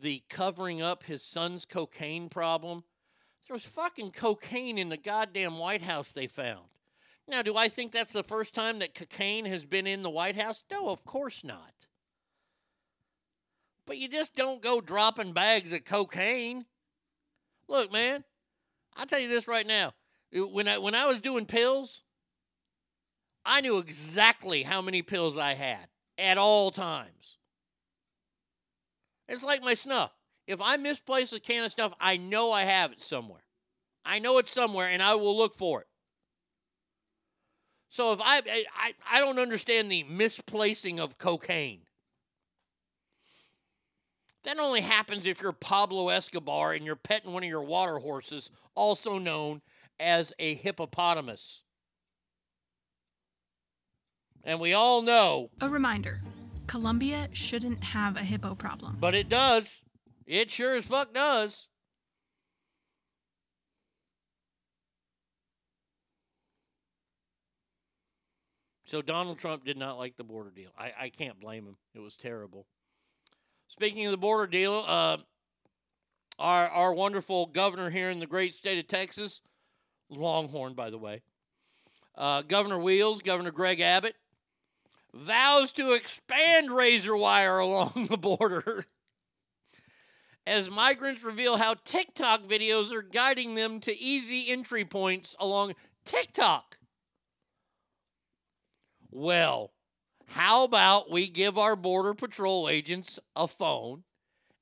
the 0.00 0.22
covering 0.30 0.80
up 0.80 1.02
his 1.02 1.24
son's 1.24 1.64
cocaine 1.64 2.28
problem. 2.28 2.84
There 3.46 3.54
was 3.54 3.66
fucking 3.66 4.12
cocaine 4.12 4.78
in 4.78 4.88
the 4.88 4.96
goddamn 4.96 5.58
White 5.58 5.82
House 5.82 6.12
they 6.12 6.26
found. 6.26 6.66
Now, 7.28 7.42
do 7.42 7.56
I 7.56 7.68
think 7.68 7.92
that's 7.92 8.12
the 8.12 8.22
first 8.22 8.54
time 8.54 8.78
that 8.78 8.94
cocaine 8.94 9.46
has 9.46 9.64
been 9.64 9.86
in 9.86 10.02
the 10.02 10.10
White 10.10 10.36
House? 10.36 10.64
No, 10.70 10.90
of 10.90 11.04
course 11.04 11.44
not. 11.44 11.86
But 13.86 13.98
you 13.98 14.08
just 14.08 14.34
don't 14.34 14.62
go 14.62 14.80
dropping 14.80 15.32
bags 15.32 15.72
of 15.72 15.84
cocaine. 15.84 16.66
Look, 17.68 17.92
man, 17.92 18.24
I'll 18.96 19.06
tell 19.06 19.20
you 19.20 19.28
this 19.28 19.48
right 19.48 19.66
now. 19.66 19.92
When 20.32 20.68
I 20.68 20.78
when 20.78 20.94
I 20.94 21.06
was 21.06 21.20
doing 21.20 21.46
pills, 21.46 22.02
I 23.44 23.60
knew 23.60 23.78
exactly 23.78 24.62
how 24.62 24.82
many 24.82 25.02
pills 25.02 25.38
I 25.38 25.54
had 25.54 25.88
at 26.18 26.38
all 26.38 26.70
times. 26.70 27.38
It's 29.28 29.44
like 29.44 29.62
my 29.62 29.74
snuff. 29.74 30.13
If 30.46 30.60
I 30.60 30.76
misplace 30.76 31.32
a 31.32 31.40
can 31.40 31.64
of 31.64 31.70
stuff, 31.70 31.92
I 32.00 32.16
know 32.16 32.52
I 32.52 32.62
have 32.62 32.92
it 32.92 33.02
somewhere. 33.02 33.44
I 34.04 34.18
know 34.18 34.38
it's 34.38 34.52
somewhere 34.52 34.88
and 34.88 35.02
I 35.02 35.14
will 35.14 35.36
look 35.36 35.54
for 35.54 35.80
it. 35.80 35.86
So 37.88 38.12
if 38.12 38.20
I 38.20 38.42
I, 38.76 38.94
I 39.10 39.20
don't 39.20 39.38
understand 39.38 39.90
the 39.90 40.02
misplacing 40.04 41.00
of 41.00 41.16
cocaine. 41.16 41.82
That 44.42 44.58
only 44.58 44.82
happens 44.82 45.26
if 45.26 45.40
you're 45.40 45.52
Pablo 45.52 46.10
Escobar 46.10 46.72
and 46.72 46.84
you're 46.84 46.96
petting 46.96 47.32
one 47.32 47.44
of 47.44 47.48
your 47.48 47.62
water 47.62 47.98
horses, 47.98 48.50
also 48.74 49.18
known 49.18 49.62
as 49.98 50.34
a 50.38 50.54
hippopotamus. 50.54 51.62
And 54.42 54.60
we 54.60 54.74
all 54.74 55.00
know. 55.00 55.50
A 55.62 55.68
reminder 55.68 56.18
Colombia 56.66 57.28
shouldn't 57.32 57.84
have 57.84 58.16
a 58.16 58.24
hippo 58.24 58.54
problem. 58.54 58.96
But 59.00 59.14
it 59.14 59.28
does. 59.28 59.83
It 60.26 60.50
sure 60.50 60.74
as 60.74 60.86
fuck 60.86 61.12
does. 61.12 61.68
So 68.84 69.02
Donald 69.02 69.38
Trump 69.38 69.64
did 69.64 69.76
not 69.76 69.98
like 69.98 70.16
the 70.16 70.24
border 70.24 70.50
deal. 70.54 70.70
I, 70.78 70.92
I 70.98 71.08
can't 71.08 71.40
blame 71.40 71.66
him. 71.66 71.76
It 71.94 72.00
was 72.00 72.16
terrible. 72.16 72.66
Speaking 73.66 74.06
of 74.06 74.12
the 74.12 74.18
border 74.18 74.46
deal, 74.46 74.84
uh, 74.86 75.16
our 76.38 76.68
our 76.68 76.94
wonderful 76.94 77.46
governor 77.46 77.90
here 77.90 78.10
in 78.10 78.20
the 78.20 78.26
great 78.26 78.54
state 78.54 78.78
of 78.78 78.86
Texas, 78.86 79.40
Longhorn, 80.10 80.74
by 80.74 80.90
the 80.90 80.98
way, 80.98 81.22
uh, 82.16 82.42
Governor 82.42 82.78
Wheels, 82.78 83.20
Governor 83.20 83.50
Greg 83.50 83.80
Abbott, 83.80 84.16
vows 85.12 85.72
to 85.72 85.92
expand 85.92 86.70
razor 86.70 87.16
wire 87.16 87.58
along 87.58 88.06
the 88.08 88.18
border 88.18 88.84
as 90.46 90.70
migrants 90.70 91.22
reveal 91.22 91.56
how 91.56 91.74
TikTok 91.84 92.42
videos 92.42 92.92
are 92.92 93.02
guiding 93.02 93.54
them 93.54 93.80
to 93.80 93.98
easy 93.98 94.50
entry 94.50 94.84
points 94.84 95.34
along 95.38 95.74
TikTok. 96.04 96.78
Well, 99.10 99.72
how 100.26 100.64
about 100.64 101.10
we 101.10 101.28
give 101.28 101.56
our 101.56 101.76
Border 101.76 102.14
Patrol 102.14 102.68
agents 102.68 103.18
a 103.36 103.46
phone 103.46 104.04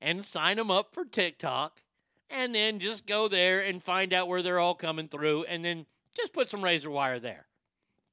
and 0.01 0.25
sign 0.25 0.57
them 0.57 0.71
up 0.71 0.93
for 0.93 1.05
TikTok 1.05 1.83
and 2.31 2.55
then 2.55 2.79
just 2.79 3.07
go 3.07 3.29
there 3.29 3.61
and 3.61 3.83
find 3.83 4.13
out 4.13 4.29
where 4.29 4.43
they're 4.43 4.59
all 4.59 4.75
coming 4.75 5.09
through 5.09 5.45
and 5.45 5.65
then 5.65 5.87
just 6.15 6.33
put 6.33 6.49
some 6.49 6.63
razor 6.63 6.91
wire 6.91 7.19
there. 7.19 7.47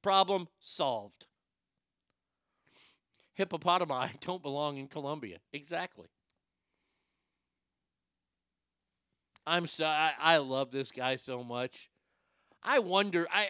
Problem 0.02 0.48
solved. 0.60 1.26
Hippopotami 3.38 4.18
don't 4.20 4.42
belong 4.42 4.76
in 4.76 4.88
Colombia. 4.88 5.38
Exactly. 5.52 6.08
I'm 9.50 9.66
so 9.66 9.84
I, 9.84 10.12
I 10.20 10.36
love 10.36 10.70
this 10.70 10.92
guy 10.92 11.16
so 11.16 11.42
much. 11.42 11.90
I 12.62 12.78
wonder 12.78 13.26
I 13.32 13.48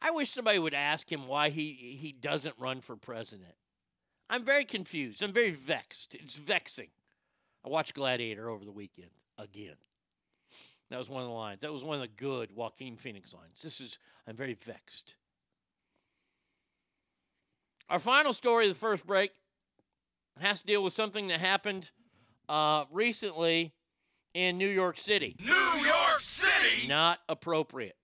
I 0.00 0.10
wish 0.10 0.30
somebody 0.30 0.58
would 0.58 0.72
ask 0.72 1.12
him 1.12 1.26
why 1.26 1.50
he 1.50 1.98
he 2.00 2.12
doesn't 2.12 2.54
run 2.58 2.80
for 2.80 2.96
president. 2.96 3.54
I'm 4.30 4.42
very 4.42 4.64
confused. 4.64 5.22
I'm 5.22 5.32
very 5.32 5.50
vexed. 5.50 6.14
It's 6.14 6.38
vexing. 6.38 6.88
I 7.62 7.68
watched 7.68 7.92
Gladiator 7.92 8.48
over 8.48 8.64
the 8.64 8.72
weekend 8.72 9.10
again. 9.36 9.76
That 10.88 10.98
was 10.98 11.10
one 11.10 11.22
of 11.22 11.28
the 11.28 11.34
lines. 11.34 11.60
That 11.60 11.74
was 11.74 11.84
one 11.84 11.96
of 11.96 12.00
the 12.02 12.08
good 12.08 12.52
Joaquin 12.56 12.96
Phoenix 12.96 13.34
lines. 13.34 13.62
This 13.62 13.82
is 13.82 13.98
I'm 14.26 14.34
very 14.34 14.54
vexed. 14.54 15.16
Our 17.90 17.98
final 17.98 18.32
story 18.32 18.64
of 18.64 18.70
the 18.70 18.78
first 18.78 19.06
break 19.06 19.32
has 20.40 20.62
to 20.62 20.66
deal 20.66 20.82
with 20.82 20.94
something 20.94 21.28
that 21.28 21.40
happened 21.40 21.90
uh, 22.48 22.86
recently 22.90 23.74
in 24.36 24.58
New 24.58 24.68
York 24.68 24.98
City. 24.98 25.34
New 25.42 25.86
York 25.86 26.20
City! 26.20 26.86
Not 26.86 27.20
appropriate. 27.26 27.96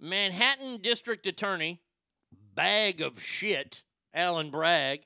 Manhattan 0.00 0.78
District 0.78 1.24
Attorney, 1.28 1.80
bag 2.56 3.00
of 3.00 3.22
shit, 3.22 3.84
Alan 4.12 4.50
Bragg, 4.50 5.02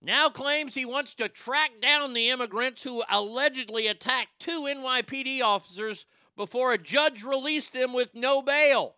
now 0.00 0.28
claims 0.28 0.76
he 0.76 0.84
wants 0.84 1.14
to 1.14 1.28
track 1.28 1.80
down 1.80 2.12
the 2.12 2.30
immigrants 2.30 2.84
who 2.84 3.02
allegedly 3.10 3.88
attacked 3.88 4.38
two 4.38 4.68
NYPD 4.68 5.42
officers 5.42 6.06
before 6.36 6.72
a 6.72 6.78
judge 6.78 7.24
released 7.24 7.72
them 7.72 7.92
with 7.92 8.14
no 8.14 8.40
bail. 8.40 8.95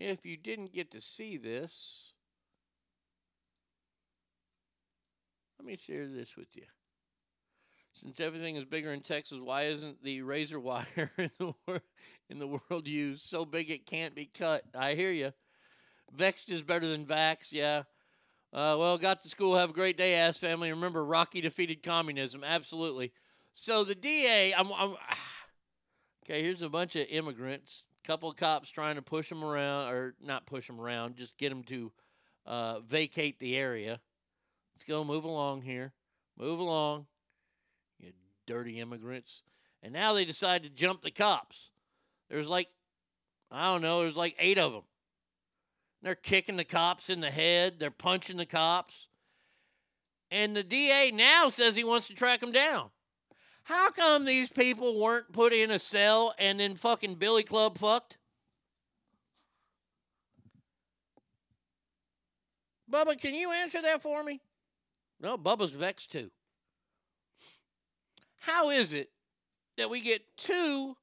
If 0.00 0.24
you 0.24 0.38
didn't 0.38 0.72
get 0.72 0.90
to 0.92 1.00
see 1.00 1.36
this, 1.36 2.14
let 5.58 5.66
me 5.66 5.76
share 5.76 6.08
this 6.08 6.38
with 6.38 6.56
you. 6.56 6.62
Since 7.92 8.18
everything 8.18 8.56
is 8.56 8.64
bigger 8.64 8.94
in 8.94 9.02
Texas, 9.02 9.40
why 9.42 9.64
isn't 9.64 10.02
the 10.02 10.22
razor 10.22 10.58
wire 10.60 11.10
in 11.18 12.38
the, 12.38 12.46
world 12.46 12.88
used 12.88 13.26
so 13.26 13.44
big 13.44 13.70
it 13.70 13.84
can't 13.84 14.14
be 14.14 14.24
cut? 14.24 14.62
I 14.74 14.94
hear 14.94 15.12
you. 15.12 15.34
Vexed 16.16 16.50
is 16.50 16.62
better 16.62 16.86
than 16.86 17.04
vax, 17.04 17.52
yeah. 17.52 17.82
Uh, 18.54 18.76
well, 18.78 18.96
got 18.96 19.20
to 19.20 19.28
school. 19.28 19.58
Have 19.58 19.70
a 19.70 19.74
great 19.74 19.98
day, 19.98 20.14
ass 20.14 20.38
family. 20.38 20.70
Remember, 20.70 21.04
Rocky 21.04 21.42
defeated 21.42 21.82
communism. 21.82 22.42
Absolutely. 22.42 23.12
So 23.52 23.84
the 23.84 23.94
DA, 23.94 24.54
I'm, 24.56 24.72
I'm 24.72 24.90
okay. 26.24 26.42
Here's 26.42 26.62
a 26.62 26.70
bunch 26.70 26.96
of 26.96 27.06
immigrants. 27.10 27.84
Couple 28.04 28.32
cops 28.32 28.70
trying 28.70 28.96
to 28.96 29.02
push 29.02 29.28
them 29.28 29.44
around, 29.44 29.92
or 29.92 30.14
not 30.22 30.46
push 30.46 30.66
them 30.66 30.80
around, 30.80 31.16
just 31.16 31.36
get 31.36 31.50
them 31.50 31.62
to 31.64 31.92
uh, 32.46 32.80
vacate 32.80 33.38
the 33.38 33.56
area. 33.56 34.00
Let's 34.74 34.84
go. 34.84 35.04
Move 35.04 35.24
along 35.24 35.62
here. 35.62 35.92
Move 36.38 36.58
along, 36.58 37.06
you 37.98 38.12
dirty 38.46 38.80
immigrants. 38.80 39.42
And 39.82 39.92
now 39.92 40.14
they 40.14 40.24
decide 40.24 40.62
to 40.62 40.70
jump 40.70 41.02
the 41.02 41.10
cops. 41.10 41.70
There's 42.30 42.48
like, 42.48 42.68
I 43.50 43.66
don't 43.66 43.82
know. 43.82 44.00
There's 44.00 44.16
like 44.16 44.36
eight 44.38 44.58
of 44.58 44.72
them. 44.72 44.84
They're 46.02 46.14
kicking 46.14 46.56
the 46.56 46.64
cops 46.64 47.10
in 47.10 47.20
the 47.20 47.30
head. 47.30 47.78
They're 47.78 47.90
punching 47.90 48.38
the 48.38 48.46
cops. 48.46 49.08
And 50.30 50.56
the 50.56 50.62
DA 50.62 51.10
now 51.12 51.50
says 51.50 51.76
he 51.76 51.84
wants 51.84 52.06
to 52.06 52.14
track 52.14 52.40
them 52.40 52.52
down. 52.52 52.90
How 53.70 53.88
come 53.90 54.24
these 54.24 54.50
people 54.50 55.00
weren't 55.00 55.30
put 55.32 55.52
in 55.52 55.70
a 55.70 55.78
cell 55.78 56.34
and 56.40 56.58
then 56.58 56.74
fucking 56.74 57.14
Billy 57.14 57.44
Club 57.44 57.78
fucked? 57.78 58.18
Bubba, 62.90 63.16
can 63.16 63.36
you 63.36 63.52
answer 63.52 63.80
that 63.80 64.02
for 64.02 64.24
me? 64.24 64.40
No, 65.20 65.38
Bubba's 65.38 65.70
vexed 65.70 66.10
too. 66.10 66.32
How 68.40 68.70
is 68.70 68.92
it 68.92 69.10
that 69.76 69.88
we 69.88 70.00
get 70.00 70.22
two 70.36 70.96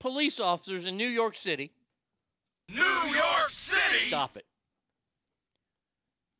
police 0.00 0.38
officers 0.38 0.84
in 0.84 0.98
New 0.98 1.08
York 1.08 1.34
City? 1.34 1.72
New 2.68 2.82
York 2.82 3.48
City! 3.48 4.08
Stop 4.08 4.36
it. 4.36 4.44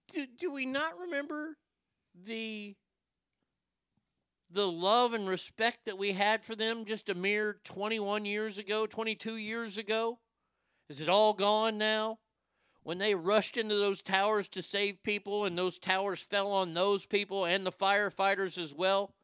Do, 0.09 0.27
do 0.39 0.53
we 0.53 0.67
not 0.67 0.99
remember 0.99 1.57
the 2.27 2.77
the 4.55 4.71
love 4.71 5.13
and 5.15 5.29
respect 5.29 5.85
that 5.85 5.99
we 5.99 6.13
had 6.13 6.45
for 6.45 6.55
them 6.55 6.85
just 6.85 7.09
a 7.09 7.15
mere 7.15 7.59
21 7.65 8.25
years 8.25 8.57
ago, 8.57 8.87
22 8.87 9.37
years 9.37 9.77
ago? 9.77 10.19
Is 10.89 11.01
it 11.01 11.09
all 11.09 11.33
gone 11.33 11.77
now? 11.77 12.19
When 12.85 12.99
they 12.99 13.15
rushed 13.15 13.57
into 13.57 13.75
those 13.75 14.03
towers 14.03 14.47
to 14.49 14.63
save 14.63 15.03
people 15.03 15.45
and 15.45 15.59
those 15.59 15.79
towers 15.79 16.23
fell 16.23 16.53
on 16.53 16.75
those 16.75 17.05
people 17.05 17.45
and 17.45 17.67
the 17.67 17.73
firefighters 17.73 18.57
as 18.57 18.75
well? 18.75 19.15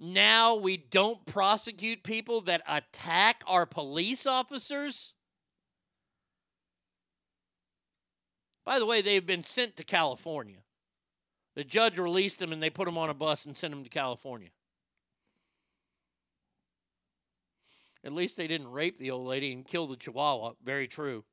Now 0.00 0.56
we 0.56 0.76
don't 0.76 1.24
prosecute 1.24 2.02
people 2.02 2.40
that 2.42 2.62
attack 2.66 3.44
our 3.46 3.66
police 3.66 4.26
officers? 4.26 5.14
By 8.64 8.78
the 8.78 8.86
way, 8.86 9.02
they've 9.02 9.24
been 9.24 9.44
sent 9.44 9.76
to 9.76 9.84
California. 9.84 10.61
The 11.54 11.64
judge 11.64 11.98
released 11.98 12.38
them 12.38 12.52
and 12.52 12.62
they 12.62 12.70
put 12.70 12.86
them 12.86 12.98
on 12.98 13.10
a 13.10 13.14
bus 13.14 13.44
and 13.44 13.56
sent 13.56 13.72
them 13.72 13.84
to 13.84 13.90
California. 13.90 14.50
At 18.04 18.12
least 18.12 18.36
they 18.36 18.48
didn't 18.48 18.70
rape 18.70 18.98
the 18.98 19.10
old 19.10 19.26
lady 19.26 19.52
and 19.52 19.64
kill 19.64 19.86
the 19.86 19.96
chihuahua. 19.96 20.52
Very 20.64 20.88
true. 20.88 21.24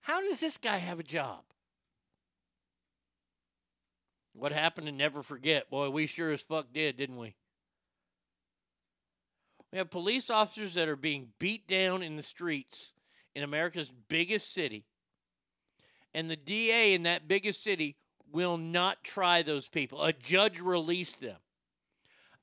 How 0.00 0.20
does 0.20 0.40
this 0.40 0.56
guy 0.56 0.76
have 0.76 0.98
a 0.98 1.04
job? 1.04 1.42
What 4.32 4.52
happened 4.52 4.86
to 4.86 4.92
never 4.92 5.22
forget? 5.22 5.70
Boy, 5.70 5.90
we 5.90 6.06
sure 6.06 6.32
as 6.32 6.42
fuck 6.42 6.72
did, 6.72 6.96
didn't 6.96 7.18
we? 7.18 7.34
We 9.70 9.78
have 9.78 9.90
police 9.90 10.30
officers 10.30 10.74
that 10.74 10.88
are 10.88 10.96
being 10.96 11.28
beat 11.38 11.66
down 11.66 12.02
in 12.02 12.16
the 12.16 12.22
streets 12.22 12.94
in 13.34 13.42
America's 13.42 13.92
biggest 14.08 14.52
city, 14.52 14.86
and 16.14 16.30
the 16.30 16.36
DA 16.36 16.94
in 16.94 17.04
that 17.04 17.28
biggest 17.28 17.62
city 17.62 17.96
will 18.32 18.56
not 18.56 19.02
try 19.04 19.42
those 19.42 19.68
people. 19.68 20.02
A 20.02 20.12
judge 20.12 20.60
released 20.60 21.20
them. 21.20 21.36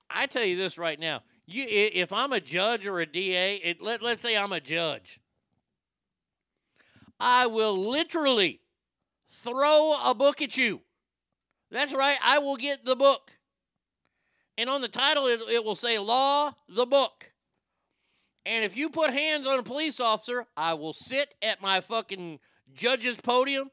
I 0.09 0.25
tell 0.25 0.43
you 0.43 0.57
this 0.57 0.77
right 0.77 0.99
now. 0.99 1.21
You, 1.45 1.65
if 1.67 2.13
I'm 2.13 2.31
a 2.31 2.39
judge 2.39 2.85
or 2.85 2.99
a 2.99 3.05
DA, 3.05 3.55
it, 3.55 3.81
let, 3.81 4.01
let's 4.01 4.21
say 4.21 4.37
I'm 4.37 4.51
a 4.51 4.59
judge, 4.59 5.19
I 7.19 7.47
will 7.47 7.77
literally 7.77 8.61
throw 9.29 9.95
a 10.05 10.13
book 10.13 10.41
at 10.41 10.57
you. 10.57 10.81
That's 11.71 11.93
right, 11.93 12.17
I 12.23 12.39
will 12.39 12.55
get 12.55 12.85
the 12.85 12.95
book. 12.95 13.35
And 14.57 14.69
on 14.69 14.81
the 14.81 14.87
title, 14.87 15.25
it, 15.25 15.39
it 15.49 15.63
will 15.63 15.75
say 15.75 15.97
Law, 15.99 16.51
the 16.67 16.85
book. 16.85 17.31
And 18.45 18.63
if 18.63 18.75
you 18.75 18.89
put 18.89 19.11
hands 19.11 19.47
on 19.47 19.59
a 19.59 19.63
police 19.63 19.99
officer, 19.99 20.45
I 20.57 20.73
will 20.73 20.93
sit 20.93 21.33
at 21.41 21.61
my 21.61 21.81
fucking 21.81 22.39
judge's 22.73 23.19
podium. 23.19 23.71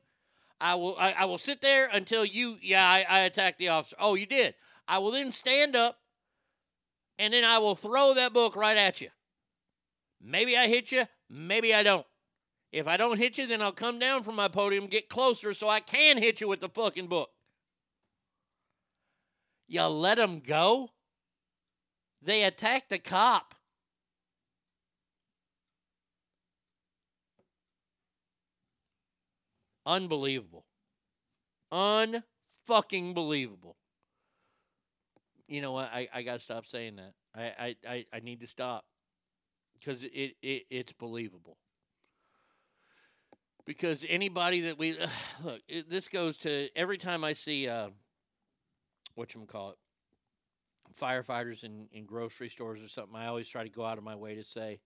I 0.61 0.75
will 0.75 0.97
I, 0.99 1.15
I 1.21 1.25
will 1.27 1.39
sit 1.39 1.61
there 1.61 1.89
until 1.93 2.25
you 2.25 2.57
yeah, 2.63 2.87
I, 2.87 3.05
I 3.09 3.21
attacked 3.21 3.59
the 3.59 3.69
officer. 3.69 3.97
Oh, 3.99 4.15
you 4.15 4.27
did. 4.27 4.55
I 4.89 4.99
will 4.99 5.11
then 5.11 5.33
stand 5.33 5.77
up 5.77 5.99
and 7.19 7.33
then 7.33 7.45
I 7.45 7.59
will 7.59 7.75
throw 7.75 8.15
that 8.15 8.33
book 8.33 8.57
right 8.57 8.77
at 8.77 9.01
you. 9.01 9.09
Maybe 10.23 10.57
I 10.57 10.69
hit 10.69 10.93
you, 10.93 11.05
maybe 11.29 11.75
I 11.75 11.83
don't. 11.83 12.07
If 12.73 12.87
I 12.87 12.97
don't 12.97 13.19
hit 13.19 13.39
you, 13.39 13.47
then 13.47 13.63
I'll 13.63 13.73
come 13.73 13.99
down 13.99 14.23
from 14.23 14.37
my 14.37 14.49
podium, 14.49 14.87
get 14.87 15.09
closer 15.09 15.55
so 15.55 15.69
I 15.69 15.81
can 15.81 16.19
hit 16.19 16.41
you 16.41 16.49
with 16.49 16.61
the 16.61 16.69
fucking 16.69 17.07
book. 17.07 17.31
You 19.69 19.85
let 19.85 20.19
them 20.19 20.41
go? 20.41 20.91
They 22.23 22.45
attacked 22.45 22.93
a 22.93 22.99
cop. 22.99 23.55
Unbelievable. 29.87 30.65
Unfucking 31.73 33.15
believable. 33.15 33.77
You 35.47 35.61
know 35.61 35.73
what? 35.73 35.91
I, 35.93 36.09
I 36.13 36.23
got 36.23 36.35
to 36.35 36.41
stop 36.41 36.67
saying 36.67 36.97
that. 36.97 37.13
I, 37.35 37.45
I, 37.45 37.77
I, 37.89 38.07
I 38.15 38.21
need 38.21 38.41
to 38.41 38.49
stop 38.49 38.85
because 39.79 40.03
it, 40.03 40.35
it 40.43 40.65
it's 40.69 40.93
believable. 40.93 41.57
Because 43.65 44.05
anybody 44.09 44.63
that 44.63 44.79
we 44.79 44.97
look, 45.45 45.61
it, 45.69 45.89
this 45.89 46.09
goes 46.09 46.39
to 46.39 46.69
every 46.75 46.99
time 46.99 47.23
I 47.23 47.35
see 47.35 47.69
uh, 47.69 47.91
what 49.15 49.35
you 49.35 49.45
call 49.47 49.71
it, 49.71 49.77
firefighters 50.99 51.63
in, 51.63 51.89
in 51.93 52.07
grocery 52.07 52.49
stores 52.49 52.83
or 52.83 52.89
something. 52.89 53.15
I 53.15 53.27
always 53.27 53.49
try 53.49 53.63
to 53.63 53.69
go 53.71 53.85
out 53.85 53.99
of 53.99 54.05
my 54.05 54.17
way 54.17 54.35
to 54.35 54.43
say, 54.43 54.81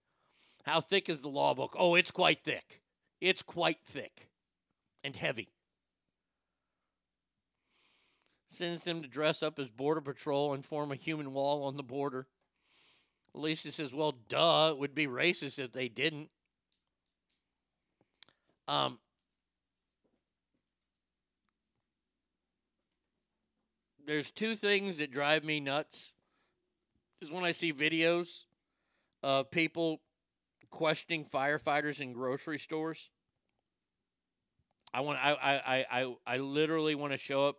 "How 0.64 0.82
thick 0.82 1.08
is 1.08 1.22
the 1.22 1.28
law 1.28 1.54
book?" 1.54 1.74
Oh, 1.78 1.94
it's 1.94 2.10
quite 2.10 2.44
thick. 2.44 2.82
It's 3.20 3.42
quite 3.42 3.78
thick 3.82 4.29
and 5.02 5.16
heavy. 5.16 5.48
Sends 8.48 8.84
them 8.84 9.02
to 9.02 9.08
dress 9.08 9.42
up 9.42 9.58
as 9.58 9.70
border 9.70 10.00
patrol 10.00 10.52
and 10.52 10.64
form 10.64 10.90
a 10.90 10.96
human 10.96 11.32
wall 11.32 11.64
on 11.64 11.76
the 11.76 11.82
border. 11.82 12.26
Alicia 13.34 13.70
says, 13.70 13.94
"Well, 13.94 14.12
duh, 14.12 14.70
it 14.72 14.78
would 14.78 14.94
be 14.94 15.06
racist 15.06 15.58
if 15.58 15.72
they 15.72 15.88
didn't." 15.88 16.30
Um, 18.66 18.98
there's 24.04 24.30
two 24.30 24.56
things 24.56 24.98
that 24.98 25.12
drive 25.12 25.44
me 25.44 25.60
nuts. 25.60 26.14
Is 27.20 27.30
when 27.30 27.44
I 27.44 27.52
see 27.52 27.72
videos 27.72 28.46
of 29.22 29.50
people 29.50 30.00
questioning 30.70 31.24
firefighters 31.24 32.00
in 32.00 32.12
grocery 32.12 32.58
stores. 32.58 33.10
I 34.92 35.00
want 35.00 35.18
I 35.22 35.32
I 35.32 35.86
I 36.00 36.14
I, 36.26 36.36
literally 36.38 36.94
want 36.94 37.12
to 37.12 37.18
show 37.18 37.48
up. 37.48 37.56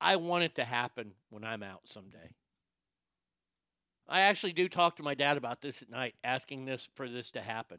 I 0.00 0.16
want 0.16 0.44
it 0.44 0.54
to 0.56 0.64
happen 0.64 1.12
when 1.30 1.44
I'm 1.44 1.62
out 1.62 1.82
someday. 1.84 2.34
I 4.08 4.20
actually 4.20 4.52
do 4.52 4.68
talk 4.68 4.96
to 4.96 5.02
my 5.02 5.14
dad 5.14 5.36
about 5.36 5.62
this 5.62 5.82
at 5.82 5.90
night, 5.90 6.14
asking 6.22 6.64
this 6.64 6.88
for 6.94 7.08
this 7.08 7.30
to 7.32 7.40
happen. 7.40 7.78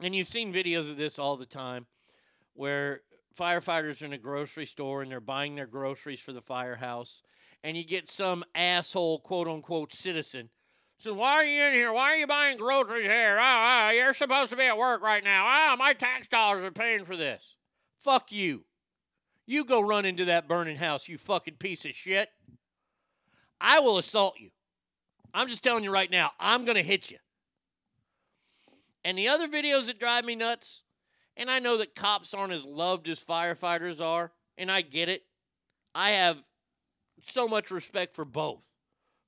And 0.00 0.14
you've 0.14 0.28
seen 0.28 0.52
videos 0.52 0.90
of 0.90 0.96
this 0.96 1.18
all 1.18 1.36
the 1.36 1.46
time 1.46 1.86
where 2.54 3.02
firefighters 3.38 4.02
are 4.02 4.06
in 4.06 4.12
a 4.12 4.18
grocery 4.18 4.66
store 4.66 5.02
and 5.02 5.10
they're 5.10 5.20
buying 5.20 5.54
their 5.54 5.66
groceries 5.66 6.20
for 6.20 6.32
the 6.32 6.40
firehouse, 6.40 7.22
and 7.62 7.76
you 7.76 7.84
get 7.84 8.10
some 8.10 8.44
asshole, 8.54 9.20
quote 9.20 9.48
unquote, 9.48 9.92
citizen. 9.92 10.50
So 11.02 11.12
why 11.14 11.32
are 11.32 11.44
you 11.44 11.60
in 11.64 11.72
here? 11.72 11.92
Why 11.92 12.12
are 12.12 12.16
you 12.16 12.28
buying 12.28 12.58
groceries 12.58 13.08
here? 13.08 13.36
Ah, 13.40 13.88
ah, 13.88 13.90
you're 13.90 14.14
supposed 14.14 14.50
to 14.50 14.56
be 14.56 14.62
at 14.62 14.78
work 14.78 15.02
right 15.02 15.24
now. 15.24 15.46
Ah, 15.48 15.74
my 15.76 15.94
tax 15.94 16.28
dollars 16.28 16.62
are 16.62 16.70
paying 16.70 17.04
for 17.04 17.16
this. 17.16 17.56
Fuck 17.98 18.30
you. 18.30 18.62
You 19.44 19.64
go 19.64 19.80
run 19.80 20.04
into 20.04 20.26
that 20.26 20.46
burning 20.46 20.76
house, 20.76 21.08
you 21.08 21.18
fucking 21.18 21.56
piece 21.56 21.84
of 21.86 21.96
shit. 21.96 22.28
I 23.60 23.80
will 23.80 23.98
assault 23.98 24.34
you. 24.38 24.50
I'm 25.34 25.48
just 25.48 25.64
telling 25.64 25.82
you 25.82 25.92
right 25.92 26.08
now, 26.08 26.30
I'm 26.38 26.64
going 26.64 26.76
to 26.76 26.84
hit 26.84 27.10
you. 27.10 27.18
And 29.04 29.18
the 29.18 29.26
other 29.26 29.48
videos 29.48 29.86
that 29.86 29.98
drive 29.98 30.24
me 30.24 30.36
nuts, 30.36 30.82
and 31.36 31.50
I 31.50 31.58
know 31.58 31.78
that 31.78 31.96
cops 31.96 32.32
aren't 32.32 32.52
as 32.52 32.64
loved 32.64 33.08
as 33.08 33.18
firefighters 33.18 34.00
are, 34.00 34.30
and 34.56 34.70
I 34.70 34.82
get 34.82 35.08
it. 35.08 35.24
I 35.96 36.10
have 36.10 36.38
so 37.22 37.48
much 37.48 37.72
respect 37.72 38.14
for 38.14 38.24
both 38.24 38.68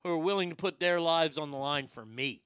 who 0.05 0.11
are 0.11 0.19
willing 0.19 0.51
to 0.51 0.55
put 0.55 0.79
their 0.79 1.01
lives 1.01 1.35
on 1.35 1.49
the 1.49 1.57
line 1.57 1.87
for 1.87 2.05
me. 2.05 2.43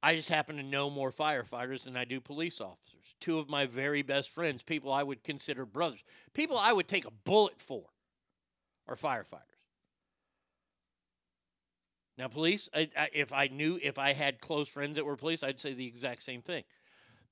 I 0.00 0.14
just 0.14 0.28
happen 0.28 0.56
to 0.58 0.62
know 0.62 0.90
more 0.90 1.10
firefighters 1.10 1.82
than 1.84 1.96
I 1.96 2.04
do 2.04 2.20
police 2.20 2.60
officers. 2.60 3.16
Two 3.20 3.40
of 3.40 3.50
my 3.50 3.66
very 3.66 4.02
best 4.02 4.30
friends, 4.30 4.62
people 4.62 4.92
I 4.92 5.02
would 5.02 5.24
consider 5.24 5.66
brothers, 5.66 6.04
people 6.34 6.56
I 6.56 6.72
would 6.72 6.86
take 6.86 7.04
a 7.04 7.10
bullet 7.10 7.60
for, 7.60 7.86
are 8.86 8.94
firefighters. 8.94 9.40
Now, 12.16 12.28
police, 12.28 12.68
I, 12.72 12.88
I, 12.96 13.08
if 13.12 13.32
I 13.32 13.48
knew, 13.48 13.80
if 13.82 13.98
I 13.98 14.12
had 14.12 14.40
close 14.40 14.68
friends 14.68 14.94
that 14.94 15.04
were 15.04 15.16
police, 15.16 15.42
I'd 15.42 15.60
say 15.60 15.74
the 15.74 15.86
exact 15.86 16.22
same 16.22 16.42
thing. 16.42 16.62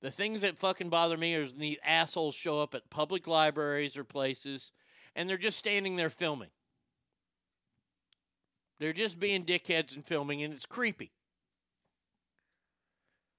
The 0.01 0.11
things 0.11 0.41
that 0.41 0.59
fucking 0.59 0.89
bother 0.89 1.15
me 1.15 1.35
is 1.35 1.55
the 1.55 1.79
assholes 1.85 2.35
show 2.35 2.61
up 2.61 2.75
at 2.75 2.89
public 2.89 3.27
libraries 3.27 3.95
or 3.95 4.03
places 4.03 4.73
and 5.15 5.29
they're 5.29 5.37
just 5.37 5.57
standing 5.57 5.95
there 5.95 6.09
filming. 6.09 6.49
They're 8.81 8.93
just 8.93 9.19
being 9.19 9.45
dickheads 9.45 9.93
and 9.93 10.03
filming, 10.03 10.41
and 10.41 10.51
it's 10.51 10.65
creepy. 10.65 11.11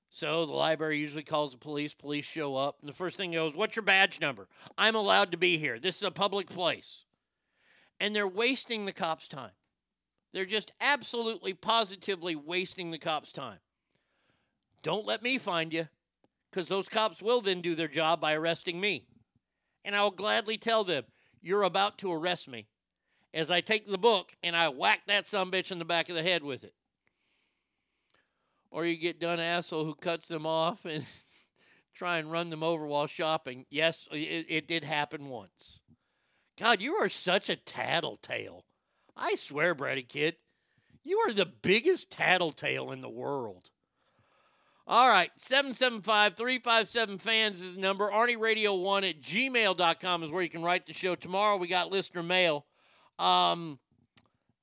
So 0.09 0.47
the 0.47 0.53
library 0.53 0.99
usually 0.99 1.25
calls 1.25 1.51
the 1.51 1.59
police. 1.59 1.95
Police 1.95 2.25
show 2.25 2.55
up, 2.55 2.77
and 2.81 2.89
the 2.89 2.95
first 2.95 3.17
thing 3.17 3.33
goes, 3.33 3.57
What's 3.57 3.75
your 3.75 3.83
badge 3.83 4.21
number? 4.21 4.47
I'm 4.79 4.95
allowed 4.95 5.33
to 5.33 5.37
be 5.37 5.59
here. 5.59 5.81
This 5.81 5.97
is 5.97 6.05
a 6.05 6.13
public 6.13 6.49
place. 6.49 7.07
And 7.99 8.15
they're 8.15 8.29
wasting 8.29 8.87
the 8.87 8.93
cops' 8.93 9.27
time. 9.27 9.51
They're 10.33 10.45
just 10.45 10.71
absolutely, 10.81 11.55
positively 11.55 12.37
wasting 12.37 12.93
the 12.93 12.99
cops' 12.99 13.33
time. 13.33 13.59
Don't 14.85 15.07
let 15.07 15.25
me 15.25 15.39
find 15.39 15.73
you, 15.73 15.89
because 16.53 16.69
those 16.69 16.89
cops 16.89 17.21
will 17.21 17.41
then 17.41 17.63
do 17.63 17.75
their 17.75 17.89
job 17.89 18.21
by 18.21 18.35
arresting 18.35 18.81
me. 18.81 19.09
And 19.85 19.97
I 19.97 20.05
will 20.05 20.13
gladly 20.13 20.57
tell 20.57 20.85
them, 20.85 21.03
You're 21.41 21.65
about 21.65 21.99
to 21.99 22.13
arrest 22.13 22.49
me 22.49 22.69
as 23.35 23.51
I 23.51 23.61
take 23.61 23.87
the 23.87 23.99
book 23.99 24.33
and 24.43 24.57
I 24.57 24.69
whack 24.69 25.03
that 25.07 25.27
some 25.27 25.51
bitch 25.51 25.73
in 25.73 25.79
the 25.79 25.85
back 25.85 26.09
of 26.09 26.15
the 26.15 26.23
head 26.23 26.43
with 26.43 26.65
it. 26.65 26.75
Or 28.71 28.87
you 28.87 28.97
get 28.97 29.21
done 29.21 29.41
asshole 29.41 29.85
who 29.85 29.95
cuts 29.95 30.29
them 30.29 30.47
off 30.47 30.85
and 30.85 31.05
try 31.95 32.19
and 32.19 32.33
run 32.33 32.51
them 32.51 32.63
over 32.63 32.87
while 32.87 33.07
shopping. 33.07 33.67
Yes, 33.71 34.09
it, 34.11 34.47
it 34.49 34.69
did 34.69 34.85
happen 34.85 35.29
once. 35.29 35.81
God, 36.59 36.81
you 36.81 36.95
are 36.97 37.09
such 37.09 37.49
a 37.51 37.57
tattletale. 37.57 38.65
I 39.17 39.35
swear, 39.35 39.75
Brady 39.75 40.03
Kid, 40.03 40.37
you 41.05 41.19
are 41.19 41.33
the 41.33 41.47
biggest 41.47 42.11
tattletale 42.11 42.93
in 42.93 43.01
the 43.01 43.11
world. 43.11 43.71
All 44.87 45.09
right, 45.09 45.31
775 45.37 46.35
357 46.35 47.19
fans 47.19 47.63
is 47.63 47.75
the 47.75 47.81
number. 47.81 48.11
Arnie 48.11 48.39
Radio 48.39 48.75
1 48.75 49.05
at 49.05 49.21
gmail.com 49.21 50.23
is 50.23 50.31
where 50.31 50.43
you 50.43 50.49
can 50.49 50.63
write 50.63 50.87
the 50.87 50.93
show. 50.93 51.15
Tomorrow 51.15 51.57
we 51.57 51.69
got 51.69 51.93
listener 51.93 52.23
mail. 52.23 52.67
Um, 53.19 53.79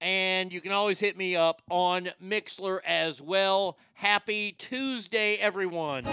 and 0.01 0.53
you 0.53 0.61
can 0.61 0.71
always 0.71 0.99
hit 0.99 1.17
me 1.17 1.35
up 1.35 1.61
on 1.69 2.09
Mixlr 2.23 2.79
as 2.85 3.21
well. 3.21 3.77
Happy 3.93 4.53
Tuesday, 4.53 5.35
everyone. 5.35 6.05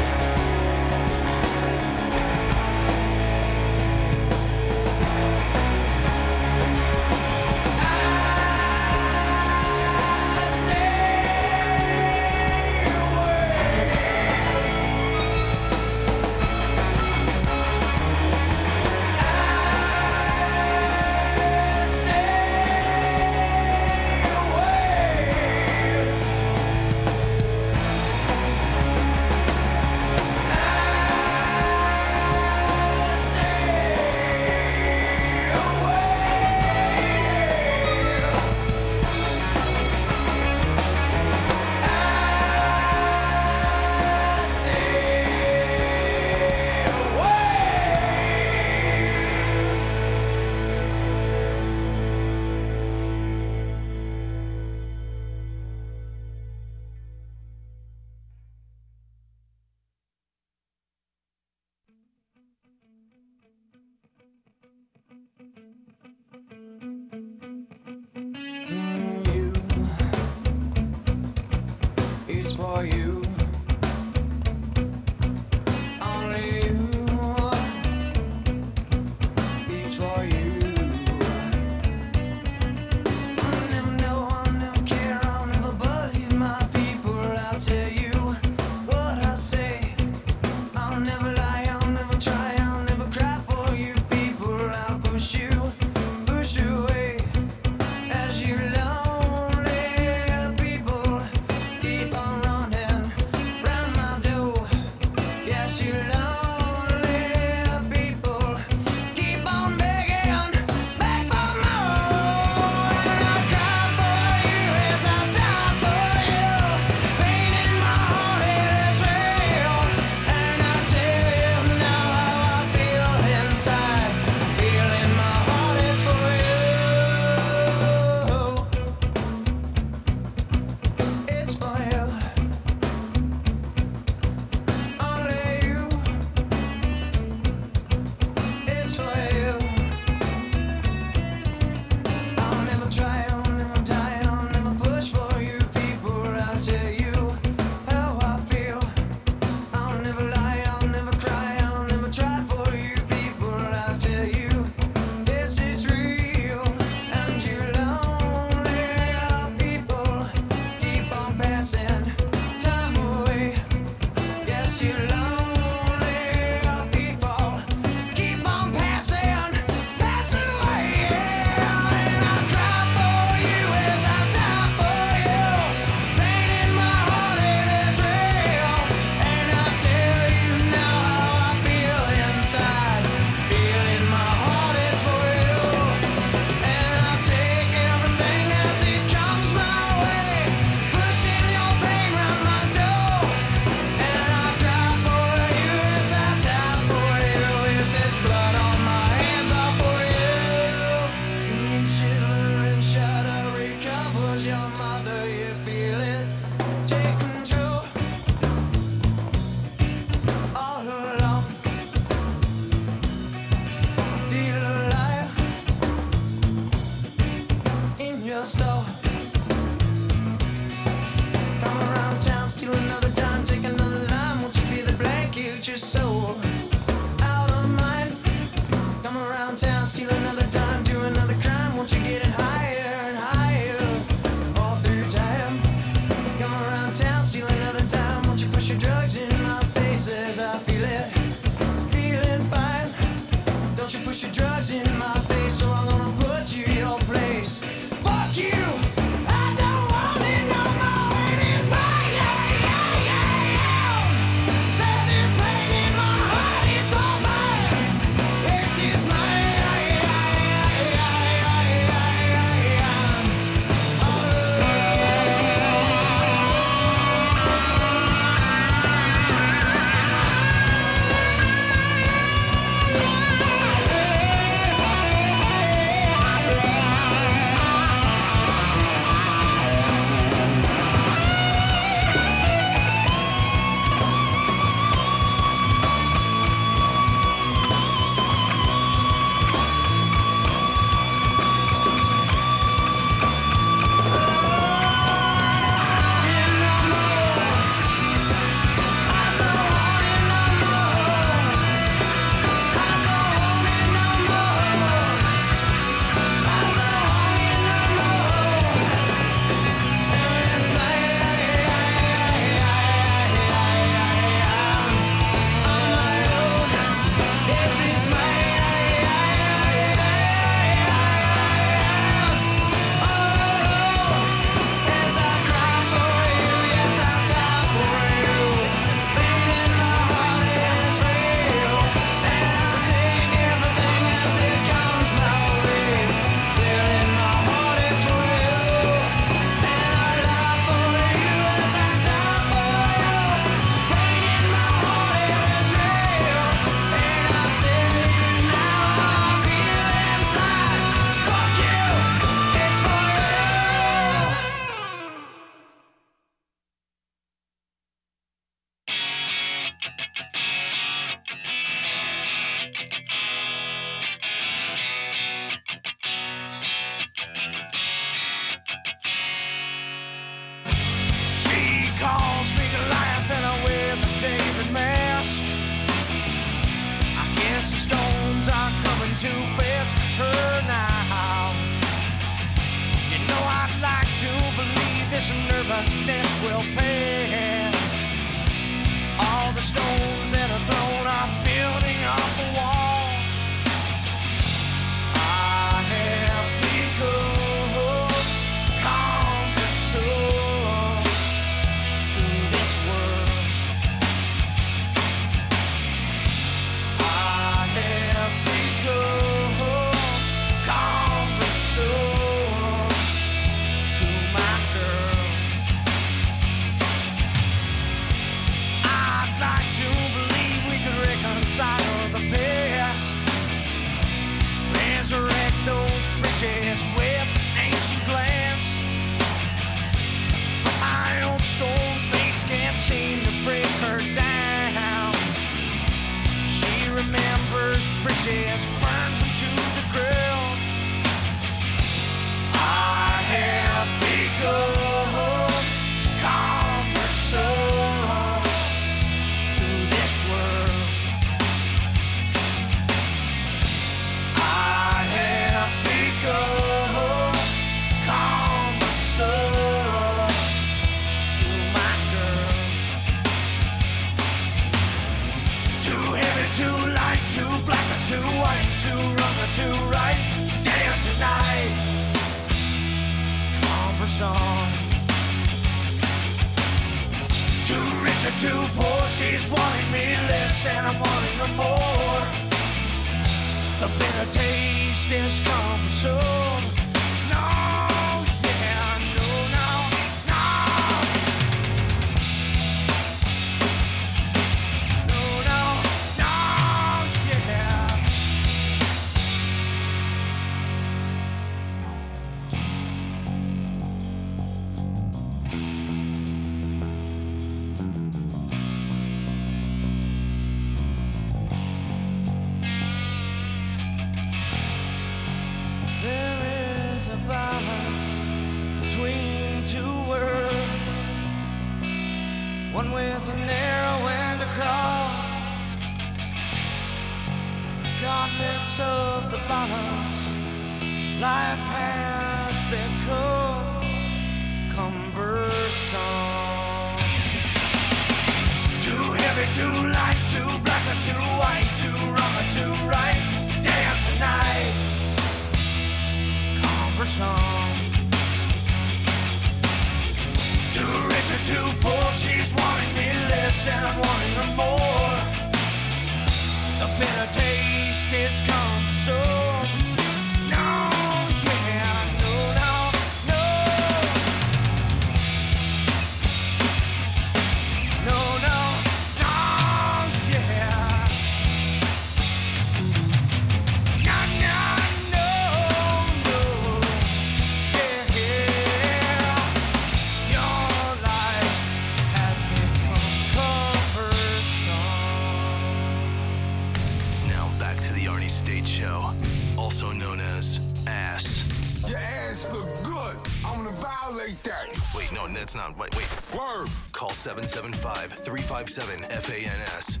775 597.22 598.14
357 598.14 598.98
FANS. 599.20 600.00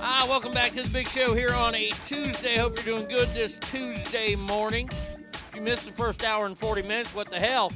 Ah, 0.00 0.24
welcome 0.28 0.54
back 0.54 0.70
to 0.70 0.82
the 0.84 0.88
big 0.90 1.08
show 1.08 1.34
here 1.34 1.52
on 1.52 1.74
a 1.74 1.88
Tuesday. 2.06 2.56
Hope 2.56 2.76
you're 2.76 2.98
doing 2.98 3.08
good 3.08 3.28
this 3.34 3.58
Tuesday 3.58 4.36
morning. 4.36 4.88
If 5.32 5.50
you 5.56 5.62
missed 5.62 5.86
the 5.86 5.90
first 5.90 6.22
hour 6.22 6.46
and 6.46 6.56
40 6.56 6.82
minutes, 6.82 7.12
what 7.16 7.28
the 7.28 7.40
hell? 7.40 7.72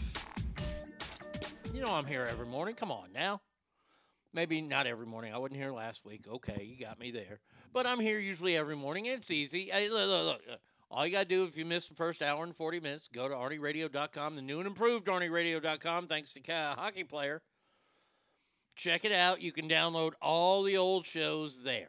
You 1.75 1.81
know 1.81 1.93
I'm 1.93 2.07
here 2.07 2.29
every 2.31 2.47
morning. 2.47 2.77
Come 2.77 2.93
on 2.93 3.13
now. 3.13 3.41
Maybe 4.33 4.61
not 4.61 4.87
every 4.87 5.07
morning. 5.07 5.35
I 5.35 5.39
wasn't 5.39 5.59
here 5.59 5.73
last 5.73 6.05
week. 6.05 6.27
Okay, 6.33 6.63
you 6.63 6.79
got 6.79 7.01
me 7.01 7.11
there. 7.11 7.41
But 7.73 7.89
I'm 7.89 7.99
here 7.99 8.21
usually 8.21 8.57
every 8.57 8.77
morning. 8.77 9.09
and 9.09 9.19
It's 9.19 9.33
easy. 9.33 9.69
Hey, 9.73 9.89
look, 9.91 10.09
look, 10.09 10.27
look, 10.27 10.43
look. 10.49 10.61
All 10.93 11.07
you 11.07 11.13
got 11.13 11.23
to 11.23 11.25
do 11.25 11.45
if 11.45 11.57
you 11.57 11.65
missed 11.65 11.89
the 11.89 11.95
first 11.95 12.23
hour 12.23 12.45
and 12.45 12.55
40 12.55 12.81
minutes, 12.81 13.09
go 13.09 13.27
to 13.27 13.35
ArnieRadio.com, 13.35 14.37
the 14.37 14.43
new 14.43 14.59
and 14.59 14.67
improved 14.67 15.07
ArnieRadio.com, 15.07 16.07
thanks 16.07 16.35
to 16.35 16.41
Ka- 16.41 16.75
Hockey 16.77 17.03
Player. 17.03 17.41
Check 18.77 19.07
it 19.07 19.13
out. 19.13 19.41
You 19.41 19.53
can 19.53 19.71
download 19.71 20.13
all 20.21 20.63
the 20.63 20.77
old 20.77 21.07
shows 21.07 21.63
there. 21.63 21.89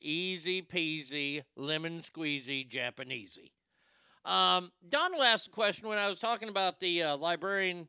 Easy 0.00 0.60
peasy, 0.60 1.44
lemon 1.56 2.00
squeezy, 2.00 2.68
Japanesey. 2.68 3.52
Um, 4.28 4.72
Donald 4.88 5.22
asked 5.22 5.46
a 5.46 5.50
question 5.50 5.88
when 5.88 5.98
I 5.98 6.08
was 6.08 6.18
talking 6.18 6.48
about 6.48 6.80
the 6.80 7.04
uh, 7.04 7.16
librarian, 7.16 7.86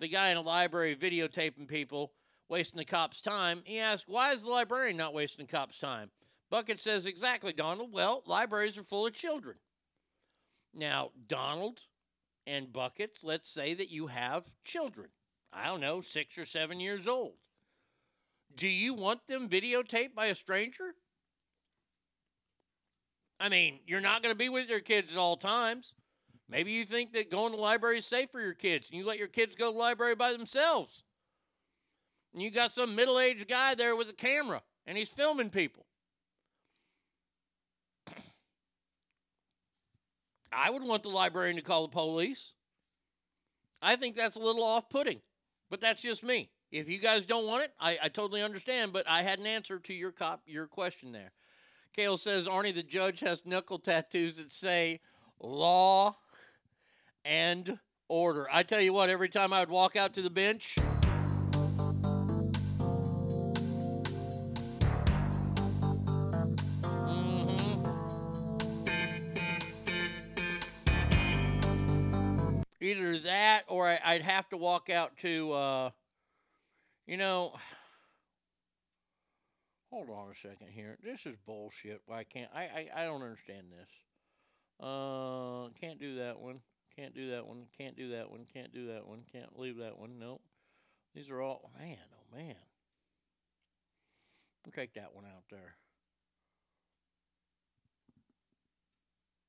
the 0.00 0.08
guy 0.08 0.30
in 0.30 0.36
a 0.36 0.42
library 0.42 0.96
videotaping 0.96 1.68
people, 1.68 2.12
wasting 2.48 2.78
the 2.78 2.84
cops' 2.84 3.20
time. 3.20 3.62
He 3.64 3.78
asked, 3.78 4.08
Why 4.08 4.32
is 4.32 4.42
the 4.42 4.50
librarian 4.50 4.96
not 4.96 5.14
wasting 5.14 5.46
the 5.46 5.52
cops' 5.52 5.78
time? 5.78 6.10
Bucket 6.50 6.80
says, 6.80 7.06
Exactly, 7.06 7.52
Donald. 7.52 7.92
Well, 7.92 8.24
libraries 8.26 8.76
are 8.76 8.82
full 8.82 9.06
of 9.06 9.12
children. 9.12 9.56
Now, 10.74 11.10
Donald 11.26 11.80
and 12.46 12.72
Buckets, 12.72 13.24
let's 13.24 13.48
say 13.48 13.74
that 13.74 13.90
you 13.90 14.08
have 14.08 14.46
children. 14.64 15.08
I 15.52 15.66
don't 15.66 15.80
know, 15.80 16.02
six 16.02 16.36
or 16.38 16.44
seven 16.44 16.80
years 16.80 17.08
old. 17.08 17.34
Do 18.54 18.68
you 18.68 18.94
want 18.94 19.26
them 19.26 19.48
videotaped 19.48 20.14
by 20.14 20.26
a 20.26 20.34
stranger? 20.34 20.94
I 23.38 23.48
mean, 23.48 23.80
you're 23.86 24.00
not 24.00 24.22
going 24.22 24.34
to 24.34 24.38
be 24.38 24.48
with 24.48 24.68
your 24.68 24.80
kids 24.80 25.12
at 25.12 25.18
all 25.18 25.36
times. 25.36 25.94
Maybe 26.48 26.72
you 26.72 26.84
think 26.84 27.12
that 27.12 27.30
going 27.30 27.50
to 27.50 27.56
the 27.56 27.62
library 27.62 27.98
is 27.98 28.06
safe 28.06 28.30
for 28.30 28.40
your 28.40 28.54
kids, 28.54 28.88
and 28.88 28.98
you 28.98 29.04
let 29.04 29.18
your 29.18 29.28
kids 29.28 29.56
go 29.56 29.66
to 29.66 29.72
the 29.72 29.78
library 29.78 30.14
by 30.14 30.32
themselves. 30.32 31.02
And 32.32 32.42
you 32.42 32.50
got 32.50 32.72
some 32.72 32.94
middle 32.94 33.18
aged 33.18 33.48
guy 33.48 33.74
there 33.74 33.96
with 33.96 34.08
a 34.08 34.14
camera, 34.14 34.62
and 34.86 34.96
he's 34.96 35.08
filming 35.08 35.50
people. 35.50 35.86
I 40.52 40.70
would 40.70 40.82
want 40.82 41.02
the 41.02 41.08
librarian 41.08 41.56
to 41.56 41.62
call 41.62 41.82
the 41.86 41.92
police. 41.92 42.54
I 43.82 43.96
think 43.96 44.16
that's 44.16 44.36
a 44.36 44.40
little 44.40 44.64
off 44.64 44.88
putting, 44.88 45.20
but 45.70 45.80
that's 45.80 46.02
just 46.02 46.24
me. 46.24 46.50
If 46.72 46.88
you 46.88 46.98
guys 46.98 47.26
don't 47.26 47.46
want 47.46 47.64
it, 47.64 47.72
I, 47.78 47.98
I 48.04 48.08
totally 48.08 48.42
understand, 48.42 48.92
but 48.92 49.08
I 49.08 49.22
had 49.22 49.38
an 49.38 49.46
answer 49.46 49.78
to 49.78 49.94
your 49.94 50.12
cop 50.12 50.42
your 50.46 50.66
question 50.66 51.12
there. 51.12 51.32
Kale 51.94 52.16
says 52.16 52.48
Arnie 52.48 52.74
the 52.74 52.82
judge 52.82 53.20
has 53.20 53.46
knuckle 53.46 53.78
tattoos 53.78 54.36
that 54.36 54.52
say 54.52 55.00
law 55.40 56.16
and 57.24 57.78
order. 58.08 58.48
I 58.52 58.62
tell 58.62 58.80
you 58.80 58.92
what, 58.92 59.08
every 59.08 59.28
time 59.28 59.52
I 59.52 59.60
would 59.60 59.70
walk 59.70 59.96
out 59.96 60.12
to 60.14 60.22
the 60.22 60.30
bench, 60.30 60.76
either 72.86 73.18
that 73.18 73.64
or 73.68 73.88
I, 73.88 74.00
I'd 74.04 74.22
have 74.22 74.48
to 74.50 74.56
walk 74.56 74.90
out 74.90 75.16
to, 75.18 75.52
uh, 75.52 75.90
you 77.06 77.16
know. 77.16 77.54
Hold 79.90 80.10
on 80.10 80.30
a 80.30 80.34
second 80.34 80.68
here. 80.70 80.98
This 81.02 81.26
is 81.26 81.36
bullshit. 81.46 82.02
Why 82.06 82.24
can't 82.24 82.50
I, 82.54 82.62
I? 82.62 82.88
I 82.96 83.04
don't 83.04 83.22
understand 83.22 83.66
this. 83.70 83.88
Uh, 84.80 85.68
can't 85.80 85.98
do 85.98 86.16
that 86.16 86.38
one. 86.38 86.60
Can't 86.96 87.14
do 87.14 87.30
that 87.30 87.46
one. 87.46 87.64
Can't 87.76 87.96
do 87.96 88.10
that 88.10 88.30
one. 88.30 88.46
Can't 88.52 88.72
do 88.72 88.88
that 88.88 89.06
one. 89.06 89.20
Can't 89.30 89.58
leave 89.58 89.78
that 89.78 89.98
one. 89.98 90.18
Nope. 90.18 90.42
These 91.14 91.30
are 91.30 91.40
all 91.40 91.70
man. 91.78 91.98
Oh 92.12 92.36
man. 92.36 92.56
We'll 94.64 94.72
take 94.72 94.94
that 94.94 95.14
one 95.14 95.24
out 95.24 95.44
there. 95.50 95.76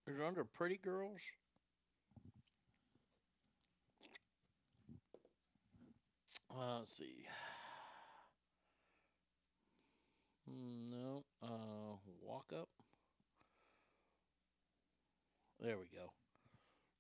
Is 0.07 0.17
it 0.17 0.25
under 0.25 0.43
pretty 0.45 0.77
girls? 0.77 1.21
Uh, 6.49 6.79
let's 6.79 6.97
see. 6.97 7.25
Hmm, 10.49 10.89
No. 10.89 11.23
Uh, 11.43 11.95
walk 12.21 12.45
up. 12.57 12.69
There 15.59 15.77
we 15.77 15.85
go. 15.85 16.11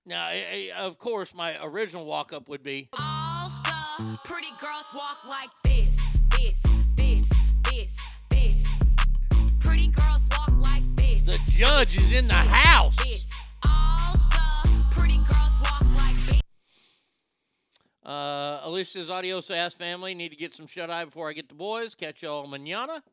Now, 0.05 0.29
eh, 0.29 0.41
eh, 0.51 0.73
of 0.75 0.97
course, 0.97 1.33
my 1.33 1.55
original 1.63 2.05
walk 2.05 2.33
up 2.33 2.49
would 2.49 2.63
be. 2.63 2.89
All 2.97 3.49
the 3.97 4.17
pretty 4.23 4.47
girls 4.59 4.85
walk 4.95 5.25
like 5.27 5.49
this, 5.63 5.89
this, 6.37 6.55
this, 6.95 7.23
this, 7.69 7.95
this. 8.29 8.63
Pretty 9.59 9.87
girls 9.89 10.27
walk 10.31 10.51
like 10.59 10.83
this. 10.95 11.23
The 11.23 11.39
judge 11.49 11.97
is 11.97 12.11
in 12.13 12.27
the 12.27 12.33
house. 12.35 12.97
All 12.99 13.05
Uh, 18.07 18.61
Alicia's 18.63 19.09
Adios 19.09 19.51
Ass 19.51 19.73
family 19.73 20.15
need 20.15 20.29
to 20.29 20.37
get 20.37 20.53
some 20.53 20.65
shut 20.65 20.89
eye 20.89 21.03
before 21.03 21.29
I 21.29 21.33
get 21.33 21.49
the 21.49 21.55
boys. 21.55 21.93
Catch 21.93 22.23
y'all 22.23 22.47
manana. 22.47 23.03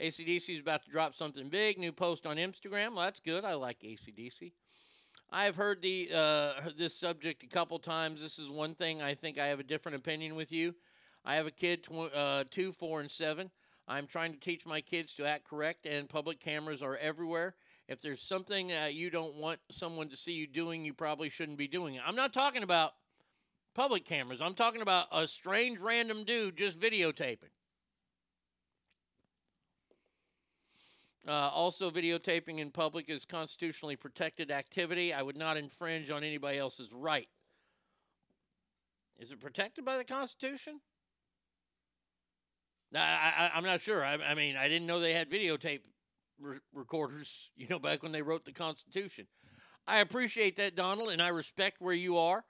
ACDC 0.00 0.54
is 0.54 0.60
about 0.60 0.82
to 0.86 0.90
drop 0.90 1.14
something 1.14 1.50
big. 1.50 1.78
New 1.78 1.92
post 1.92 2.26
on 2.26 2.38
Instagram. 2.38 2.94
Well, 2.94 3.04
that's 3.04 3.20
good. 3.20 3.44
I 3.44 3.52
like 3.52 3.80
ACDC. 3.80 4.52
I've 5.30 5.56
heard 5.56 5.82
the 5.82 6.08
uh, 6.14 6.52
this 6.78 6.96
subject 6.96 7.42
a 7.42 7.48
couple 7.48 7.78
times. 7.78 8.22
This 8.22 8.38
is 8.38 8.48
one 8.48 8.74
thing 8.74 9.02
I 9.02 9.14
think 9.14 9.38
I 9.38 9.46
have 9.46 9.60
a 9.60 9.64
different 9.64 9.96
opinion 9.96 10.34
with 10.36 10.50
you. 10.50 10.74
I 11.22 11.34
have 11.34 11.46
a 11.46 11.50
kid, 11.50 11.84
tw- 11.84 12.14
uh, 12.14 12.44
two, 12.50 12.72
four, 12.72 13.00
and 13.00 13.10
seven. 13.10 13.50
I'm 13.86 14.06
trying 14.06 14.32
to 14.32 14.40
teach 14.40 14.64
my 14.64 14.80
kids 14.80 15.12
to 15.16 15.26
act 15.26 15.44
correct, 15.44 15.84
and 15.84 16.08
public 16.08 16.40
cameras 16.40 16.82
are 16.82 16.96
everywhere. 16.96 17.56
If 17.88 18.00
there's 18.00 18.22
something 18.22 18.72
uh, 18.72 18.86
you 18.86 19.10
don't 19.10 19.34
want 19.34 19.60
someone 19.70 20.08
to 20.08 20.16
see 20.16 20.32
you 20.32 20.46
doing, 20.46 20.82
you 20.82 20.94
probably 20.94 21.28
shouldn't 21.28 21.58
be 21.58 21.68
doing 21.68 21.96
it. 21.96 22.02
I'm 22.06 22.16
not 22.16 22.32
talking 22.32 22.62
about 22.62 22.92
public 23.74 24.04
cameras. 24.04 24.40
I'm 24.40 24.54
talking 24.54 24.82
about 24.82 25.06
a 25.12 25.26
strange 25.26 25.80
random 25.80 26.24
dude 26.24 26.56
just 26.56 26.80
videotaping. 26.80 27.50
Uh, 31.28 31.32
also, 31.32 31.90
videotaping 31.90 32.58
in 32.58 32.70
public 32.70 33.10
is 33.10 33.24
constitutionally 33.24 33.94
protected 33.94 34.50
activity. 34.50 35.12
I 35.12 35.22
would 35.22 35.36
not 35.36 35.56
infringe 35.56 36.10
on 36.10 36.24
anybody 36.24 36.58
else's 36.58 36.92
right. 36.92 37.28
Is 39.18 39.32
it 39.32 39.40
protected 39.40 39.84
by 39.84 39.98
the 39.98 40.04
Constitution? 40.04 40.80
I, 42.96 43.50
I'm 43.54 43.64
not 43.64 43.82
sure. 43.82 44.02
I, 44.04 44.14
I 44.14 44.34
mean, 44.34 44.56
I 44.56 44.66
didn't 44.66 44.86
know 44.86 44.98
they 44.98 45.12
had 45.12 45.30
videotape 45.30 45.82
re- 46.40 46.58
recorders, 46.72 47.50
you 47.56 47.66
know, 47.68 47.78
back 47.78 48.02
when 48.02 48.12
they 48.12 48.22
wrote 48.22 48.44
the 48.44 48.52
Constitution. 48.52 49.26
I 49.86 50.00
appreciate 50.00 50.56
that, 50.56 50.74
Donald, 50.74 51.10
and 51.10 51.20
I 51.20 51.28
respect 51.28 51.80
where 51.80 51.94
you 51.94 52.16
are 52.16 52.44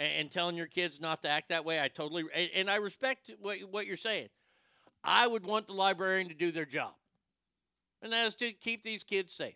and, 0.00 0.12
and 0.18 0.30
telling 0.30 0.56
your 0.56 0.66
kids 0.66 1.00
not 1.00 1.22
to 1.22 1.28
act 1.28 1.50
that 1.50 1.64
way. 1.64 1.80
I 1.80 1.86
totally, 1.88 2.24
and, 2.34 2.50
and 2.54 2.70
I 2.70 2.76
respect 2.76 3.30
what, 3.40 3.58
what 3.70 3.86
you're 3.86 3.96
saying. 3.96 4.28
I 5.04 5.26
would 5.26 5.44
want 5.44 5.66
the 5.66 5.72
librarian 5.74 6.28
to 6.28 6.34
do 6.34 6.50
their 6.50 6.64
job, 6.64 6.92
and 8.02 8.12
that 8.12 8.26
is 8.26 8.34
to 8.36 8.52
keep 8.52 8.82
these 8.82 9.04
kids 9.04 9.32
safe. 9.32 9.54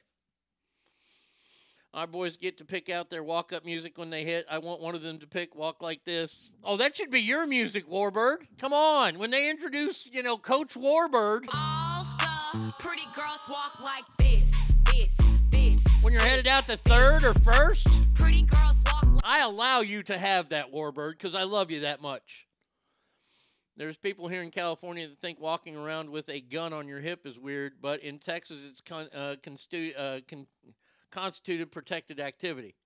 Our 1.92 2.08
boys 2.08 2.36
get 2.36 2.58
to 2.58 2.64
pick 2.64 2.88
out 2.88 3.08
their 3.08 3.22
walk 3.22 3.52
up 3.52 3.64
music 3.64 3.98
when 3.98 4.10
they 4.10 4.24
hit. 4.24 4.46
I 4.50 4.58
want 4.58 4.80
one 4.80 4.96
of 4.96 5.02
them 5.02 5.18
to 5.20 5.28
pick 5.28 5.54
Walk 5.54 5.80
Like 5.80 6.02
This. 6.04 6.56
Oh, 6.64 6.76
that 6.76 6.96
should 6.96 7.10
be 7.10 7.20
your 7.20 7.46
music, 7.46 7.88
Warbird. 7.88 8.38
Come 8.58 8.72
on. 8.72 9.16
When 9.16 9.30
they 9.30 9.48
introduce, 9.48 10.04
you 10.04 10.24
know, 10.24 10.36
Coach 10.36 10.74
Warbird. 10.74 11.44
All 11.54 12.04
the 12.52 12.74
pretty 12.80 13.06
girls 13.14 13.40
walk 13.48 13.80
like 13.80 14.02
this, 14.18 14.44
this, 14.92 15.10
this. 15.50 15.78
When 16.02 16.12
you're 16.12 16.22
headed 16.22 16.48
out 16.48 16.66
to 16.66 16.76
third 16.76 17.22
or 17.22 17.34
first, 17.34 17.86
Pretty 18.14 18.42
girls 18.42 18.73
I 19.26 19.40
allow 19.40 19.80
you 19.80 20.02
to 20.02 20.18
have 20.18 20.50
that, 20.50 20.70
Warbird, 20.70 21.12
because 21.12 21.34
I 21.34 21.44
love 21.44 21.70
you 21.70 21.80
that 21.80 22.02
much. 22.02 22.46
There's 23.74 23.96
people 23.96 24.28
here 24.28 24.42
in 24.42 24.50
California 24.50 25.08
that 25.08 25.18
think 25.18 25.40
walking 25.40 25.74
around 25.76 26.10
with 26.10 26.28
a 26.28 26.42
gun 26.42 26.74
on 26.74 26.86
your 26.86 27.00
hip 27.00 27.26
is 27.26 27.38
weird, 27.38 27.80
but 27.80 28.00
in 28.00 28.18
Texas, 28.18 28.62
it's 28.68 28.82
con- 28.82 29.08
uh, 29.14 29.36
uh, 29.98 30.20
con- 30.28 30.46
constituted 31.10 31.72
protected 31.72 32.20
activity. 32.20 32.76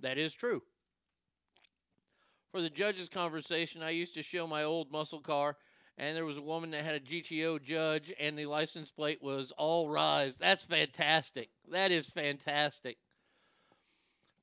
That 0.00 0.16
is 0.16 0.32
true. 0.34 0.62
For 2.50 2.62
the 2.62 2.70
judge's 2.70 3.10
conversation, 3.10 3.82
I 3.82 3.90
used 3.90 4.14
to 4.14 4.22
show 4.22 4.46
my 4.46 4.64
old 4.64 4.90
muscle 4.90 5.20
car, 5.20 5.56
and 5.98 6.16
there 6.16 6.24
was 6.24 6.38
a 6.38 6.42
woman 6.42 6.70
that 6.70 6.84
had 6.84 6.94
a 6.94 7.00
GTO 7.00 7.62
judge, 7.62 8.10
and 8.18 8.38
the 8.38 8.46
license 8.46 8.90
plate 8.90 9.22
was 9.22 9.52
all 9.52 9.90
rise. 9.90 10.36
That's 10.36 10.64
fantastic. 10.64 11.50
That 11.70 11.90
is 11.90 12.08
fantastic. 12.08 12.96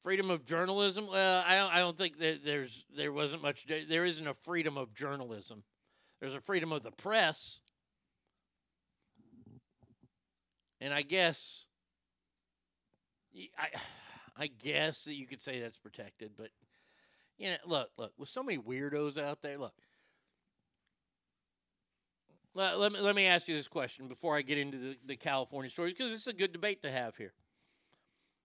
Freedom 0.02 0.32
of 0.32 0.45
journalism. 0.45 1.07
Well, 1.07 1.44
I 1.48 1.57
don't. 1.57 1.73
I 1.73 1.80
don't 1.80 1.98
think 1.98 2.18
that 2.19 2.44
there's 2.44 2.86
there 2.95 3.11
wasn't 3.11 3.41
much. 3.44 3.65
There 3.88 4.06
isn't 4.06 4.28
a 4.28 4.34
freedom 4.34 4.78
of 4.78 4.94
journalism. 4.94 5.64
There's 6.19 6.34
a 6.34 6.41
freedom 6.41 6.72
of 6.72 6.84
the 6.84 6.91
press, 6.91 7.61
and 10.80 10.94
I 10.94 11.03
guess 11.03 11.68
I, 13.57 13.68
I 14.38 14.48
guess 14.48 15.06
that 15.06 15.15
you 15.15 15.28
could 15.28 15.41
say 15.41 15.60
that's 15.60 15.78
protected, 15.78 16.32
but 16.38 16.49
you 17.38 17.52
know, 17.52 17.57
look, 17.65 17.90
look, 17.98 18.14
with 18.18 18.30
so 18.30 18.44
many 18.44 18.57
weirdos 18.57 19.22
out 19.22 19.41
there, 19.41 19.57
look. 19.57 19.73
Let, 22.53 22.80
let, 22.80 22.91
me, 22.91 22.99
let 22.99 23.15
me 23.15 23.28
ask 23.28 23.48
you 23.48 23.56
this 23.56 23.69
question 23.69 24.10
before 24.10 24.36
I 24.36 24.41
get 24.41 24.57
into 24.57 24.78
the, 24.78 24.98
the 25.06 25.15
California 25.15 25.72
stories 25.72 25.94
because 25.94 26.11
it's 26.11 26.28
a 26.28 26.34
good 26.34 26.52
debate 26.52 26.82
to 26.82 26.91
have 26.91 27.15
here. 27.15 27.32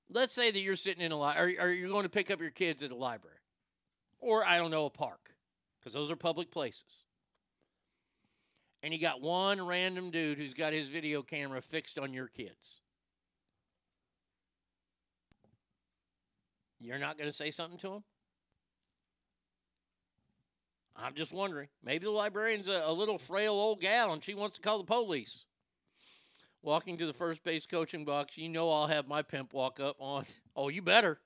Let's 0.09 0.33
say 0.35 0.51
that 0.51 0.61
you're 0.61 0.77
sitting 0.77 1.05
in 1.05 1.13
a 1.13 1.17
library, 1.17 1.59
or, 1.59 1.65
or 1.65 1.73
you're 1.73 1.89
going 1.89 2.05
to 2.05 2.09
pick 2.09 2.31
up 2.31 2.41
your 2.41 2.51
kids 2.51 2.83
at 2.83 2.91
a 2.91 2.97
library 2.97 3.37
or, 4.21 4.45
I 4.45 4.59
don't 4.59 4.71
know, 4.71 4.87
a 4.87 4.91
park 4.91 5.35
because 5.79 5.93
those 5.93 6.11
are 6.11 6.17
public 6.17 6.51
places. 6.51 7.05
And 8.83 8.93
you 8.93 9.01
got 9.01 9.21
one 9.21 9.67
random 9.67 10.11
dude 10.11 10.39
who's 10.39 10.55
got 10.55 10.73
his 10.73 10.89
video 10.89 11.23
camera 11.23 11.61
fixed 11.61 11.99
on 11.99 12.13
your 12.13 12.29
kids. 12.29 12.81
You're 16.79 16.99
not 16.99 17.19
going 17.19 17.29
to 17.29 17.37
say 17.37 17.51
something 17.51 17.79
to 17.79 17.95
him? 17.95 18.05
I'm 20.95 21.15
just 21.15 21.33
wondering. 21.33 21.69
Maybe 21.83 22.05
the 22.05 22.11
librarian's 22.11 22.69
a, 22.69 22.83
a 22.87 22.93
little 22.93 23.19
frail 23.19 23.53
old 23.53 23.81
gal 23.81 24.13
and 24.13 24.23
she 24.23 24.35
wants 24.35 24.57
to 24.57 24.63
call 24.63 24.79
the 24.79 24.85
police. 24.85 25.47
Walking 26.67 26.97
to 26.97 27.07
the 27.07 27.13
first 27.13 27.45
base 27.45 27.65
coaching 27.65 28.05
box, 28.05 28.37
you 28.37 28.49
know 28.49 28.73
I'll 28.73 28.89
have 28.89 29.07
my 29.07 29.23
pimp 29.23 29.53
walk 29.53 29.79
up 29.79 29.97
on. 30.01 30.25
Oh, 30.59 30.71
you 30.71 30.81
better. 30.81 31.21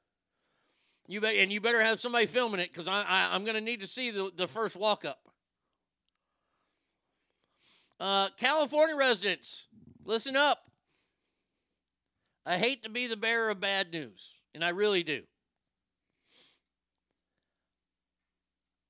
You 1.06 1.20
bet, 1.20 1.36
and 1.36 1.52
you 1.52 1.60
better 1.60 1.80
have 1.80 2.00
somebody 2.00 2.26
filming 2.26 2.60
it 2.60 2.72
because 2.72 2.88
I, 2.88 3.02
I, 3.02 3.28
I'm 3.32 3.44
going 3.44 3.54
to 3.54 3.60
need 3.60 3.78
to 3.78 3.86
see 3.86 4.10
the, 4.10 4.32
the 4.36 4.48
first 4.48 4.74
walk 4.74 5.04
up. 5.04 5.20
Uh, 8.00 8.28
California 8.36 8.96
residents, 8.96 9.68
listen 10.04 10.34
up. 10.34 10.58
I 12.44 12.58
hate 12.58 12.82
to 12.82 12.90
be 12.90 13.06
the 13.06 13.16
bearer 13.16 13.50
of 13.50 13.60
bad 13.60 13.92
news, 13.92 14.34
and 14.52 14.64
I 14.64 14.70
really 14.70 15.04
do. 15.04 15.22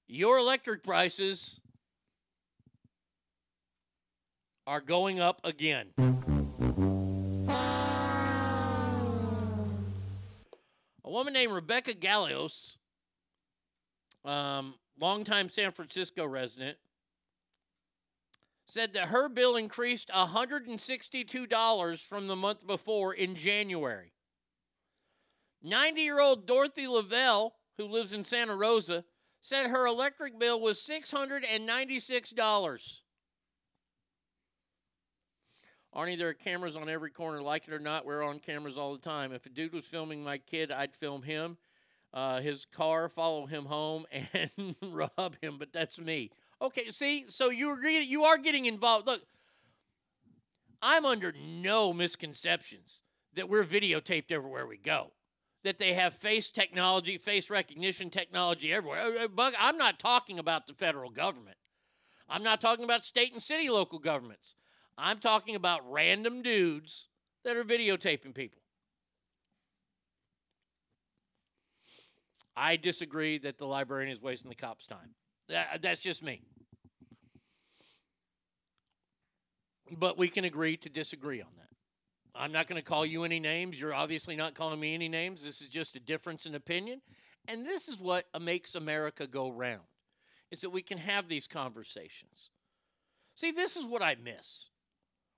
Your 0.09 0.39
electric 0.39 0.83
prices 0.83 1.61
are 4.67 4.81
going 4.81 5.21
up 5.21 5.43
again. 5.45 5.89
A 11.11 11.13
woman 11.13 11.33
named 11.33 11.53
Rebecca 11.53 11.93
Gallios, 11.93 12.77
um, 14.25 14.77
longtime 15.01 15.49
San 15.49 15.73
Francisco 15.73 16.25
resident, 16.25 16.79
said 18.67 18.93
that 18.93 19.09
her 19.09 19.29
bill 19.29 19.57
increased 19.57 20.09
$162 20.11 22.07
from 22.07 22.29
the 22.29 22.37
month 22.37 22.65
before 22.65 23.13
in 23.13 23.35
January. 23.35 24.13
90 25.61 26.01
year 26.01 26.21
old 26.21 26.47
Dorothy 26.47 26.87
Lavelle, 26.87 27.57
who 27.77 27.87
lives 27.87 28.13
in 28.13 28.23
Santa 28.23 28.55
Rosa, 28.55 29.05
said 29.41 29.69
her 29.69 29.89
electric 29.89 30.39
bill 30.39 30.61
was 30.61 30.79
$696. 30.79 33.01
Arnie, 35.95 36.17
there 36.17 36.29
are 36.29 36.35
cameras 36.35 36.77
on 36.77 36.89
every 36.89 37.11
corner. 37.11 37.43
Like 37.43 37.67
it 37.67 37.75
or 37.75 37.79
not, 37.81 38.07
we're 38.07 38.23
on 38.23 38.39
cameras 38.39 38.79
all 38.79 38.93
the 38.93 39.03
time. 39.03 39.33
If 39.33 39.47
a 39.47 39.49
dude 39.49 39.73
was 39.73 39.85
filming 39.85 40.23
my 40.23 40.39
kid, 40.39 40.71
I'd 40.71 40.95
film 40.95 41.23
him, 41.23 41.57
uh, 42.15 42.41
his 42.41 42.65
car, 42.65 43.09
follow 43.09 43.47
him 43.47 43.65
home, 43.65 44.07
and 44.33 44.77
rob 44.83 45.37
him. 45.43 45.57
But 45.59 45.73
that's 45.73 46.01
me. 46.01 46.31
Okay, 46.63 46.91
see, 46.91 47.25
so 47.29 47.51
you 47.51 47.75
agree, 47.77 47.99
you 48.01 48.23
are 48.25 48.39
getting 48.39 48.67
involved. 48.67 49.07
Look, 49.07 49.23
I'm 50.83 51.05
under 51.05 51.33
no 51.33 51.93
misconceptions 51.93 53.03
that 53.35 53.49
we're 53.49 53.65
videotaped 53.65 54.31
everywhere 54.31 54.67
we 54.67 54.77
go. 54.77 55.13
that 55.63 55.79
they 55.79 55.93
have 55.93 56.15
face 56.15 56.51
technology, 56.51 57.19
face 57.19 57.51
recognition 57.51 58.09
technology 58.11 58.73
everywhere. 58.73 59.25
Uh, 59.25 59.29
Bug, 59.29 59.53
I'm 59.61 59.77
not 59.77 59.99
talking 59.99 60.39
about 60.39 60.67
the 60.67 60.73
federal 60.73 61.11
government. 61.11 61.57
I'm 62.29 62.43
not 62.43 62.61
talking 62.61 62.85
about 62.85 63.05
state 63.05 63.33
and 63.33 63.43
city 63.43 63.69
local 63.69 63.99
governments. 63.99 64.55
I'm 65.01 65.19
talking 65.19 65.57
about 65.57 65.91
random 65.91 66.43
dudes 66.43 67.09
that 67.45 67.57
are 67.57 67.65
videotaping 67.65 68.35
people. 68.35 68.61
I 72.55 72.77
disagree 72.77 73.39
that 73.39 73.57
the 73.57 73.67
librarian 73.67 74.13
is 74.13 74.21
wasting 74.21 74.51
the 74.51 74.55
cops' 74.55 74.85
time. 74.85 75.15
That- 75.49 75.81
that's 75.81 76.03
just 76.03 76.23
me. 76.23 76.43
But 79.91 80.19
we 80.19 80.29
can 80.29 80.45
agree 80.45 80.77
to 80.77 80.91
disagree 80.91 81.41
on 81.41 81.55
that. 81.57 81.71
I'm 82.35 82.53
not 82.53 82.67
going 82.67 82.81
to 82.81 82.87
call 82.87 83.07
you 83.07 83.25
any 83.25 83.41
names. 83.41 83.81
You're 83.81 83.95
obviously 83.95 84.37
not 84.37 84.55
calling 84.55 84.79
me 84.79 84.95
any 84.95 85.09
names. 85.09 85.43
This 85.43 85.63
is 85.63 85.69
just 85.69 85.97
a 85.97 86.01
difference 86.01 86.47
in 86.47 86.55
opinion. 86.55 87.01
And 87.49 87.67
this 87.67 87.89
is 87.89 87.99
what 87.99 88.27
makes 88.39 88.75
America 88.75 89.27
go 89.27 89.51
round. 89.51 89.83
Is 90.51 90.61
that 90.61 90.71
we 90.71 90.83
can 90.83 90.99
have 90.99 91.29
these 91.29 91.49
conversations. 91.49 92.51
See, 93.35 93.51
this 93.51 93.77
is 93.77 93.87
what 93.87 94.03
I 94.03 94.17
miss 94.23 94.69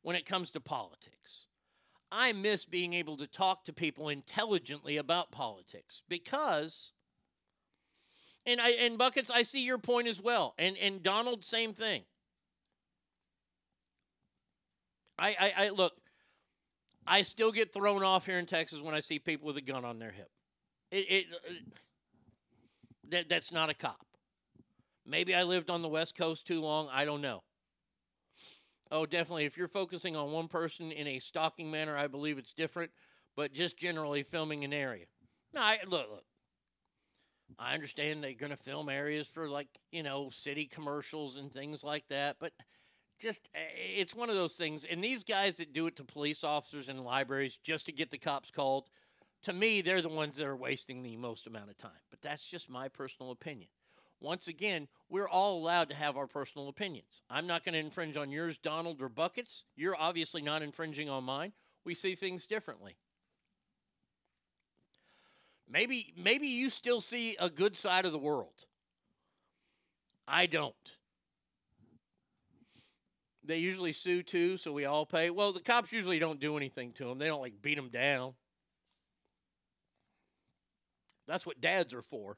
when 0.03 0.16
it 0.16 0.27
comes 0.27 0.51
to 0.53 0.61
politics. 0.61 1.47
I 2.11 2.33
miss 2.33 2.65
being 2.66 2.93
able 2.93 3.16
to 3.16 3.27
talk 3.27 3.65
to 3.65 3.73
people 3.73 4.09
intelligently 4.09 4.99
about 4.99 5.33
politics 5.33 6.03
because 6.09 6.93
and 8.45 8.61
I 8.61 8.70
and 8.70 8.99
buckets 8.99 9.31
I 9.31 9.43
see 9.43 9.65
your 9.65 9.79
point 9.79 10.09
as 10.09 10.20
well. 10.20 10.55
And 10.59 10.77
and 10.77 11.03
Donald 11.03 11.45
same 11.45 11.73
thing. 11.73 12.03
I 15.19 15.37
I, 15.41 15.65
I 15.65 15.69
look 15.70 15.95
I 17.07 17.23
still 17.23 17.51
get 17.51 17.73
thrown 17.73 18.03
off 18.03 18.27
here 18.27 18.39
in 18.39 18.47
Texas 18.47 18.81
when 18.81 18.95
I 18.95 19.01
see 19.01 19.19
people 19.19 19.47
with 19.47 19.57
a 19.57 19.62
gun 19.62 19.85
on 19.85 19.99
their 19.99 20.11
hip. 20.11 20.31
It, 20.91 21.07
it 21.09 21.27
uh, 21.33 21.53
that 23.09 23.29
that's 23.29 23.53
not 23.53 23.70
a 23.70 23.74
cop. 23.74 24.07
Maybe 25.07 25.35
I 25.35 25.43
lived 25.45 25.70
on 25.70 25.83
the 25.83 25.89
West 25.89 26.16
Coast 26.16 26.47
too 26.47 26.61
long. 26.61 26.89
I 26.93 27.05
don't 27.05 27.23
know. 27.23 27.43
Oh, 28.93 29.06
definitely. 29.06 29.47
If 29.47 29.56
you're 29.56 29.69
focusing 29.69 30.14
on 30.16 30.32
one 30.32 30.48
person 30.48 30.93
in 30.93 31.06
a 31.09 31.19
stalking 31.19 31.70
manner, 31.70 31.97
I 31.97 32.06
believe 32.06 32.36
it's 32.39 32.52
different. 32.52 32.93
But 33.35 33.55
just 33.55 33.78
generally 33.78 34.23
filming 34.23 34.64
an 34.64 34.74
area. 34.74 35.06
No, 35.55 35.62
I, 35.62 35.78
look, 35.86 36.10
look. 36.10 36.24
I 37.59 37.74
understand 37.74 38.23
they're 38.23 38.35
going 38.35 38.51
to 38.51 38.56
film 38.56 38.89
areas 38.89 39.27
for 39.27 39.48
like 39.48 39.69
you 39.90 40.02
know 40.02 40.28
city 40.31 40.66
commercials 40.66 41.36
and 41.36 41.52
things 41.52 41.82
like 41.85 42.06
that, 42.09 42.36
but 42.39 42.52
just 43.20 43.48
eh, 43.55 43.60
it's 43.97 44.14
one 44.14 44.31
of 44.31 44.36
those 44.36 44.56
things. 44.56 44.85
And 44.85 45.02
these 45.02 45.24
guys 45.24 45.56
that 45.56 45.73
do 45.73 45.86
it 45.86 45.97
to 45.97 46.05
police 46.05 46.44
officers 46.44 46.89
and 46.89 47.01
libraries 47.05 47.59
just 47.59 47.86
to 47.86 47.93
get 47.93 48.10
the 48.10 48.19
cops 48.19 48.51
called, 48.51 48.90
to 49.44 49.52
me, 49.52 49.82
they're 49.82 50.02
the 50.02 50.09
ones 50.09 50.36
that 50.36 50.47
are 50.47 50.56
wasting 50.56 51.02
the 51.02 51.16
most 51.16 51.47
amount 51.47 51.70
of 51.70 51.78
time. 51.78 51.93
But 52.10 52.23
that's 52.23 52.51
just 52.51 52.70
my 52.70 52.89
personal 52.89 53.32
opinion. 53.32 53.69
Once 54.23 54.47
again, 54.47 54.86
we're 55.09 55.28
all 55.28 55.59
allowed 55.59 55.89
to 55.89 55.97
have 55.97 56.16
our 56.16 56.28
personal 56.28 56.69
opinions. 56.69 57.20
I'm 57.28 57.47
not 57.47 57.65
going 57.65 57.73
to 57.73 57.81
infringe 57.81 58.16
on 58.16 58.31
yours, 58.31 58.57
Donald 58.57 59.03
or 59.03 59.09
Buckets. 59.09 59.65
You're 59.74 59.97
obviously 59.97 60.43
not 60.43 60.62
infringing 60.62 61.11
on 61.11 61.24
mine. 61.24 61.53
We 61.85 61.97
see 61.97 62.15
things 62.15 62.47
differently. 62.47 62.97
Maybe 65.69 66.12
maybe 66.16 66.47
you 66.47 66.70
still 66.70 67.01
see 67.01 67.36
a 67.40 67.51
good 67.51 67.77
side 67.77 68.05
of 68.05 68.12
the 68.12 68.19
world. 68.19 68.66
I 70.28 70.47
don't. 70.47 70.97
They 73.44 73.59
usually 73.59 73.93
sue 73.93 74.23
too, 74.23 74.57
so 74.57 74.73
we 74.73 74.85
all 74.85 75.05
pay. 75.05 75.31
Well, 75.31 75.53
the 75.53 75.61
cops 75.61 75.90
usually 75.90 76.20
don't 76.20 76.39
do 76.39 76.57
anything 76.57 76.93
to 76.93 77.07
them. 77.07 77.19
They 77.19 77.27
don't 77.27 77.40
like 77.40 77.61
beat 77.61 77.74
them 77.74 77.89
down. 77.89 78.35
That's 81.27 81.44
what 81.44 81.61
dads 81.61 81.93
are 81.93 82.03
for. 82.03 82.36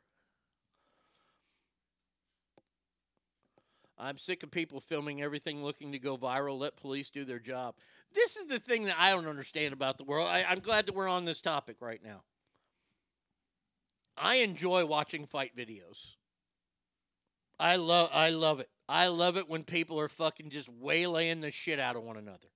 I'm 3.99 4.19
sick 4.19 4.43
of 4.43 4.51
people 4.51 4.81
filming 4.81 5.23
everything 5.23 5.63
looking 5.63 5.93
to 5.93 5.99
go 5.99 6.17
viral. 6.17 6.59
Let 6.59 6.77
police 6.77 7.11
do 7.11 7.25
their 7.25 7.39
job. 7.39 7.75
This 8.13 8.37
is 8.37 8.47
the 8.47 8.59
thing 8.59 8.85
that 8.85 8.97
I 8.99 9.11
don't 9.11 9.29
understand 9.29 9.73
about 9.73 9.99
the 9.99 10.05
world. 10.05 10.29
I, 10.29 10.45
I'm 10.49 10.61
glad 10.61 10.87
that 10.87 10.95
we're 10.95 11.09
on 11.09 11.25
this 11.25 11.41
topic 11.41 11.77
right 11.81 12.01
now. 12.03 12.23
I 14.17 14.37
enjoy 14.37 14.85
watching 14.85 15.27
fight 15.27 15.57
videos. 15.57 16.15
I 17.59 17.77
love 17.77 18.11
I 18.13 18.31
love 18.31 18.61
it. 18.61 18.69
I 18.89 19.09
love 19.09 19.37
it 19.37 19.49
when 19.49 19.65
people 19.65 19.99
are 20.01 20.09
fucking 20.09 20.51
just 20.51 20.71
waylaying 20.73 21.41
the 21.41 21.51
shit 21.51 21.81
out 21.81 21.97
of 21.97 22.03
one 22.03 22.17
another. 22.17 22.49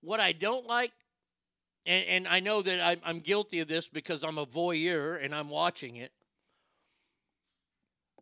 What 0.00 0.20
I 0.20 0.32
don't 0.32 0.66
like, 0.66 0.92
and, 1.84 2.04
and 2.06 2.28
I 2.28 2.40
know 2.40 2.62
that 2.62 2.80
I'm, 2.84 2.98
I'm 3.04 3.20
guilty 3.20 3.60
of 3.60 3.68
this 3.68 3.88
because 3.88 4.24
I'm 4.24 4.38
a 4.38 4.46
voyeur 4.46 5.22
and 5.22 5.34
I'm 5.34 5.48
watching 5.48 5.96
it. 5.96 6.12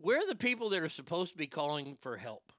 Where 0.00 0.20
are 0.20 0.26
the 0.26 0.34
people 0.34 0.70
that 0.70 0.82
are 0.82 0.88
supposed 0.88 1.32
to 1.32 1.38
be 1.38 1.46
calling 1.46 1.96
for 2.00 2.16
help? 2.16 2.52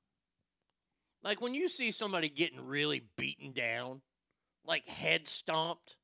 Like 1.24 1.42
when 1.42 1.54
you 1.54 1.70
see 1.70 1.92
somebody 1.92 2.30
getting 2.30 2.66
really 2.66 3.04
beaten 3.18 3.52
down, 3.52 4.02
like 4.66 4.86
head 4.86 5.28
stomped, 5.28 5.98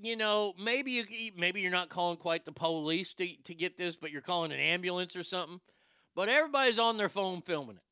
you 0.00 0.16
know, 0.16 0.54
maybe 0.58 0.92
you 0.92 1.04
maybe 1.36 1.60
you're 1.60 1.70
not 1.70 1.90
calling 1.90 2.16
quite 2.16 2.44
the 2.44 2.52
police 2.52 3.12
to, 3.14 3.28
to 3.44 3.54
get 3.54 3.76
this, 3.76 3.96
but 3.96 4.10
you're 4.10 4.22
calling 4.22 4.52
an 4.52 4.58
ambulance 4.58 5.14
or 5.14 5.22
something. 5.22 5.60
But 6.14 6.28
everybody's 6.28 6.78
on 6.78 6.96
their 6.96 7.08
phone 7.08 7.42
filming 7.42 7.76
it. 7.76 7.82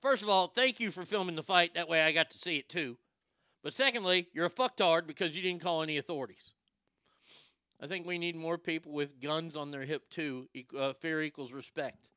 First 0.00 0.22
of 0.22 0.28
all, 0.28 0.48
thank 0.48 0.80
you 0.80 0.90
for 0.90 1.04
filming 1.04 1.36
the 1.36 1.42
fight. 1.42 1.74
That 1.74 1.88
way 1.88 2.02
I 2.02 2.12
got 2.12 2.30
to 2.30 2.38
see 2.38 2.56
it 2.56 2.68
too. 2.68 2.96
But 3.62 3.74
secondly, 3.74 4.28
you're 4.32 4.46
a 4.46 4.50
fucktard 4.50 5.06
because 5.06 5.36
you 5.36 5.42
didn't 5.42 5.60
call 5.60 5.82
any 5.82 5.98
authorities. 5.98 6.54
I 7.82 7.86
think 7.86 8.06
we 8.06 8.18
need 8.18 8.36
more 8.36 8.58
people 8.58 8.92
with 8.92 9.20
guns 9.20 9.56
on 9.56 9.70
their 9.70 9.84
hip 9.84 10.10
too. 10.10 10.48
Uh, 10.78 10.92
fear 10.92 11.22
equals 11.22 11.52
respect. 11.52 12.08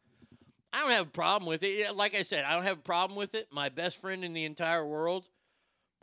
I 0.73 0.81
don't 0.81 0.91
have 0.91 1.07
a 1.07 1.11
problem 1.11 1.48
with 1.48 1.64
it. 1.64 1.95
Like 1.95 2.15
I 2.15 2.23
said, 2.23 2.44
I 2.44 2.53
don't 2.53 2.64
have 2.64 2.80
a 2.80 2.81
problem 2.81 3.15
with 3.15 3.35
it. 3.35 3.48
My 3.52 3.69
best 3.69 4.02
friend 4.02 4.26
in 4.26 4.34
the 4.34 4.44
entire 4.44 4.85
world, 4.85 5.30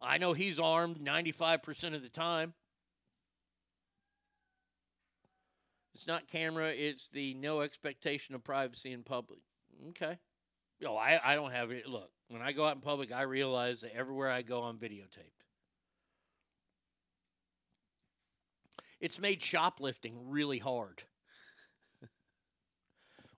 I 0.01 0.19
know 0.19 0.33
he's 0.33 0.59
armed 0.59 0.99
95% 0.99 1.95
of 1.95 2.03
the 2.03 2.09
time. 2.09 2.55
It's 5.95 6.07
not 6.07 6.29
camera, 6.29 6.69
it's 6.69 7.09
the 7.09 7.35
no 7.35 7.61
expectation 7.61 8.35
of 8.35 8.45
privacy 8.45 8.93
in 8.93 9.03
public. 9.03 9.41
Okay. 9.91 10.19
Yo, 10.79 10.97
I, 10.97 11.21
I 11.23 11.35
don't 11.35 11.53
have 11.53 11.73
it. 11.73 11.87
Look, 11.87 12.11
when 12.29 12.41
I 12.41 12.53
go 12.53 12.65
out 12.65 12.77
in 12.77 12.81
public, 12.81 13.13
I 13.13 13.23
realize 13.23 13.81
that 13.81 13.95
everywhere 13.95 14.31
I 14.31 14.41
go, 14.41 14.63
I'm 14.63 14.79
videotaped. 14.79 15.40
It's 19.01 19.19
made 19.19 19.43
shoplifting 19.43 20.29
really 20.29 20.59
hard. 20.59 21.05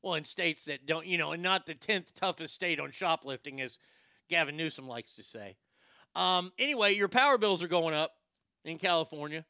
well, 0.02 0.14
in 0.14 0.24
states 0.24 0.64
that 0.64 0.86
don't, 0.86 1.06
you 1.06 1.18
know, 1.18 1.32
and 1.32 1.43
not 1.43 1.66
the 1.66 1.74
10th 1.74 2.12
toughest 2.14 2.55
state 2.55 2.80
on 2.80 2.90
shoplifting, 2.90 3.60
as 3.60 3.78
Gavin 4.28 4.56
Newsom 4.56 4.89
likes 4.89 5.14
to 5.14 5.22
say. 5.22 5.56
Um, 6.14 6.52
anyway, 6.59 6.94
your 6.94 7.09
power 7.09 7.39
bills 7.39 7.62
are 7.62 7.68
going 7.68 7.94
up 7.94 8.12
in 8.64 8.78
California. 8.78 9.44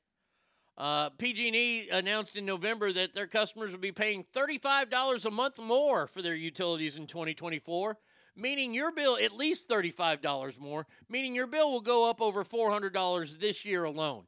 Uh, 0.76 1.10
PG&E 1.10 1.88
announced 1.90 2.36
in 2.36 2.46
November 2.46 2.92
that 2.92 3.12
their 3.12 3.26
customers 3.26 3.72
will 3.72 3.78
be 3.78 3.92
paying 3.92 4.24
$35 4.34 5.26
a 5.26 5.30
month 5.30 5.58
more 5.58 6.06
for 6.06 6.22
their 6.22 6.34
utilities 6.34 6.96
in 6.96 7.06
2024, 7.06 7.98
meaning 8.34 8.72
your 8.72 8.90
bill 8.90 9.18
at 9.22 9.36
least 9.36 9.68
$35 9.68 10.58
more, 10.58 10.86
meaning 11.08 11.34
your 11.34 11.46
bill 11.46 11.70
will 11.70 11.82
go 11.82 12.08
up 12.08 12.22
over 12.22 12.42
$400 12.42 13.38
this 13.38 13.64
year 13.64 13.84
alone. 13.84 14.24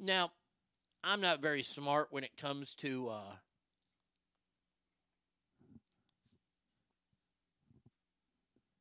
Now, 0.00 0.30
I'm 1.02 1.20
not 1.20 1.40
very 1.40 1.62
smart 1.62 2.08
when 2.10 2.24
it 2.24 2.36
comes 2.36 2.74
to 2.76 3.08
uh, 3.08 3.32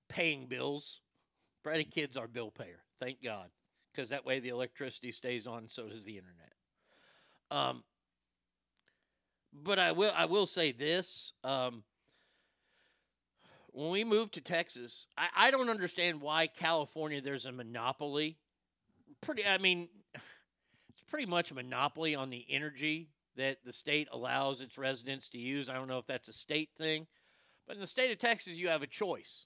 paying 0.09 0.45
bills. 0.45 1.01
Brady 1.63 1.83
Kid's 1.83 2.17
our 2.17 2.27
bill 2.27 2.51
payer, 2.51 2.79
thank 2.99 3.21
God, 3.21 3.49
because 3.91 4.09
that 4.09 4.25
way 4.25 4.39
the 4.39 4.49
electricity 4.49 5.11
stays 5.11 5.47
on, 5.47 5.67
so 5.67 5.87
does 5.87 6.05
the 6.05 6.17
internet. 6.17 6.53
Um, 7.51 7.83
but 9.53 9.79
I 9.79 9.91
will 9.91 10.11
I 10.15 10.25
will 10.25 10.45
say 10.45 10.71
this: 10.71 11.33
um, 11.43 11.83
when 13.67 13.89
we 13.89 14.03
moved 14.03 14.33
to 14.35 14.41
Texas, 14.41 15.07
I, 15.17 15.27
I 15.35 15.51
don't 15.51 15.69
understand 15.69 16.21
why 16.21 16.47
California 16.47 17.21
there's 17.21 17.45
a 17.45 17.51
monopoly. 17.51 18.37
Pretty, 19.21 19.45
I 19.45 19.57
mean, 19.57 19.89
pretty 21.07 21.25
much 21.25 21.51
a 21.51 21.55
monopoly 21.55 22.15
on 22.15 22.29
the 22.29 22.45
energy 22.49 23.09
that 23.35 23.63
the 23.63 23.71
state 23.71 24.07
allows 24.11 24.61
its 24.61 24.77
residents 24.77 25.29
to 25.29 25.37
use. 25.37 25.69
I 25.69 25.75
don't 25.75 25.87
know 25.87 25.99
if 25.99 26.07
that's 26.07 26.27
a 26.27 26.33
state 26.33 26.69
thing, 26.75 27.07
but 27.65 27.75
in 27.75 27.81
the 27.81 27.87
state 27.87 28.11
of 28.11 28.17
Texas, 28.17 28.57
you 28.57 28.69
have 28.69 28.81
a 28.81 28.87
choice. 28.87 29.45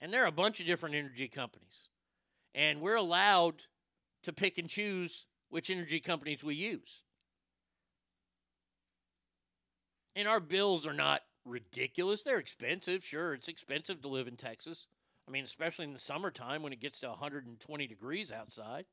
And 0.00 0.12
there 0.12 0.24
are 0.24 0.28
a 0.28 0.32
bunch 0.32 0.60
of 0.60 0.66
different 0.66 0.94
energy 0.94 1.28
companies. 1.28 1.88
And 2.54 2.80
we're 2.80 2.96
allowed 2.96 3.62
to 4.24 4.32
pick 4.32 4.58
and 4.58 4.68
choose 4.68 5.26
which 5.48 5.70
energy 5.70 6.00
companies 6.00 6.42
we 6.42 6.54
use. 6.54 7.02
And 10.14 10.28
our 10.28 10.40
bills 10.40 10.86
are 10.86 10.92
not 10.92 11.22
ridiculous. 11.44 12.22
They're 12.22 12.38
expensive. 12.38 13.04
Sure, 13.04 13.34
it's 13.34 13.48
expensive 13.48 14.02
to 14.02 14.08
live 14.08 14.28
in 14.28 14.36
Texas. 14.36 14.86
I 15.26 15.30
mean, 15.30 15.44
especially 15.44 15.84
in 15.84 15.92
the 15.92 15.98
summertime 15.98 16.62
when 16.62 16.72
it 16.72 16.80
gets 16.80 17.00
to 17.00 17.08
120 17.08 17.86
degrees 17.86 18.32
outside. 18.32 18.86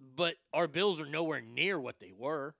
But 0.00 0.36
our 0.52 0.68
bills 0.68 1.00
are 1.00 1.06
nowhere 1.06 1.40
near 1.40 1.78
what 1.80 1.98
they 1.98 2.12
were. 2.16 2.54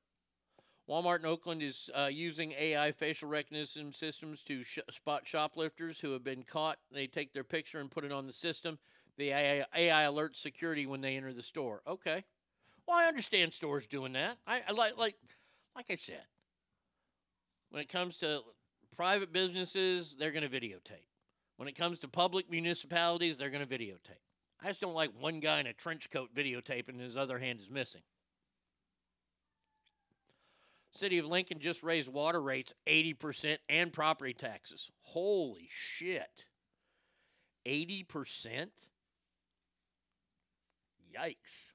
Walmart 0.89 1.21
in 1.21 1.27
Oakland 1.27 1.63
is 1.63 1.91
uh, 1.95 2.09
using 2.11 2.53
AI 2.59 2.93
facial 2.93 3.29
recognition 3.29 3.93
systems 3.93 4.43
to 4.45 4.65
sh- 4.65 4.79
spot 4.91 5.27
shoplifters 5.27 6.01
who 6.01 6.13
have 6.13 6.25
been 6.25 6.43
caught. 6.43 6.79
They 6.91 7.07
take 7.07 7.35
their 7.35 7.45
picture 7.45 7.79
and 7.79 7.91
put 7.91 8.05
it 8.05 8.13
on 8.13 8.27
the 8.27 8.33
system. 8.33 8.79
The 9.19 9.31
AI, 9.31 9.67
AI 9.77 10.05
alerts 10.05 10.37
security 10.37 10.87
when 10.87 11.03
they 11.03 11.17
enter 11.17 11.35
the 11.35 11.43
store. 11.43 11.83
Okay. 11.87 12.25
Well, 12.87 12.97
I 12.97 13.05
understand 13.05 13.53
stores 13.53 13.87
doing 13.87 14.15
that. 14.15 14.39
I, 14.47 14.63
I 14.67 14.73
like 14.73 14.97
like 14.97 15.17
like 15.77 15.91
I 15.91 15.95
said. 15.95 16.23
When 17.71 17.83
it 17.83 17.89
comes 17.91 18.17
to 18.19 18.41
private 18.97 19.31
businesses, 19.31 20.17
they're 20.17 20.33
going 20.33 20.49
to 20.49 20.61
videotape. 20.61 21.05
When 21.57 21.69
it 21.69 21.77
comes 21.77 21.99
to 22.01 22.09
public 22.09 22.51
municipalities, 22.51 23.37
they're 23.37 23.51
going 23.51 23.67
to 23.67 23.79
videotape. 23.79 24.28
I 24.63 24.69
just 24.69 24.81
don't 24.81 24.95
like 24.95 25.11
one 25.19 25.41
guy 25.41 25.61
in 25.61 25.67
a 25.67 25.73
trench 25.73 26.11
coat 26.11 26.35
videotaping 26.35 26.91
and 26.91 27.01
his 27.01 27.17
other 27.17 27.39
hand 27.39 27.61
is 27.61 27.71
missing. 27.71 28.03
City 30.91 31.19
of 31.19 31.27
Lincoln 31.27 31.61
just 31.61 31.83
raised 31.83 32.13
water 32.13 32.41
rates 32.41 32.75
80% 32.87 33.59
and 33.69 33.93
property 33.93 34.33
taxes. 34.33 34.91
Holy 35.03 35.69
shit. 35.71 36.47
80%? 37.67 38.69
Yikes. 41.17 41.73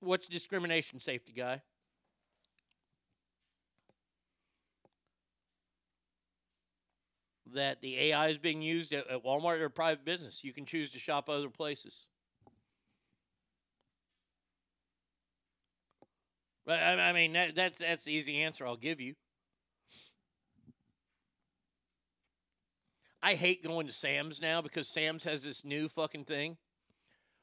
What's 0.00 0.28
discrimination 0.28 1.00
safety 1.00 1.32
guy? 1.32 1.62
That 7.54 7.80
the 7.80 7.98
AI 7.98 8.28
is 8.28 8.38
being 8.38 8.60
used 8.60 8.92
at, 8.92 9.08
at 9.08 9.24
Walmart 9.24 9.60
or 9.60 9.68
private 9.68 10.04
business. 10.04 10.42
You 10.42 10.52
can 10.52 10.66
choose 10.66 10.90
to 10.90 10.98
shop 10.98 11.28
other 11.28 11.48
places. 11.48 12.08
But 16.64 16.80
I, 16.80 17.10
I 17.10 17.12
mean, 17.12 17.34
that, 17.34 17.54
that's 17.54 17.78
that's 17.78 18.04
the 18.04 18.12
easy 18.12 18.42
answer 18.42 18.66
I'll 18.66 18.76
give 18.76 19.00
you. 19.00 19.14
I 23.22 23.34
hate 23.34 23.64
going 23.64 23.86
to 23.86 23.92
Sam's 23.92 24.40
now 24.40 24.60
because 24.60 24.88
Sam's 24.88 25.24
has 25.24 25.42
this 25.42 25.64
new 25.64 25.88
fucking 25.88 26.24
thing 26.24 26.56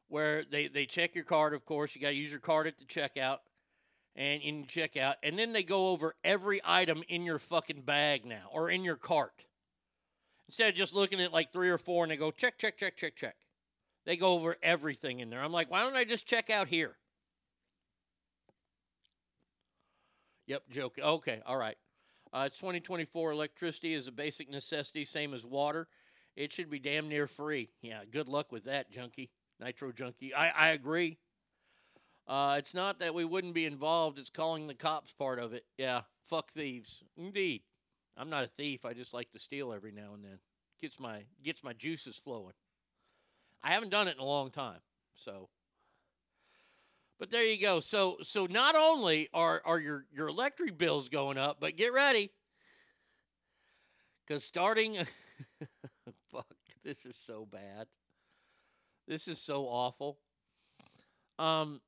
where 0.08 0.44
they, 0.50 0.68
they 0.68 0.86
check 0.86 1.16
your 1.16 1.24
card, 1.24 1.54
of 1.54 1.66
course. 1.66 1.96
You 1.96 2.02
got 2.02 2.10
to 2.10 2.16
use 2.16 2.32
your 2.32 2.40
card 2.40 2.68
at 2.68 2.78
the 2.78 2.86
checkout 2.86 3.40
and 4.16 4.42
in 4.42 4.66
checkout. 4.66 5.16
And 5.24 5.38
then 5.38 5.54
they 5.54 5.64
go 5.64 5.90
over 5.90 6.14
every 6.24 6.62
item 6.64 7.04
in 7.10 7.24
your 7.24 7.40
fucking 7.40 7.82
bag 7.82 8.26
now 8.26 8.48
or 8.52 8.70
in 8.70 8.84
your 8.84 8.96
cart. 8.96 9.46
Instead 10.48 10.70
of 10.70 10.76
just 10.76 10.94
looking 10.94 11.22
at 11.22 11.34
like 11.34 11.52
three 11.52 11.70
or 11.70 11.78
four 11.78 12.04
and 12.04 12.12
they 12.12 12.18
go 12.18 12.32
check, 12.32 12.58
check, 12.58 12.78
check, 12.78 12.98
check, 12.98 13.16
check. 13.16 13.36
They 14.06 14.18
go 14.18 14.34
over 14.34 14.58
everything 14.62 15.20
in 15.20 15.30
there. 15.30 15.42
I'm 15.42 15.54
like, 15.54 15.72
why 15.72 15.82
don't 15.82 15.96
I 15.96 16.04
just 16.04 16.28
check 16.28 16.50
out 16.50 16.68
here? 16.68 16.98
Yep, 20.48 20.70
joke. 20.70 20.98
Okay, 21.02 21.42
all 21.46 21.58
right. 21.58 21.78
Uh, 22.34 22.44
it's 22.48 22.58
2024. 22.58 23.32
Electricity 23.32 23.94
is 23.94 24.08
a 24.08 24.12
basic 24.12 24.50
necessity, 24.50 25.06
same 25.06 25.34
as 25.34 25.46
water. 25.46 25.88
It 26.36 26.52
should 26.52 26.70
be 26.70 26.80
damn 26.80 27.08
near 27.08 27.28
free. 27.28 27.70
Yeah, 27.82 28.02
good 28.10 28.28
luck 28.28 28.52
with 28.52 28.66
that, 28.66 28.92
junkie. 28.92 29.30
Nitro 29.60 29.92
junkie. 29.92 30.34
I, 30.34 30.50
I 30.50 30.68
agree. 30.70 31.20
Uh, 32.28 32.56
it's 32.58 32.74
not 32.74 33.00
that 33.00 33.14
we 33.14 33.26
wouldn't 33.26 33.54
be 33.54 33.66
involved, 33.66 34.18
it's 34.18 34.30
calling 34.30 34.68
the 34.68 34.74
cops 34.74 35.14
part 35.14 35.40
of 35.40 35.54
it. 35.54 35.66
Yeah, 35.78 36.02
fuck 36.24 36.52
thieves. 36.52 37.04
Indeed. 37.18 37.62
I'm 38.18 38.30
not 38.30 38.44
a 38.44 38.48
thief. 38.48 38.86
I 38.86 38.94
just 38.94 39.14
like 39.14 39.32
to 39.32 39.40
steal 39.40 39.74
every 39.74 39.92
now 39.92 40.14
and 40.14 40.24
then. 40.24 40.40
Gets 40.82 41.00
my 41.00 41.24
gets 41.44 41.64
my 41.64 41.74
juices 41.74 42.18
flowing. 42.18 42.54
I 43.64 43.72
haven't 43.72 43.90
done 43.90 44.08
it 44.08 44.16
in 44.16 44.20
a 44.20 44.26
long 44.26 44.52
time. 44.52 44.80
So 45.16 45.50
but 47.20 47.30
there 47.30 47.46
you 47.46 47.60
go. 47.62 47.80
So 47.80 48.18
so 48.22 48.46
not 48.48 48.76
only 48.76 49.30
are 49.34 49.62
are 49.66 49.80
your 49.80 50.06
your 50.12 50.28
electric 50.28 50.78
bills 50.78 51.10
going 51.10 51.38
up, 51.38 51.58
but 51.60 51.78
get 51.78 51.94
ready. 51.94 52.32
Cuz 54.28 54.44
starting 54.44 54.98
fuck, 56.32 56.56
this 56.84 57.06
is 57.06 57.16
so 57.16 57.46
bad. 57.46 57.88
This 59.08 59.28
is 59.28 59.40
so 59.40 59.66
awful. 59.68 60.20
Um 61.40 61.82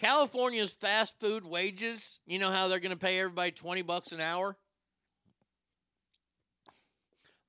California's 0.00 0.72
fast 0.72 1.20
food 1.20 1.44
wages, 1.44 2.20
you 2.26 2.38
know 2.38 2.50
how 2.50 2.68
they're 2.68 2.80
going 2.80 2.90
to 2.90 2.96
pay 2.96 3.20
everybody 3.20 3.50
20 3.50 3.82
bucks 3.82 4.12
an 4.12 4.20
hour? 4.20 4.56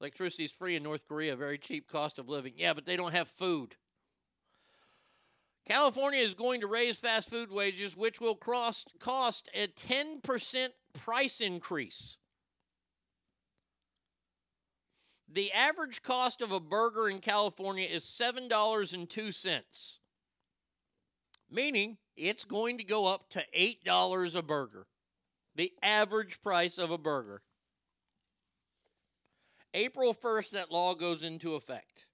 Electricity 0.01 0.43
is 0.43 0.51
free 0.51 0.75
in 0.75 0.83
North 0.83 1.07
Korea, 1.07 1.37
very 1.37 1.57
cheap 1.57 1.87
cost 1.87 2.19
of 2.19 2.27
living. 2.27 2.51
Yeah, 2.57 2.73
but 2.73 2.85
they 2.85 2.97
don't 2.97 3.13
have 3.13 3.29
food. 3.29 3.75
California 5.65 6.19
is 6.19 6.33
going 6.33 6.59
to 6.59 6.67
raise 6.67 6.97
fast 6.97 7.29
food 7.29 7.53
wages, 7.53 7.95
which 7.95 8.19
will 8.19 8.35
cost, 8.35 8.91
cost 8.99 9.47
a 9.53 9.67
10% 9.67 10.67
price 10.91 11.39
increase. 11.39 12.17
The 15.31 15.53
average 15.53 16.01
cost 16.01 16.41
of 16.41 16.51
a 16.51 16.59
burger 16.59 17.07
in 17.07 17.19
California 17.19 17.87
is 17.87 18.03
$7.02, 18.03 19.99
meaning 21.49 21.97
it's 22.22 22.45
going 22.45 22.77
to 22.77 22.84
go 22.84 23.11
up 23.11 23.30
to 23.31 23.43
$8 23.57 24.35
a 24.35 24.41
burger. 24.43 24.85
The 25.56 25.73
average 25.81 26.41
price 26.43 26.77
of 26.77 26.91
a 26.91 26.98
burger. 26.98 27.41
April 29.73 30.14
1st, 30.14 30.52
that 30.52 30.72
law 30.72 30.93
goes 30.93 31.23
into 31.23 31.56
effect. 31.56 32.06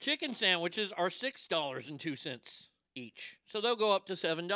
Chicken 0.00 0.34
sandwiches 0.34 0.92
are 0.92 1.08
$6.02 1.08 2.68
each, 2.94 3.38
so 3.46 3.60
they'll 3.60 3.76
go 3.76 3.94
up 3.94 4.06
to 4.06 4.12
$7. 4.12 4.48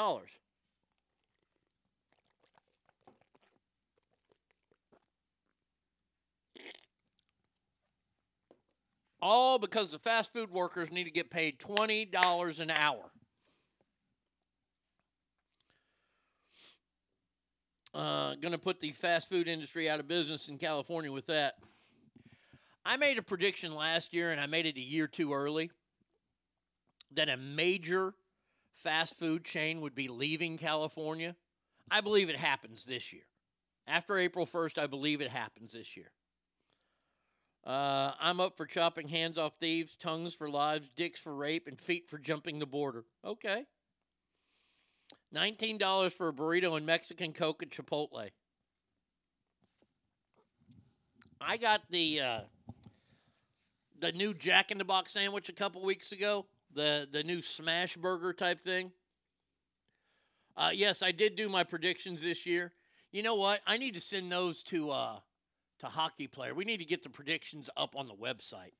All 9.24 9.60
because 9.60 9.92
the 9.92 10.00
fast 10.00 10.32
food 10.32 10.50
workers 10.50 10.90
need 10.90 11.04
to 11.04 11.12
get 11.12 11.30
paid 11.30 11.60
$20 11.60 12.60
an 12.60 12.70
hour. 12.72 13.12
Uh, 17.94 18.34
going 18.40 18.52
to 18.52 18.58
put 18.58 18.80
the 18.80 18.90
fast 18.90 19.28
food 19.28 19.46
industry 19.46 19.88
out 19.88 20.00
of 20.00 20.08
business 20.08 20.48
in 20.48 20.58
California 20.58 21.12
with 21.12 21.26
that. 21.26 21.54
I 22.84 22.96
made 22.96 23.16
a 23.16 23.22
prediction 23.22 23.76
last 23.76 24.12
year, 24.12 24.32
and 24.32 24.40
I 24.40 24.46
made 24.46 24.66
it 24.66 24.76
a 24.76 24.80
year 24.80 25.06
too 25.06 25.32
early, 25.32 25.70
that 27.12 27.28
a 27.28 27.36
major 27.36 28.14
fast 28.72 29.14
food 29.16 29.44
chain 29.44 29.82
would 29.82 29.94
be 29.94 30.08
leaving 30.08 30.58
California. 30.58 31.36
I 31.92 32.00
believe 32.00 32.28
it 32.28 32.38
happens 32.38 32.84
this 32.86 33.12
year. 33.12 33.22
After 33.86 34.18
April 34.18 34.46
1st, 34.46 34.78
I 34.78 34.88
believe 34.88 35.20
it 35.20 35.30
happens 35.30 35.74
this 35.74 35.96
year. 35.96 36.10
Uh, 37.64 38.12
I'm 38.20 38.40
up 38.40 38.56
for 38.56 38.66
chopping 38.66 39.08
hands 39.08 39.38
off 39.38 39.54
thieves, 39.54 39.94
tongues 39.94 40.34
for 40.34 40.50
lives, 40.50 40.88
dicks 40.88 41.20
for 41.20 41.34
rape, 41.34 41.68
and 41.68 41.80
feet 41.80 42.08
for 42.08 42.18
jumping 42.18 42.58
the 42.58 42.66
border. 42.66 43.04
Okay. 43.24 43.66
$19 45.34 46.12
for 46.12 46.28
a 46.28 46.32
burrito 46.32 46.76
and 46.76 46.84
Mexican 46.84 47.32
Coke 47.32 47.62
at 47.62 47.70
Chipotle. 47.70 48.30
I 51.40 51.56
got 51.56 51.82
the 51.90 52.20
uh, 52.20 52.40
the 53.98 54.12
new 54.12 54.32
Jack 54.32 54.70
in 54.70 54.78
the 54.78 54.84
Box 54.84 55.12
sandwich 55.12 55.48
a 55.48 55.52
couple 55.52 55.82
weeks 55.82 56.12
ago. 56.12 56.46
The 56.74 57.08
the 57.10 57.24
new 57.24 57.42
smash 57.42 57.96
burger 57.96 58.32
type 58.32 58.60
thing. 58.60 58.92
Uh, 60.56 60.70
yes, 60.72 61.02
I 61.02 61.12
did 61.12 61.34
do 61.34 61.48
my 61.48 61.64
predictions 61.64 62.22
this 62.22 62.46
year. 62.46 62.72
You 63.10 63.22
know 63.22 63.34
what? 63.34 63.60
I 63.66 63.76
need 63.76 63.94
to 63.94 64.00
send 64.00 64.30
those 64.30 64.62
to 64.64 64.90
uh, 64.90 65.16
to 65.82 65.88
hockey 65.88 66.28
player. 66.28 66.54
We 66.54 66.64
need 66.64 66.78
to 66.78 66.86
get 66.86 67.02
the 67.02 67.10
predictions 67.10 67.68
up 67.76 67.94
on 67.96 68.06
the 68.06 68.14
website. 68.14 68.72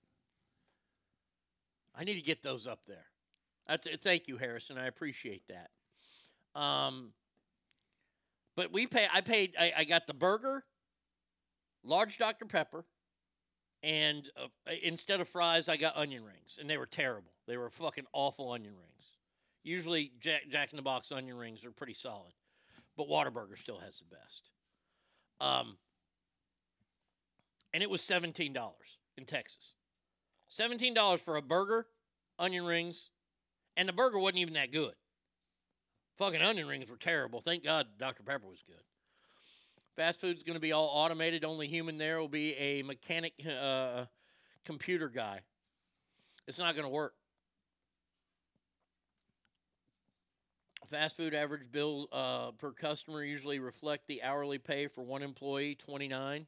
I 1.95 2.05
need 2.05 2.15
to 2.15 2.23
get 2.23 2.43
those 2.43 2.67
up 2.67 2.87
there. 2.87 3.07
That's 3.69 3.89
thank 4.03 4.29
you, 4.29 4.39
Harrison. 4.39 4.79
I 4.79 4.87
appreciate 4.87 5.43
that. 5.49 6.61
Um, 6.61 7.11
but 8.57 8.73
we 8.73 8.87
pay. 8.87 9.07
I 9.13 9.21
paid. 9.21 9.55
I, 9.59 9.73
I 9.79 9.85
got 9.85 10.07
the 10.07 10.15
burger, 10.15 10.65
large 11.85 12.19
Dr 12.19 12.47
Pepper, 12.47 12.85
and 13.83 14.29
uh, 14.37 14.73
instead 14.83 15.21
of 15.21 15.29
fries, 15.29 15.69
I 15.69 15.77
got 15.77 15.97
onion 15.97 16.25
rings, 16.25 16.59
and 16.61 16.71
they 16.71 16.79
were 16.79 16.87
terrible. 16.87 17.33
They 17.47 17.57
were 17.57 17.71
fucking 17.71 18.07
awful 18.13 18.53
onion 18.53 18.75
rings. 18.75 19.17
Usually, 19.65 20.13
Jack, 20.21 20.43
Jack 20.51 20.73
in 20.73 20.77
the 20.77 20.83
Box 20.83 21.13
onion 21.13 21.37
rings 21.37 21.65
are 21.65 21.71
pretty 21.71 21.95
solid, 21.95 22.33
but 22.97 23.09
Whataburger 23.09 23.57
still 23.57 23.79
has 23.79 23.99
the 23.99 24.17
best. 24.17 24.51
Um, 25.41 25.77
and 27.73 27.83
it 27.83 27.91
was 27.91 28.03
seventeen 28.03 28.53
dollars 28.53 28.99
in 29.17 29.25
Texas. 29.25 29.75
Seventeen 30.49 30.95
dollars 30.95 31.23
for 31.23 31.37
a 31.37 31.43
burger 31.43 31.87
onion 32.39 32.65
rings, 32.65 33.11
and 33.77 33.89
the 33.89 33.93
burger 33.93 34.19
wasn't 34.19 34.39
even 34.39 34.55
that 34.55 34.73
good. 34.73 34.95
Fucking 36.19 36.43
onion 36.43 36.69
rings 36.69 36.91
were 36.91 36.97
terrible. 36.97 37.41
Thank 37.41 37.65
God 37.65 37.87
Dr. 37.99 38.23
Pepper 38.23 38.47
was 38.47 38.63
good. 38.63 38.83
Fast 39.97 40.21
food's 40.21 40.43
going 40.43 40.55
to 40.55 40.61
be 40.61 40.73
all 40.73 40.87
automated. 40.87 41.45
Only 41.45 41.67
human 41.67 41.99
there 41.99 42.19
will 42.19 42.29
be 42.29 42.55
a 42.55 42.83
mechanic, 42.83 43.35
uh, 43.47 44.07
computer 44.65 45.09
guy. 45.09 45.41
It's 46.47 46.59
not 46.59 46.75
going 46.75 46.85
to 46.85 46.91
work. 46.91 47.15
Fast 50.87 51.17
food 51.17 51.35
average 51.35 51.71
bill 51.71 52.09
uh, 52.13 52.51
per 52.53 52.73
customer 52.73 53.25
usually 53.25 53.59
reflect 53.59 54.07
the 54.09 54.23
hourly 54.23 54.59
pay 54.59 54.89
for 54.89 55.03
one 55.03 55.23
employee, 55.23 55.75
29. 55.75 56.47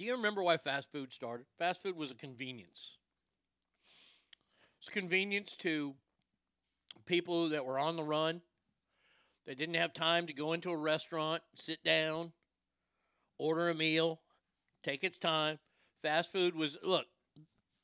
Do 0.00 0.06
you 0.06 0.16
remember 0.16 0.42
why 0.42 0.56
fast 0.56 0.90
food 0.90 1.12
started? 1.12 1.44
Fast 1.58 1.82
food 1.82 1.94
was 1.94 2.10
a 2.10 2.14
convenience. 2.14 2.96
It's 4.78 4.88
convenience 4.88 5.56
to 5.56 5.94
people 7.04 7.50
that 7.50 7.66
were 7.66 7.78
on 7.78 7.96
the 7.96 8.02
run. 8.02 8.40
They 9.46 9.54
didn't 9.54 9.74
have 9.74 9.92
time 9.92 10.26
to 10.28 10.32
go 10.32 10.54
into 10.54 10.70
a 10.70 10.76
restaurant, 10.76 11.42
sit 11.54 11.84
down, 11.84 12.32
order 13.36 13.68
a 13.68 13.74
meal, 13.74 14.22
take 14.82 15.04
its 15.04 15.18
time. 15.18 15.58
Fast 16.00 16.32
food 16.32 16.54
was 16.54 16.78
look, 16.82 17.04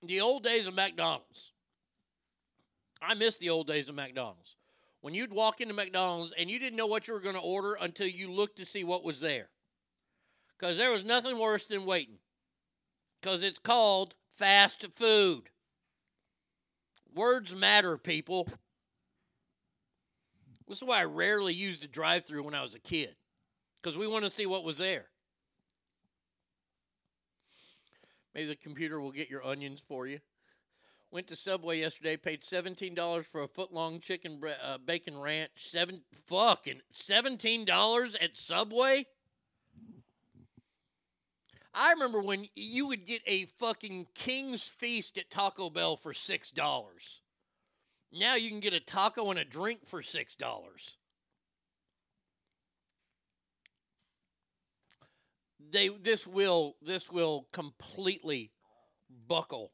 the 0.02 0.22
old 0.22 0.42
days 0.42 0.66
of 0.66 0.74
McDonald's. 0.74 1.52
I 3.02 3.12
miss 3.12 3.36
the 3.36 3.50
old 3.50 3.66
days 3.66 3.90
of 3.90 3.94
McDonald's. 3.94 4.56
When 5.02 5.12
you'd 5.12 5.34
walk 5.34 5.60
into 5.60 5.74
McDonald's 5.74 6.32
and 6.38 6.48
you 6.48 6.58
didn't 6.58 6.78
know 6.78 6.86
what 6.86 7.08
you 7.08 7.12
were 7.12 7.20
going 7.20 7.34
to 7.34 7.42
order 7.42 7.76
until 7.78 8.08
you 8.08 8.32
looked 8.32 8.56
to 8.56 8.64
see 8.64 8.84
what 8.84 9.04
was 9.04 9.20
there. 9.20 9.50
Because 10.58 10.78
there 10.78 10.90
was 10.90 11.04
nothing 11.04 11.38
worse 11.38 11.66
than 11.66 11.84
waiting. 11.84 12.18
Because 13.20 13.42
it's 13.42 13.58
called 13.58 14.14
fast 14.32 14.86
food. 14.92 15.50
Words 17.14 17.54
matter, 17.54 17.96
people. 17.96 18.48
This 20.68 20.78
is 20.78 20.84
why 20.84 21.00
I 21.00 21.04
rarely 21.04 21.54
used 21.54 21.82
the 21.82 21.88
drive 21.88 22.24
through 22.24 22.42
when 22.42 22.54
I 22.54 22.62
was 22.62 22.74
a 22.74 22.80
kid. 22.80 23.14
Because 23.82 23.96
we 23.96 24.06
want 24.06 24.24
to 24.24 24.30
see 24.30 24.46
what 24.46 24.64
was 24.64 24.78
there. 24.78 25.06
Maybe 28.34 28.48
the 28.48 28.56
computer 28.56 29.00
will 29.00 29.12
get 29.12 29.30
your 29.30 29.46
onions 29.46 29.82
for 29.86 30.06
you. 30.06 30.18
Went 31.10 31.28
to 31.28 31.36
Subway 31.36 31.78
yesterday, 31.80 32.16
paid 32.16 32.42
$17 32.42 33.24
for 33.24 33.42
a 33.42 33.48
foot 33.48 33.72
long 33.72 34.00
chicken 34.00 34.38
bre- 34.38 34.48
uh, 34.62 34.76
bacon 34.78 35.18
ranch. 35.18 35.52
Seven 35.54 36.02
fucking 36.26 36.80
$17 36.94 38.16
at 38.20 38.36
Subway? 38.36 39.06
I 41.78 41.92
remember 41.92 42.22
when 42.22 42.46
you 42.54 42.86
would 42.86 43.04
get 43.04 43.20
a 43.26 43.44
fucking 43.44 44.06
King's 44.14 44.66
Feast 44.66 45.18
at 45.18 45.30
Taco 45.30 45.68
Bell 45.68 45.96
for 45.96 46.14
$6. 46.14 47.20
Now 48.12 48.36
you 48.36 48.48
can 48.48 48.60
get 48.60 48.72
a 48.72 48.80
taco 48.80 49.30
and 49.30 49.38
a 49.38 49.44
drink 49.44 49.86
for 49.86 50.00
$6. 50.00 50.96
They 55.68 55.88
this 55.88 56.26
will 56.26 56.76
this 56.80 57.10
will 57.10 57.48
completely 57.52 58.52
buckle 59.28 59.72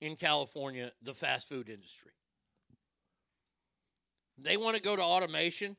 in 0.00 0.16
California 0.16 0.90
the 1.02 1.14
fast 1.14 1.48
food 1.48 1.68
industry. 1.68 2.10
They 4.36 4.56
want 4.56 4.76
to 4.76 4.82
go 4.82 4.96
to 4.96 5.02
automation. 5.02 5.76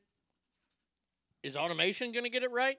Is 1.42 1.56
automation 1.56 2.12
going 2.12 2.24
to 2.24 2.30
get 2.30 2.42
it 2.42 2.50
right? 2.50 2.78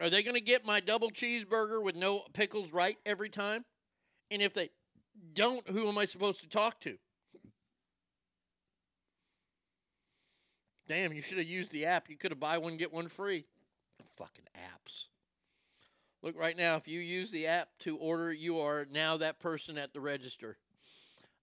Are 0.00 0.10
they 0.10 0.22
going 0.22 0.34
to 0.34 0.40
get 0.40 0.64
my 0.64 0.80
double 0.80 1.10
cheeseburger 1.10 1.82
with 1.82 1.96
no 1.96 2.22
pickles 2.32 2.72
right 2.72 2.96
every 3.06 3.28
time? 3.28 3.64
And 4.30 4.42
if 4.42 4.52
they 4.52 4.70
don't, 5.34 5.68
who 5.68 5.88
am 5.88 5.98
I 5.98 6.04
supposed 6.04 6.40
to 6.40 6.48
talk 6.48 6.80
to? 6.80 6.96
Damn, 10.86 11.12
you 11.12 11.22
should 11.22 11.38
have 11.38 11.46
used 11.46 11.72
the 11.72 11.86
app. 11.86 12.10
You 12.10 12.16
could 12.16 12.30
have 12.30 12.40
buy 12.40 12.58
one 12.58 12.76
get 12.76 12.92
one 12.92 13.08
free. 13.08 13.44
Fucking 14.16 14.44
apps. 14.56 15.06
Look 16.22 16.38
right 16.38 16.56
now, 16.56 16.76
if 16.76 16.88
you 16.88 17.00
use 17.00 17.30
the 17.30 17.46
app 17.46 17.68
to 17.80 17.96
order, 17.96 18.32
you 18.32 18.58
are 18.60 18.86
now 18.90 19.16
that 19.18 19.40
person 19.40 19.78
at 19.78 19.92
the 19.92 20.00
register. 20.00 20.56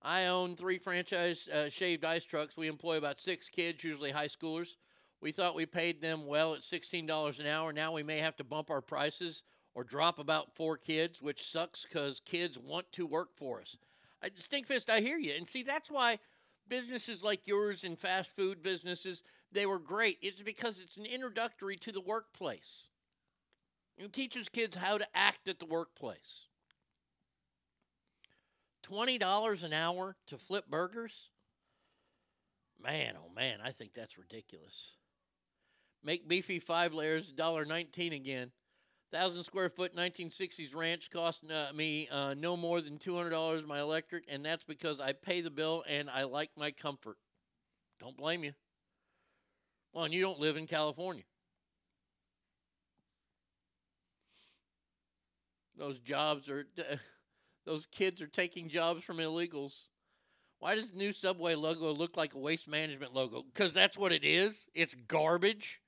I 0.02 0.26
own 0.26 0.56
three 0.56 0.80
franchise 0.80 1.48
uh, 1.48 1.70
shaved 1.70 2.04
ice 2.04 2.26
trucks. 2.26 2.58
We 2.58 2.68
employ 2.68 2.98
about 2.98 3.20
six 3.20 3.50
kids, 3.50 3.84
usually 3.84 4.12
high 4.12 4.28
schoolers. 4.28 4.76
We 5.22 5.32
thought 5.32 5.56
we 5.56 5.68
paid 5.68 6.02
them 6.02 6.26
well 6.26 6.56
at 6.56 6.62
$16 6.62 7.40
an 7.40 7.46
hour. 7.46 7.72
Now 7.72 7.94
we 7.94 8.04
may 8.04 8.20
have 8.20 8.36
to 8.38 8.44
bump 8.44 8.72
our 8.72 8.82
prices 8.82 9.44
or 9.76 9.84
drop 9.84 10.20
about 10.20 10.56
four 10.56 10.78
kids, 10.78 11.22
which 11.22 11.44
sucks 11.44 11.86
because 11.86 12.20
kids 12.20 12.58
want 12.58 12.92
to 12.94 13.06
work 13.06 13.30
for 13.36 13.62
us. 13.62 13.78
I, 14.24 14.30
Stinkfist, 14.30 14.90
I 14.90 15.00
hear 15.00 15.18
you. 15.18 15.34
And 15.38 15.48
see, 15.48 15.64
that's 15.64 15.92
why 15.92 16.20
businesses 16.68 17.24
like 17.24 17.48
yours 17.48 17.84
and 17.84 17.98
fast 17.98 18.36
food 18.36 18.64
businesses, 18.64 19.24
they 19.52 19.66
were 19.66 19.80
great. 19.80 20.18
It's 20.22 20.42
because 20.42 20.80
it's 20.80 20.98
an 20.98 21.06
introductory 21.06 21.78
to 21.78 21.92
the 21.92 22.02
workplace. 22.02 22.90
It 23.98 24.12
teaches 24.14 24.50
kids 24.50 24.76
how 24.76 24.98
to 24.98 25.08
act 25.14 25.48
at 25.48 25.60
the 25.60 25.66
workplace. 25.66 26.48
$20 28.84 29.64
an 29.64 29.74
hour 29.74 30.16
to 30.28 30.38
flip 30.38 30.66
burgers? 30.68 31.30
Man, 32.82 33.14
oh 33.16 33.32
man, 33.36 33.60
I 33.64 33.70
think 33.70 33.94
that's 33.94 34.18
ridiculous. 34.18 34.98
Make 36.04 36.28
beefy 36.28 36.60
five 36.60 36.94
layers, 36.94 37.32
$1.19 37.32 38.16
again. 38.16 38.52
Thousand 39.12 39.44
square 39.44 39.70
foot 39.70 39.96
1960s 39.96 40.76
ranch 40.76 41.12
cost 41.12 41.42
uh, 41.52 41.74
me 41.74 42.08
uh, 42.10 42.34
no 42.34 42.56
more 42.56 42.80
than 42.80 42.98
$200 42.98 43.68
my 43.68 43.80
electric, 43.82 44.24
and 44.30 44.44
that's 44.44 44.64
because 44.64 45.02
I 45.02 45.12
pay 45.12 45.42
the 45.42 45.50
bill 45.50 45.84
and 45.88 46.10
I 46.10 46.24
like 46.24 46.52
my 46.56 46.72
comfort. 46.72 47.18
Don't 48.00 48.16
blame 48.16 48.44
you. 48.44 48.54
Well, 49.94 50.06
and 50.06 50.14
you 50.14 50.22
don't 50.22 50.40
live 50.40 50.56
in 50.56 50.66
California. 50.66 51.24
Those 55.78 56.00
jobs 56.00 56.48
are, 56.48 56.66
those 57.66 57.86
kids 57.86 58.22
are 58.22 58.28
taking 58.28 58.70
jobs 58.70 59.04
from 59.04 59.18
illegals. 59.18 59.90
Why 60.60 60.76
does 60.76 60.92
the 60.92 60.98
new 60.98 61.12
Subway 61.12 61.56
logo 61.56 61.94
look 61.94 62.16
like 62.16 62.34
a 62.34 62.40
waste 62.40 62.70
management 62.70 63.14
logo? 63.14 63.44
Because 63.44 63.74
that's 63.74 63.98
what 63.98 64.12
it 64.12 64.24
is. 64.24 64.70
It's 64.74 64.94
garbage. 64.94 65.82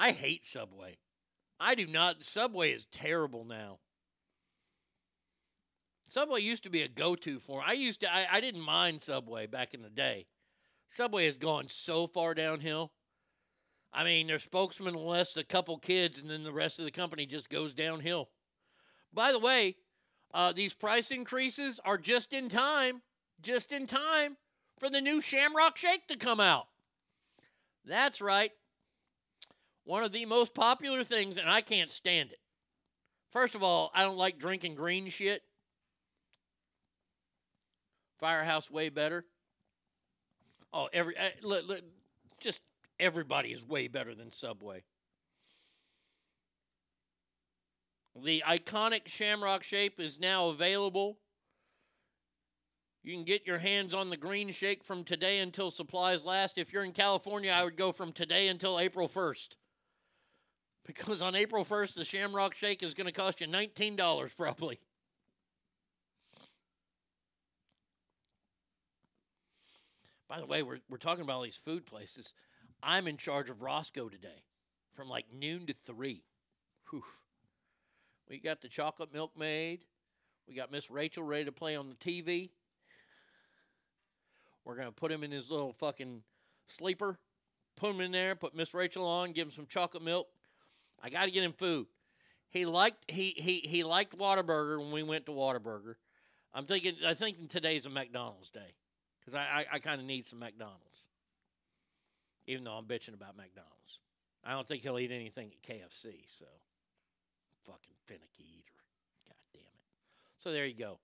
I 0.00 0.12
hate 0.12 0.46
Subway. 0.46 0.96
I 1.60 1.74
do 1.74 1.86
not. 1.86 2.24
Subway 2.24 2.72
is 2.72 2.86
terrible 2.90 3.44
now. 3.44 3.80
Subway 6.08 6.40
used 6.40 6.62
to 6.62 6.70
be 6.70 6.80
a 6.80 6.88
go-to 6.88 7.38
for. 7.38 7.62
I 7.64 7.72
used 7.72 8.00
to. 8.00 8.12
I, 8.12 8.26
I 8.32 8.40
didn't 8.40 8.62
mind 8.62 9.02
Subway 9.02 9.46
back 9.46 9.74
in 9.74 9.82
the 9.82 9.90
day. 9.90 10.26
Subway 10.88 11.26
has 11.26 11.36
gone 11.36 11.66
so 11.68 12.06
far 12.06 12.32
downhill. 12.32 12.92
I 13.92 14.04
mean, 14.04 14.26
their 14.26 14.38
spokesman 14.38 14.94
lists 14.94 15.36
a 15.36 15.44
couple 15.44 15.76
kids, 15.76 16.18
and 16.18 16.30
then 16.30 16.44
the 16.44 16.52
rest 16.52 16.78
of 16.78 16.86
the 16.86 16.90
company 16.90 17.26
just 17.26 17.50
goes 17.50 17.74
downhill. 17.74 18.30
By 19.12 19.32
the 19.32 19.38
way, 19.38 19.76
uh, 20.32 20.52
these 20.52 20.72
price 20.72 21.10
increases 21.10 21.78
are 21.84 21.98
just 21.98 22.32
in 22.32 22.48
time, 22.48 23.02
just 23.42 23.70
in 23.70 23.86
time 23.86 24.38
for 24.78 24.88
the 24.88 25.02
new 25.02 25.20
Shamrock 25.20 25.76
Shake 25.76 26.06
to 26.08 26.16
come 26.16 26.40
out. 26.40 26.68
That's 27.84 28.22
right. 28.22 28.52
One 29.90 30.04
of 30.04 30.12
the 30.12 30.24
most 30.24 30.54
popular 30.54 31.02
things, 31.02 31.36
and 31.36 31.50
I 31.50 31.62
can't 31.62 31.90
stand 31.90 32.30
it. 32.30 32.38
First 33.32 33.56
of 33.56 33.64
all, 33.64 33.90
I 33.92 34.04
don't 34.04 34.16
like 34.16 34.38
drinking 34.38 34.76
green 34.76 35.08
shit. 35.08 35.42
Firehouse 38.20 38.70
way 38.70 38.90
better. 38.90 39.24
Oh, 40.72 40.88
every 40.92 41.16
uh, 41.18 41.74
just 42.38 42.60
everybody 43.00 43.48
is 43.48 43.66
way 43.66 43.88
better 43.88 44.14
than 44.14 44.30
Subway. 44.30 44.84
The 48.14 48.44
iconic 48.46 49.08
Shamrock 49.08 49.64
shake 49.64 49.98
is 49.98 50.20
now 50.20 50.50
available. 50.50 51.18
You 53.02 53.12
can 53.12 53.24
get 53.24 53.44
your 53.44 53.58
hands 53.58 53.92
on 53.92 54.08
the 54.08 54.16
green 54.16 54.52
shake 54.52 54.84
from 54.84 55.02
today 55.02 55.40
until 55.40 55.72
supplies 55.72 56.24
last. 56.24 56.58
If 56.58 56.72
you're 56.72 56.84
in 56.84 56.92
California, 56.92 57.50
I 57.50 57.64
would 57.64 57.76
go 57.76 57.90
from 57.90 58.12
today 58.12 58.46
until 58.46 58.78
April 58.78 59.08
1st. 59.08 59.56
Because 60.96 61.22
on 61.22 61.36
April 61.36 61.64
1st, 61.64 61.94
the 61.94 62.04
Shamrock 62.04 62.54
shake 62.54 62.82
is 62.82 62.94
going 62.94 63.06
to 63.06 63.12
cost 63.12 63.40
you 63.40 63.46
$19 63.46 64.36
probably. 64.36 64.80
By 70.28 70.40
the 70.40 70.46
way, 70.46 70.62
we're, 70.62 70.80
we're 70.88 70.96
talking 70.96 71.22
about 71.22 71.36
all 71.36 71.42
these 71.42 71.56
food 71.56 71.86
places. 71.86 72.34
I'm 72.82 73.06
in 73.06 73.16
charge 73.16 73.50
of 73.50 73.62
Roscoe 73.62 74.08
today 74.08 74.44
from 74.94 75.08
like 75.08 75.26
noon 75.32 75.66
to 75.66 75.74
3. 75.86 76.24
Whew. 76.90 77.04
We 78.28 78.40
got 78.40 78.60
the 78.60 78.68
chocolate 78.68 79.12
milk 79.12 79.32
made. 79.38 79.84
We 80.48 80.54
got 80.54 80.72
Miss 80.72 80.90
Rachel 80.90 81.22
ready 81.22 81.44
to 81.44 81.52
play 81.52 81.76
on 81.76 81.88
the 81.88 81.94
TV. 81.94 82.50
We're 84.64 84.76
going 84.76 84.88
to 84.88 84.92
put 84.92 85.12
him 85.12 85.22
in 85.22 85.30
his 85.30 85.50
little 85.50 85.72
fucking 85.72 86.22
sleeper, 86.66 87.18
put 87.76 87.90
him 87.90 88.00
in 88.00 88.10
there, 88.12 88.34
put 88.34 88.54
Miss 88.54 88.74
Rachel 88.74 89.06
on, 89.06 89.32
give 89.32 89.46
him 89.46 89.52
some 89.52 89.66
chocolate 89.66 90.02
milk. 90.02 90.28
I 91.02 91.10
got 91.10 91.24
to 91.24 91.30
get 91.30 91.44
him 91.44 91.52
food. 91.52 91.86
He 92.50 92.66
liked 92.66 93.10
he 93.10 93.32
he 93.36 93.60
he 93.64 93.84
liked 93.84 94.18
Whataburger 94.18 94.78
when 94.78 94.90
we 94.90 95.02
went 95.02 95.26
to 95.26 95.32
Whataburger. 95.32 95.94
I'm 96.52 96.64
thinking 96.64 96.96
I 97.06 97.14
think 97.14 97.48
today's 97.48 97.86
a 97.86 97.90
McDonald's 97.90 98.50
day 98.50 98.74
because 99.20 99.34
I 99.34 99.60
I, 99.60 99.66
I 99.74 99.78
kind 99.78 100.00
of 100.00 100.06
need 100.06 100.26
some 100.26 100.40
McDonald's, 100.40 101.08
even 102.46 102.64
though 102.64 102.72
I'm 102.72 102.86
bitching 102.86 103.14
about 103.14 103.36
McDonald's. 103.36 104.00
I 104.44 104.52
don't 104.52 104.66
think 104.66 104.82
he'll 104.82 104.98
eat 104.98 105.12
anything 105.12 105.52
at 105.52 105.62
KFC. 105.62 106.24
So 106.26 106.46
fucking 107.64 107.94
finicky 108.06 108.44
eater. 108.58 108.72
God 109.28 109.36
damn 109.52 109.60
it. 109.60 109.86
So 110.38 110.50
there 110.50 110.66
you 110.66 110.74
go. 110.74 110.98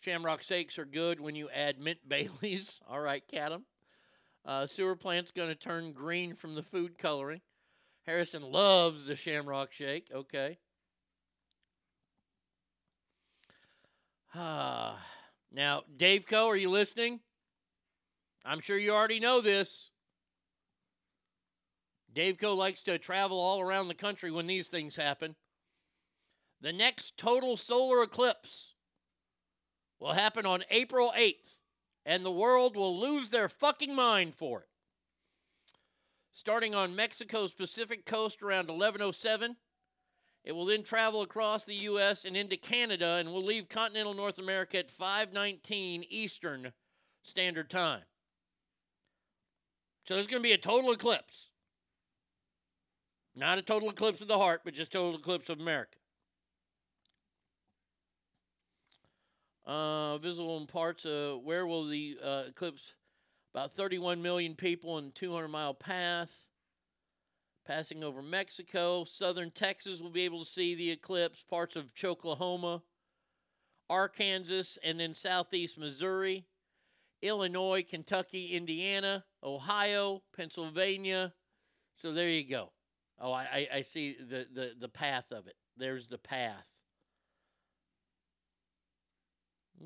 Shamrock 0.00 0.42
shakes 0.42 0.78
are 0.78 0.84
good 0.84 1.20
when 1.20 1.34
you 1.34 1.50
add 1.50 1.80
mint 1.80 1.98
Baileys. 2.08 2.80
All 2.88 3.00
right, 3.00 3.22
Cadam. 3.26 3.62
Uh, 4.44 4.66
sewer 4.66 4.96
plant's 4.96 5.30
going 5.30 5.48
to 5.48 5.54
turn 5.54 5.92
green 5.92 6.34
from 6.34 6.54
the 6.54 6.62
food 6.62 6.96
coloring. 6.96 7.40
Harrison 8.08 8.50
loves 8.50 9.04
the 9.04 9.14
Shamrock 9.14 9.70
Shake. 9.70 10.08
Okay. 10.10 10.56
Ah. 14.34 14.98
now, 15.52 15.82
Dave 15.94 16.26
Co., 16.26 16.46
are 16.48 16.56
you 16.56 16.70
listening? 16.70 17.20
I'm 18.46 18.60
sure 18.60 18.78
you 18.78 18.92
already 18.92 19.20
know 19.20 19.42
this. 19.42 19.90
Dave 22.10 22.38
Co. 22.38 22.54
likes 22.54 22.80
to 22.84 22.96
travel 22.96 23.38
all 23.38 23.60
around 23.60 23.88
the 23.88 23.94
country 23.94 24.30
when 24.30 24.46
these 24.46 24.68
things 24.68 24.96
happen. 24.96 25.36
The 26.62 26.72
next 26.72 27.18
total 27.18 27.58
solar 27.58 28.02
eclipse 28.02 28.72
will 30.00 30.14
happen 30.14 30.46
on 30.46 30.64
April 30.70 31.12
8th, 31.14 31.58
and 32.06 32.24
the 32.24 32.30
world 32.30 32.74
will 32.74 32.98
lose 32.98 33.28
their 33.28 33.50
fucking 33.50 33.94
mind 33.94 34.34
for 34.34 34.60
it. 34.60 34.67
Starting 36.38 36.72
on 36.72 36.94
Mexico's 36.94 37.52
Pacific 37.52 38.06
coast 38.06 38.44
around 38.44 38.68
1107, 38.68 39.56
it 40.44 40.52
will 40.52 40.66
then 40.66 40.84
travel 40.84 41.22
across 41.22 41.64
the 41.64 41.74
U.S. 41.74 42.24
and 42.24 42.36
into 42.36 42.56
Canada 42.56 43.16
and 43.18 43.32
will 43.32 43.42
leave 43.42 43.68
continental 43.68 44.14
North 44.14 44.38
America 44.38 44.78
at 44.78 44.88
519 44.88 46.04
Eastern 46.08 46.72
Standard 47.24 47.68
Time. 47.68 48.02
So 50.04 50.14
there's 50.14 50.28
going 50.28 50.40
to 50.40 50.48
be 50.48 50.52
a 50.52 50.58
total 50.58 50.92
eclipse. 50.92 51.50
Not 53.34 53.58
a 53.58 53.62
total 53.62 53.90
eclipse 53.90 54.20
of 54.20 54.28
the 54.28 54.38
heart, 54.38 54.60
but 54.64 54.74
just 54.74 54.92
total 54.92 55.18
eclipse 55.18 55.48
of 55.48 55.58
America. 55.58 55.98
Uh, 59.66 60.18
visible 60.18 60.56
in 60.58 60.68
parts. 60.68 61.04
Uh, 61.04 61.36
where 61.42 61.66
will 61.66 61.88
the 61.88 62.16
uh, 62.22 62.42
eclipse? 62.46 62.94
About 63.54 63.72
31 63.72 64.22
million 64.22 64.54
people 64.54 64.98
in 64.98 65.12
200 65.12 65.48
mile 65.48 65.74
path. 65.74 66.48
Passing 67.66 68.02
over 68.02 68.22
Mexico. 68.22 69.04
Southern 69.04 69.50
Texas 69.50 70.00
will 70.00 70.10
be 70.10 70.22
able 70.22 70.40
to 70.40 70.50
see 70.50 70.74
the 70.74 70.90
eclipse. 70.90 71.42
Parts 71.42 71.76
of 71.76 71.92
Oklahoma, 72.02 72.82
Arkansas, 73.90 74.78
and 74.82 74.98
then 74.98 75.14
southeast 75.14 75.78
Missouri. 75.78 76.46
Illinois, 77.20 77.84
Kentucky, 77.88 78.48
Indiana, 78.54 79.24
Ohio, 79.42 80.22
Pennsylvania. 80.36 81.32
So 81.94 82.12
there 82.12 82.28
you 82.28 82.48
go. 82.48 82.72
Oh, 83.20 83.32
I, 83.32 83.42
I, 83.42 83.68
I 83.78 83.82
see 83.82 84.16
the, 84.18 84.46
the, 84.52 84.74
the 84.78 84.88
path 84.88 85.32
of 85.32 85.48
it. 85.48 85.56
There's 85.76 86.06
the 86.06 86.18
path. 86.18 86.68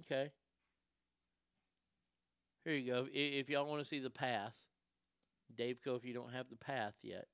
Okay. 0.01 0.31
Here 2.65 2.75
you 2.75 2.93
go. 2.93 3.07
If 3.13 3.49
y'all 3.49 3.67
want 3.67 3.81
to 3.81 3.85
see 3.85 3.99
the 3.99 4.11
path, 4.11 4.57
Dave 5.57 5.81
Co. 5.85 5.97
If 5.97 6.05
you 6.05 6.15
don't 6.15 6.33
have 6.33 6.49
the 6.49 6.57
path 6.57 6.95
yet, 7.03 7.27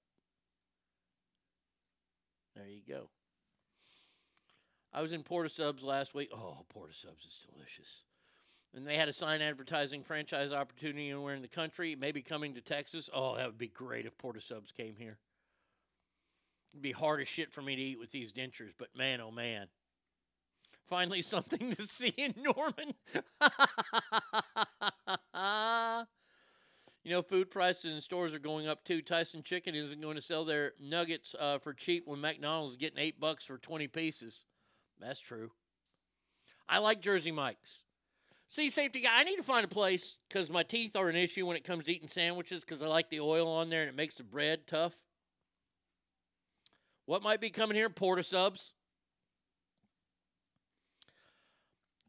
there 2.57 2.67
you 2.67 2.83
go. 2.89 3.11
I 4.93 5.03
was 5.03 5.13
in 5.13 5.23
Port 5.23 5.45
of 5.45 5.53
Subs 5.53 5.85
last 5.85 6.15
week. 6.15 6.31
Oh, 6.33 6.65
Port 6.71 6.89
of 6.89 6.97
Subs 6.97 7.25
is 7.25 7.47
delicious. 7.53 8.05
And 8.75 8.87
they 8.87 8.97
had 8.97 9.09
a 9.09 9.13
sign 9.13 9.43
advertising 9.43 10.03
franchise 10.03 10.53
opportunity 10.53 11.11
anywhere 11.11 11.35
in 11.35 11.43
the 11.43 11.49
country, 11.49 11.95
maybe 11.95 12.23
coming 12.23 12.55
to 12.55 12.61
Texas. 12.61 13.09
Oh, 13.13 13.37
that 13.37 13.47
would 13.47 13.59
be 13.59 13.69
great 13.69 14.07
if 14.07 14.17
Port 14.19 14.37
of 14.37 14.43
Subs 14.43 14.73
came 14.73 14.97
here. 14.97 15.19
It'd 16.73 16.83
be 16.83 16.93
hard 16.93 17.21
as 17.21 17.29
shit 17.29 17.53
for 17.53 17.63
me 17.63 17.77
to 17.77 17.83
eat 17.83 17.99
with 17.99 18.11
these 18.11 18.33
dentures, 18.33 18.73
but 18.79 18.89
man, 18.97 19.21
oh 19.21 19.31
man. 19.31 19.69
Finally, 20.89 21.23
something 21.23 21.75
to 21.75 21.83
see 21.83 22.15
in 22.17 22.35
Norman. 22.37 22.95
you 27.05 27.11
know, 27.11 27.23
food 27.23 27.51
prices 27.51 27.93
in 27.93 28.01
stores 28.01 28.33
are 28.33 28.39
going 28.39 28.67
up 28.67 28.83
too. 28.85 29.03
Tyson 29.03 29.43
Chicken 29.43 29.75
isn't 29.75 30.01
going 30.01 30.17
to 30.17 30.23
sell 30.23 30.47
their 30.47 30.73
nuggets 30.81 31.35
uh, 31.39 31.59
for 31.59 31.75
cheap 31.75 32.05
when 32.07 32.21
McDonald's 32.21 32.73
is 32.73 32.77
getting 32.77 32.99
eight 32.99 33.21
bucks 33.21 33.45
for 33.45 33.59
20 33.59 33.87
pieces. 33.89 34.47
That's 34.99 35.21
true. 35.21 35.51
I 36.69 36.79
like 36.79 37.03
Jersey 37.03 37.33
Mike's. 37.33 37.85
See, 38.49 38.71
safety 38.71 39.03
guy, 39.03 39.11
I 39.13 39.25
need 39.25 39.37
to 39.37 39.43
find 39.43 39.67
a 39.67 39.69
place 39.69 40.17
because 40.29 40.51
my 40.51 40.63
teeth 40.63 40.97
are 40.97 41.11
an 41.11 41.17
issue 41.17 41.45
when 41.45 41.57
it 41.57 41.65
comes 41.65 41.85
to 41.85 41.93
eating 41.93 42.09
sandwiches 42.09 42.65
because 42.65 42.81
I 42.81 42.87
like 42.87 43.11
the 43.11 43.21
oil 43.21 43.47
on 43.47 43.69
there 43.69 43.83
and 43.83 43.91
it 43.91 43.97
makes 43.97 44.17
the 44.17 44.25
bread 44.25 44.67
tough. 44.67 44.95
What 47.05 47.23
might 47.23 47.43
be 47.43 47.51
coming 47.51 47.77
here? 47.77 47.91
Port 47.91 48.19
of 48.19 48.25
subs. 48.25 48.73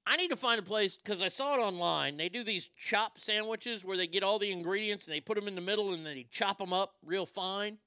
I 0.10 0.16
need 0.16 0.32
to 0.32 0.36
find 0.36 0.60
a 0.60 0.64
place 0.64 0.98
because 0.98 1.22
I 1.22 1.28
saw 1.28 1.54
it 1.54 1.60
online. 1.60 2.18
They 2.18 2.30
do 2.30 2.44
these 2.44 2.72
chop 2.76 3.20
sandwiches 3.20 3.86
where 3.86 3.96
they 3.96 4.08
get 4.08 4.24
all 4.24 4.40
the 4.40 4.52
ingredients 4.52 5.06
and 5.06 5.16
they 5.16 5.22
put 5.22 5.36
them 5.36 5.48
in 5.48 5.54
the 5.54 5.62
middle 5.62 5.94
and 5.94 6.04
then 6.04 6.16
they 6.16 6.26
chop 6.32 6.58
them 6.58 6.74
up 6.74 6.96
real 7.06 7.28
fine. 7.28 7.78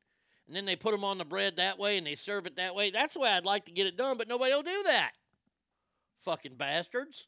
And 0.46 0.54
then 0.54 0.64
they 0.64 0.76
put 0.76 0.92
them 0.92 1.02
on 1.02 1.18
the 1.18 1.24
bread 1.24 1.56
that 1.56 1.80
way 1.80 1.98
and 1.98 2.06
they 2.06 2.14
serve 2.14 2.46
it 2.46 2.54
that 2.56 2.76
way. 2.76 2.90
That's 2.90 3.14
the 3.14 3.20
way 3.20 3.28
I'd 3.28 3.44
like 3.44 3.64
to 3.64 3.72
get 3.72 3.88
it 3.88 3.96
done, 3.96 4.18
but 4.18 4.28
nobody 4.28 4.52
will 4.52 4.62
do 4.62 4.84
that. 4.84 5.10
Fucking 6.20 6.54
bastards. 6.54 7.26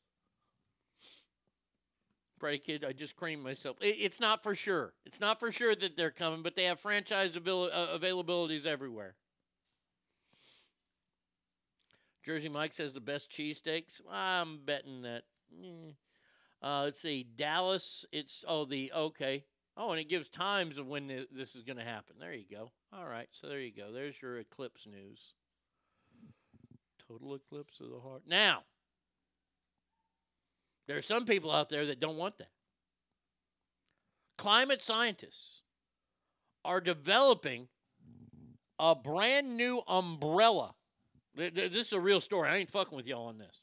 Brady 2.39 2.59
kid, 2.59 2.85
I 2.85 2.93
just 2.93 3.17
creamed 3.17 3.43
myself. 3.43 3.77
It, 3.81 3.97
it's 3.99 4.21
not 4.21 4.45
for 4.45 4.55
sure. 4.55 4.93
It's 5.05 5.19
not 5.19 5.41
for 5.41 5.51
sure 5.51 5.75
that 5.75 5.97
they're 5.97 6.13
coming, 6.13 6.43
but 6.43 6.55
they 6.55 6.65
have 6.65 6.79
franchise 6.79 7.35
avail- 7.35 7.71
uh, 7.73 7.99
availabilities 7.99 8.65
everywhere. 8.65 9.17
Jersey 12.25 12.49
Mike's 12.49 12.79
has 12.79 12.95
the 12.95 13.01
best 13.01 13.31
cheesesteaks. 13.31 14.01
I'm 14.11 14.61
betting 14.65 15.03
that. 15.03 15.25
eh. 15.63 15.93
Uh, 16.63 16.83
let's 16.85 16.99
see, 16.99 17.23
Dallas. 17.23 18.07
It's 18.13 18.45
oh 18.49 18.65
the 18.65 18.91
okay. 18.95 19.45
Oh, 19.77 19.91
and 19.91 20.01
it 20.01 20.09
gives 20.09 20.29
times 20.29 20.79
of 20.79 20.87
when 20.87 21.09
th- 21.09 21.29
this 21.33 21.57
is 21.57 21.65
going 21.65 21.79
to 21.79 21.85
happen. 21.85 22.17
There 22.19 22.33
you 22.33 22.45
go. 22.51 22.71
All 22.93 23.07
right, 23.07 23.27
so 23.33 23.49
there 23.49 23.61
you 23.61 23.73
go. 23.73 23.93
There's 23.93 24.21
your 24.23 24.39
eclipse 24.39 24.87
news. 24.87 25.35
Total 27.09 27.35
eclipse 27.35 27.81
of 27.81 27.91
the 27.91 27.99
heart. 27.99 28.23
Now, 28.27 28.63
there 30.87 30.97
are 30.97 31.03
some 31.03 31.27
people 31.27 31.51
out 31.51 31.69
there 31.69 31.87
that 31.87 32.01
don't 32.01 32.17
want 32.17 32.39
that. 32.39 32.51
Climate 34.39 34.81
scientists 34.81 35.63
are 36.65 36.81
developing 36.81 37.69
a 38.79 38.95
brand 38.95 39.57
new 39.57 39.83
umbrella. 39.87 40.75
Th- 41.37 41.55
th- 41.55 41.73
This 41.73 41.89
is 41.89 41.93
a 41.93 42.01
real 42.01 42.21
story. 42.21 42.49
I 42.49 42.57
ain't 42.57 42.71
fucking 42.71 42.97
with 42.97 43.07
y'all 43.07 43.27
on 43.27 43.39
this. 43.39 43.61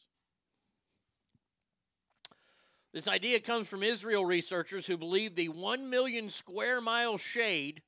This 2.93 3.07
idea 3.07 3.39
comes 3.39 3.69
from 3.69 3.84
Israel 3.84 4.26
researchers 4.26 4.85
who 4.85 4.98
believe 4.98 5.35
the 5.35 5.48
1 5.48 5.89
million 5.89 6.30
square 6.30 6.81
mile 6.81 7.18
shade 7.18 7.81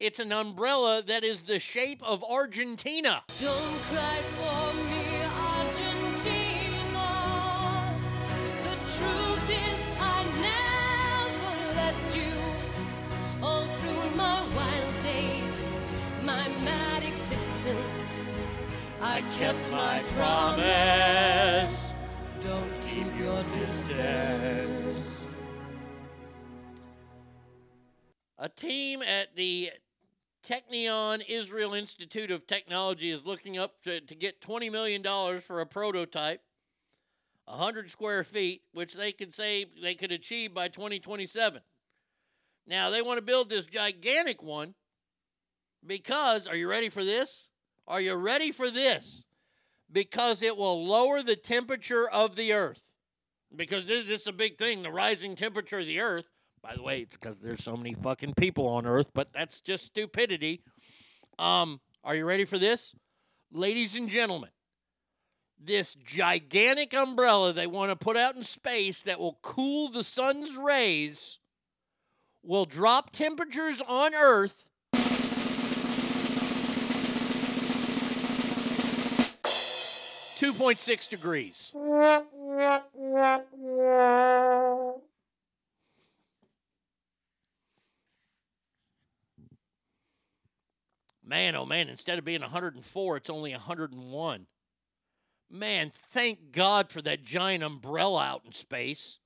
it's 0.00 0.18
an 0.18 0.32
umbrella 0.32 1.02
that 1.06 1.24
is 1.24 1.42
the 1.42 1.58
shape 1.58 2.02
of 2.02 2.24
Argentina. 2.24 3.22
Kept 19.40 19.70
my 19.70 20.02
promise. 20.18 21.94
Don't 22.42 22.80
keep 22.82 23.18
your 23.18 23.42
distance. 23.54 25.40
A 28.38 28.50
team 28.50 29.00
at 29.00 29.34
the 29.36 29.70
Technion 30.46 31.22
Israel 31.26 31.72
Institute 31.72 32.30
of 32.30 32.46
Technology 32.46 33.10
is 33.10 33.24
looking 33.24 33.56
up 33.56 33.82
to, 33.84 34.02
to 34.02 34.14
get 34.14 34.42
$20 34.42 34.70
million 34.70 35.02
for 35.40 35.62
a 35.62 35.66
prototype, 35.66 36.42
100 37.46 37.90
square 37.90 38.22
feet, 38.24 38.60
which 38.74 38.92
they 38.92 39.10
could 39.10 39.32
say 39.32 39.64
they 39.82 39.94
could 39.94 40.12
achieve 40.12 40.52
by 40.52 40.68
2027. 40.68 41.62
Now, 42.66 42.90
they 42.90 43.00
want 43.00 43.16
to 43.16 43.22
build 43.22 43.48
this 43.48 43.64
gigantic 43.64 44.42
one 44.42 44.74
because, 45.86 46.46
are 46.46 46.56
you 46.56 46.68
ready 46.68 46.90
for 46.90 47.02
this? 47.02 47.50
Are 47.88 48.02
you 48.02 48.14
ready 48.16 48.52
for 48.52 48.70
this? 48.70 49.26
Because 49.92 50.42
it 50.42 50.56
will 50.56 50.86
lower 50.86 51.22
the 51.22 51.36
temperature 51.36 52.08
of 52.08 52.36
the 52.36 52.52
earth. 52.52 52.94
Because 53.54 53.86
this, 53.86 54.06
is 54.06 54.26
a 54.26 54.32
big 54.32 54.58
thing 54.58 54.82
the 54.82 54.92
rising 54.92 55.34
temperature 55.34 55.80
of 55.80 55.86
the 55.86 56.00
earth. 56.00 56.28
By 56.62 56.74
the 56.76 56.82
way, 56.82 57.00
it's 57.00 57.16
because 57.16 57.40
there's 57.40 57.64
so 57.64 57.76
many 57.76 57.94
fucking 57.94 58.34
people 58.34 58.68
on 58.68 58.86
earth, 58.86 59.10
but 59.14 59.32
that's 59.32 59.60
just 59.60 59.86
stupidity. 59.86 60.62
Um, 61.38 61.80
are 62.04 62.14
you 62.14 62.26
ready 62.26 62.44
for 62.44 62.58
this? 62.58 62.94
ladies 63.52 63.96
and 63.96 64.08
gentlemen, 64.08 64.50
this 65.62 65.94
gigantic 65.94 66.94
umbrella 66.94 67.52
they 67.52 67.66
want 67.66 67.90
to 67.90 67.96
put 67.96 68.16
out 68.16 68.36
in 68.36 68.42
space 68.42 69.02
that 69.02 69.20
will 69.20 69.38
cool 69.42 69.88
the 69.88 70.04
sun's 70.04 70.56
rays 70.56 71.38
will 72.42 72.64
drop 72.64 73.10
temperatures 73.10 73.82
on 73.86 74.14
Earth 74.14 74.64
Two 80.40 80.54
point 80.54 80.80
six 80.80 81.06
degrees. 81.06 81.74
Man, 81.74 82.24
oh 91.54 91.66
man, 91.66 91.90
instead 91.90 92.18
of 92.18 92.24
being 92.24 92.40
104, 92.40 93.16
it's 93.18 93.28
only 93.28 93.50
101. 93.50 94.46
Man, 95.50 95.90
thank 95.92 96.52
God 96.52 96.90
for 96.90 97.02
that 97.02 97.22
giant 97.22 97.62
umbrella 97.62 98.24
out 98.24 98.40
in 98.46 98.52
space. 98.52 99.18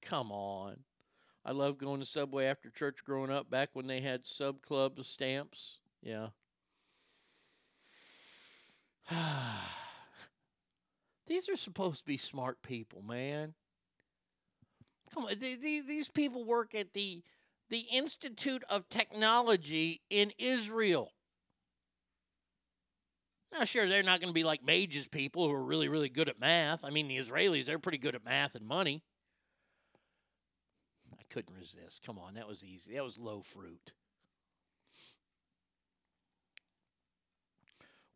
Come 0.00 0.32
on. 0.32 0.76
I 1.44 1.52
love 1.52 1.78
going 1.78 2.00
to 2.00 2.06
Subway 2.06 2.46
after 2.46 2.70
church 2.70 3.04
growing 3.04 3.30
up 3.30 3.50
back 3.50 3.70
when 3.72 3.86
they 3.86 4.00
had 4.00 4.26
sub 4.26 4.62
club 4.62 5.02
stamps. 5.04 5.80
Yeah. 6.02 6.28
These 11.26 11.48
are 11.48 11.56
supposed 11.56 12.00
to 12.00 12.06
be 12.06 12.16
smart 12.16 12.62
people, 12.62 13.02
man. 13.02 13.54
Come 15.12 15.24
on, 15.24 15.36
th- 15.36 15.60
th- 15.60 15.86
these 15.86 16.08
people 16.08 16.44
work 16.44 16.74
at 16.74 16.92
the 16.92 17.22
the 17.70 17.84
Institute 17.90 18.62
of 18.68 18.88
Technology 18.88 20.02
in 20.10 20.32
Israel. 20.38 21.12
Now, 23.52 23.64
sure, 23.64 23.88
they're 23.88 24.02
not 24.02 24.20
going 24.20 24.28
to 24.28 24.34
be 24.34 24.44
like 24.44 24.64
mages 24.64 25.08
people 25.08 25.46
who 25.46 25.54
are 25.54 25.64
really, 25.64 25.88
really 25.88 26.08
good 26.08 26.28
at 26.28 26.40
math. 26.40 26.84
I 26.84 26.90
mean, 26.90 27.08
the 27.08 27.18
Israelis, 27.18 27.66
they're 27.66 27.78
pretty 27.78 27.98
good 27.98 28.14
at 28.14 28.24
math 28.24 28.54
and 28.54 28.66
money. 28.66 29.02
Couldn't 31.32 31.56
resist. 31.58 32.04
Come 32.04 32.18
on, 32.18 32.34
that 32.34 32.46
was 32.46 32.62
easy. 32.62 32.94
That 32.94 33.04
was 33.04 33.16
low 33.16 33.40
fruit. 33.40 33.92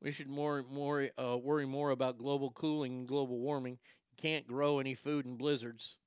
We 0.03 0.13
should 0.13 0.29
more, 0.29 0.63
more 0.71 1.09
uh, 1.19 1.39
worry 1.39 1.65
more 1.65 1.91
about 1.91 2.19
global 2.19 2.51
cooling 2.51 2.93
and 2.93 3.09
global 3.09 3.39
warming. 3.39 3.79
You 4.11 4.17
can't 4.23 4.47
grow 4.47 4.81
any 4.81 4.95
food 4.95 5.25
in 5.25 5.37
blizzards. 5.37 5.99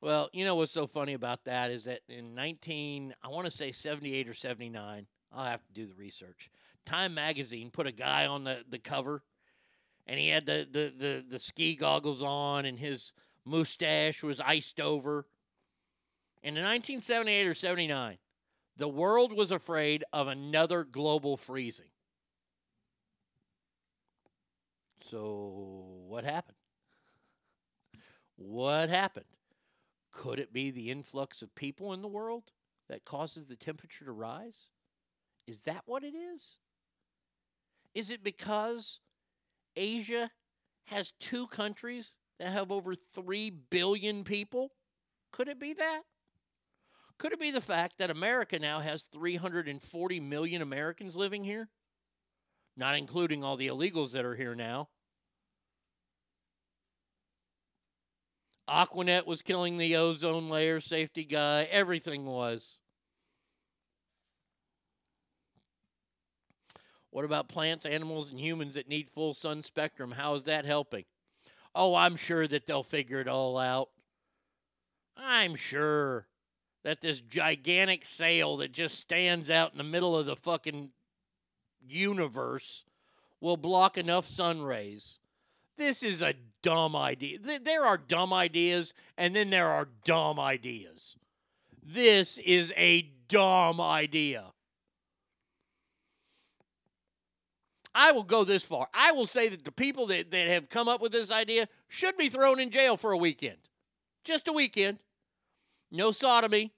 Well, 0.00 0.30
you 0.32 0.46
know 0.46 0.54
what's 0.54 0.72
so 0.72 0.86
funny 0.86 1.12
about 1.12 1.44
that 1.44 1.70
is 1.70 1.84
that 1.84 2.00
in 2.08 2.34
19, 2.34 3.14
I 3.22 3.28
want 3.28 3.44
to 3.44 3.50
say 3.50 3.70
78 3.70 4.26
or 4.26 4.34
79, 4.34 5.06
I'll 5.32 5.44
have 5.44 5.66
to 5.66 5.72
do 5.74 5.86
the 5.86 5.94
research. 5.94 6.50
Time 6.86 7.12
magazine 7.12 7.70
put 7.70 7.86
a 7.86 7.92
guy 7.92 8.26
on 8.26 8.44
the, 8.44 8.64
the 8.70 8.78
cover 8.78 9.22
and 10.06 10.18
he 10.18 10.28
had 10.28 10.46
the, 10.46 10.66
the, 10.70 10.92
the, 10.98 11.24
the 11.28 11.38
ski 11.38 11.74
goggles 11.74 12.22
on 12.22 12.64
and 12.64 12.78
his 12.78 13.12
mustache 13.44 14.22
was 14.22 14.40
iced 14.40 14.80
over. 14.80 15.26
In 16.44 16.52
1978 16.56 17.46
or 17.46 17.54
79, 17.54 18.18
the 18.76 18.86
world 18.86 19.32
was 19.32 19.50
afraid 19.50 20.04
of 20.12 20.28
another 20.28 20.84
global 20.84 21.38
freezing. 21.38 21.88
So, 25.02 26.02
what 26.06 26.22
happened? 26.24 26.58
What 28.36 28.90
happened? 28.90 29.24
Could 30.12 30.38
it 30.38 30.52
be 30.52 30.70
the 30.70 30.90
influx 30.90 31.40
of 31.40 31.54
people 31.54 31.94
in 31.94 32.02
the 32.02 32.08
world 32.08 32.52
that 32.90 33.06
causes 33.06 33.46
the 33.46 33.56
temperature 33.56 34.04
to 34.04 34.12
rise? 34.12 34.70
Is 35.46 35.62
that 35.62 35.84
what 35.86 36.04
it 36.04 36.14
is? 36.14 36.58
Is 37.94 38.10
it 38.10 38.22
because 38.22 39.00
Asia 39.76 40.30
has 40.88 41.14
two 41.20 41.46
countries 41.46 42.18
that 42.38 42.52
have 42.52 42.70
over 42.70 42.94
3 42.94 43.48
billion 43.70 44.24
people? 44.24 44.72
Could 45.32 45.48
it 45.48 45.58
be 45.58 45.72
that? 45.72 46.02
Could 47.18 47.32
it 47.32 47.40
be 47.40 47.50
the 47.50 47.60
fact 47.60 47.98
that 47.98 48.10
America 48.10 48.58
now 48.58 48.80
has 48.80 49.04
340 49.04 50.20
million 50.20 50.62
Americans 50.62 51.16
living 51.16 51.44
here? 51.44 51.68
Not 52.76 52.96
including 52.96 53.44
all 53.44 53.56
the 53.56 53.68
illegals 53.68 54.12
that 54.12 54.24
are 54.24 54.34
here 54.34 54.54
now. 54.54 54.88
Aquanet 58.68 59.26
was 59.26 59.42
killing 59.42 59.76
the 59.76 59.96
ozone 59.96 60.48
layer, 60.48 60.80
safety 60.80 61.24
guy, 61.24 61.68
everything 61.70 62.24
was. 62.24 62.80
What 67.10 67.24
about 67.24 67.48
plants, 67.48 67.86
animals, 67.86 68.30
and 68.30 68.40
humans 68.40 68.74
that 68.74 68.88
need 68.88 69.08
full 69.08 69.34
sun 69.34 69.62
spectrum? 69.62 70.10
How 70.10 70.34
is 70.34 70.46
that 70.46 70.64
helping? 70.64 71.04
Oh, 71.74 71.94
I'm 71.94 72.16
sure 72.16 72.48
that 72.48 72.66
they'll 72.66 72.82
figure 72.82 73.20
it 73.20 73.28
all 73.28 73.56
out. 73.56 73.90
I'm 75.16 75.54
sure 75.54 76.26
that 76.84 77.00
this 77.00 77.20
gigantic 77.20 78.04
sail 78.04 78.58
that 78.58 78.72
just 78.72 78.98
stands 78.98 79.50
out 79.50 79.72
in 79.72 79.78
the 79.78 79.84
middle 79.84 80.16
of 80.16 80.26
the 80.26 80.36
fucking 80.36 80.90
universe 81.86 82.84
will 83.40 83.56
block 83.56 83.98
enough 83.98 84.26
sun 84.26 84.62
rays. 84.62 85.18
This 85.76 86.02
is 86.02 86.22
a 86.22 86.34
dumb 86.62 86.94
idea. 86.94 87.38
There 87.40 87.84
are 87.84 87.98
dumb 87.98 88.32
ideas, 88.32 88.94
and 89.18 89.34
then 89.34 89.50
there 89.50 89.68
are 89.68 89.88
dumb 90.04 90.38
ideas. 90.38 91.16
This 91.82 92.38
is 92.38 92.72
a 92.76 93.10
dumb 93.28 93.80
idea. 93.80 94.44
I 97.94 98.12
will 98.12 98.24
go 98.24 98.44
this 98.44 98.64
far. 98.64 98.88
I 98.92 99.12
will 99.12 99.26
say 99.26 99.48
that 99.48 99.64
the 99.64 99.72
people 99.72 100.06
that, 100.08 100.30
that 100.30 100.48
have 100.48 100.68
come 100.68 100.88
up 100.88 101.00
with 101.00 101.12
this 101.12 101.30
idea 101.30 101.68
should 101.88 102.16
be 102.16 102.28
thrown 102.28 102.60
in 102.60 102.70
jail 102.70 102.96
for 102.96 103.12
a 103.12 103.16
weekend. 103.16 103.58
Just 104.24 104.48
a 104.48 104.52
weekend. 104.52 104.98
No 105.94 106.10
sodomy. 106.10 106.72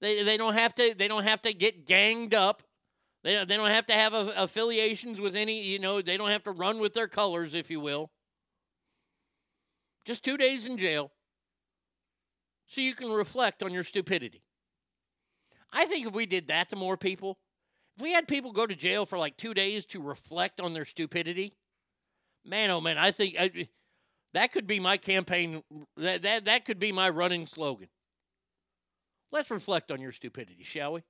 They, 0.00 0.22
they 0.22 0.36
don't 0.36 0.54
have 0.54 0.74
to 0.76 0.94
they 0.96 1.08
don't 1.08 1.24
have 1.24 1.42
to 1.42 1.52
get 1.52 1.84
ganged 1.84 2.32
up. 2.32 2.62
They, 3.24 3.44
they 3.44 3.56
don't 3.56 3.70
have 3.70 3.86
to 3.86 3.92
have 3.92 4.14
a, 4.14 4.32
affiliations 4.36 5.20
with 5.20 5.34
any, 5.34 5.64
you 5.64 5.78
know, 5.78 6.00
they 6.00 6.16
don't 6.16 6.30
have 6.30 6.44
to 6.44 6.52
run 6.52 6.78
with 6.78 6.92
their 6.92 7.08
colors, 7.08 7.54
if 7.54 7.70
you 7.70 7.80
will. 7.80 8.10
Just 10.04 10.24
two 10.24 10.36
days 10.36 10.66
in 10.66 10.78
jail 10.78 11.10
so 12.66 12.80
you 12.80 12.94
can 12.94 13.10
reflect 13.10 13.62
on 13.62 13.72
your 13.72 13.82
stupidity. 13.82 14.42
I 15.72 15.86
think 15.86 16.06
if 16.06 16.14
we 16.14 16.26
did 16.26 16.48
that 16.48 16.68
to 16.68 16.76
more 16.76 16.96
people, 16.96 17.38
if 17.96 18.02
we 18.02 18.12
had 18.12 18.28
people 18.28 18.52
go 18.52 18.66
to 18.66 18.76
jail 18.76 19.06
for 19.06 19.18
like 19.18 19.36
two 19.36 19.54
days 19.54 19.84
to 19.86 20.00
reflect 20.00 20.60
on 20.60 20.72
their 20.72 20.84
stupidity, 20.84 21.54
man, 22.44 22.70
oh 22.70 22.80
man, 22.80 22.98
I 22.98 23.10
think 23.10 23.34
I, 23.38 23.68
that 24.34 24.52
could 24.52 24.66
be 24.66 24.80
my 24.80 24.98
campaign. 24.98 25.62
That, 25.96 26.22
that, 26.22 26.44
that 26.44 26.64
could 26.64 26.78
be 26.78 26.92
my 26.92 27.08
running 27.08 27.46
slogan. 27.46 27.88
Let's 29.34 29.50
reflect 29.50 29.90
on 29.90 30.00
your 30.00 30.12
stupidity, 30.12 30.62
shall 30.62 30.92
we? 30.92 31.02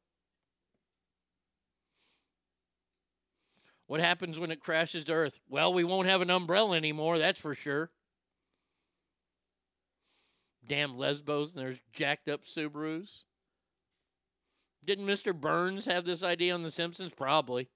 What 3.86 4.00
happens 4.00 4.38
when 4.38 4.50
it 4.50 4.60
crashes 4.60 5.04
to 5.04 5.12
Earth? 5.12 5.38
Well, 5.46 5.74
we 5.74 5.84
won't 5.84 6.08
have 6.08 6.22
an 6.22 6.30
umbrella 6.30 6.74
anymore, 6.74 7.18
that's 7.18 7.38
for 7.38 7.54
sure. 7.54 7.90
Damn 10.66 10.96
Lesbos 10.96 11.52
and 11.52 11.62
there's 11.62 11.78
jacked 11.92 12.30
up 12.30 12.44
Subarus. 12.44 13.24
Didn't 14.82 15.06
Mr. 15.06 15.38
Burns 15.38 15.84
have 15.84 16.06
this 16.06 16.22
idea 16.22 16.54
on 16.54 16.62
The 16.62 16.70
Simpsons? 16.70 17.12
Probably. 17.12 17.68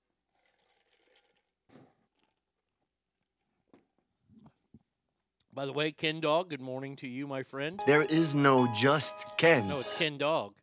By 5.59 5.67
the 5.67 5.73
way, 5.73 5.91
Ken 5.91 6.21
Dog, 6.21 6.51
good 6.51 6.61
morning 6.61 6.95
to 6.99 7.09
you, 7.09 7.27
my 7.27 7.43
friend. 7.43 7.83
There 7.85 8.05
is 8.05 8.33
no 8.33 8.73
just 8.77 9.37
Ken. 9.39 9.67
No, 9.67 9.81
it's 9.81 9.93
Ken 9.99 10.17
Dog. 10.17 10.55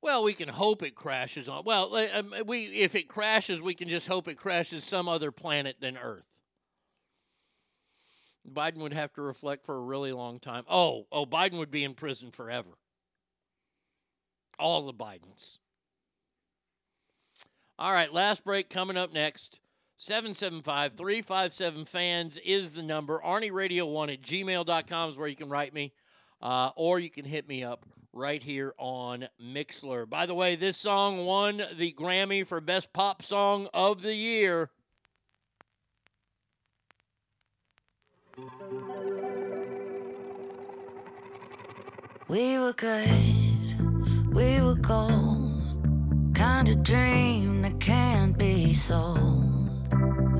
Well, 0.00 0.24
we 0.24 0.32
can 0.32 0.48
hope 0.48 0.82
it 0.82 0.94
crashes 0.94 1.46
on. 1.46 1.64
Well, 1.66 1.94
um, 2.14 2.32
we 2.46 2.64
if 2.68 2.94
it 2.94 3.06
crashes, 3.06 3.60
we 3.60 3.74
can 3.74 3.90
just 3.90 4.08
hope 4.08 4.28
it 4.28 4.38
crashes 4.38 4.82
some 4.82 5.06
other 5.06 5.30
planet 5.30 5.76
than 5.78 5.98
Earth. 5.98 6.38
Biden 8.50 8.78
would 8.78 8.94
have 8.94 9.12
to 9.12 9.20
reflect 9.20 9.66
for 9.66 9.76
a 9.76 9.82
really 9.82 10.12
long 10.12 10.38
time. 10.38 10.64
Oh, 10.70 11.06
oh, 11.12 11.26
Biden 11.26 11.58
would 11.58 11.70
be 11.70 11.84
in 11.84 11.92
prison 11.92 12.30
forever. 12.30 12.70
All 14.58 14.86
the 14.86 14.94
Bidens. 14.94 15.58
All 17.78 17.92
right, 17.92 18.10
last 18.10 18.42
break 18.42 18.70
coming 18.70 18.96
up 18.96 19.12
next. 19.12 19.60
775 19.96 20.94
357 20.94 21.84
fans 21.84 22.38
is 22.38 22.72
the 22.72 22.82
number. 22.82 23.20
ArnieRadio1 23.24 24.12
at 24.12 24.22
gmail.com 24.22 25.10
is 25.10 25.16
where 25.16 25.28
you 25.28 25.36
can 25.36 25.48
write 25.48 25.72
me, 25.72 25.92
uh, 26.42 26.70
or 26.76 26.98
you 26.98 27.10
can 27.10 27.24
hit 27.24 27.48
me 27.48 27.62
up 27.62 27.86
right 28.12 28.42
here 28.42 28.74
on 28.78 29.28
Mixlr. 29.42 30.08
By 30.08 30.26
the 30.26 30.34
way, 30.34 30.56
this 30.56 30.76
song 30.76 31.26
won 31.26 31.62
the 31.76 31.92
Grammy 31.92 32.46
for 32.46 32.60
Best 32.60 32.92
Pop 32.92 33.22
Song 33.22 33.68
of 33.72 34.02
the 34.02 34.14
Year. 34.14 34.70
We 42.26 42.58
were 42.58 42.72
good, 42.72 44.34
we 44.34 44.60
were 44.60 44.76
gold, 44.80 46.34
kind 46.34 46.68
of 46.68 46.82
dream 46.82 47.62
that 47.62 47.78
can't 47.78 48.36
be 48.36 48.72
sold. 48.72 49.63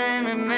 then 0.00 0.24
remember 0.24 0.49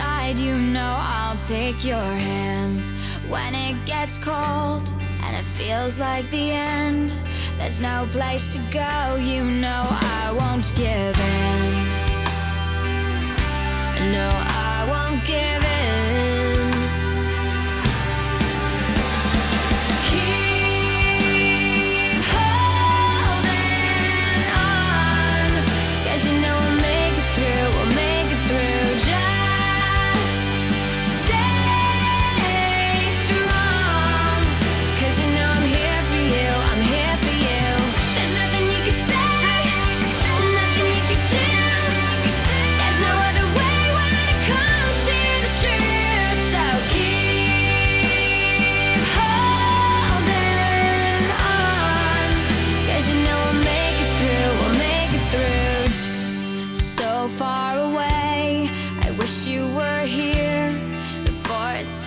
side, 0.00 0.38
you 0.38 0.56
know 0.58 0.96
I'll 0.98 1.36
take 1.36 1.84
your 1.84 2.10
hand. 2.30 2.86
When 3.28 3.54
it 3.54 3.76
gets 3.84 4.16
cold 4.18 4.86
and 5.22 5.32
it 5.36 5.46
feels 5.58 5.98
like 5.98 6.26
the 6.30 6.46
end, 6.52 7.08
there's 7.58 7.80
no 7.80 8.06
place 8.10 8.48
to 8.54 8.58
go, 8.70 9.16
you 9.16 9.44
know 9.44 9.84
I 10.22 10.34
won't 10.40 10.68
give 10.74 11.16
in. 11.36 11.70
No, 14.16 14.28
I 14.72 14.78
won't 14.92 15.22
give 15.26 15.62
in. 15.76 15.79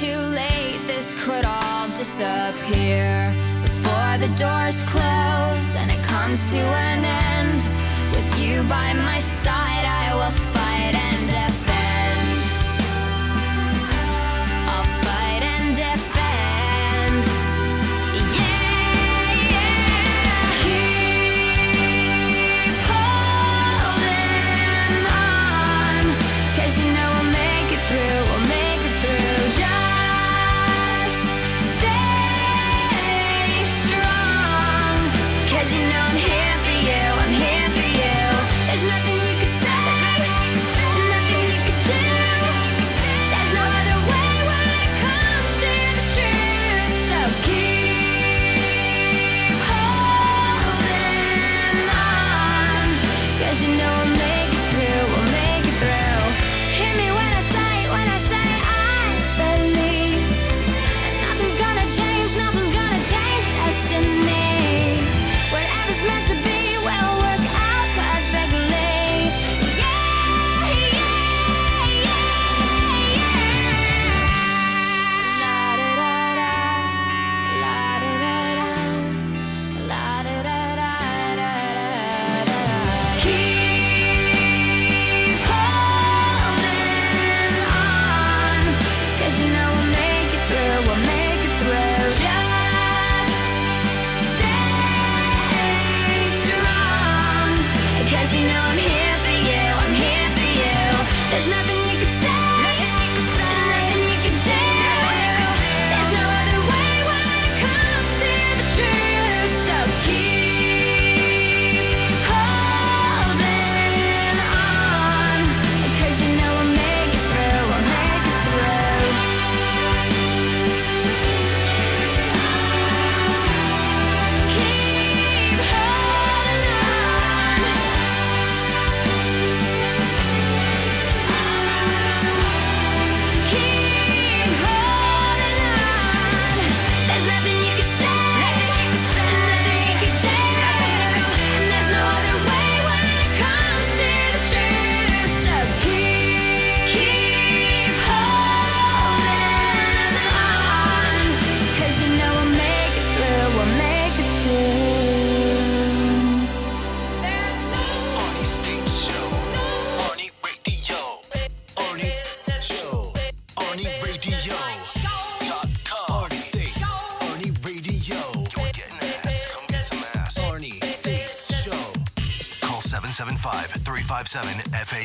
too 0.04 0.18
late, 0.18 0.82
this 0.86 1.16
could 1.24 1.46
all 1.46 1.88
disappear 1.96 3.34
Before 3.62 4.18
the 4.18 4.28
doors 4.36 4.84
close 4.84 5.68
and 5.78 5.90
it 5.90 6.04
comes 6.04 6.46
to 6.48 6.58
an 6.58 7.06
end. 7.06 7.62
With 8.14 8.30
you 8.38 8.64
by 8.64 8.92
my 8.92 9.20
side, 9.20 9.86
I 10.04 10.14
will 10.14 10.36
fight 10.52 10.96
and 11.08 11.23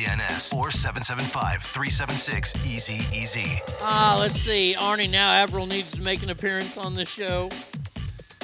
775-357-FANS 0.05 0.53
or 0.53 0.69
775-376-EASY-EASY. 0.69 3.61
Ah, 3.81 4.17
let's 4.19 4.39
see. 4.39 4.75
Arnie, 4.77 5.09
now 5.09 5.31
Avril 5.31 5.65
needs 5.65 5.91
to 5.91 6.01
make 6.01 6.23
an 6.23 6.29
appearance 6.29 6.77
on 6.77 6.93
the 6.93 7.05
show. 7.05 7.49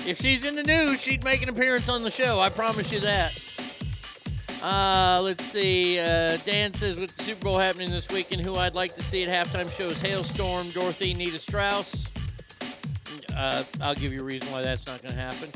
If 0.05 0.19
she's 0.19 0.45
in 0.45 0.55
the 0.55 0.63
news, 0.63 1.01
she'd 1.01 1.23
make 1.23 1.41
an 1.41 1.49
appearance 1.49 1.89
on 1.89 2.03
the 2.03 2.11
show. 2.11 2.39
I 2.39 2.49
promise 2.49 2.91
you 2.91 2.99
that. 2.99 3.41
Uh, 4.61 5.21
let's 5.23 5.43
see. 5.43 5.99
Uh, 5.99 6.37
Dan 6.37 6.73
says 6.73 6.99
with 6.99 7.15
the 7.15 7.23
Super 7.23 7.45
Bowl 7.45 7.57
happening 7.57 7.91
this 7.91 8.09
weekend, 8.09 8.43
who 8.43 8.55
I'd 8.55 8.75
like 8.75 8.95
to 8.95 9.03
see 9.03 9.23
at 9.23 9.47
halftime 9.47 9.71
show 9.75 9.87
is 9.87 9.99
Halestorm, 9.99 10.73
Dorothy, 10.73 11.13
Nita 11.13 11.39
Strauss. 11.39 12.07
Uh, 13.35 13.63
I'll 13.81 13.95
give 13.95 14.13
you 14.13 14.21
a 14.21 14.23
reason 14.23 14.51
why 14.51 14.61
that's 14.61 14.87
not 14.87 15.01
going 15.01 15.13
to 15.13 15.19
happen. 15.19 15.49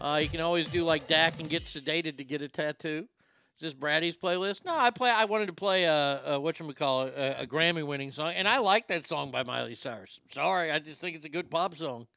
Uh, 0.00 0.18
you 0.22 0.28
can 0.28 0.40
always 0.40 0.70
do 0.70 0.84
like 0.84 1.06
Dak 1.06 1.40
and 1.40 1.48
get 1.48 1.64
sedated 1.64 2.18
to 2.18 2.24
get 2.24 2.42
a 2.42 2.48
tattoo. 2.48 3.06
Is 3.54 3.60
this 3.60 3.72
Brady's 3.72 4.16
playlist? 4.16 4.64
No, 4.64 4.76
I 4.76 4.90
play. 4.90 5.10
I 5.10 5.26
wanted 5.26 5.46
to 5.46 5.52
play 5.52 5.84
a, 5.84 6.20
a 6.26 6.40
what 6.40 6.58
you 6.58 6.72
call 6.72 7.02
a, 7.02 7.42
a 7.42 7.46
Grammy-winning 7.46 8.10
song, 8.10 8.32
and 8.34 8.48
I 8.48 8.58
like 8.58 8.88
that 8.88 9.04
song 9.04 9.30
by 9.30 9.44
Miley 9.44 9.76
Cyrus. 9.76 10.20
Sorry, 10.28 10.72
I 10.72 10.80
just 10.80 11.00
think 11.00 11.14
it's 11.14 11.24
a 11.24 11.28
good 11.30 11.50
pop 11.50 11.76
song. 11.76 12.08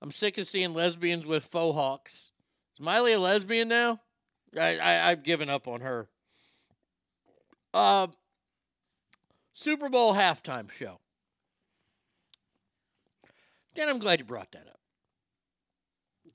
I'm 0.00 0.12
sick 0.12 0.38
of 0.38 0.46
seeing 0.46 0.74
lesbians 0.74 1.26
with 1.26 1.44
faux 1.44 1.74
hawks. 1.74 2.30
Is 2.74 2.80
Miley 2.80 3.14
a 3.14 3.18
lesbian 3.18 3.66
now? 3.66 4.00
I, 4.56 4.78
I 4.78 5.10
I've 5.10 5.24
given 5.24 5.50
up 5.50 5.66
on 5.66 5.80
her. 5.80 6.08
Uh, 7.74 8.06
Super 9.52 9.88
Bowl 9.88 10.14
halftime 10.14 10.70
show. 10.70 11.00
Dan, 13.74 13.88
I'm 13.88 13.98
glad 13.98 14.20
you 14.20 14.24
brought 14.24 14.52
that 14.52 14.68
up. 14.68 14.77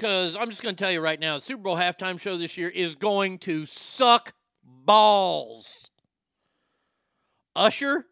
Because 0.03 0.35
I'm 0.35 0.49
just 0.49 0.61
going 0.61 0.75
to 0.75 0.83
tell 0.83 0.91
you 0.91 0.99
right 0.99 1.17
now, 1.17 1.35
the 1.35 1.41
Super 1.41 1.63
Bowl 1.63 1.77
halftime 1.77 2.19
show 2.19 2.35
this 2.35 2.57
year 2.57 2.67
is 2.67 2.95
going 2.95 3.37
to 3.37 3.65
suck 3.65 4.33
balls. 4.61 5.89
Usher. 7.55 8.05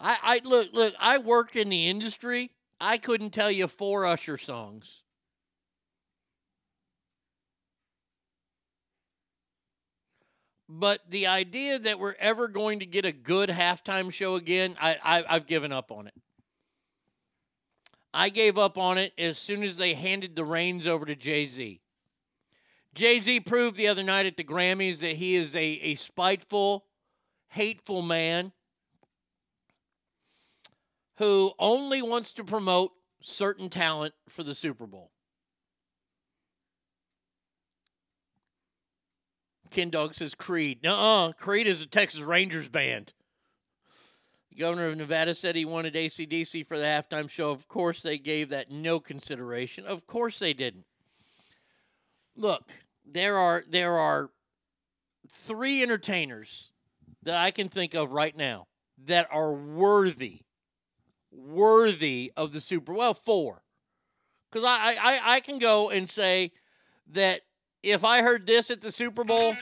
I, 0.00 0.16
I 0.20 0.40
look 0.42 0.70
look. 0.72 0.94
I 0.98 1.18
work 1.18 1.54
in 1.54 1.68
the 1.68 1.86
industry. 1.86 2.50
I 2.80 2.96
couldn't 2.98 3.30
tell 3.30 3.52
you 3.52 3.68
four 3.68 4.04
Usher 4.04 4.36
songs. 4.36 5.04
But 10.68 11.08
the 11.08 11.28
idea 11.28 11.78
that 11.78 12.00
we're 12.00 12.16
ever 12.18 12.48
going 12.48 12.80
to 12.80 12.86
get 12.86 13.04
a 13.04 13.12
good 13.12 13.48
halftime 13.48 14.12
show 14.12 14.34
again, 14.34 14.74
I, 14.80 14.98
I 15.04 15.24
I've 15.28 15.46
given 15.46 15.70
up 15.70 15.92
on 15.92 16.08
it. 16.08 16.14
I 18.14 18.28
gave 18.28 18.56
up 18.56 18.78
on 18.78 18.96
it 18.96 19.12
as 19.18 19.38
soon 19.38 19.64
as 19.64 19.76
they 19.76 19.94
handed 19.94 20.36
the 20.36 20.44
reins 20.44 20.86
over 20.86 21.04
to 21.04 21.16
Jay 21.16 21.46
Z. 21.46 21.80
Jay 22.94 23.18
Z 23.18 23.40
proved 23.40 23.76
the 23.76 23.88
other 23.88 24.04
night 24.04 24.24
at 24.24 24.36
the 24.36 24.44
Grammys 24.44 25.00
that 25.00 25.16
he 25.16 25.34
is 25.34 25.56
a, 25.56 25.58
a 25.60 25.96
spiteful, 25.96 26.84
hateful 27.48 28.02
man 28.02 28.52
who 31.16 31.52
only 31.58 32.02
wants 32.02 32.30
to 32.32 32.44
promote 32.44 32.92
certain 33.20 33.68
talent 33.68 34.14
for 34.28 34.44
the 34.44 34.54
Super 34.54 34.86
Bowl. 34.86 35.10
Ken 39.70 39.90
Dog 39.90 40.14
says 40.14 40.36
Creed. 40.36 40.84
No, 40.84 41.32
Creed 41.36 41.66
is 41.66 41.82
a 41.82 41.86
Texas 41.86 42.20
Rangers 42.20 42.68
band. 42.68 43.12
The 44.54 44.60
governor 44.60 44.86
of 44.86 44.96
Nevada 44.96 45.34
said 45.34 45.56
he 45.56 45.64
wanted 45.64 45.94
ACDC 45.94 46.66
for 46.66 46.78
the 46.78 46.84
halftime 46.84 47.28
show. 47.28 47.50
Of 47.50 47.66
course, 47.66 48.02
they 48.02 48.18
gave 48.18 48.50
that 48.50 48.70
no 48.70 49.00
consideration. 49.00 49.84
Of 49.84 50.06
course, 50.06 50.38
they 50.38 50.52
didn't. 50.52 50.84
Look, 52.36 52.72
there 53.04 53.36
are 53.36 53.64
there 53.68 53.98
are 53.98 54.30
three 55.28 55.82
entertainers 55.82 56.70
that 57.24 57.36
I 57.36 57.50
can 57.50 57.68
think 57.68 57.94
of 57.94 58.12
right 58.12 58.36
now 58.36 58.68
that 59.06 59.26
are 59.32 59.52
worthy, 59.52 60.42
worthy 61.32 62.32
of 62.36 62.52
the 62.52 62.60
Super. 62.60 62.92
Well, 62.92 63.14
four, 63.14 63.62
because 64.50 64.64
I, 64.64 64.94
I 65.00 65.20
I 65.34 65.40
can 65.40 65.58
go 65.58 65.90
and 65.90 66.08
say 66.08 66.52
that 67.10 67.40
if 67.82 68.04
I 68.04 68.22
heard 68.22 68.46
this 68.46 68.70
at 68.70 68.80
the 68.80 68.92
Super 68.92 69.24
Bowl, 69.24 69.54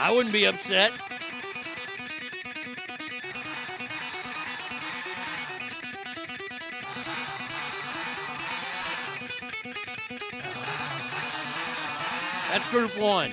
I 0.00 0.12
wouldn't 0.12 0.32
be 0.32 0.46
upset. 0.46 0.92
That's 12.48 12.68
group 12.70 12.96
one. 12.96 13.32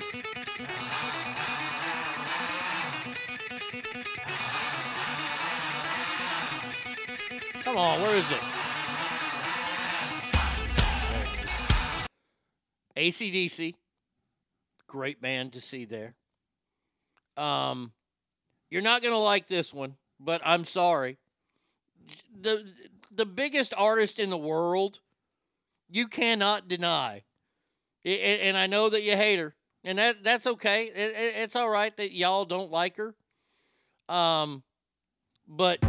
Come 7.62 7.78
on, 7.78 8.02
where 8.02 8.16
is 8.16 8.32
it? 8.32 8.42
ACDC, 12.98 13.76
great 14.88 15.22
band 15.22 15.54
to 15.54 15.62
see 15.62 15.86
there. 15.86 16.16
Um, 17.38 17.92
you're 18.70 18.82
not 18.82 19.02
gonna 19.02 19.18
like 19.18 19.48
this 19.48 19.74
one, 19.74 19.96
but 20.20 20.42
I'm 20.46 20.66
sorry. 20.66 21.18
The 22.42 22.72
the 23.12 23.26
biggest 23.26 23.74
artist 23.78 24.20
in 24.20 24.30
the 24.30 24.38
world, 24.38 25.00
you 25.90 26.08
cannot 26.08 26.68
deny, 26.68 27.24
I- 28.06 28.10
I- 28.10 28.40
and 28.44 28.58
I 28.58 28.68
know 28.68 28.90
that 28.90 29.04
you 29.04 29.16
hate 29.16 29.40
her, 29.40 29.56
and 29.84 29.98
that 29.98 30.24
that's 30.24 30.46
okay. 30.48 30.86
It, 30.88 31.16
it- 31.16 31.36
it's 31.44 31.56
all 31.56 31.70
right 31.70 31.96
that 31.98 32.12
y'all 32.14 32.46
don't 32.46 32.72
like 32.72 32.98
her. 32.98 33.16
Um, 34.08 34.64
but 35.48 35.80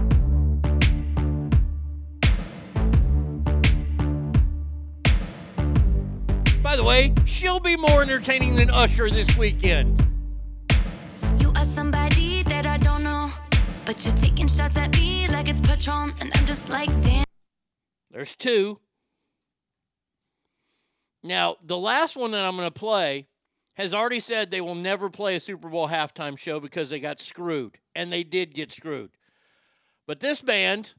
by 6.62 6.75
the 6.76 6.83
way, 6.84 7.15
she'll 7.25 7.60
be 7.60 7.76
more 7.76 8.02
entertaining 8.02 8.57
than 8.57 8.70
Usher 8.70 9.08
this 9.10 9.36
weekend. 9.36 10.05
Somebody 11.66 12.42
that 12.44 12.64
I 12.64 12.78
don't 12.78 13.02
know, 13.02 13.28
but 13.84 14.06
you're 14.06 14.14
taking 14.14 14.46
shots 14.46 14.76
at 14.76 14.92
me 14.92 15.26
like 15.28 15.48
it's 15.48 15.60
Patron, 15.60 16.14
and 16.20 16.30
I'm 16.34 16.46
just 16.46 16.68
like, 16.68 16.88
damn. 17.02 17.24
There's 18.10 18.36
two. 18.36 18.80
Now, 21.22 21.56
the 21.62 21.76
last 21.76 22.16
one 22.16 22.30
that 22.30 22.46
I'm 22.46 22.56
going 22.56 22.68
to 22.68 22.70
play 22.70 23.26
has 23.74 23.92
already 23.92 24.20
said 24.20 24.50
they 24.50 24.60
will 24.60 24.76
never 24.76 25.10
play 25.10 25.34
a 25.36 25.40
Super 25.40 25.68
Bowl 25.68 25.88
halftime 25.88 26.38
show 26.38 26.60
because 26.60 26.88
they 26.88 27.00
got 27.00 27.20
screwed. 27.20 27.76
And 27.94 28.12
they 28.12 28.22
did 28.22 28.54
get 28.54 28.72
screwed. 28.72 29.10
But 30.06 30.20
this 30.20 30.40
band, 30.40 30.94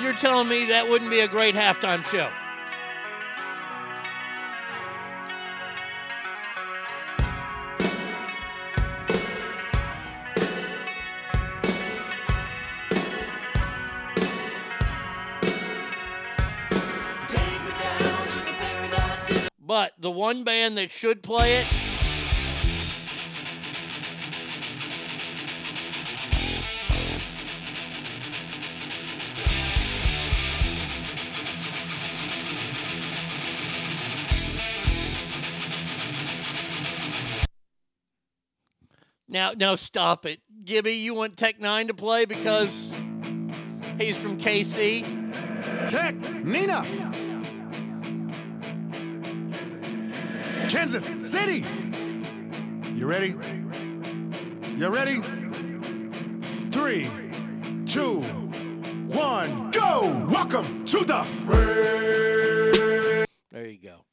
you're 0.00 0.12
telling 0.12 0.48
me 0.48 0.66
that 0.66 0.86
wouldn't 0.88 1.10
be 1.10 1.20
a 1.20 1.28
great 1.28 1.54
halftime 1.54 2.04
show? 2.04 2.30
But 19.72 19.94
the 19.98 20.10
one 20.10 20.44
band 20.44 20.76
that 20.76 20.90
should 20.90 21.22
play 21.22 21.54
it 21.56 21.66
Now, 39.26 39.52
now 39.56 39.76
stop 39.76 40.26
it, 40.26 40.40
Gibby. 40.62 40.92
You 40.92 41.14
want 41.14 41.38
Tech 41.38 41.58
N9ne 41.58 41.88
to 41.88 41.94
play 41.94 42.26
because 42.26 43.00
he's 43.98 44.18
from 44.18 44.36
KC. 44.36 45.90
Tech 45.90 46.14
Nina, 46.44 47.21
Kansas 50.72 51.04
City. 51.30 51.66
You 52.94 53.06
ready? 53.06 53.36
You 54.74 54.88
ready? 54.88 55.20
Three, 56.70 57.10
two, 57.84 58.22
one, 59.06 59.70
go! 59.70 60.26
Welcome 60.30 60.86
to 60.86 61.04
the 61.04 61.26
There 63.50 63.66
you 63.66 63.82
go. 63.82 64.06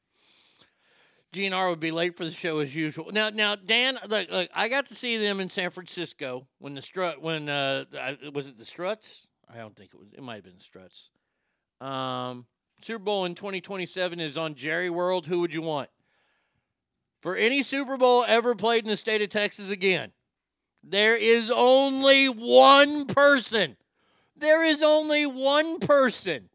GNR 1.32 1.70
would 1.70 1.80
be 1.80 1.92
late 1.92 2.18
for 2.18 2.26
the 2.26 2.32
show 2.32 2.60
as 2.60 2.76
usual. 2.76 3.10
Now, 3.14 3.30
now, 3.30 3.56
Dan, 3.56 3.98
look, 4.10 4.30
look, 4.30 4.50
I 4.54 4.68
got 4.68 4.88
to 4.88 4.96
see 4.96 5.16
them 5.16 5.40
in 5.40 5.48
San 5.48 5.70
Francisco 5.70 6.46
when 6.58 6.74
the 6.74 6.82
strut, 6.82 7.22
when 7.22 7.48
uh, 7.48 7.86
was 8.34 8.50
it 8.50 8.58
the 8.58 8.66
Struts? 8.66 9.30
I 9.50 9.60
don't 9.60 9.78
think 9.78 9.92
it 9.94 9.98
was. 9.98 10.10
It 10.12 10.22
might 10.22 10.36
have 10.36 10.44
been 10.44 10.58
the 10.58 10.62
Struts. 10.62 11.10
Um, 11.80 12.48
Super 12.82 13.00
Bowl 13.00 13.24
in 13.24 13.34
2027 13.34 14.20
is 14.20 14.38
on 14.38 14.56
Jerry 14.56 14.90
World. 14.90 15.26
Who 15.26 15.40
would 15.40 15.54
you 15.54 15.62
want 15.62 15.90
for 17.22 17.36
any 17.36 17.64
Super 17.64 17.98
Bowl 17.98 18.24
ever 18.28 18.56
played 18.56 18.84
in 18.84 18.90
the 18.90 18.98
state 18.98 19.22
of 19.22 19.30
Texas 19.30 19.70
again? 19.70 20.12
There 20.84 21.18
is 21.18 21.52
only 21.52 22.28
one 22.28 23.06
person. 23.06 23.76
There 24.36 24.64
is 24.64 24.82
only 24.82 25.26
one 25.26 25.80
person 25.80 26.50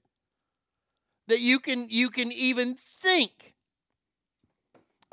that 1.29 1.41
you 1.41 1.59
can 1.59 1.89
you 1.91 2.09
can 2.09 2.33
even 2.33 2.75
think. 2.75 3.55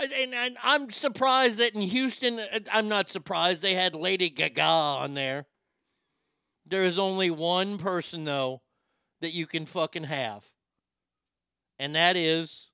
And, 0.02 0.12
and, 0.14 0.34
and 0.34 0.58
I'm 0.64 0.90
surprised 0.90 1.60
that 1.60 1.76
in 1.76 1.82
Houston, 1.82 2.40
uh, 2.40 2.60
I'm 2.72 2.88
not 2.88 3.10
surprised 3.10 3.62
they 3.62 3.76
had 3.76 3.94
Lady 3.94 4.30
Gaga 4.30 4.62
on 4.64 5.14
there. 5.14 5.46
There 6.66 6.86
is 6.86 6.98
only 6.98 7.30
one 7.30 7.78
person 7.78 8.26
though 8.26 8.62
that 9.20 9.34
you 9.34 9.46
can 9.46 9.66
fucking 9.66 10.06
have, 10.06 10.46
and 11.78 11.96
that 11.96 12.16
is. 12.16 12.71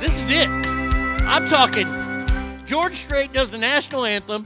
This 0.00 0.22
is 0.22 0.30
it. 0.30 0.48
I'm 0.48 1.46
talking. 1.46 1.86
George 2.64 2.94
Strait 2.94 3.32
does 3.32 3.50
the 3.50 3.58
national 3.58 4.04
anthem. 4.04 4.44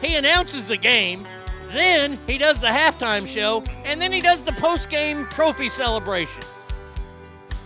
He 0.00 0.14
announces 0.14 0.64
the 0.64 0.76
game. 0.76 1.26
Then 1.72 2.18
he 2.26 2.38
does 2.38 2.60
the 2.60 2.68
halftime 2.68 3.26
show, 3.26 3.64
and 3.84 4.00
then 4.00 4.12
he 4.12 4.20
does 4.20 4.42
the 4.42 4.52
post-game 4.52 5.26
trophy 5.26 5.68
celebration. 5.68 6.42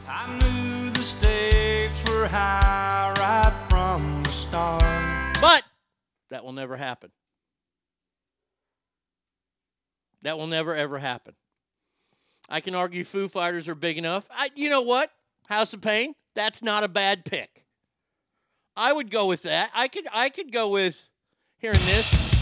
I 0.08 0.39
knew 0.39 0.91
the 0.91 1.02
stakes 1.02 2.10
were 2.10 2.26
high 2.26 3.12
right 3.18 3.52
from 3.68 4.23
the 4.23 4.31
start. 4.31 4.82
But 5.41 5.62
that 6.31 6.44
will 6.44 6.52
never 6.52 6.76
happen. 6.76 7.10
That 10.23 10.39
will 10.39 10.47
never 10.47 10.74
ever 10.74 10.99
happen. 10.99 11.34
I 12.49 12.60
can 12.60 12.74
argue 12.74 13.05
Foo 13.05 13.28
Fighters 13.28 13.68
are 13.68 13.74
big 13.74 13.99
enough. 13.99 14.26
I, 14.31 14.49
you 14.55 14.70
know 14.70 14.82
what? 14.82 15.10
House 15.49 15.74
of 15.74 15.81
Pain. 15.81 16.15
That's 16.35 16.62
not 16.62 16.85
a 16.85 16.89
bad 16.89 17.25
pick. 17.25 17.65
I 18.77 18.93
would 18.93 19.11
go 19.11 19.27
with 19.27 19.43
that. 19.43 19.70
I 19.75 19.89
could. 19.89 20.07
I 20.12 20.28
could 20.31 20.51
go 20.51 20.70
with 20.70 21.11
hearing 21.59 21.78
this. 21.81 22.33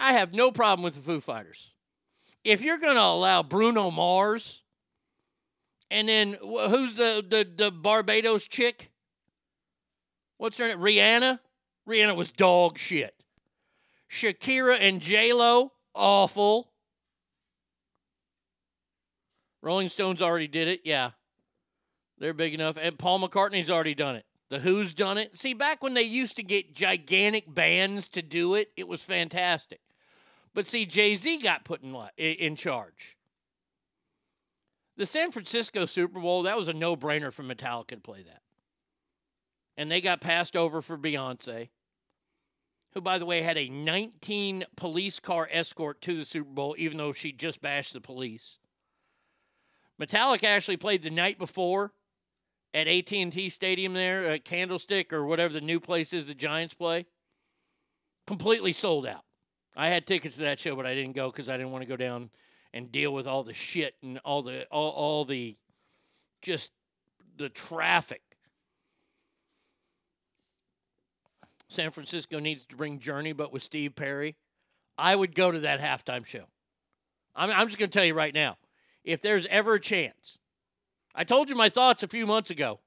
I 0.00 0.14
have 0.14 0.32
no 0.34 0.50
problem 0.50 0.84
with 0.84 0.94
the 0.94 1.00
Foo 1.00 1.20
Fighters. 1.20 1.72
If 2.44 2.62
you're 2.62 2.78
going 2.78 2.96
to 2.96 3.02
allow 3.02 3.42
Bruno 3.42 3.90
Mars, 3.90 4.62
and 5.90 6.08
then 6.08 6.36
who's 6.40 6.94
the, 6.94 7.24
the 7.28 7.48
the 7.64 7.70
Barbados 7.70 8.46
chick? 8.46 8.90
What's 10.38 10.58
her 10.58 10.68
name? 10.68 10.78
Rihanna. 10.78 11.38
Rihanna 11.88 12.16
was 12.16 12.32
dog 12.32 12.78
shit. 12.78 13.14
Shakira 14.10 14.78
and 14.80 15.00
J 15.00 15.32
Lo, 15.32 15.72
awful. 15.94 16.71
Rolling 19.62 19.88
Stones 19.88 20.20
already 20.20 20.48
did 20.48 20.68
it. 20.68 20.80
Yeah, 20.84 21.10
they're 22.18 22.34
big 22.34 22.52
enough. 22.52 22.76
And 22.80 22.98
Paul 22.98 23.20
McCartney's 23.20 23.70
already 23.70 23.94
done 23.94 24.16
it. 24.16 24.26
The 24.50 24.58
Who's 24.58 24.92
done 24.92 25.16
it. 25.16 25.38
See, 25.38 25.54
back 25.54 25.82
when 25.82 25.94
they 25.94 26.02
used 26.02 26.36
to 26.36 26.42
get 26.42 26.74
gigantic 26.74 27.52
bands 27.52 28.08
to 28.10 28.20
do 28.20 28.54
it, 28.54 28.70
it 28.76 28.86
was 28.86 29.02
fantastic. 29.02 29.80
But 30.52 30.66
see, 30.66 30.84
Jay 30.84 31.14
Z 31.14 31.38
got 31.38 31.64
put 31.64 31.82
in, 31.82 31.94
in 32.18 32.56
charge. 32.56 33.16
The 34.96 35.06
San 35.06 35.32
Francisco 35.32 35.86
Super 35.86 36.20
Bowl, 36.20 36.42
that 36.42 36.58
was 36.58 36.68
a 36.68 36.74
no 36.74 36.96
brainer 36.96 37.32
for 37.32 37.42
Metallica 37.42 37.88
to 37.88 37.96
play 37.96 38.22
that. 38.22 38.42
And 39.78 39.90
they 39.90 40.02
got 40.02 40.20
passed 40.20 40.54
over 40.54 40.82
for 40.82 40.98
Beyonce, 40.98 41.70
who, 42.92 43.00
by 43.00 43.16
the 43.16 43.24
way, 43.24 43.40
had 43.40 43.56
a 43.56 43.70
19 43.70 44.64
police 44.76 45.18
car 45.18 45.48
escort 45.50 46.02
to 46.02 46.14
the 46.14 46.26
Super 46.26 46.50
Bowl, 46.50 46.74
even 46.76 46.98
though 46.98 47.14
she 47.14 47.32
just 47.32 47.62
bashed 47.62 47.94
the 47.94 48.02
police. 48.02 48.58
Metallica 50.02 50.44
actually 50.44 50.76
played 50.76 51.02
the 51.02 51.10
night 51.10 51.38
before 51.38 51.92
at 52.74 52.88
AT&T 52.88 53.50
Stadium 53.50 53.94
there, 53.94 54.24
at 54.24 54.44
Candlestick 54.44 55.12
or 55.12 55.24
whatever 55.24 55.52
the 55.52 55.60
new 55.60 55.78
place 55.78 56.12
is 56.12 56.26
the 56.26 56.34
Giants 56.34 56.74
play. 56.74 57.06
Completely 58.26 58.72
sold 58.72 59.06
out. 59.06 59.22
I 59.76 59.88
had 59.88 60.06
tickets 60.06 60.36
to 60.36 60.42
that 60.42 60.58
show, 60.58 60.74
but 60.74 60.86
I 60.86 60.94
didn't 60.94 61.14
go 61.14 61.30
because 61.30 61.48
I 61.48 61.56
didn't 61.56 61.72
want 61.72 61.82
to 61.82 61.88
go 61.88 61.96
down 61.96 62.30
and 62.74 62.90
deal 62.90 63.12
with 63.12 63.26
all 63.26 63.42
the 63.42 63.54
shit 63.54 63.94
and 64.02 64.18
all 64.24 64.42
the 64.42 64.66
all, 64.70 64.90
all 64.90 65.24
the 65.24 65.56
just 66.40 66.72
the 67.36 67.48
traffic. 67.48 68.22
San 71.68 71.90
Francisco 71.90 72.38
needs 72.38 72.66
to 72.66 72.76
bring 72.76 72.98
Journey, 72.98 73.32
but 73.32 73.52
with 73.52 73.62
Steve 73.62 73.94
Perry. 73.94 74.36
I 74.98 75.16
would 75.16 75.34
go 75.34 75.50
to 75.50 75.60
that 75.60 75.80
halftime 75.80 76.26
show. 76.26 76.44
I'm, 77.34 77.50
I'm 77.50 77.66
just 77.68 77.78
going 77.78 77.90
to 77.90 77.98
tell 77.98 78.04
you 78.04 78.12
right 78.12 78.34
now 78.34 78.58
if 79.04 79.20
there's 79.20 79.46
ever 79.46 79.74
a 79.74 79.80
chance, 79.80 80.38
I 81.14 81.24
told 81.24 81.48
you 81.48 81.56
my 81.56 81.68
thoughts 81.68 82.02
a 82.02 82.08
few 82.08 82.26
months 82.26 82.50
ago. 82.50 82.80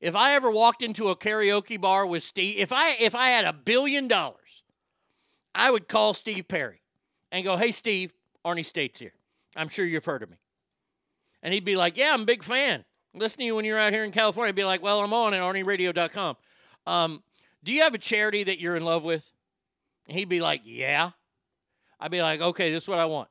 If 0.00 0.14
I 0.14 0.34
ever 0.34 0.50
walked 0.50 0.82
into 0.82 1.08
a 1.08 1.16
karaoke 1.16 1.80
bar 1.80 2.06
with 2.06 2.22
Steve, 2.22 2.58
if 2.58 2.72
I 2.72 2.94
if 3.00 3.14
I 3.14 3.28
had 3.28 3.44
a 3.44 3.52
billion 3.52 4.06
dollars, 4.06 4.62
I 5.54 5.70
would 5.70 5.88
call 5.88 6.14
Steve 6.14 6.46
Perry 6.46 6.82
and 7.32 7.44
go, 7.44 7.56
"Hey 7.56 7.72
Steve, 7.72 8.14
Arnie 8.44 8.64
State's 8.64 9.00
here. 9.00 9.14
I'm 9.56 9.68
sure 9.68 9.84
you've 9.84 10.04
heard 10.04 10.22
of 10.22 10.30
me." 10.30 10.36
And 11.42 11.52
he'd 11.52 11.64
be 11.64 11.76
like, 11.76 11.96
"Yeah, 11.96 12.12
I'm 12.12 12.22
a 12.22 12.26
big 12.26 12.44
fan. 12.44 12.84
Listen 13.14 13.38
to 13.38 13.44
you 13.44 13.56
when 13.56 13.64
you're 13.64 13.78
out 13.78 13.92
here 13.92 14.04
in 14.04 14.12
California." 14.12 14.50
I'd 14.50 14.54
be 14.54 14.64
like, 14.64 14.82
"Well, 14.82 15.00
I'm 15.00 15.12
on 15.12 15.34
at 15.34 15.40
ArnieRadio.com. 15.40 16.36
Um, 16.86 17.24
do 17.64 17.72
you 17.72 17.82
have 17.82 17.94
a 17.94 17.98
charity 17.98 18.44
that 18.44 18.60
you're 18.60 18.76
in 18.76 18.84
love 18.84 19.02
with?" 19.02 19.32
And 20.06 20.16
he'd 20.16 20.28
be 20.28 20.40
like, 20.40 20.62
"Yeah." 20.64 21.10
I'd 21.98 22.12
be 22.12 22.22
like, 22.22 22.40
"Okay, 22.40 22.70
this 22.70 22.84
is 22.84 22.88
what 22.88 23.00
I 23.00 23.06
want. 23.06 23.28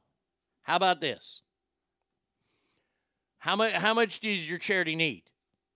How 0.64 0.76
about 0.76 1.00
this? 1.00 1.44
How 3.40 3.56
much? 3.56 3.74
How 3.74 3.94
much 3.94 4.20
does 4.20 4.50
your 4.50 4.60
charity 4.60 4.96
need 4.96 5.24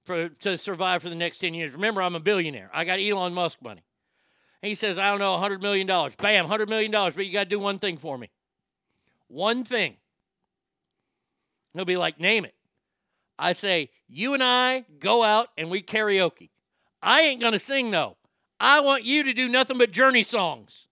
for 0.06 0.30
to 0.30 0.58
survive 0.58 1.04
for 1.04 1.10
the 1.10 1.16
next 1.16 1.38
ten 1.38 1.54
years? 1.54 1.74
Remember, 1.74 2.02
I'm 2.02 2.16
a 2.16 2.20
billionaire. 2.20 2.70
I 2.74 2.86
got 2.86 3.00
Elon 3.00 3.34
Musk 3.34 3.62
money. 3.62 3.84
He 4.62 4.76
says, 4.76 5.00
I 5.00 5.10
don't 5.10 5.20
know, 5.20 5.38
hundred 5.38 5.62
million 5.62 5.88
dollars. 5.88 6.16
Bam, 6.16 6.46
hundred 6.46 6.70
million 6.70 6.92
dollars. 6.92 7.16
But 7.16 7.26
you 7.26 7.34
got 7.34 7.46
to 7.46 7.50
do 7.50 7.60
one 7.60 7.80
thing 7.80 7.98
for 7.98 8.18
me. 8.18 8.30
One 9.28 9.64
thing. 9.64 9.98
He'll 11.74 11.86
be 11.86 11.98
like, 11.98 12.20
name 12.20 12.46
it. 12.46 12.54
I 13.40 13.54
say, 13.54 13.90
you 14.08 14.34
and 14.34 14.44
I 14.44 14.86
go 15.00 15.24
out 15.24 15.48
and 15.58 15.72
we 15.72 15.82
karaoke. 15.82 16.50
I 17.02 17.22
ain't 17.22 17.42
gonna 17.42 17.58
sing 17.58 17.90
though. 17.90 18.18
I 18.60 18.82
want 18.82 19.04
you 19.04 19.24
to 19.24 19.34
do 19.34 19.50
nothing 19.50 19.80
but 19.80 19.92
Journey 19.92 20.22
songs. 20.22 20.88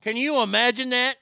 Can 0.00 0.16
you 0.16 0.40
imagine 0.42 0.90
that? 0.90 1.16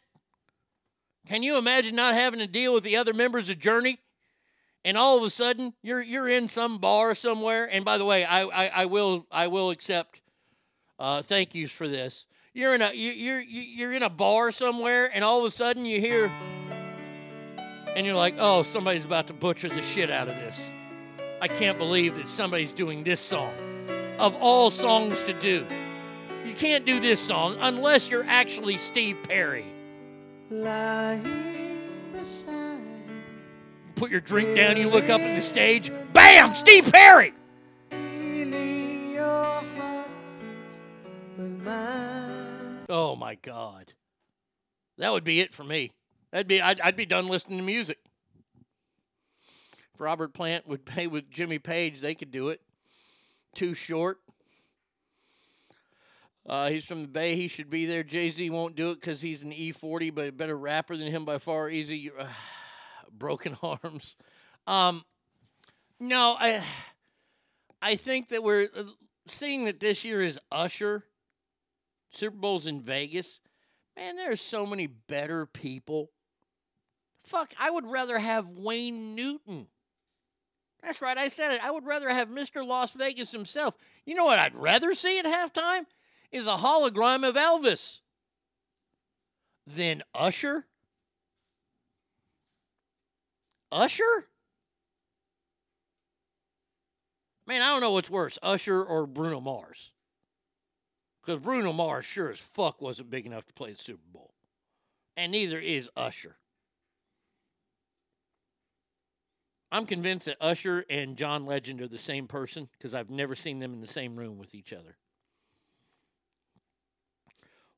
Can 1.26 1.42
you 1.42 1.56
imagine 1.58 1.96
not 1.96 2.14
having 2.14 2.40
to 2.40 2.46
deal 2.46 2.74
with 2.74 2.84
the 2.84 2.96
other 2.96 3.14
members 3.14 3.48
of 3.50 3.58
Journey? 3.58 3.98
And 4.84 4.98
all 4.98 5.16
of 5.16 5.24
a 5.24 5.30
sudden, 5.30 5.72
you're 5.82 6.02
you're 6.02 6.28
in 6.28 6.46
some 6.48 6.76
bar 6.78 7.14
somewhere. 7.14 7.66
And 7.70 7.84
by 7.84 7.96
the 7.96 8.04
way, 8.04 8.24
I 8.24 8.42
I, 8.42 8.70
I 8.82 8.84
will 8.86 9.26
I 9.32 9.46
will 9.46 9.70
accept 9.70 10.20
uh, 10.98 11.22
thank 11.22 11.54
yous 11.54 11.70
for 11.72 11.88
this. 11.88 12.26
You're 12.52 12.74
in 12.74 12.82
a 12.82 12.92
you- 12.92 13.12
you're 13.12 13.40
you're 13.40 13.92
in 13.94 14.02
a 14.02 14.10
bar 14.10 14.52
somewhere, 14.52 15.10
and 15.12 15.24
all 15.24 15.38
of 15.38 15.44
a 15.46 15.50
sudden 15.50 15.86
you 15.86 16.00
hear, 16.00 16.30
and 17.96 18.04
you're 18.04 18.14
like, 18.14 18.36
oh, 18.38 18.62
somebody's 18.62 19.04
about 19.06 19.26
to 19.28 19.32
butcher 19.32 19.68
the 19.70 19.82
shit 19.82 20.10
out 20.10 20.28
of 20.28 20.34
this. 20.34 20.72
I 21.40 21.48
can't 21.48 21.78
believe 21.78 22.16
that 22.16 22.28
somebody's 22.28 22.72
doing 22.72 23.04
this 23.04 23.20
song. 23.20 23.52
Of 24.18 24.36
all 24.40 24.70
songs 24.70 25.24
to 25.24 25.32
do, 25.32 25.66
you 26.44 26.54
can't 26.54 26.84
do 26.84 27.00
this 27.00 27.20
song 27.20 27.56
unless 27.60 28.10
you're 28.10 28.24
actually 28.24 28.76
Steve 28.76 29.16
Perry. 29.24 29.64
Lying 30.62 32.12
beside 32.12 32.78
Put 33.96 34.12
your 34.12 34.20
drink 34.20 34.54
down, 34.54 34.76
you 34.76 34.88
look 34.88 35.08
up 35.08 35.20
at 35.20 35.34
the 35.34 35.42
stage, 35.42 35.90
bam, 36.12 36.54
Steve 36.54 36.92
Perry. 36.92 37.32
feeling 37.90 39.10
your 39.10 39.24
heart 39.24 40.08
with 41.36 41.60
mine. 41.60 42.84
Oh 42.88 43.16
my 43.16 43.34
God, 43.34 43.94
that 44.98 45.12
would 45.12 45.24
be 45.24 45.40
it 45.40 45.52
for 45.52 45.64
me. 45.64 45.90
That'd 46.30 46.46
be 46.46 46.60
I'd, 46.60 46.80
I'd 46.80 46.96
be 46.96 47.06
done 47.06 47.26
listening 47.26 47.58
to 47.58 47.64
music. 47.64 47.98
If 49.92 50.00
Robert 50.00 50.34
Plant 50.34 50.68
would 50.68 50.84
pay 50.84 51.08
with 51.08 51.30
Jimmy 51.30 51.58
Page, 51.58 52.00
they 52.00 52.14
could 52.14 52.30
do 52.30 52.50
it. 52.50 52.60
Too 53.56 53.74
short. 53.74 54.18
Uh, 56.46 56.68
he's 56.68 56.84
from 56.84 57.02
the 57.02 57.08
Bay. 57.08 57.36
He 57.36 57.48
should 57.48 57.70
be 57.70 57.86
there. 57.86 58.02
Jay 58.02 58.28
Z 58.30 58.50
won't 58.50 58.76
do 58.76 58.90
it 58.90 59.00
because 59.00 59.20
he's 59.20 59.42
an 59.42 59.50
E40, 59.50 60.14
but 60.14 60.28
a 60.28 60.32
better 60.32 60.56
rapper 60.56 60.96
than 60.96 61.08
him 61.08 61.24
by 61.24 61.38
far. 61.38 61.70
Easy. 61.70 62.10
Uh, 62.16 62.26
broken 63.10 63.56
arms. 63.62 64.16
Um, 64.66 65.04
no, 66.00 66.36
I. 66.38 66.62
I 67.80 67.96
think 67.96 68.28
that 68.28 68.42
we're 68.42 68.68
uh, 68.74 68.84
seeing 69.28 69.66
that 69.66 69.78
this 69.78 70.06
year 70.06 70.22
is 70.22 70.40
Usher. 70.50 71.04
Super 72.08 72.36
Bowl's 72.36 72.66
in 72.66 72.80
Vegas. 72.80 73.40
Man, 73.94 74.16
there 74.16 74.32
are 74.32 74.36
so 74.36 74.64
many 74.64 74.86
better 74.86 75.44
people. 75.44 76.10
Fuck, 77.24 77.52
I 77.60 77.70
would 77.70 77.86
rather 77.86 78.18
have 78.18 78.48
Wayne 78.48 79.14
Newton. 79.14 79.66
That's 80.82 81.02
right, 81.02 81.16
I 81.16 81.28
said 81.28 81.52
it. 81.52 81.64
I 81.64 81.70
would 81.70 81.84
rather 81.84 82.08
have 82.08 82.28
Mr. 82.28 82.66
Las 82.66 82.94
Vegas 82.94 83.32
himself. 83.32 83.76
You 84.06 84.14
know 84.14 84.24
what 84.24 84.38
I'd 84.38 84.54
rather 84.54 84.94
see 84.94 85.18
at 85.18 85.24
halftime? 85.24 85.84
Is 86.34 86.48
a 86.48 86.56
hologram 86.56 87.26
of 87.26 87.36
Elvis 87.36 88.00
Then 89.68 90.02
Usher. 90.12 90.66
Usher? 93.70 94.26
Man, 97.46 97.62
I 97.62 97.68
don't 97.68 97.80
know 97.80 97.92
what's 97.92 98.10
worse, 98.10 98.36
Usher 98.42 98.82
or 98.82 99.06
Bruno 99.06 99.40
Mars. 99.40 99.92
Because 101.24 101.40
Bruno 101.40 101.72
Mars 101.72 102.04
sure 102.04 102.32
as 102.32 102.40
fuck 102.40 102.82
wasn't 102.82 103.10
big 103.10 103.26
enough 103.26 103.46
to 103.46 103.52
play 103.52 103.70
the 103.70 103.78
Super 103.78 104.02
Bowl. 104.12 104.34
And 105.16 105.30
neither 105.30 105.60
is 105.60 105.88
Usher. 105.96 106.34
I'm 109.70 109.86
convinced 109.86 110.26
that 110.26 110.38
Usher 110.40 110.84
and 110.90 111.16
John 111.16 111.46
Legend 111.46 111.80
are 111.80 111.86
the 111.86 111.96
same 111.96 112.26
person 112.26 112.68
because 112.72 112.92
I've 112.92 113.10
never 113.10 113.36
seen 113.36 113.60
them 113.60 113.72
in 113.72 113.80
the 113.80 113.86
same 113.86 114.16
room 114.16 114.36
with 114.36 114.52
each 114.56 114.72
other. 114.72 114.96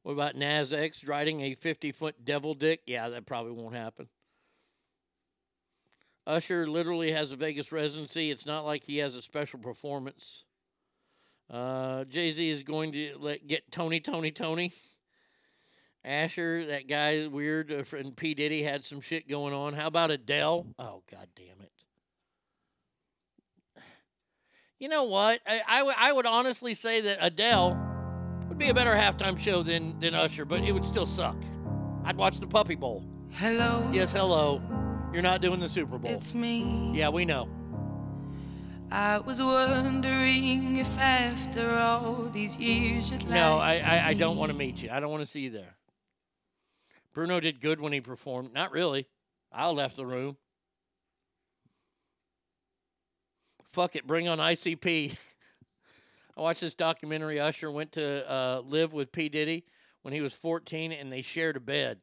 What 0.06 0.12
about 0.12 0.36
Nas 0.36 0.72
X 0.72 1.02
riding 1.02 1.40
a 1.40 1.54
50 1.54 1.90
foot 1.90 2.24
devil 2.24 2.54
dick? 2.54 2.82
Yeah, 2.86 3.08
that 3.08 3.26
probably 3.26 3.50
won't 3.50 3.74
happen. 3.74 4.06
Usher 6.24 6.68
literally 6.68 7.10
has 7.10 7.32
a 7.32 7.36
Vegas 7.36 7.72
residency. 7.72 8.30
It's 8.30 8.46
not 8.46 8.64
like 8.64 8.84
he 8.84 8.98
has 8.98 9.16
a 9.16 9.20
special 9.20 9.58
performance. 9.58 10.44
Uh, 11.50 12.04
Jay 12.04 12.30
Z 12.30 12.48
is 12.48 12.62
going 12.62 12.92
to 12.92 13.16
let 13.18 13.48
get 13.48 13.72
Tony, 13.72 13.98
Tony, 13.98 14.30
Tony. 14.30 14.70
Asher, 16.04 16.66
that 16.66 16.86
guy, 16.86 17.26
weird, 17.26 17.72
uh, 17.72 17.82
friend 17.82 18.16
P. 18.16 18.34
Diddy 18.34 18.62
had 18.62 18.84
some 18.84 19.00
shit 19.00 19.28
going 19.28 19.54
on. 19.54 19.74
How 19.74 19.88
about 19.88 20.12
Adele? 20.12 20.68
Oh, 20.78 21.02
god 21.10 21.26
damn 21.34 21.60
it. 21.60 21.72
You 24.78 24.88
know 24.88 25.02
what? 25.02 25.40
I, 25.44 25.62
I, 25.68 25.78
w- 25.78 25.96
I 25.98 26.12
would 26.12 26.26
honestly 26.26 26.74
say 26.74 27.00
that 27.00 27.18
Adele 27.20 27.95
would 28.56 28.64
be 28.64 28.70
a 28.70 28.74
better 28.74 28.94
halftime 28.94 29.38
show 29.38 29.62
than, 29.62 30.00
than 30.00 30.14
Usher, 30.14 30.46
but 30.46 30.62
it 30.62 30.72
would 30.72 30.84
still 30.84 31.04
suck. 31.04 31.36
I'd 32.04 32.16
watch 32.16 32.40
the 32.40 32.46
Puppy 32.46 32.74
Bowl. 32.74 33.04
Hello. 33.32 33.86
Yes, 33.92 34.14
hello. 34.14 34.62
You're 35.12 35.20
not 35.20 35.42
doing 35.42 35.60
the 35.60 35.68
Super 35.68 35.98
Bowl. 35.98 36.10
It's 36.10 36.34
me. 36.34 36.90
Yeah, 36.94 37.10
we 37.10 37.26
know. 37.26 37.50
I 38.90 39.18
was 39.18 39.42
wondering 39.42 40.76
if 40.78 40.98
after 40.98 41.70
all 41.70 42.30
these 42.32 42.56
years 42.56 43.10
you'd 43.10 43.28
No, 43.28 43.58
like 43.58 43.86
I, 43.86 43.98
I, 43.98 44.06
I 44.08 44.14
don't 44.14 44.38
want 44.38 44.50
to 44.50 44.56
meet 44.56 44.82
you. 44.82 44.88
I 44.90 45.00
don't 45.00 45.10
want 45.10 45.20
to 45.22 45.30
see 45.30 45.40
you 45.40 45.50
there. 45.50 45.76
Bruno 47.12 47.40
did 47.40 47.60
good 47.60 47.78
when 47.78 47.92
he 47.92 48.00
performed. 48.00 48.54
Not 48.54 48.72
really. 48.72 49.06
I 49.52 49.68
left 49.68 49.96
the 49.96 50.06
room. 50.06 50.38
Fuck 53.68 53.96
it, 53.96 54.06
bring 54.06 54.28
on 54.28 54.38
ICP. 54.38 55.18
I 56.36 56.42
watched 56.42 56.60
this 56.60 56.74
documentary. 56.74 57.40
Usher 57.40 57.70
went 57.70 57.92
to 57.92 58.30
uh, 58.30 58.60
live 58.64 58.92
with 58.92 59.12
P. 59.12 59.28
Diddy 59.28 59.64
when 60.02 60.12
he 60.12 60.20
was 60.20 60.34
14 60.34 60.92
and 60.92 61.10
they 61.10 61.22
shared 61.22 61.56
a 61.56 61.60
bed. 61.60 61.98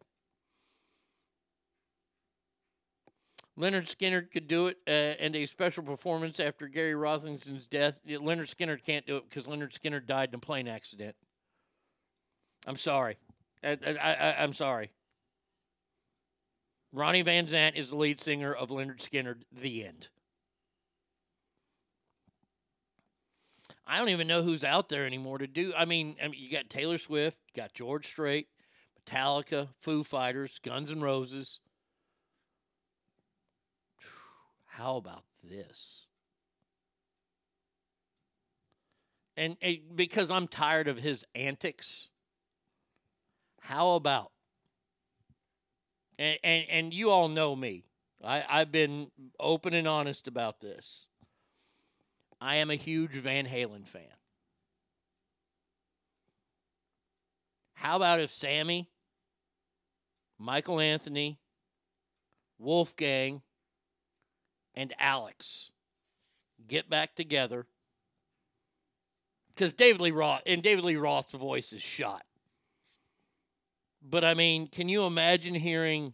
Lynyrd 3.57 3.85
Skynyrd 3.85 4.31
could 4.31 4.47
do 4.47 4.67
it, 4.67 4.77
uh, 4.87 4.91
and 5.19 5.35
a 5.35 5.45
special 5.45 5.83
performance 5.83 6.39
after 6.39 6.67
Gary 6.67 6.95
Rossington's 6.95 7.67
death. 7.67 7.99
Lynyrd 8.07 8.53
Skynyrd 8.53 8.83
can't 8.83 9.05
do 9.05 9.17
it 9.17 9.29
because 9.29 9.47
Lynyrd 9.47 9.77
Skynyrd 9.77 10.07
died 10.07 10.29
in 10.29 10.35
a 10.35 10.39
plane 10.39 10.67
accident. 10.67 11.15
I'm 12.65 12.77
sorry. 12.77 13.17
I, 13.63 13.77
I, 13.85 13.95
I, 14.01 14.35
I'm 14.39 14.53
sorry. 14.53 14.91
Ronnie 16.91 17.21
Van 17.21 17.45
Zant 17.45 17.75
is 17.75 17.91
the 17.91 17.97
lead 17.97 18.19
singer 18.19 18.53
of 18.53 18.69
Lynyrd 18.69 18.97
Skynyrd. 18.97 19.43
The 19.51 19.85
end. 19.85 20.09
I 23.85 23.97
don't 23.97 24.09
even 24.09 24.27
know 24.27 24.41
who's 24.41 24.63
out 24.63 24.89
there 24.89 25.05
anymore 25.05 25.39
to 25.39 25.47
do. 25.47 25.73
I 25.77 25.85
mean, 25.85 26.15
I 26.23 26.27
mean, 26.27 26.39
you 26.41 26.51
got 26.51 26.69
Taylor 26.69 26.97
Swift, 26.97 27.39
you 27.53 27.61
got 27.61 27.73
George 27.73 28.07
Strait, 28.07 28.47
Metallica, 28.99 29.69
Foo 29.77 30.03
Fighters, 30.03 30.59
Guns 30.59 30.91
N' 30.91 31.01
Roses. 31.01 31.59
How 34.65 34.95
about 34.95 35.23
this? 35.43 36.07
And, 39.35 39.57
and 39.61 39.77
because 39.95 40.31
I'm 40.31 40.47
tired 40.47 40.87
of 40.87 40.99
his 40.99 41.25
antics, 41.35 42.09
how 43.61 43.93
about? 43.93 44.31
And, 46.19 46.37
and 46.43 46.65
and 46.69 46.93
you 46.93 47.09
all 47.09 47.27
know 47.27 47.55
me. 47.55 47.85
I, 48.23 48.43
I've 48.47 48.71
been 48.71 49.11
open 49.39 49.73
and 49.73 49.87
honest 49.87 50.27
about 50.27 50.59
this. 50.59 51.07
I 52.43 52.55
am 52.55 52.69
a 52.69 52.75
huge 52.75 53.11
Van 53.11 53.45
Halen 53.45 53.87
fan. 53.87 54.03
How 57.75 57.95
about 57.95 58.19
if 58.19 58.31
Sammy, 58.31 58.89
Michael 60.37 60.81
Anthony, 60.81 61.39
Wolfgang, 62.59 63.43
and 64.75 64.93
Alex 64.99 65.71
get 66.67 66.89
back 66.89 67.15
together? 67.15 67.65
Because 69.55 69.73
David 69.73 70.01
Lee 70.01 70.11
Roth 70.11 70.41
and 70.45 70.61
David 70.61 70.83
Lee 70.83 70.97
Roth's 70.97 71.31
voice 71.31 71.71
is 71.71 71.81
shot. 71.81 72.23
But 74.01 74.25
I 74.25 74.33
mean, 74.33 74.67
can 74.67 74.89
you 74.89 75.05
imagine 75.05 75.55
hearing 75.55 76.13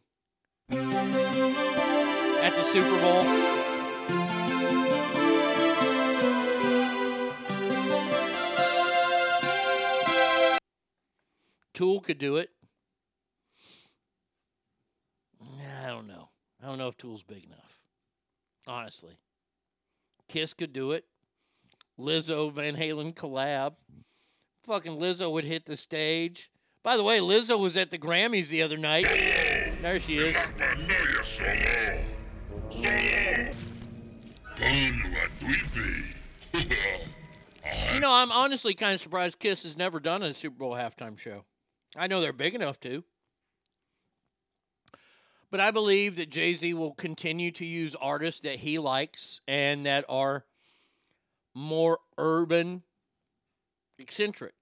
at 0.70 0.78
the 2.56 2.64
Super 2.64 3.02
Bowl? 3.02 3.59
Tool 11.80 12.02
could 12.02 12.18
do 12.18 12.36
it. 12.36 12.50
I 15.42 15.88
don't 15.88 16.10
know. 16.10 16.28
I 16.62 16.66
don't 16.66 16.78
know 16.78 16.90
if 16.90 16.98
Tool's 16.98 17.24
big 17.24 17.46
enough. 17.46 17.80
Honestly. 18.68 19.18
Kiss 20.28 20.54
could 20.54 20.74
do 20.74 20.92
it. 20.92 21.06
Lizzo 21.98 22.52
Van 22.52 22.76
Halen 22.76 23.14
collab. 23.14 23.76
Fucking 24.66 25.00
Lizzo 25.00 25.32
would 25.32 25.46
hit 25.46 25.68
the 25.68 25.78
stage. 25.78 26.52
By 26.84 26.98
the 26.98 27.04
way, 27.04 27.20
Lizzo 27.20 27.58
was 27.58 27.78
at 27.78 27.92
the 27.92 27.98
Grammys 27.98 28.50
the 28.50 28.62
other 28.62 28.76
night. 28.76 29.06
There 29.82 30.02
she 30.02 30.18
is. 30.18 30.36
You 37.94 38.02
know, 38.02 38.14
I'm 38.14 38.32
honestly 38.32 38.74
kind 38.74 38.96
of 38.96 39.02
surprised 39.02 39.40
Kiss 39.40 39.64
has 39.64 39.78
never 39.78 40.02
done 40.02 40.24
a 40.24 40.34
Super 40.34 40.58
Bowl 40.58 40.74
halftime 40.74 41.18
show. 41.18 41.46
I 42.00 42.08
know 42.08 42.22
they're 42.22 42.34
big 42.34 42.56
enough 42.56 42.80
to. 42.82 43.04
But 45.52 45.60
I 45.60 45.72
believe 45.72 46.16
that 46.16 46.30
Jay 46.30 46.54
Z 46.54 46.74
will 46.76 46.94
continue 46.94 47.52
to 47.52 47.66
use 47.66 47.96
artists 47.96 48.42
that 48.42 48.58
he 48.58 48.80
likes 48.80 49.42
and 49.48 49.86
that 49.86 50.06
are 50.08 50.46
more 51.54 52.00
urban 52.18 52.84
eccentric. 53.98 54.54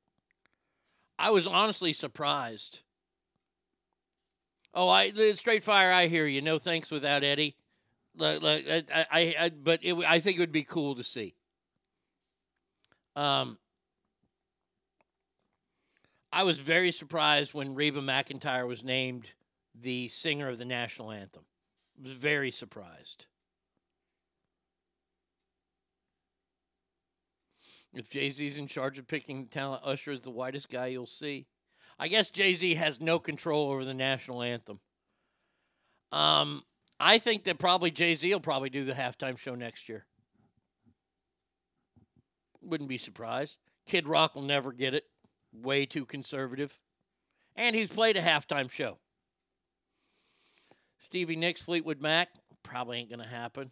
I 1.19 1.29
was 1.31 1.45
honestly 1.45 1.93
surprised. 1.93 2.81
Oh, 4.73 4.89
I 4.89 5.11
straight 5.33 5.63
fire. 5.63 5.91
I 5.91 6.07
hear 6.07 6.25
you. 6.25 6.41
No 6.41 6.57
thanks 6.57 6.89
without 6.89 7.23
Eddie. 7.23 7.55
Like, 8.15 8.41
like, 8.41 8.67
I, 8.67 9.05
I, 9.11 9.35
I, 9.39 9.49
but 9.49 9.81
it, 9.83 9.93
I 9.95 10.19
think 10.19 10.37
it 10.37 10.39
would 10.39 10.51
be 10.51 10.63
cool 10.63 10.95
to 10.95 11.03
see. 11.03 11.35
Um, 13.15 13.57
I 16.31 16.43
was 16.43 16.59
very 16.59 16.91
surprised 16.91 17.53
when 17.53 17.75
Reba 17.75 18.01
McEntire 18.01 18.67
was 18.67 18.83
named 18.83 19.33
the 19.79 20.07
singer 20.09 20.49
of 20.49 20.57
the 20.57 20.65
national 20.65 21.11
anthem. 21.11 21.43
I 21.97 22.07
was 22.07 22.13
very 22.13 22.51
surprised. 22.51 23.27
If 27.93 28.09
Jay 28.09 28.29
Z's 28.29 28.57
in 28.57 28.67
charge 28.67 28.99
of 28.99 29.07
picking 29.07 29.43
the 29.43 29.49
talent, 29.49 29.81
Usher 29.85 30.11
is 30.11 30.21
the 30.21 30.31
whitest 30.31 30.69
guy 30.69 30.87
you'll 30.87 31.05
see. 31.05 31.47
I 31.97 32.07
guess 32.07 32.29
Jay 32.29 32.53
Z 32.53 32.75
has 32.75 33.01
no 33.01 33.17
control 33.17 33.71
over 33.71 33.83
the 33.83 33.93
national 33.93 34.43
anthem. 34.43 34.79
Um, 36.11 36.63
I 36.99 37.17
think 37.17 37.45
that 37.45 37.57
probably 37.57 37.89
Jay 37.89 38.13
Z 38.13 38.31
will 38.31 38.39
probably 38.39 38.69
do 38.69 38.85
the 38.85 38.93
halftime 38.93 39.37
show 39.37 39.55
next 39.55 39.89
year. 39.89 40.05
Wouldn't 42.61 42.89
be 42.89 42.97
surprised. 42.97 43.57
Kid 43.87 44.07
Rock 44.07 44.35
will 44.35 44.43
never 44.43 44.71
get 44.71 44.93
it. 44.93 45.05
Way 45.61 45.85
too 45.85 46.05
conservative. 46.05 46.79
And 47.55 47.75
he's 47.75 47.91
played 47.91 48.17
a 48.17 48.21
halftime 48.21 48.69
show. 48.69 48.99
Stevie 50.99 51.35
Nicks, 51.35 51.61
Fleetwood 51.61 52.01
Mac, 52.01 52.29
probably 52.63 52.99
ain't 52.99 53.09
going 53.09 53.21
to 53.21 53.27
happen. 53.27 53.71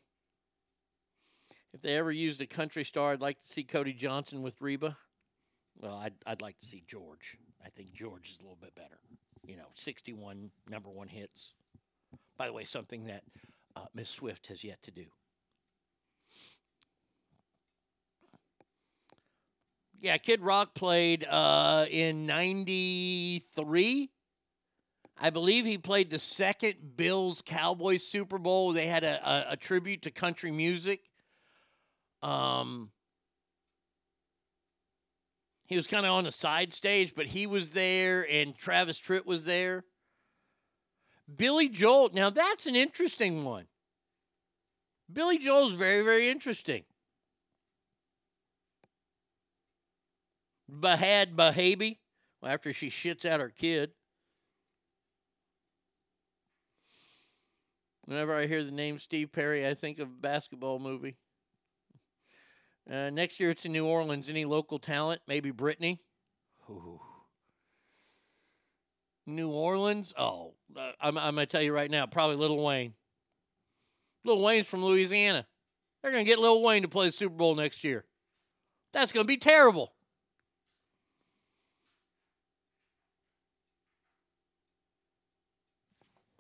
If 1.74 1.82
they 1.82 1.98
ever 1.98 2.12
used 2.12 2.40
a 2.42 2.48
country 2.48 2.84
star, 2.84 3.12
I'd 3.12 3.22
like 3.22 3.40
to 3.42 3.48
see 3.48 3.64
Cody 3.64 3.94
Johnson 3.94 4.42
with 4.42 4.62
Reba. 4.62 4.98
Well, 5.78 5.96
I'd, 5.96 6.14
I'd 6.26 6.42
like 6.42 6.58
to 6.60 6.66
see 6.66 6.84
George. 6.88 7.38
I 7.64 7.70
think 7.70 7.92
George 7.92 8.30
is 8.30 8.40
a 8.40 8.44
little 8.44 8.58
bit 8.60 8.74
better. 8.76 9.00
you 9.46 9.58
know, 9.58 9.68
61 9.74 10.52
number 10.70 10.90
one 10.90 11.08
hits. 11.08 11.54
By 12.38 12.48
the 12.48 12.54
way, 12.54 12.64
something 12.64 13.06
that 13.06 13.24
uh, 13.76 13.86
Miss 13.94 14.10
Swift 14.10 14.48
has 14.48 14.64
yet 14.64 14.82
to 14.84 14.92
do. 14.92 15.06
Yeah, 20.06 20.18
Kid 20.18 20.42
Rock 20.42 20.76
played 20.76 21.26
uh, 21.28 21.88
in 21.90 22.28
93. 22.28 24.12
I 25.20 25.30
believe 25.32 25.66
he 25.66 25.80
played 25.80 26.12
the 26.12 26.20
second 26.20 26.96
Bills 26.96 27.42
Cowboys 27.44 28.06
Super 28.08 28.38
Bowl. 28.38 28.72
They 28.72 28.86
had 28.86 29.04
a, 29.04 29.28
a, 29.28 29.54
a 29.54 29.58
tribute 29.58 30.04
to 30.04 30.12
country 30.12 30.52
music. 30.52 31.10
Um, 32.22 32.92
he 35.66 35.76
was 35.76 35.88
kind 35.88 36.06
of 36.06 36.12
on 36.12 36.26
the 36.26 36.32
side 36.32 36.72
stage, 36.72 37.16
but 37.16 37.26
he 37.26 37.48
was 37.48 37.72
there, 37.72 38.28
and 38.30 38.56
Travis 38.56 39.02
Tritt 39.02 39.26
was 39.26 39.46
there. 39.46 39.86
Billy 41.36 41.68
Joel. 41.68 42.12
Now 42.14 42.30
that's 42.30 42.68
an 42.68 42.76
interesting 42.76 43.44
one. 43.44 43.66
Billy 45.12 45.40
Joel's 45.40 45.74
very, 45.74 46.04
very 46.04 46.30
interesting. 46.30 46.84
Bhad 50.72 51.36
Bhabie, 51.36 51.98
after 52.44 52.74
she 52.74 52.90
shits 52.90 53.26
out 53.26 53.40
her 53.40 53.50
kid. 53.50 53.92
Whenever 58.06 58.36
I 58.36 58.46
hear 58.46 58.64
the 58.64 58.72
name 58.72 59.00
Steve 59.00 59.32
Perry, 59.32 59.68
I 59.68 59.74
think 59.74 59.98
of 60.00 60.08
a 60.08 60.12
basketball 60.12 60.80
movie. 60.80 61.18
Uh, 62.90 63.10
next 63.10 63.40
year 63.40 63.50
it's 63.50 63.66
in 63.66 63.72
New 63.72 63.86
Orleans. 63.86 64.30
Any 64.30 64.46
local 64.46 64.78
talent? 64.78 65.22
Maybe 65.28 65.52
Britney. 65.52 65.98
Ooh. 66.70 67.02
New 69.26 69.50
Orleans? 69.50 70.14
Oh, 70.16 70.54
uh, 70.78 70.92
I'm, 71.02 71.18
I'm 71.18 71.34
going 71.34 71.48
to 71.48 71.52
tell 71.52 71.64
you 71.64 71.74
right 71.74 71.90
now, 71.90 72.06
probably 72.06 72.36
Little 72.36 72.64
Wayne. 72.64 72.94
Little 74.24 74.44
Wayne's 74.44 74.68
from 74.68 74.86
Louisiana. 74.86 75.48
They're 76.04 76.12
going 76.12 76.26
to 76.26 76.30
get 76.30 76.38
Little 76.38 76.64
Wayne 76.64 76.84
to 76.84 76.88
play 76.88 77.08
the 77.08 77.12
Super 77.12 77.34
Bowl 77.34 77.56
next 77.56 77.84
year. 77.84 78.06
That's 78.94 79.12
going 79.12 79.24
to 79.24 79.28
be 79.28 79.38
terrible. 79.38 79.95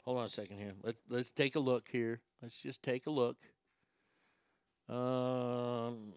Hold 0.05 0.19
on 0.19 0.25
a 0.25 0.29
second 0.29 0.57
here. 0.59 0.73
Let's 0.83 0.99
let's 1.09 1.31
take 1.31 1.55
a 1.55 1.59
look 1.59 1.89
here. 1.91 2.21
Let's 2.41 2.61
just 2.61 2.83
take 2.83 3.07
a 3.07 3.09
look. 3.09 3.37
Um, 4.87 6.13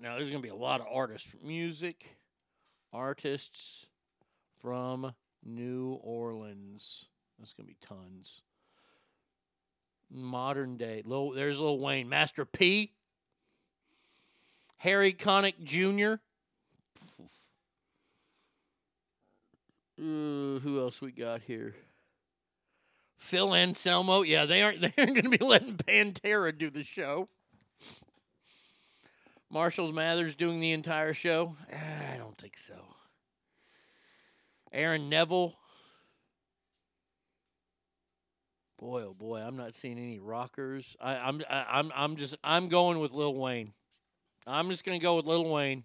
now 0.00 0.14
there's 0.14 0.30
going 0.30 0.40
to 0.40 0.48
be 0.48 0.50
a 0.50 0.54
lot 0.54 0.80
of 0.80 0.86
artists, 0.88 1.34
music 1.42 2.16
artists 2.92 3.88
from 4.62 5.14
New 5.44 5.98
Orleans. 6.00 7.06
That's 7.40 7.52
going 7.54 7.66
to 7.66 7.72
be 7.72 7.78
tons. 7.80 8.42
Modern 10.08 10.76
day, 10.76 11.02
Lil, 11.04 11.32
there's 11.32 11.58
Lil 11.58 11.80
Wayne, 11.80 12.08
Master 12.08 12.44
P, 12.44 12.92
Harry 14.78 15.12
Connick 15.12 15.60
Jr. 15.64 16.20
Who 19.98 20.80
else 20.80 21.02
we 21.02 21.10
got 21.10 21.40
here? 21.42 21.74
Phil 23.18 23.54
Anselmo. 23.54 24.22
Yeah, 24.22 24.46
they 24.46 24.62
aren't. 24.62 24.80
They 24.80 24.92
aren't 24.98 25.14
going 25.14 25.30
to 25.30 25.38
be 25.38 25.44
letting 25.44 25.76
Pantera 25.76 26.56
do 26.56 26.70
the 26.70 26.84
show. 26.84 27.28
Marshall 29.50 29.92
Mathers 29.92 30.34
doing 30.34 30.60
the 30.60 30.72
entire 30.72 31.14
show? 31.14 31.54
Ah, 31.72 32.12
I 32.12 32.16
don't 32.16 32.36
think 32.36 32.56
so. 32.56 32.74
Aaron 34.72 35.08
Neville. 35.08 35.54
Boy, 38.78 39.04
oh 39.04 39.14
boy, 39.18 39.38
I'm 39.38 39.56
not 39.56 39.74
seeing 39.74 39.98
any 39.98 40.18
rockers. 40.18 40.96
I, 41.00 41.16
I'm, 41.16 41.40
I, 41.48 41.64
I'm, 41.70 41.92
I'm 41.94 42.16
just, 42.16 42.36
I'm 42.44 42.68
going 42.68 42.98
with 42.98 43.14
Lil 43.14 43.34
Wayne. 43.34 43.72
I'm 44.46 44.68
just 44.68 44.84
gonna 44.84 44.98
go 44.98 45.16
with 45.16 45.24
Lil 45.24 45.48
Wayne. 45.50 45.84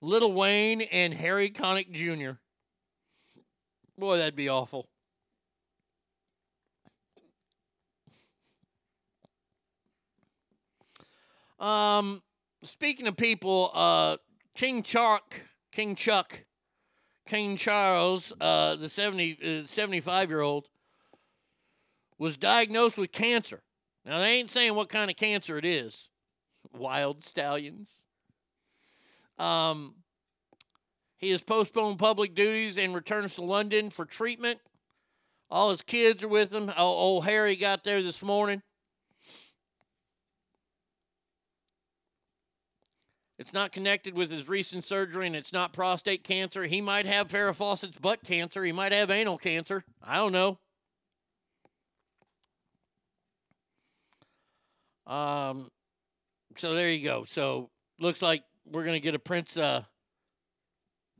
Lil 0.00 0.32
Wayne 0.32 0.80
and 0.80 1.12
Harry 1.12 1.50
Connick 1.50 1.90
Jr. 1.90 2.38
Boy, 3.98 4.18
that'd 4.18 4.36
be 4.36 4.48
awful. 4.48 4.88
Um, 11.58 12.22
speaking 12.62 13.06
of 13.06 13.16
people, 13.16 13.70
uh, 13.74 14.16
King 14.54 14.82
Chuck, 14.82 15.40
King 15.72 15.94
Chuck, 15.94 16.44
King 17.26 17.56
Charles, 17.56 18.32
uh, 18.40 18.76
the 18.76 18.88
70, 18.88 19.62
uh, 19.64 19.66
75 19.66 20.30
year 20.30 20.40
old, 20.40 20.68
was 22.18 22.36
diagnosed 22.36 22.98
with 22.98 23.12
cancer. 23.12 23.62
Now, 24.04 24.20
they 24.20 24.34
ain't 24.34 24.50
saying 24.50 24.74
what 24.74 24.88
kind 24.88 25.10
of 25.10 25.16
cancer 25.16 25.58
it 25.58 25.64
is. 25.64 26.08
Wild 26.72 27.24
stallions. 27.24 28.06
Um, 29.38 29.96
he 31.18 31.30
has 31.30 31.42
postponed 31.42 31.98
public 31.98 32.34
duties 32.34 32.78
and 32.78 32.94
returns 32.94 33.34
to 33.34 33.42
London 33.42 33.90
for 33.90 34.04
treatment. 34.04 34.60
All 35.50 35.70
his 35.70 35.82
kids 35.82 36.22
are 36.24 36.28
with 36.28 36.52
him. 36.52 36.72
Old 36.76 37.24
Harry 37.24 37.56
got 37.56 37.84
there 37.84 38.02
this 38.02 38.22
morning. 38.22 38.62
It's 43.38 43.52
not 43.52 43.70
connected 43.70 44.14
with 44.14 44.30
his 44.30 44.48
recent 44.48 44.82
surgery 44.82 45.26
and 45.26 45.36
it's 45.36 45.52
not 45.52 45.72
prostate 45.72 46.24
cancer. 46.24 46.64
He 46.64 46.80
might 46.80 47.04
have 47.04 47.28
Farrah 47.28 47.54
Fawcett's 47.54 47.98
butt 47.98 48.22
cancer. 48.24 48.64
He 48.64 48.72
might 48.72 48.92
have 48.92 49.10
anal 49.10 49.36
cancer. 49.36 49.84
I 50.02 50.16
don't 50.16 50.32
know. 50.32 50.58
Um, 55.06 55.68
so 56.56 56.74
there 56.74 56.90
you 56.90 57.04
go. 57.04 57.24
So 57.24 57.70
looks 58.00 58.22
like 58.22 58.42
we're 58.64 58.84
gonna 58.84 59.00
get 59.00 59.14
a 59.14 59.18
Prince, 59.18 59.56
uh, 59.56 59.82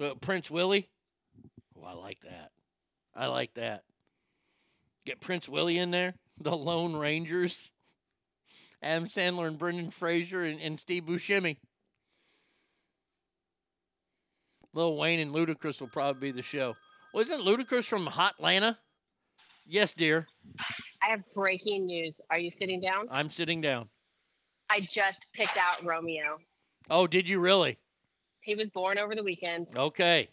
uh, 0.02 0.14
Prince 0.20 0.50
Willie. 0.50 0.88
Oh, 1.78 1.84
I 1.84 1.92
like 1.92 2.20
that. 2.20 2.50
I 3.14 3.26
like 3.26 3.54
that. 3.54 3.84
Get 5.04 5.20
Prince 5.20 5.48
Willie 5.48 5.78
in 5.78 5.90
there. 5.90 6.14
The 6.38 6.54
Lone 6.54 6.94
Rangers. 6.94 7.72
Adam 8.82 9.06
Sandler 9.06 9.46
and 9.46 9.56
Brendan 9.56 9.88
Fraser 9.88 10.44
and, 10.44 10.60
and 10.60 10.78
Steve 10.78 11.04
Buscemi. 11.04 11.56
Lil 14.76 14.94
Wayne 14.96 15.20
and 15.20 15.32
Ludacris 15.32 15.80
will 15.80 15.88
probably 15.88 16.28
be 16.28 16.32
the 16.32 16.42
show. 16.42 16.76
Well, 17.12 17.22
isn't 17.22 17.40
Ludacris 17.46 17.84
from 17.86 18.04
Hot 18.06 18.34
Hotlanta? 18.38 18.76
Yes, 19.66 19.94
dear. 19.94 20.28
I 21.02 21.06
have 21.06 21.22
breaking 21.34 21.86
news. 21.86 22.20
Are 22.30 22.38
you 22.38 22.50
sitting 22.50 22.80
down? 22.80 23.06
I'm 23.10 23.30
sitting 23.30 23.62
down. 23.62 23.88
I 24.68 24.80
just 24.80 25.28
picked 25.32 25.56
out 25.56 25.82
Romeo. 25.82 26.38
Oh, 26.90 27.06
did 27.06 27.26
you 27.26 27.40
really? 27.40 27.78
He 28.42 28.54
was 28.54 28.70
born 28.70 28.98
over 28.98 29.14
the 29.14 29.24
weekend. 29.24 29.68
Okay. 29.74 30.28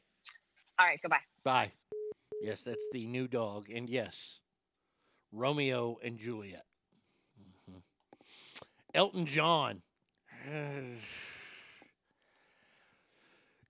All 0.77 0.87
right, 0.87 0.99
goodbye. 1.01 1.17
Bye. 1.45 1.71
Yes, 2.41 2.63
that's 2.63 2.89
the 2.91 3.07
new 3.07 3.29
dog. 3.29 3.69
And 3.69 3.89
yes, 3.89 4.41
Romeo 5.31 5.97
and 6.03 6.17
Juliet. 6.17 6.65
Mhm. 7.71 7.81
Elton 8.93 9.25
John. 9.25 9.81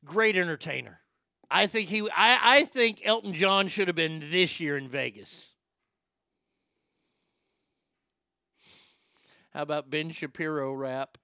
Great 0.06 0.36
entertainer. 0.36 1.00
I 1.50 1.68
think 1.68 1.90
he 1.90 2.02
I, 2.16 2.40
I 2.42 2.64
think 2.64 3.02
Elton 3.04 3.34
John 3.34 3.68
should 3.68 3.88
have 3.88 3.96
been 3.96 4.24
this 4.32 4.60
year 4.60 4.78
in 4.78 4.88
Vegas. 4.88 5.56
How 9.54 9.62
about 9.62 9.90
Ben 9.90 10.10
Shapiro 10.10 10.74
rap? 10.74 11.18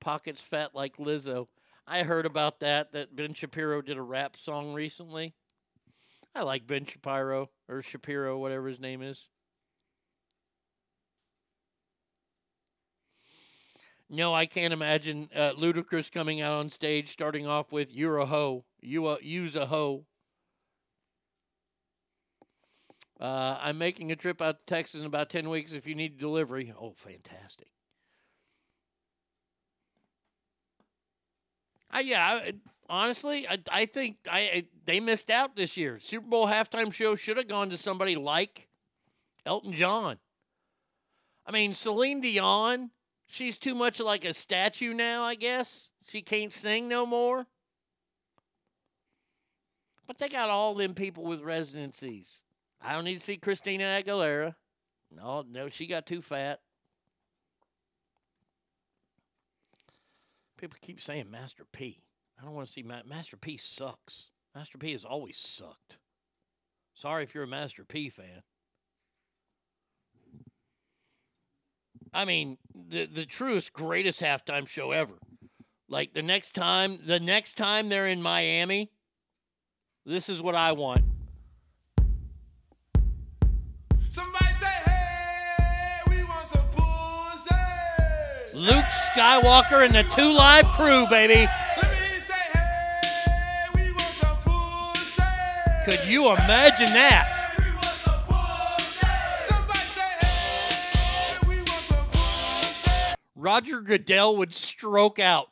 Pockets 0.00 0.40
fat 0.40 0.74
like 0.74 0.96
Lizzo. 0.96 1.48
I 1.86 2.02
heard 2.02 2.24
about 2.24 2.60
that 2.60 2.92
that 2.92 3.14
Ben 3.14 3.34
Shapiro 3.34 3.82
did 3.82 3.98
a 3.98 4.02
rap 4.02 4.38
song 4.38 4.72
recently. 4.72 5.34
I 6.34 6.42
like 6.42 6.66
Ben 6.66 6.86
Shapiro 6.86 7.50
or 7.68 7.82
Shapiro, 7.82 8.38
whatever 8.38 8.68
his 8.68 8.80
name 8.80 9.02
is. 9.02 9.28
No, 14.10 14.34
I 14.34 14.46
can't 14.46 14.72
imagine 14.72 15.28
uh, 15.34 15.52
Ludacris 15.52 16.12
coming 16.12 16.40
out 16.40 16.52
on 16.52 16.70
stage, 16.70 17.08
starting 17.08 17.46
off 17.46 17.72
with 17.72 17.94
"You're 17.94 18.18
a 18.18 18.26
hoe, 18.26 18.64
you 18.80 19.08
a 19.08 19.18
use 19.20 19.56
a 19.56 19.66
hoe." 19.66 20.04
Uh, 23.20 23.56
I'm 23.60 23.78
making 23.78 24.12
a 24.12 24.16
trip 24.16 24.42
out 24.42 24.58
to 24.58 24.74
Texas 24.74 25.00
in 25.00 25.06
about 25.06 25.30
ten 25.30 25.48
weeks. 25.48 25.72
If 25.72 25.86
you 25.86 25.94
need 25.94 26.18
delivery, 26.18 26.72
oh, 26.78 26.92
fantastic! 26.92 27.68
I, 31.90 32.00
yeah, 32.00 32.40
I, 32.42 32.52
honestly, 32.88 33.48
I, 33.48 33.58
I 33.72 33.86
think 33.86 34.18
I, 34.30 34.38
I 34.40 34.64
they 34.84 35.00
missed 35.00 35.30
out 35.30 35.56
this 35.56 35.76
year. 35.76 35.98
Super 35.98 36.26
Bowl 36.26 36.46
halftime 36.46 36.92
show 36.92 37.14
should 37.14 37.38
have 37.38 37.48
gone 37.48 37.70
to 37.70 37.78
somebody 37.78 38.16
like 38.16 38.68
Elton 39.46 39.72
John. 39.72 40.18
I 41.46 41.52
mean, 41.52 41.72
Celine 41.72 42.20
Dion, 42.20 42.90
she's 43.34 43.58
too 43.58 43.74
much 43.74 44.00
like 44.00 44.24
a 44.24 44.32
statue 44.32 44.94
now, 44.94 45.24
I 45.24 45.34
guess. 45.34 45.90
She 46.06 46.22
can't 46.22 46.52
sing 46.52 46.88
no 46.88 47.04
more. 47.04 47.46
But 50.06 50.18
they 50.18 50.28
got 50.28 50.50
all 50.50 50.74
them 50.74 50.94
people 50.94 51.24
with 51.24 51.40
residencies. 51.42 52.42
I 52.80 52.92
don't 52.92 53.04
need 53.04 53.14
to 53.14 53.20
see 53.20 53.36
Christina 53.36 53.84
Aguilera. 53.84 54.54
No, 55.10 55.44
no, 55.48 55.68
she 55.68 55.86
got 55.86 56.06
too 56.06 56.22
fat. 56.22 56.60
People 60.58 60.78
keep 60.80 61.00
saying 61.00 61.30
Master 61.30 61.64
P. 61.72 62.02
I 62.40 62.44
don't 62.44 62.54
want 62.54 62.66
to 62.66 62.72
see 62.72 62.82
Ma- 62.82 63.02
Master 63.06 63.36
P 63.36 63.56
sucks. 63.56 64.30
Master 64.54 64.78
P 64.78 64.92
has 64.92 65.04
always 65.04 65.38
sucked. 65.38 65.98
Sorry 66.94 67.24
if 67.24 67.34
you're 67.34 67.44
a 67.44 67.48
Master 67.48 67.84
P 67.84 68.08
fan. 68.08 68.42
I 72.14 72.24
mean, 72.24 72.58
the 72.72 73.06
the 73.06 73.26
truest, 73.26 73.72
greatest 73.72 74.20
halftime 74.20 74.68
show 74.68 74.92
ever. 74.92 75.14
Like 75.88 76.14
the 76.14 76.22
next 76.22 76.52
time, 76.52 76.98
the 77.04 77.18
next 77.18 77.54
time 77.56 77.88
they're 77.88 78.06
in 78.06 78.22
Miami, 78.22 78.90
this 80.06 80.28
is 80.28 80.40
what 80.40 80.54
I 80.54 80.72
want. 80.72 81.02
Somebody 84.10 84.54
say, 84.60 84.66
hey, 84.66 86.00
we 86.08 86.22
want 86.22 86.46
some 86.46 86.64
pussy. 86.76 87.54
Luke 88.58 88.84
Skywalker 89.12 89.84
and 89.84 89.94
the 89.94 90.04
Two 90.14 90.32
Live 90.32 90.66
Crew, 90.66 91.06
baby. 91.10 91.50
Could 95.84 96.06
you 96.06 96.32
imagine 96.32 96.86
that? 96.94 97.33
Roger 103.44 103.82
Goodell 103.82 104.38
would 104.38 104.54
stroke 104.54 105.18
out. 105.18 105.50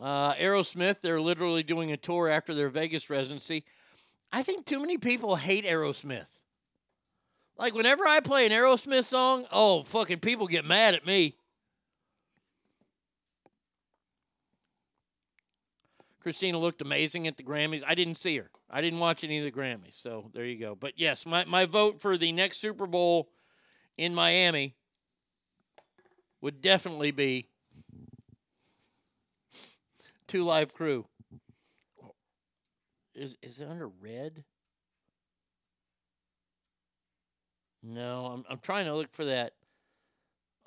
Uh, 0.00 0.34
Aerosmith, 0.34 1.00
they're 1.00 1.20
literally 1.20 1.62
doing 1.62 1.92
a 1.92 1.96
tour 1.96 2.28
after 2.28 2.54
their 2.54 2.68
Vegas 2.68 3.08
residency. 3.08 3.64
I 4.32 4.42
think 4.42 4.66
too 4.66 4.80
many 4.80 4.98
people 4.98 5.36
hate 5.36 5.64
Aerosmith. 5.64 6.26
Like, 7.56 7.72
whenever 7.72 8.04
I 8.04 8.18
play 8.18 8.46
an 8.46 8.50
Aerosmith 8.50 9.04
song, 9.04 9.46
oh, 9.52 9.84
fucking 9.84 10.18
people 10.18 10.48
get 10.48 10.64
mad 10.64 10.94
at 10.94 11.06
me. 11.06 11.36
Christina 16.18 16.58
looked 16.58 16.82
amazing 16.82 17.28
at 17.28 17.36
the 17.36 17.44
Grammys. 17.44 17.84
I 17.86 17.94
didn't 17.94 18.16
see 18.16 18.36
her. 18.38 18.50
I 18.68 18.80
didn't 18.80 18.98
watch 18.98 19.22
any 19.22 19.38
of 19.38 19.44
the 19.44 19.52
Grammys. 19.52 20.02
So 20.02 20.32
there 20.34 20.44
you 20.44 20.58
go. 20.58 20.74
But 20.74 20.94
yes, 20.96 21.24
my, 21.24 21.44
my 21.44 21.64
vote 21.64 22.02
for 22.02 22.18
the 22.18 22.32
next 22.32 22.58
Super 22.58 22.88
Bowl 22.88 23.28
in 23.96 24.14
Miami 24.14 24.74
would 26.40 26.60
definitely 26.60 27.10
be 27.10 27.48
Two 30.26 30.44
Live 30.44 30.74
Crew. 30.74 31.06
Is 33.14 33.36
is 33.42 33.60
it 33.60 33.68
under 33.68 33.88
red? 33.88 34.44
No, 37.82 38.26
I'm 38.26 38.44
I'm 38.48 38.58
trying 38.58 38.86
to 38.86 38.94
look 38.94 39.12
for 39.12 39.24
that. 39.26 39.52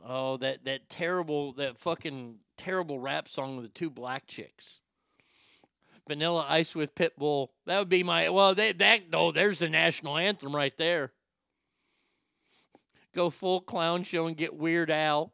Oh, 0.05 0.37
that 0.37 0.63
that 0.65 0.87
terrible 0.89 1.53
that 1.53 1.77
fucking 1.77 2.37
terrible 2.57 2.99
rap 2.99 3.27
song 3.27 3.57
with 3.57 3.65
the 3.65 3.71
two 3.71 3.89
black 3.89 4.27
chicks. 4.27 4.81
Vanilla 6.07 6.45
Ice 6.47 6.73
with 6.75 6.95
Pitbull. 6.95 7.49
That 7.65 7.79
would 7.79 7.89
be 7.89 8.03
my 8.03 8.29
well. 8.29 8.55
They, 8.55 8.71
that 8.71 9.01
oh, 9.13 9.31
there's 9.31 9.59
the 9.59 9.69
national 9.69 10.17
anthem 10.17 10.55
right 10.55 10.75
there. 10.77 11.11
Go 13.13 13.29
full 13.29 13.61
clown 13.61 14.03
show 14.03 14.27
and 14.27 14.37
get 14.37 14.55
Weird 14.55 14.91
Al. 14.91 15.33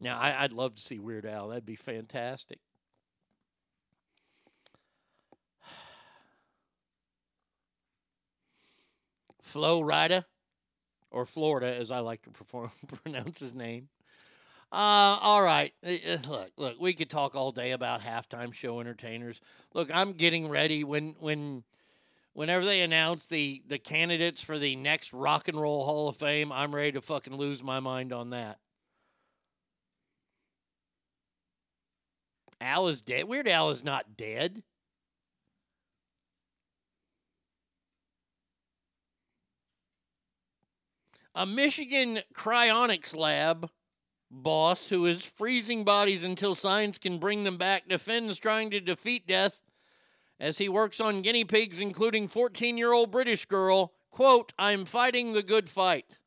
Now 0.00 0.18
I, 0.18 0.42
I'd 0.42 0.52
love 0.52 0.74
to 0.74 0.82
see 0.82 0.98
Weird 0.98 1.26
Al. 1.26 1.48
That'd 1.48 1.66
be 1.66 1.76
fantastic. 1.76 2.58
Flo 9.42 9.80
Rida, 9.82 10.24
or 11.10 11.24
Florida, 11.26 11.74
as 11.74 11.90
I 11.90 12.00
like 12.00 12.22
to 12.22 12.30
perform, 12.30 12.70
pronounce 13.04 13.40
his 13.40 13.54
name. 13.54 13.88
Uh, 14.72 15.18
all 15.20 15.42
right. 15.42 15.74
Uh, 15.86 15.90
uh, 16.08 16.16
Look, 16.28 16.50
look. 16.56 16.80
We 16.80 16.94
could 16.94 17.10
talk 17.10 17.36
all 17.36 17.52
day 17.52 17.72
about 17.72 18.00
halftime 18.00 18.54
show 18.54 18.80
entertainers. 18.80 19.42
Look, 19.74 19.94
I'm 19.94 20.14
getting 20.14 20.48
ready 20.48 20.82
when 20.82 21.14
when 21.20 21.62
whenever 22.34 22.64
they 22.64 22.80
announce 22.82 23.26
the 23.26 23.62
the 23.66 23.78
candidates 23.78 24.42
for 24.42 24.58
the 24.58 24.76
next 24.76 25.12
Rock 25.12 25.48
and 25.48 25.60
Roll 25.60 25.84
Hall 25.84 26.08
of 26.08 26.16
Fame, 26.16 26.52
I'm 26.52 26.74
ready 26.74 26.92
to 26.92 27.00
fucking 27.00 27.34
lose 27.34 27.62
my 27.62 27.80
mind 27.80 28.12
on 28.12 28.30
that. 28.30 28.58
Al 32.60 32.88
is 32.88 33.02
dead. 33.02 33.24
Weird 33.24 33.48
Al 33.48 33.70
is 33.70 33.82
not 33.82 34.16
dead. 34.16 34.62
A 41.34 41.46
Michigan 41.46 42.20
cryonics 42.34 43.16
lab 43.16 43.70
boss 44.30 44.88
who 44.88 45.06
is 45.06 45.24
freezing 45.24 45.82
bodies 45.84 46.24
until 46.24 46.54
science 46.54 46.98
can 46.98 47.18
bring 47.18 47.44
them 47.44 47.56
back 47.56 47.88
defends 47.88 48.38
trying 48.38 48.70
to 48.70 48.80
defeat 48.80 49.26
death 49.26 49.60
as 50.40 50.58
he 50.58 50.68
works 50.68 51.00
on 51.00 51.22
guinea 51.22 51.44
pigs, 51.44 51.80
including 51.80 52.28
14 52.28 52.76
year 52.76 52.92
old 52.92 53.10
British 53.10 53.46
girl. 53.46 53.92
Quote, 54.10 54.52
I'm 54.58 54.84
fighting 54.84 55.32
the 55.32 55.42
good 55.42 55.68
fight. 55.68 56.18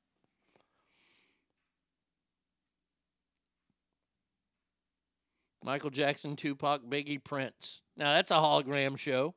Michael 5.63 5.89
Jackson, 5.89 6.35
Tupac, 6.35 6.83
Biggie, 6.83 7.23
Prince. 7.23 7.81
Now 7.97 8.13
that's 8.13 8.31
a 8.31 8.35
hologram 8.35 8.97
show. 8.97 9.33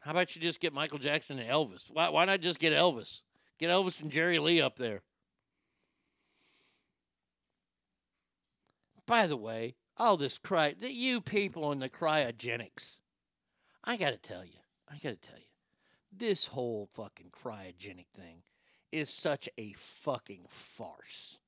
How 0.00 0.10
about 0.10 0.34
you 0.34 0.42
just 0.42 0.60
get 0.60 0.72
Michael 0.72 0.98
Jackson 0.98 1.38
and 1.38 1.48
Elvis? 1.48 1.90
Why, 1.90 2.08
why 2.08 2.24
not 2.24 2.40
just 2.40 2.58
get 2.58 2.72
Elvis? 2.72 3.22
Get 3.58 3.70
Elvis 3.70 4.02
and 4.02 4.10
Jerry 4.10 4.38
Lee 4.38 4.60
up 4.60 4.76
there. 4.76 5.02
By 9.06 9.26
the 9.26 9.36
way, 9.36 9.74
all 9.98 10.16
this 10.16 10.38
cry, 10.38 10.74
that 10.80 10.92
you 10.92 11.20
people 11.20 11.72
in 11.72 11.80
the 11.80 11.88
cryogenics, 11.88 12.98
I 13.84 13.96
got 13.96 14.10
to 14.10 14.18
tell 14.18 14.44
you, 14.44 14.60
I 14.88 14.94
got 14.94 15.10
to 15.10 15.28
tell 15.28 15.38
you, 15.38 15.44
this 16.12 16.46
whole 16.46 16.88
fucking 16.94 17.30
cryogenic 17.30 18.06
thing 18.14 18.42
is 18.90 19.10
such 19.10 19.48
a 19.58 19.74
fucking 19.76 20.46
farce. 20.48 21.38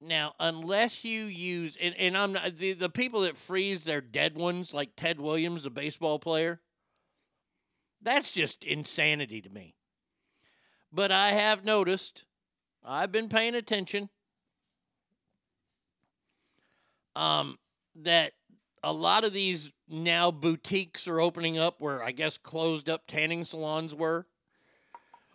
Now, 0.00 0.34
unless 0.38 1.04
you 1.04 1.24
use, 1.24 1.76
and, 1.80 1.94
and 1.96 2.16
I'm 2.16 2.32
not, 2.32 2.56
the, 2.56 2.72
the 2.72 2.88
people 2.88 3.22
that 3.22 3.36
freeze 3.36 3.84
their 3.84 4.00
dead 4.00 4.36
ones, 4.36 4.72
like 4.72 4.90
Ted 4.96 5.20
Williams, 5.20 5.66
a 5.66 5.70
baseball 5.70 6.18
player, 6.18 6.60
that's 8.00 8.30
just 8.30 8.62
insanity 8.62 9.42
to 9.42 9.50
me. 9.50 9.74
But 10.92 11.10
I 11.10 11.30
have 11.30 11.64
noticed, 11.64 12.26
I've 12.84 13.10
been 13.10 13.28
paying 13.28 13.56
attention, 13.56 14.08
um, 17.18 17.58
that 17.96 18.32
a 18.84 18.92
lot 18.92 19.24
of 19.24 19.32
these 19.32 19.72
now 19.88 20.30
boutiques 20.30 21.08
are 21.08 21.20
opening 21.20 21.58
up 21.58 21.80
where 21.80 22.02
I 22.02 22.12
guess 22.12 22.38
closed 22.38 22.88
up 22.88 23.08
tanning 23.08 23.42
salons 23.42 23.92
were, 23.92 24.26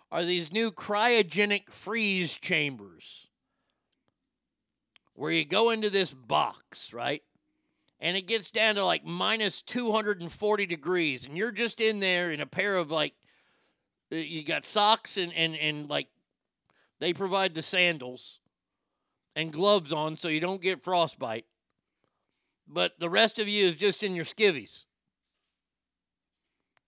are 0.10 0.24
these 0.24 0.54
new 0.54 0.72
cryogenic 0.72 1.70
freeze 1.70 2.38
chambers 2.38 3.28
where 5.14 5.32
you 5.32 5.44
go 5.44 5.72
into 5.72 5.90
this 5.90 6.14
box, 6.14 6.94
right? 6.94 7.22
And 8.00 8.16
it 8.16 8.28
gets 8.28 8.50
down 8.50 8.76
to 8.76 8.86
like 8.86 9.04
minus 9.06 9.62
240 9.62 10.66
degrees, 10.66 11.26
and 11.26 11.38
you're 11.38 11.52
just 11.52 11.82
in 11.82 12.00
there 12.00 12.32
in 12.32 12.40
a 12.40 12.46
pair 12.46 12.78
of 12.78 12.92
like, 12.92 13.14
you 14.10 14.46
got 14.46 14.64
socks 14.64 15.18
and, 15.18 15.34
and, 15.34 15.56
and 15.58 15.90
like, 15.90 16.08
they 17.02 17.12
provide 17.12 17.54
the 17.54 17.62
sandals 17.62 18.40
and 19.36 19.52
gloves 19.52 19.92
on 19.92 20.16
so 20.16 20.30
you 20.30 20.40
don't 20.40 20.62
get 20.62 20.82
frostbite. 20.82 21.46
But 22.68 23.00
the 23.00 23.10
rest 23.10 23.40
of 23.40 23.48
you 23.48 23.66
is 23.66 23.78
just 23.78 24.04
in 24.04 24.16
your 24.16 24.26
skivvies. 24.26 24.86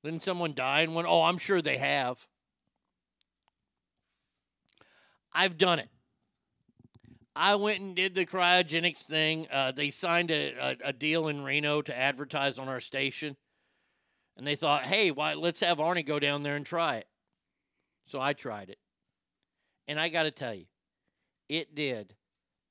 Didn't 0.03 0.23
someone 0.23 0.53
die 0.53 0.81
in 0.81 0.93
one? 0.93 1.05
Oh, 1.07 1.23
I'm 1.23 1.37
sure 1.37 1.61
they 1.61 1.77
have. 1.77 2.27
I've 5.33 5.57
done 5.57 5.79
it. 5.79 5.89
I 7.35 7.55
went 7.55 7.81
and 7.81 7.95
did 7.95 8.15
the 8.15 8.25
cryogenics 8.25 9.03
thing. 9.03 9.47
Uh, 9.51 9.71
they 9.71 9.89
signed 9.89 10.31
a, 10.31 10.53
a, 10.53 10.77
a, 10.85 10.93
deal 10.93 11.27
in 11.27 11.43
Reno 11.43 11.81
to 11.81 11.97
advertise 11.97 12.57
on 12.57 12.69
our 12.69 12.79
station. 12.79 13.35
And 14.37 14.47
they 14.47 14.55
thought, 14.55 14.83
hey, 14.83 15.11
why, 15.11 15.33
let's 15.33 15.59
have 15.59 15.79
Arnie 15.79 16.05
go 16.05 16.19
down 16.19 16.43
there 16.43 16.55
and 16.55 16.65
try 16.65 16.97
it. 16.97 17.07
So 18.05 18.21
I 18.21 18.31
tried 18.33 18.69
it. 18.69 18.77
And 19.87 19.99
I 19.99 20.07
got 20.07 20.23
to 20.23 20.31
tell 20.31 20.53
you, 20.53 20.65
it 21.49 21.75
did 21.75 22.13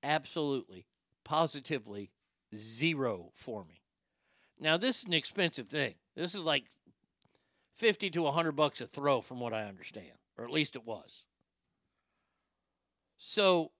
absolutely, 0.02 0.86
positively 1.24 2.10
zero 2.54 3.30
for 3.32 3.64
me. 3.64 3.82
Now, 4.60 4.76
this 4.76 5.00
is 5.00 5.04
an 5.04 5.14
expensive 5.14 5.68
thing. 5.68 5.94
This 6.16 6.34
is 6.34 6.44
like 6.44 6.64
50 7.74 8.10
to 8.10 8.22
100 8.22 8.52
bucks 8.52 8.80
a 8.80 8.86
throw, 8.86 9.20
from 9.20 9.40
what 9.40 9.52
I 9.52 9.64
understand, 9.64 10.18
or 10.38 10.44
at 10.44 10.50
least 10.50 10.76
it 10.76 10.86
was. 10.86 11.26
So 13.18 13.72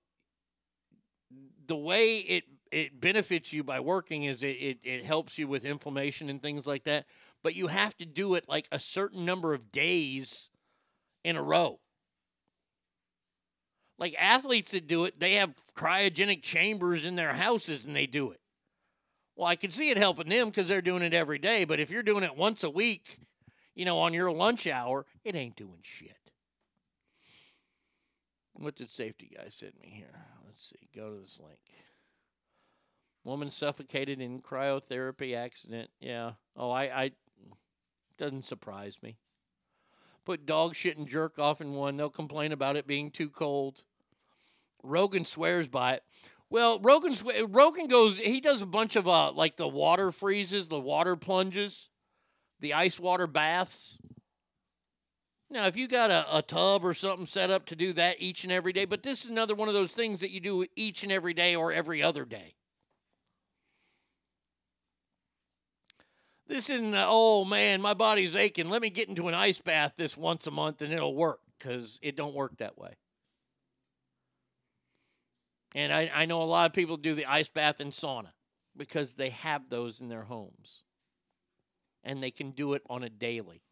the 1.67 1.77
way 1.77 2.19
it 2.19 2.45
it 2.71 3.01
benefits 3.01 3.53
you 3.53 3.63
by 3.63 3.79
working 3.79 4.25
is 4.25 4.43
it, 4.43 4.57
it 4.59 4.79
it 4.83 5.05
helps 5.05 5.39
you 5.39 5.47
with 5.47 5.65
inflammation 5.65 6.29
and 6.29 6.43
things 6.43 6.67
like 6.67 6.85
that. 6.85 7.07
But 7.43 7.55
you 7.55 7.69
have 7.69 7.97
to 7.99 8.07
do 8.07 8.35
it 8.35 8.49
like 8.49 8.67
a 8.73 8.79
certain 8.79 9.25
number 9.25 9.55
of 9.55 9.71
days 9.71 10.51
in 11.23 11.37
a 11.37 11.43
row. 11.43 11.81
Like 13.99 14.17
athletes 14.19 14.73
that 14.73 14.87
do 14.87 15.05
it, 15.05 15.21
they 15.21 15.35
have 15.35 15.55
cryogenic 15.77 16.43
chambers 16.43 17.05
in 17.05 17.15
their 17.15 17.35
houses 17.35 17.85
and 17.85 17.95
they 17.95 18.07
do 18.07 18.31
it. 18.31 18.41
Well, 19.37 19.49
I 19.49 19.57
can 19.57 19.71
see 19.71 19.91
it 19.91 19.97
helping 19.97 20.29
them 20.29 20.49
because 20.49 20.69
they're 20.69 20.81
doing 20.81 21.03
it 21.03 21.15
every 21.15 21.39
day. 21.39 21.65
But 21.65 21.81
if 21.81 21.91
you're 21.91 22.03
doing 22.03 22.25
it 22.25 22.37
once 22.37 22.63
a 22.63 22.71
week, 22.71 23.19
you 23.75 23.85
know, 23.85 23.99
on 23.99 24.15
your 24.15 24.31
lunch 24.31 24.67
hour, 24.67 25.07
it 25.25 25.35
ain't 25.35 25.57
doing 25.57 25.81
shit. 25.83 26.17
What 28.53 28.77
did 28.77 28.91
safety 28.91 29.33
guy 29.37 29.49
send 29.49 29.73
me 29.81 29.89
here? 29.89 30.21
Let's 30.47 30.69
see. 30.69 30.89
Go 30.95 31.11
to 31.11 31.21
this 31.21 31.41
link. 31.41 31.59
Woman 33.25 33.51
suffocated 33.51 34.21
in 34.21 34.41
cryotherapy 34.41 35.35
accident. 35.35 35.91
Yeah. 35.99 36.33
Oh, 36.57 36.71
I, 36.71 36.83
I 36.83 37.11
doesn't 38.19 38.45
surprise 38.45 38.99
me. 39.03 39.17
Put 40.25 40.47
dog 40.47 40.75
shit 40.75 40.97
and 40.97 41.09
jerk 41.09 41.39
off 41.39 41.61
in 41.61 41.75
one. 41.75 41.97
They'll 41.97 42.11
complain 42.11 42.53
about 42.53 42.77
it 42.77 42.87
being 42.87 43.11
too 43.11 43.29
cold. 43.29 43.83
Rogan 44.83 45.25
swears 45.25 45.69
by 45.69 45.95
it. 45.95 46.03
Well, 46.55 46.79
Rogan 46.79 47.17
Rogan 47.49 47.89
goes. 47.89 48.17
He 48.17 48.41
does 48.41 48.63
a 48.63 48.67
bunch 48.67 48.95
of 48.95 49.09
uh 49.09 49.33
like 49.33 49.57
the 49.57 49.67
water 49.67 50.13
freezes, 50.13 50.69
the 50.69 50.79
water 50.79 51.17
plunges, 51.17 51.91
the 52.61 52.75
ice 52.75 53.01
water 53.01 53.27
baths. 53.27 53.99
Now, 55.51 55.67
if 55.67 55.77
you 55.77 55.89
got 55.89 56.13
a, 56.13 56.25
a 56.33 56.43
tub 56.43 56.85
or 56.85 56.95
something 56.95 57.27
set 57.27 57.51
up 57.51 57.67
to 57.67 57.75
do 57.75 57.93
that 57.95 58.19
each 58.21 58.45
and 58.45 58.53
every 58.53 58.73
day, 58.73 58.85
but 58.85 59.03
this 59.03 59.25
is 59.25 59.31
another 59.31 59.57
one 59.57 59.67
of 59.67 59.75
those 59.75 59.95
things 59.95 60.21
that 60.21 60.31
you 60.31 60.39
do 60.39 60.65
each 60.77 61.03
and 61.03 61.11
every 61.11 61.35
day 61.35 61.57
or 61.57 61.73
every 61.73 62.05
other 62.05 62.25
day. 62.25 62.55
This 66.47 66.71
isn't, 66.71 66.95
oh 66.95 67.45
man, 67.45 67.83
my 67.83 67.95
body's 67.95 68.37
aching. 68.37 68.71
Let 68.71 68.81
me 68.81 68.91
get 68.91 69.09
into 69.09 69.27
an 69.27 69.35
ice 69.35 69.61
bath 69.61 69.95
this 69.97 70.17
once 70.17 70.47
a 70.47 70.53
month 70.53 70.83
and 70.83 70.93
it'll 70.93 71.17
work 71.17 71.41
because 71.59 71.99
it 72.01 72.15
don't 72.15 72.33
work 72.33 72.59
that 72.59 72.79
way. 72.79 72.95
And 75.75 75.93
I, 75.93 76.11
I 76.15 76.25
know 76.27 76.43
a 76.43 76.45
lot 76.45 76.67
of 76.67 76.73
people 76.73 76.97
do 76.97 77.15
the 77.15 77.27
ice 77.27 77.49
bath 77.49 77.81
and 77.81 77.93
sauna 77.93 78.31
because 78.77 79.15
they 79.15 79.31
have 79.31 79.69
those 79.69 80.01
in 80.01 80.09
their 80.09 80.23
homes 80.23 80.83
and 82.05 82.23
they 82.23 82.31
can 82.31 82.51
do 82.51 82.75
it 82.75 82.83
on 82.89 83.03
a 83.03 83.09
daily. 83.09 83.63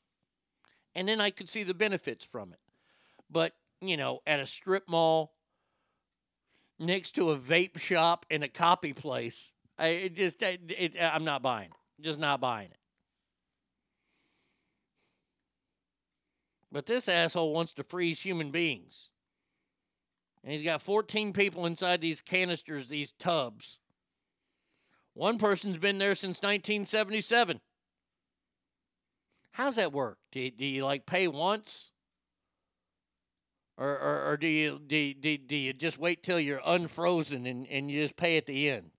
And 0.95 1.09
then 1.09 1.21
I 1.21 1.31
could 1.31 1.49
see 1.49 1.63
the 1.63 1.75
benefits 1.75 2.25
from 2.25 2.53
it. 2.53 2.59
But, 3.31 3.55
you 3.81 3.97
know, 3.97 4.21
at 4.27 4.41
a 4.41 4.47
strip 4.47 4.89
mall 4.89 5.33
next 6.79 7.13
to 7.13 7.31
a 7.31 7.39
vape 7.39 7.79
shop 7.79 8.27
and 8.31 8.43
a 8.43 8.49
copy 8.49 8.93
place, 8.93 9.53
I 9.79 9.89
it 9.89 10.17
just 10.17 10.43
it, 10.43 10.61
it, 10.67 10.97
I'm 11.01 11.25
not 11.25 11.43
buying 11.43 11.71
it. 11.71 12.03
Just 12.03 12.19
not 12.19 12.41
buying 12.41 12.71
it. 12.71 12.77
But 16.71 16.87
this 16.87 17.09
asshole 17.09 17.53
wants 17.53 17.75
to 17.75 17.85
freeze 17.85 18.23
human 18.23 18.51
beings. 18.51 19.12
And 20.45 20.53
he's 20.53 20.63
got 20.63 20.83
14 20.83 21.33
people 21.33 21.67
inside 21.67 22.01
these 22.01 22.21
canisters, 22.21 22.89
these 22.89 23.13
tubs. 23.13 23.79
One 25.15 25.39
person's 25.39 25.79
been 25.79 25.99
there 25.99 26.15
since 26.15 26.39
1977. 26.39 27.61
How's 29.53 29.77
that 29.77 29.93
work? 29.93 30.19
Do 30.33 30.41
you, 30.41 30.51
do 30.51 30.65
you 30.65 30.85
like 30.85 31.07
pay 31.07 31.29
once? 31.29 31.93
Or, 33.77 33.99
or, 33.99 34.33
or 34.33 34.37
do, 34.37 34.47
you, 34.47 34.81
do, 34.85 35.15
do, 35.15 35.37
do 35.39 35.57
you 35.57 35.73
just 35.73 35.99
wait 35.99 36.23
till 36.23 36.41
you're 36.41 36.63
unfrozen 36.65 37.47
and, 37.47 37.67
and 37.69 37.91
you 37.91 38.03
just 38.03 38.17
pay 38.17 38.37
at 38.37 38.47
the 38.47 38.71
end? 38.71 38.91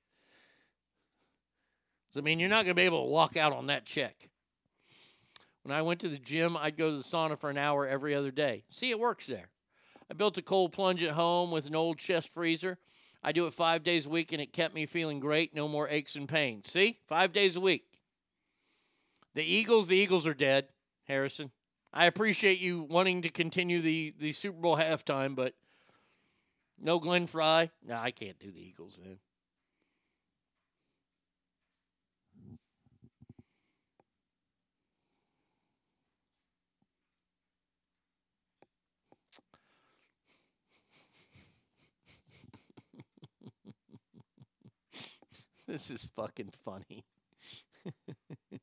I 2.15 2.21
mean, 2.21 2.39
you're 2.39 2.49
not 2.49 2.65
going 2.65 2.75
to 2.75 2.79
be 2.79 2.83
able 2.83 3.05
to 3.05 3.09
walk 3.09 3.37
out 3.37 3.53
on 3.53 3.67
that 3.67 3.85
check. 3.85 4.29
When 5.63 5.75
I 5.75 5.81
went 5.81 5.99
to 6.01 6.09
the 6.09 6.19
gym, 6.19 6.55
I'd 6.57 6.77
go 6.77 6.91
to 6.91 6.97
the 6.97 7.03
sauna 7.03 7.39
for 7.39 7.49
an 7.49 7.57
hour 7.57 7.87
every 7.87 8.13
other 8.13 8.31
day. 8.31 8.65
See, 8.69 8.91
it 8.91 8.99
works 8.99 9.25
there. 9.25 9.49
I 10.09 10.13
built 10.13 10.37
a 10.37 10.41
cold 10.41 10.71
plunge 10.71 11.03
at 11.03 11.11
home 11.11 11.51
with 11.51 11.65
an 11.65 11.75
old 11.75 11.97
chest 11.97 12.29
freezer. 12.29 12.77
I 13.23 13.31
do 13.31 13.47
it 13.47 13.53
five 13.53 13.83
days 13.83 14.05
a 14.05 14.09
week, 14.09 14.33
and 14.33 14.41
it 14.41 14.51
kept 14.51 14.75
me 14.75 14.85
feeling 14.85 15.19
great. 15.19 15.55
No 15.55 15.67
more 15.67 15.87
aches 15.89 16.15
and 16.15 16.27
pains. 16.27 16.69
See, 16.71 16.99
five 17.07 17.31
days 17.31 17.55
a 17.55 17.61
week. 17.61 17.85
The 19.33 19.43
Eagles, 19.43 19.87
the 19.87 19.97
Eagles 19.97 20.27
are 20.27 20.33
dead, 20.33 20.67
Harrison. 21.07 21.51
I 21.93 22.05
appreciate 22.05 22.59
you 22.59 22.81
wanting 22.83 23.21
to 23.21 23.29
continue 23.29 23.81
the, 23.81 24.13
the 24.19 24.31
Super 24.31 24.59
Bowl 24.59 24.77
halftime, 24.77 25.35
but 25.35 25.53
no 26.79 26.99
Glenn 26.99 27.27
Frey. 27.27 27.71
No, 27.85 27.95
I 27.95 28.11
can't 28.11 28.39
do 28.39 28.51
the 28.51 28.61
Eagles 28.61 28.99
then. 29.03 29.19
This 45.73 45.89
is 45.89 46.07
fucking 46.15 46.51
funny. 46.63 47.03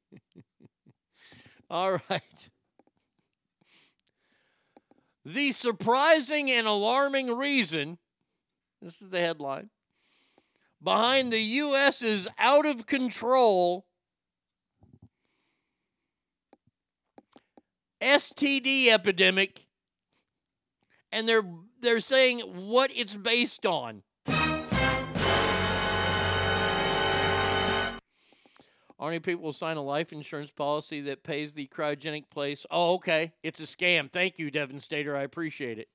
All 1.69 1.99
right. 2.09 2.51
The 5.25 5.51
surprising 5.51 6.53
and 6.53 6.69
alarming 6.69 7.37
reason 7.37 7.99
this 8.81 9.03
is 9.03 9.09
the 9.09 9.19
headline 9.19 9.71
behind 10.81 11.33
the 11.33 11.41
U.S.'s 11.41 12.29
out 12.39 12.65
of 12.65 12.87
control 12.87 13.87
STD 18.01 18.87
epidemic, 18.87 19.67
and 21.11 21.29
they're 21.29 21.43
they're 21.81 21.99
saying 21.99 22.39
what 22.43 22.93
it's 22.95 23.17
based 23.17 23.67
on. 23.67 24.05
Army 29.01 29.19
people 29.19 29.43
will 29.43 29.55
sign 29.55 29.79
a 29.79 29.83
life 29.83 30.12
insurance 30.12 30.53
policy 30.53 31.01
that 31.01 31.23
pays 31.23 31.55
the 31.55 31.67
cryogenic 31.69 32.29
place. 32.29 32.67
Oh, 32.70 32.95
okay. 32.97 33.33
It's 33.43 33.59
a 33.59 33.62
scam. 33.62 34.12
Thank 34.12 34.39
you, 34.39 34.51
Devin 34.51 34.79
Stater. 34.79 35.17
I 35.17 35.23
appreciate 35.23 35.79
it. 35.79 35.89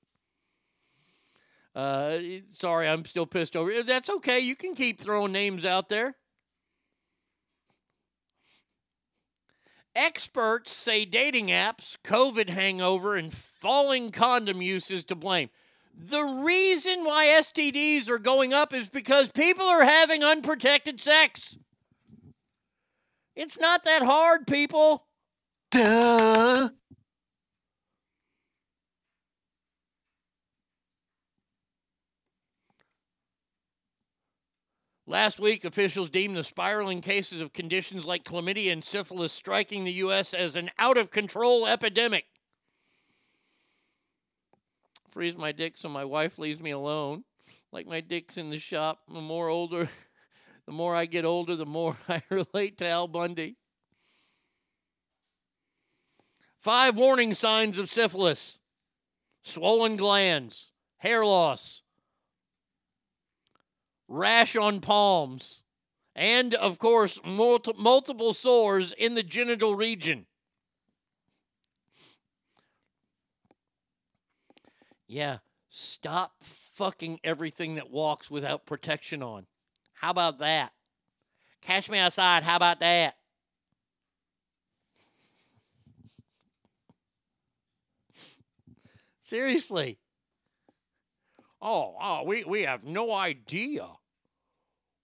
Uh, 1.75 2.17
sorry, 2.49 2.87
I'm 2.87 3.05
still 3.05 3.27
pissed 3.27 3.55
over. 3.55 3.83
That's 3.83 4.09
okay. 4.09 4.39
You 4.39 4.55
can 4.55 4.73
keep 4.73 4.99
throwing 4.99 5.31
names 5.31 5.65
out 5.65 5.87
there. 5.87 6.15
Experts 9.95 10.71
say 10.71 11.05
dating 11.05 11.47
apps, 11.47 11.97
COVID 12.03 12.49
hangover, 12.49 13.15
and 13.15 13.31
falling 13.31 14.09
condom 14.11 14.63
use 14.63 14.89
is 14.89 15.03
to 15.05 15.15
blame. 15.15 15.49
The 15.95 16.23
reason 16.23 17.03
why 17.03 17.27
STDs 17.27 18.09
are 18.09 18.17
going 18.17 18.51
up 18.51 18.73
is 18.73 18.89
because 18.89 19.31
people 19.31 19.65
are 19.65 19.83
having 19.83 20.23
unprotected 20.23 20.99
sex. 20.99 21.57
It's 23.35 23.59
not 23.59 23.83
that 23.83 24.01
hard, 24.01 24.47
people. 24.47 25.05
Duh. 25.71 26.69
Last 35.07 35.39
week, 35.39 35.65
officials 35.65 36.09
deemed 36.09 36.35
the 36.35 36.43
spiraling 36.43 37.01
cases 37.01 37.39
of 37.39 37.53
conditions 37.53 38.07
like 38.07 38.23
chlamydia 38.23 38.71
and 38.71 38.83
syphilis 38.83 39.33
striking 39.33 39.83
the 39.83 39.93
U.S. 39.93 40.33
as 40.33 40.55
an 40.55 40.71
out 40.79 40.97
of 40.97 41.11
control 41.11 41.67
epidemic. 41.67 42.25
Freeze 45.09 45.37
my 45.37 45.51
dick 45.51 45.77
so 45.77 45.87
my 45.89 46.03
wife 46.03 46.39
leaves 46.39 46.59
me 46.59 46.71
alone. 46.71 47.23
Like 47.71 47.85
my 47.85 48.01
dick's 48.01 48.37
in 48.37 48.49
the 48.49 48.57
shop. 48.57 49.01
The 49.07 49.21
more 49.21 49.47
older, 49.47 49.87
the 50.65 50.71
more 50.71 50.95
I 50.95 51.05
get 51.05 51.25
older, 51.25 51.55
the 51.55 51.65
more 51.65 51.95
I 52.09 52.21
relate 52.29 52.77
to 52.79 52.87
Al 52.87 53.07
Bundy. 53.07 53.57
Five 56.57 56.97
warning 56.97 57.33
signs 57.33 57.77
of 57.77 57.89
syphilis 57.89 58.59
swollen 59.43 59.95
glands, 59.95 60.71
hair 60.97 61.23
loss, 61.23 61.83
rash 64.07 64.55
on 64.55 64.81
palms, 64.81 65.63
and 66.15 66.55
of 66.55 66.79
course, 66.79 67.19
multi- 67.23 67.73
multiple 67.77 68.33
sores 68.33 68.93
in 68.93 69.13
the 69.13 69.21
genital 69.21 69.75
region. 69.75 70.25
Yeah, 75.07 75.37
stop 75.69 76.33
fucking 76.41 77.19
everything 77.23 77.75
that 77.75 77.91
walks 77.91 78.31
without 78.31 78.65
protection 78.65 79.21
on. 79.21 79.45
How 79.95 80.11
about 80.11 80.39
that? 80.39 80.71
Catch 81.61 81.89
me 81.89 81.97
outside. 81.97 82.43
How 82.43 82.55
about 82.55 82.79
that? 82.81 83.17
Seriously. 89.19 89.97
Oh, 91.61 91.95
oh, 91.99 92.23
we, 92.23 92.43
we 92.43 92.61
have 92.63 92.85
no 92.85 93.11
idea 93.11 93.87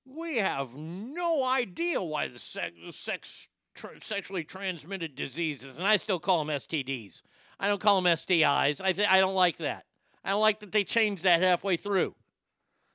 we 0.06 0.38
have 0.38 0.76
no 0.76 1.44
idea 1.44 2.02
why 2.02 2.28
the 2.28 2.40
sex, 2.40 2.74
sex 2.92 3.48
tr- 3.76 4.00
sexually 4.02 4.44
transmitted 4.44 5.16
diseases, 5.16 5.78
and 5.78 5.88
I 5.88 5.98
still 5.98 6.20
call 6.20 6.44
them 6.44 6.56
STDs. 6.56 7.22
I 7.60 7.68
don't 7.68 7.82
call 7.82 8.02
them 8.02 8.12
STIs. 8.12 8.82
I 8.82 8.92
th- 8.92 9.08
I 9.08 9.20
don't 9.20 9.36
like 9.36 9.58
that. 9.58 9.86
I 10.24 10.32
don't 10.32 10.42
like 10.42 10.60
that 10.60 10.72
they 10.72 10.84
changed 10.84 11.24
that 11.24 11.42
halfway 11.42 11.78
through. 11.78 12.16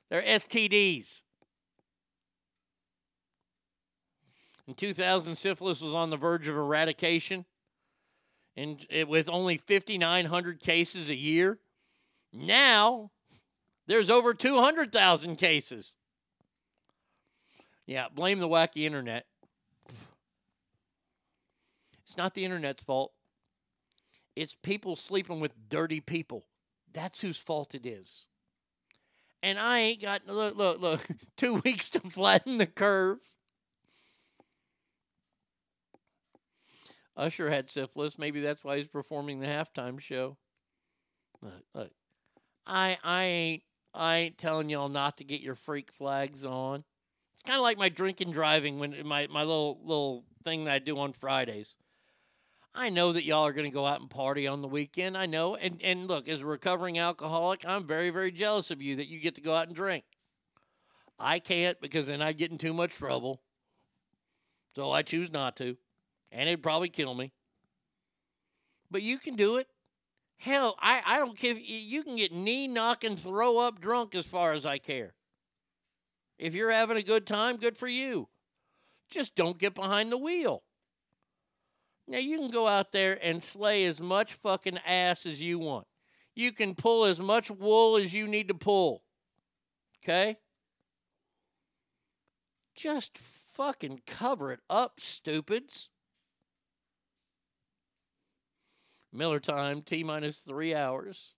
They're 0.09 0.21
STDs. 0.21 1.23
In 4.67 4.73
2000, 4.73 5.35
syphilis 5.35 5.81
was 5.81 5.93
on 5.93 6.09
the 6.09 6.17
verge 6.17 6.47
of 6.47 6.55
eradication, 6.55 7.45
and 8.55 8.85
it, 8.89 9.01
eh, 9.01 9.03
with 9.03 9.29
only 9.29 9.57
5,900 9.57 10.59
cases 10.59 11.09
a 11.09 11.15
year. 11.15 11.59
Now, 12.33 13.11
there's 13.87 14.09
over 14.09 14.33
200,000 14.33 15.37
cases. 15.37 15.95
Yeah, 17.85 18.07
blame 18.13 18.39
the 18.39 18.49
wacky 18.49 18.83
internet. 18.83 19.25
It's 22.03 22.17
not 22.17 22.33
the 22.33 22.43
internet's 22.43 22.83
fault. 22.83 23.13
It's 24.35 24.55
people 24.55 24.95
sleeping 24.97 25.39
with 25.39 25.69
dirty 25.69 26.01
people. 26.01 26.45
That's 26.91 27.21
whose 27.21 27.37
fault 27.37 27.73
it 27.73 27.85
is. 27.85 28.27
And 29.41 29.57
I 29.57 29.79
ain't 29.79 30.01
got 30.01 30.27
look 30.27 30.57
look 30.57 30.79
look 30.81 31.07
two 31.37 31.55
weeks 31.55 31.89
to 31.91 31.99
flatten 32.01 32.57
the 32.57 32.65
curve. 32.65 33.19
Usher 37.17 37.49
had 37.49 37.69
syphilis. 37.69 38.17
Maybe 38.17 38.39
that's 38.39 38.63
why 38.63 38.77
he's 38.77 38.87
performing 38.87 39.39
the 39.39 39.47
halftime 39.47 39.99
show. 39.99 40.37
Look, 41.41 41.63
look. 41.73 41.91
I 42.65 42.97
I 43.03 43.23
ain't 43.23 43.63
I 43.93 44.15
ain't 44.17 44.37
telling 44.37 44.69
y'all 44.69 44.89
not 44.89 45.17
to 45.17 45.23
get 45.23 45.41
your 45.41 45.55
freak 45.55 45.91
flags 45.91 46.45
on. 46.45 46.83
It's 47.33 47.43
kind 47.43 47.57
of 47.57 47.63
like 47.63 47.77
my 47.77 47.89
drinking 47.89 48.31
driving 48.31 48.79
when 48.79 49.05
my 49.05 49.27
my 49.27 49.41
little 49.41 49.79
little 49.83 50.25
thing 50.43 50.65
that 50.65 50.73
I 50.73 50.79
do 50.79 50.97
on 50.99 51.13
Fridays. 51.13 51.75
I 52.75 52.89
know 52.89 53.11
that 53.13 53.23
y'all 53.23 53.47
are 53.47 53.53
going 53.53 53.69
to 53.69 53.73
go 53.73 53.87
out 53.87 54.01
and 54.01 54.09
party 54.09 54.45
on 54.45 54.61
the 54.61 54.67
weekend. 54.67 55.17
I 55.17 55.25
know. 55.25 55.55
And 55.55 55.81
and 55.83 56.07
look, 56.07 56.27
as 56.27 56.41
a 56.41 56.45
recovering 56.45 56.99
alcoholic, 56.99 57.65
I'm 57.65 57.87
very 57.87 58.11
very 58.11 58.31
jealous 58.31 58.69
of 58.69 58.81
you 58.81 58.97
that 58.97 59.07
you 59.07 59.19
get 59.19 59.35
to 59.35 59.41
go 59.41 59.55
out 59.55 59.67
and 59.67 59.75
drink. 59.75 60.03
I 61.19 61.39
can't 61.39 61.81
because 61.81 62.05
then 62.05 62.21
I'd 62.21 62.37
get 62.37 62.51
in 62.51 62.59
too 62.59 62.73
much 62.73 62.93
trouble. 62.93 63.41
So 64.75 64.91
I 64.91 65.01
choose 65.01 65.31
not 65.31 65.55
to. 65.57 65.77
And 66.31 66.49
it'd 66.49 66.63
probably 66.63 66.89
kill 66.89 67.13
me. 67.13 67.31
But 68.91 69.01
you 69.01 69.17
can 69.17 69.35
do 69.35 69.57
it. 69.57 69.67
Hell, 70.37 70.75
I, 70.79 71.01
I 71.05 71.17
don't 71.19 71.37
care. 71.37 71.55
You 71.55 72.03
can 72.03 72.15
get 72.15 72.31
knee 72.31 72.67
knocking, 72.67 73.15
throw 73.15 73.57
up 73.57 73.81
drunk 73.81 74.13
as 74.13 74.27
far 74.27 74.51
as 74.51 74.65
I 74.65 74.77
care. 74.77 75.15
If 76.37 76.53
you're 76.53 76.71
having 76.71 76.97
a 76.97 77.03
good 77.03 77.25
time, 77.25 77.57
good 77.57 77.77
for 77.77 77.87
you. 77.87 78.29
Just 79.09 79.35
don't 79.35 79.57
get 79.57 79.73
behind 79.73 80.11
the 80.11 80.17
wheel. 80.17 80.63
Now, 82.07 82.19
you 82.19 82.37
can 82.37 82.51
go 82.51 82.67
out 82.67 82.91
there 82.91 83.17
and 83.21 83.43
slay 83.43 83.85
as 83.85 83.99
much 83.99 84.33
fucking 84.33 84.79
ass 84.85 85.25
as 85.25 85.41
you 85.41 85.59
want. 85.59 85.87
You 86.35 86.51
can 86.51 86.75
pull 86.75 87.05
as 87.05 87.19
much 87.19 87.49
wool 87.49 87.97
as 87.97 88.13
you 88.13 88.27
need 88.27 88.47
to 88.49 88.53
pull. 88.53 89.03
Okay? 90.03 90.37
Just 92.75 93.17
fucking 93.17 94.01
cover 94.05 94.51
it 94.51 94.59
up, 94.69 94.99
stupids. 94.99 95.89
Miller 99.13 99.39
time, 99.39 99.81
T 99.81 100.03
minus 100.03 100.39
three 100.39 100.75
hours. 100.75 101.35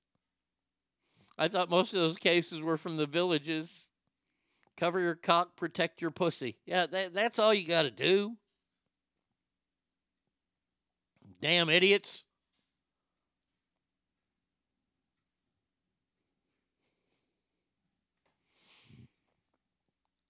I 1.37 1.47
thought 1.47 1.69
most 1.69 1.93
of 1.93 1.99
those 1.99 2.17
cases 2.17 2.61
were 2.61 2.77
from 2.77 2.97
the 2.97 3.05
villages. 3.05 3.87
Cover 4.75 4.99
your 4.99 5.15
cock, 5.15 5.55
protect 5.55 6.01
your 6.01 6.11
pussy. 6.11 6.57
Yeah, 6.65 6.85
that, 6.87 7.13
that's 7.13 7.39
all 7.39 7.53
you 7.53 7.67
got 7.67 7.83
to 7.83 7.91
do. 7.91 8.37
Damn 11.41 11.69
idiots. 11.69 12.25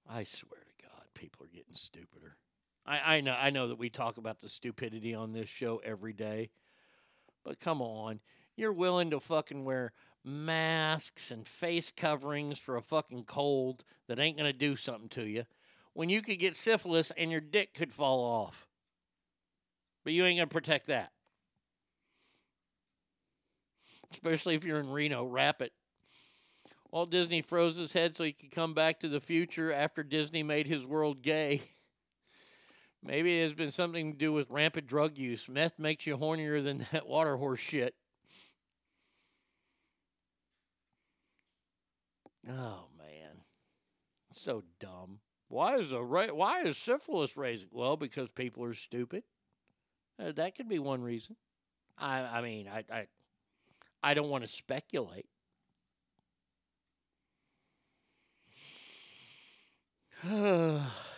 I 0.08 0.24
swear 0.24 0.62
to 0.62 0.88
God, 0.88 1.04
people 1.14 1.46
are 1.46 1.50
getting 1.50 1.76
stupider. 1.76 2.38
I, 2.86 3.18
I 3.18 3.22
know 3.22 3.36
I 3.40 3.52
know 3.52 3.68
that 3.68 3.78
we 3.78 3.90
talk 3.90 4.18
about 4.18 4.40
the 4.40 4.50
stupidity 4.50 5.14
on 5.14 5.34
this 5.34 5.48
show 5.48 5.82
every 5.84 6.14
day. 6.14 6.50
But 7.50 7.60
come 7.60 7.82
on. 7.82 8.20
You're 8.56 8.72
willing 8.72 9.10
to 9.10 9.20
fucking 9.20 9.66
wear 9.66 9.92
masks 10.24 11.32
and 11.32 11.48
face 11.48 11.92
coverings 11.92 12.60
for 12.60 12.78
a 12.78 12.82
fucking 12.84 13.24
cold 13.24 13.84
that 14.08 14.20
ain't 14.20 14.38
going 14.38 14.52
to 14.52 14.56
do 14.56 14.76
something 14.76 15.10
to 15.10 15.26
you 15.26 15.46
when 15.94 16.10
you 16.10 16.22
could 16.22 16.38
get 16.38 16.56
syphilis 16.56 17.12
and 17.18 17.32
your 17.32 17.42
dick 17.42 17.74
could 17.74 17.92
fall 17.92 18.20
off. 18.20 18.68
But 20.04 20.14
you 20.14 20.26
ain't 20.26 20.38
going 20.38 20.48
to 20.48 20.54
protect 20.54 20.86
that. 20.88 21.12
Especially 24.12 24.54
if 24.54 24.64
you're 24.64 24.80
in 24.80 24.92
Reno, 24.92 25.26
wrap 25.26 25.64
it. 25.64 25.74
Walt 26.92 27.10
Disney 27.10 27.42
froze 27.42 27.78
his 27.78 27.94
head 27.94 28.16
so 28.16 28.26
he 28.26 28.32
could 28.32 28.52
come 28.52 28.76
back 28.76 29.00
to 29.00 29.10
the 29.10 29.20
future 29.20 29.74
after 29.74 30.04
Disney 30.04 30.44
made 30.44 30.68
his 30.68 30.86
world 30.86 31.24
gay. 31.24 31.64
Maybe 33.02 33.40
it 33.40 33.44
has 33.44 33.54
been 33.54 33.72
something 33.72 34.12
to 34.12 34.18
do 34.18 34.34
with 34.34 34.50
rampant 34.50 34.88
drug 34.88 35.18
use. 35.18 35.48
Meth 35.48 35.80
makes 35.80 36.06
you 36.06 36.18
hornier 36.18 36.64
than 36.64 36.80
that 36.92 37.08
water 37.08 37.38
horse 37.38 37.60
shit. 37.60 37.96
Oh 42.48 42.88
man, 42.98 43.44
so 44.34 44.64
dumb. 44.80 45.20
Why 45.48 45.78
is 45.78 45.92
a 45.92 46.02
ra- 46.04 46.28
why 46.28 46.64
is 46.64 46.78
syphilis 46.78 47.38
raising? 47.38 47.70
Well, 47.72 47.96
because 47.96 48.30
people 48.30 48.64
are 48.64 48.74
stupid. 48.74 49.24
Uh, 50.18 50.32
that 50.34 50.56
could 50.56 50.68
be 50.68 50.80
one 50.80 51.02
reason. 51.02 51.36
I 51.98 52.22
I 52.22 52.42
mean 52.42 52.68
I 52.68 52.84
I 52.92 53.08
I 54.04 54.14
don't 54.14 54.30
want 54.30 54.44
to 54.44 54.48
speculate. 54.50 55.28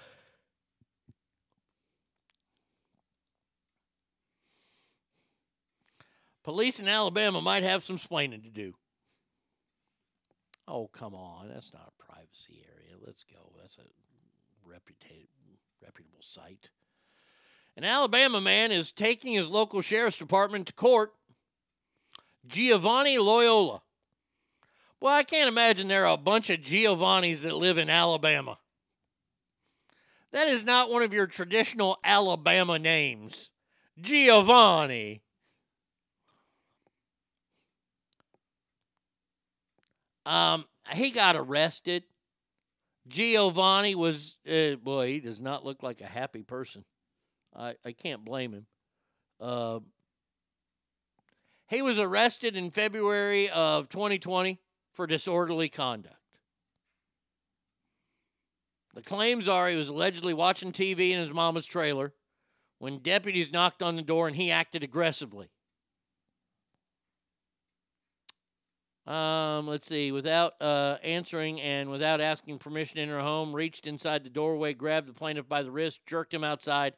Police 6.43 6.79
in 6.79 6.87
Alabama 6.87 7.41
might 7.41 7.63
have 7.63 7.83
some 7.83 7.97
splaining 7.97 8.43
to 8.43 8.49
do. 8.49 8.73
Oh, 10.67 10.87
come 10.87 11.13
on. 11.13 11.49
That's 11.49 11.73
not 11.73 11.91
a 11.99 12.03
privacy 12.03 12.63
area. 12.65 12.95
Let's 13.05 13.23
go. 13.23 13.51
That's 13.59 13.77
a 13.77 13.81
reputable 14.65 16.21
site. 16.21 16.71
An 17.77 17.83
Alabama 17.83 18.41
man 18.41 18.71
is 18.71 18.91
taking 18.91 19.33
his 19.33 19.49
local 19.49 19.81
sheriff's 19.81 20.17
department 20.17 20.67
to 20.67 20.73
court. 20.73 21.13
Giovanni 22.47 23.17
Loyola. 23.17 23.81
Well, 24.99 25.13
I 25.13 25.23
can't 25.23 25.49
imagine 25.49 25.87
there 25.87 26.05
are 26.05 26.13
a 26.13 26.17
bunch 26.17 26.49
of 26.49 26.59
Giovannis 26.59 27.41
that 27.43 27.55
live 27.55 27.77
in 27.77 27.89
Alabama. 27.89 28.57
That 30.31 30.47
is 30.47 30.63
not 30.63 30.89
one 30.89 31.03
of 31.03 31.13
your 31.13 31.27
traditional 31.27 31.97
Alabama 32.03 32.79
names. 32.79 33.51
Giovanni. 33.99 35.21
Um, 40.25 40.65
he 40.93 41.11
got 41.11 41.35
arrested. 41.35 42.03
Giovanni 43.07 43.95
was, 43.95 44.37
uh, 44.47 44.75
boy, 44.75 45.07
he 45.07 45.19
does 45.19 45.41
not 45.41 45.65
look 45.65 45.83
like 45.83 46.01
a 46.01 46.05
happy 46.05 46.43
person. 46.43 46.85
I, 47.55 47.75
I 47.85 47.91
can't 47.91 48.23
blame 48.23 48.53
him. 48.53 48.65
Uh, 49.39 49.79
he 51.67 51.81
was 51.81 51.99
arrested 51.99 52.55
in 52.55 52.69
February 52.69 53.49
of 53.49 53.89
2020 53.89 54.59
for 54.93 55.07
disorderly 55.07 55.69
conduct. 55.69 56.15
The 58.93 59.01
claims 59.01 59.47
are 59.47 59.69
he 59.69 59.77
was 59.77 59.89
allegedly 59.89 60.33
watching 60.33 60.71
TV 60.71 61.11
in 61.11 61.19
his 61.19 61.33
mama's 61.33 61.65
trailer 61.65 62.13
when 62.77 62.97
deputies 62.97 63.51
knocked 63.51 63.81
on 63.81 63.95
the 63.95 64.01
door 64.01 64.27
and 64.27 64.35
he 64.35 64.51
acted 64.51 64.83
aggressively. 64.83 65.49
Um, 69.07 69.67
let's 69.67 69.87
see, 69.87 70.11
without 70.11 70.53
uh, 70.61 70.97
answering 71.03 71.59
and 71.59 71.89
without 71.89 72.21
asking 72.21 72.59
permission 72.59 72.99
in 72.99 73.09
her 73.09 73.19
home, 73.19 73.53
reached 73.53 73.87
inside 73.87 74.23
the 74.23 74.29
doorway, 74.29 74.73
grabbed 74.73 75.07
the 75.07 75.13
plaintiff 75.13 75.49
by 75.49 75.63
the 75.63 75.71
wrist, 75.71 76.05
jerked 76.05 76.33
him 76.33 76.43
outside 76.43 76.93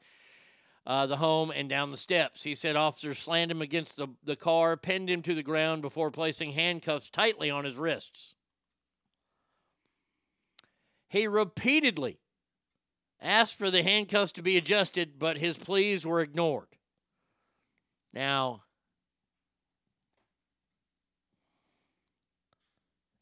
uh, 0.85 1.05
the 1.05 1.17
home 1.17 1.51
and 1.55 1.69
down 1.69 1.91
the 1.91 1.97
steps. 1.97 2.43
He 2.43 2.55
said 2.55 2.75
officers 2.75 3.19
slammed 3.19 3.51
him 3.51 3.61
against 3.61 3.95
the, 3.95 4.07
the 4.23 4.35
car, 4.35 4.75
pinned 4.75 5.09
him 5.09 5.21
to 5.21 5.33
the 5.33 5.43
ground 5.43 5.81
before 5.81 6.11
placing 6.11 6.51
handcuffs 6.51 7.09
tightly 7.09 7.49
on 7.49 7.63
his 7.63 7.77
wrists. 7.77 8.35
He 11.07 11.27
repeatedly 11.27 12.19
asked 13.21 13.57
for 13.57 13.71
the 13.71 13.83
handcuffs 13.83 14.33
to 14.33 14.41
be 14.41 14.57
adjusted, 14.57 15.19
but 15.19 15.37
his 15.37 15.57
pleas 15.57 16.05
were 16.05 16.19
ignored. 16.19 16.67
Now, 18.11 18.63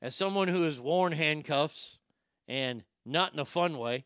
as 0.02 0.16
someone 0.16 0.48
who 0.48 0.64
has 0.64 0.80
worn 0.80 1.12
handcuffs 1.12 2.00
and 2.48 2.84
not 3.06 3.34
in 3.34 3.40
a 3.40 3.46
fun 3.46 3.78
way. 3.78 4.06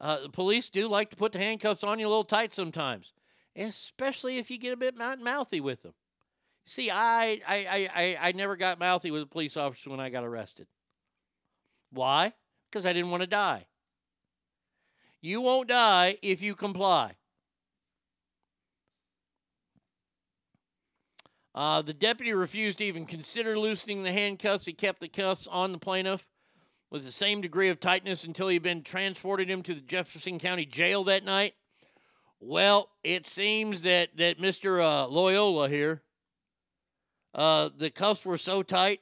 Uh, 0.00 0.22
the 0.22 0.30
police 0.30 0.70
do 0.70 0.88
like 0.88 1.10
to 1.10 1.16
put 1.16 1.32
the 1.32 1.38
handcuffs 1.38 1.84
on 1.84 1.98
you 1.98 2.06
a 2.06 2.08
little 2.08 2.24
tight 2.24 2.52
sometimes, 2.52 3.12
especially 3.54 4.38
if 4.38 4.50
you 4.50 4.58
get 4.58 4.72
a 4.72 4.76
bit 4.76 4.96
mouthy 4.96 5.60
with 5.60 5.82
them. 5.82 5.92
See, 6.64 6.90
I, 6.90 7.40
I, 7.46 7.88
I, 7.94 8.28
I, 8.28 8.32
never 8.32 8.56
got 8.56 8.78
mouthy 8.78 9.10
with 9.10 9.22
a 9.22 9.26
police 9.26 9.56
officer 9.56 9.90
when 9.90 9.98
I 9.98 10.08
got 10.08 10.24
arrested. 10.24 10.68
Why? 11.90 12.32
Because 12.70 12.86
I 12.86 12.92
didn't 12.92 13.10
want 13.10 13.22
to 13.22 13.26
die. 13.26 13.66
You 15.20 15.40
won't 15.40 15.68
die 15.68 16.16
if 16.22 16.40
you 16.40 16.54
comply. 16.54 17.16
Uh, 21.54 21.82
the 21.82 21.94
deputy 21.94 22.32
refused 22.32 22.78
to 22.78 22.84
even 22.84 23.06
consider 23.06 23.58
loosening 23.58 24.02
the 24.02 24.12
handcuffs. 24.12 24.66
He 24.66 24.72
kept 24.72 25.00
the 25.00 25.08
cuffs 25.08 25.46
on 25.48 25.72
the 25.72 25.78
plaintiff 25.78 26.28
with 26.90 27.04
the 27.04 27.12
same 27.12 27.40
degree 27.40 27.68
of 27.68 27.80
tightness 27.80 28.24
until 28.24 28.48
he'd 28.48 28.62
been 28.62 28.82
transported 28.82 29.50
him 29.50 29.62
to 29.62 29.74
the 29.74 29.80
Jefferson 29.80 30.38
County 30.38 30.64
Jail 30.64 31.04
that 31.04 31.24
night. 31.24 31.54
Well, 32.40 32.88
it 33.04 33.26
seems 33.26 33.82
that 33.82 34.16
that 34.16 34.38
Mr. 34.38 34.82
Uh, 34.82 35.06
Loyola 35.08 35.68
here, 35.68 36.02
uh, 37.34 37.68
the 37.76 37.90
cuffs 37.90 38.24
were 38.24 38.38
so 38.38 38.62
tight 38.62 39.00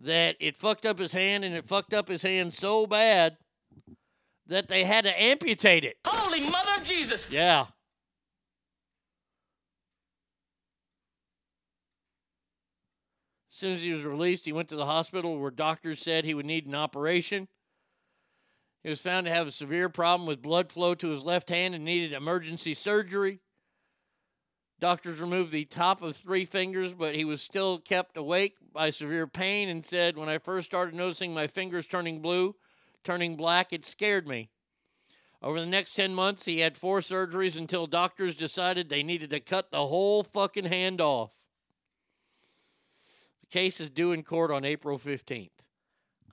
that 0.00 0.36
it 0.40 0.56
fucked 0.56 0.84
up 0.84 0.98
his 0.98 1.12
hand, 1.12 1.44
and 1.44 1.54
it 1.54 1.66
fucked 1.66 1.94
up 1.94 2.08
his 2.08 2.22
hand 2.22 2.52
so 2.52 2.86
bad 2.86 3.38
that 4.46 4.68
they 4.68 4.84
had 4.84 5.04
to 5.04 5.22
amputate 5.22 5.84
it. 5.84 5.96
Holy 6.06 6.40
mother 6.48 6.72
of 6.78 6.84
Jesus! 6.84 7.30
Yeah. 7.30 7.66
As 13.54 13.58
soon 13.58 13.74
as 13.74 13.82
he 13.82 13.92
was 13.92 14.02
released, 14.02 14.46
he 14.46 14.52
went 14.52 14.68
to 14.70 14.74
the 14.74 14.84
hospital 14.84 15.38
where 15.38 15.52
doctors 15.52 16.00
said 16.00 16.24
he 16.24 16.34
would 16.34 16.44
need 16.44 16.66
an 16.66 16.74
operation. 16.74 17.46
He 18.82 18.88
was 18.88 19.00
found 19.00 19.26
to 19.26 19.32
have 19.32 19.46
a 19.46 19.52
severe 19.52 19.88
problem 19.88 20.26
with 20.26 20.42
blood 20.42 20.72
flow 20.72 20.96
to 20.96 21.10
his 21.10 21.22
left 21.22 21.50
hand 21.50 21.72
and 21.72 21.84
needed 21.84 22.12
emergency 22.12 22.74
surgery. 22.74 23.38
Doctors 24.80 25.20
removed 25.20 25.52
the 25.52 25.66
top 25.66 26.02
of 26.02 26.16
three 26.16 26.44
fingers, 26.44 26.94
but 26.94 27.14
he 27.14 27.24
was 27.24 27.42
still 27.42 27.78
kept 27.78 28.16
awake 28.16 28.56
by 28.72 28.90
severe 28.90 29.28
pain 29.28 29.68
and 29.68 29.84
said, 29.84 30.18
When 30.18 30.28
I 30.28 30.38
first 30.38 30.66
started 30.66 30.96
noticing 30.96 31.32
my 31.32 31.46
fingers 31.46 31.86
turning 31.86 32.20
blue, 32.20 32.56
turning 33.04 33.36
black, 33.36 33.72
it 33.72 33.86
scared 33.86 34.26
me. 34.26 34.50
Over 35.40 35.60
the 35.60 35.66
next 35.66 35.92
10 35.92 36.12
months, 36.12 36.44
he 36.44 36.58
had 36.58 36.76
four 36.76 36.98
surgeries 36.98 37.56
until 37.56 37.86
doctors 37.86 38.34
decided 38.34 38.88
they 38.88 39.04
needed 39.04 39.30
to 39.30 39.38
cut 39.38 39.70
the 39.70 39.86
whole 39.86 40.24
fucking 40.24 40.64
hand 40.64 41.00
off. 41.00 41.43
Case 43.54 43.78
is 43.78 43.88
due 43.88 44.10
in 44.10 44.24
court 44.24 44.50
on 44.50 44.64
April 44.64 44.98
15th. 44.98 45.68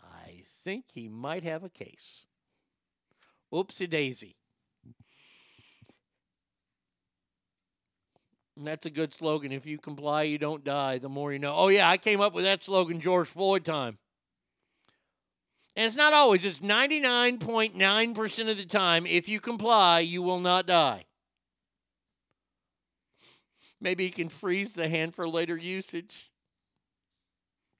I 0.04 0.42
think 0.64 0.86
he 0.92 1.08
might 1.08 1.44
have 1.44 1.64
a 1.64 1.70
case. 1.70 2.26
Oopsie 3.54 3.88
daisy. 3.88 4.38
That's 8.58 8.88
a 8.88 8.90
good 8.90 9.14
slogan. 9.14 9.52
If 9.52 9.68
you 9.68 9.78
comply, 9.78 10.24
you 10.24 10.40
don't 10.40 10.64
die. 10.64 10.98
The 10.98 11.10
more 11.10 11.32
you 11.32 11.38
know. 11.38 11.54
Oh, 11.56 11.68
yeah, 11.68 11.92
I 11.92 11.98
came 11.98 12.22
up 12.22 12.34
with 12.34 12.44
that 12.44 12.64
slogan 12.64 13.00
George 13.00 13.28
Floyd 13.28 13.64
time. 13.66 14.00
And 15.76 15.86
it's 15.86 15.96
not 15.96 16.14
always, 16.14 16.44
it's 16.44 16.62
99.9% 16.62 18.50
of 18.50 18.58
the 18.58 18.66
time. 18.66 19.06
If 19.06 19.30
you 19.30 19.40
comply, 19.40 20.00
you 20.00 20.24
will 20.24 20.40
not 20.40 20.66
die. 20.66 21.06
Maybe 23.80 24.06
he 24.06 24.10
can 24.10 24.28
freeze 24.28 24.74
the 24.74 24.90
hand 24.90 25.14
for 25.14 25.30
later 25.30 25.56
usage. 25.56 26.31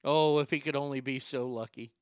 Oh, 0.04 0.38
if 0.40 0.50
he 0.50 0.60
could 0.60 0.76
only 0.76 1.00
be 1.00 1.18
so 1.18 1.46
lucky. 1.46 1.92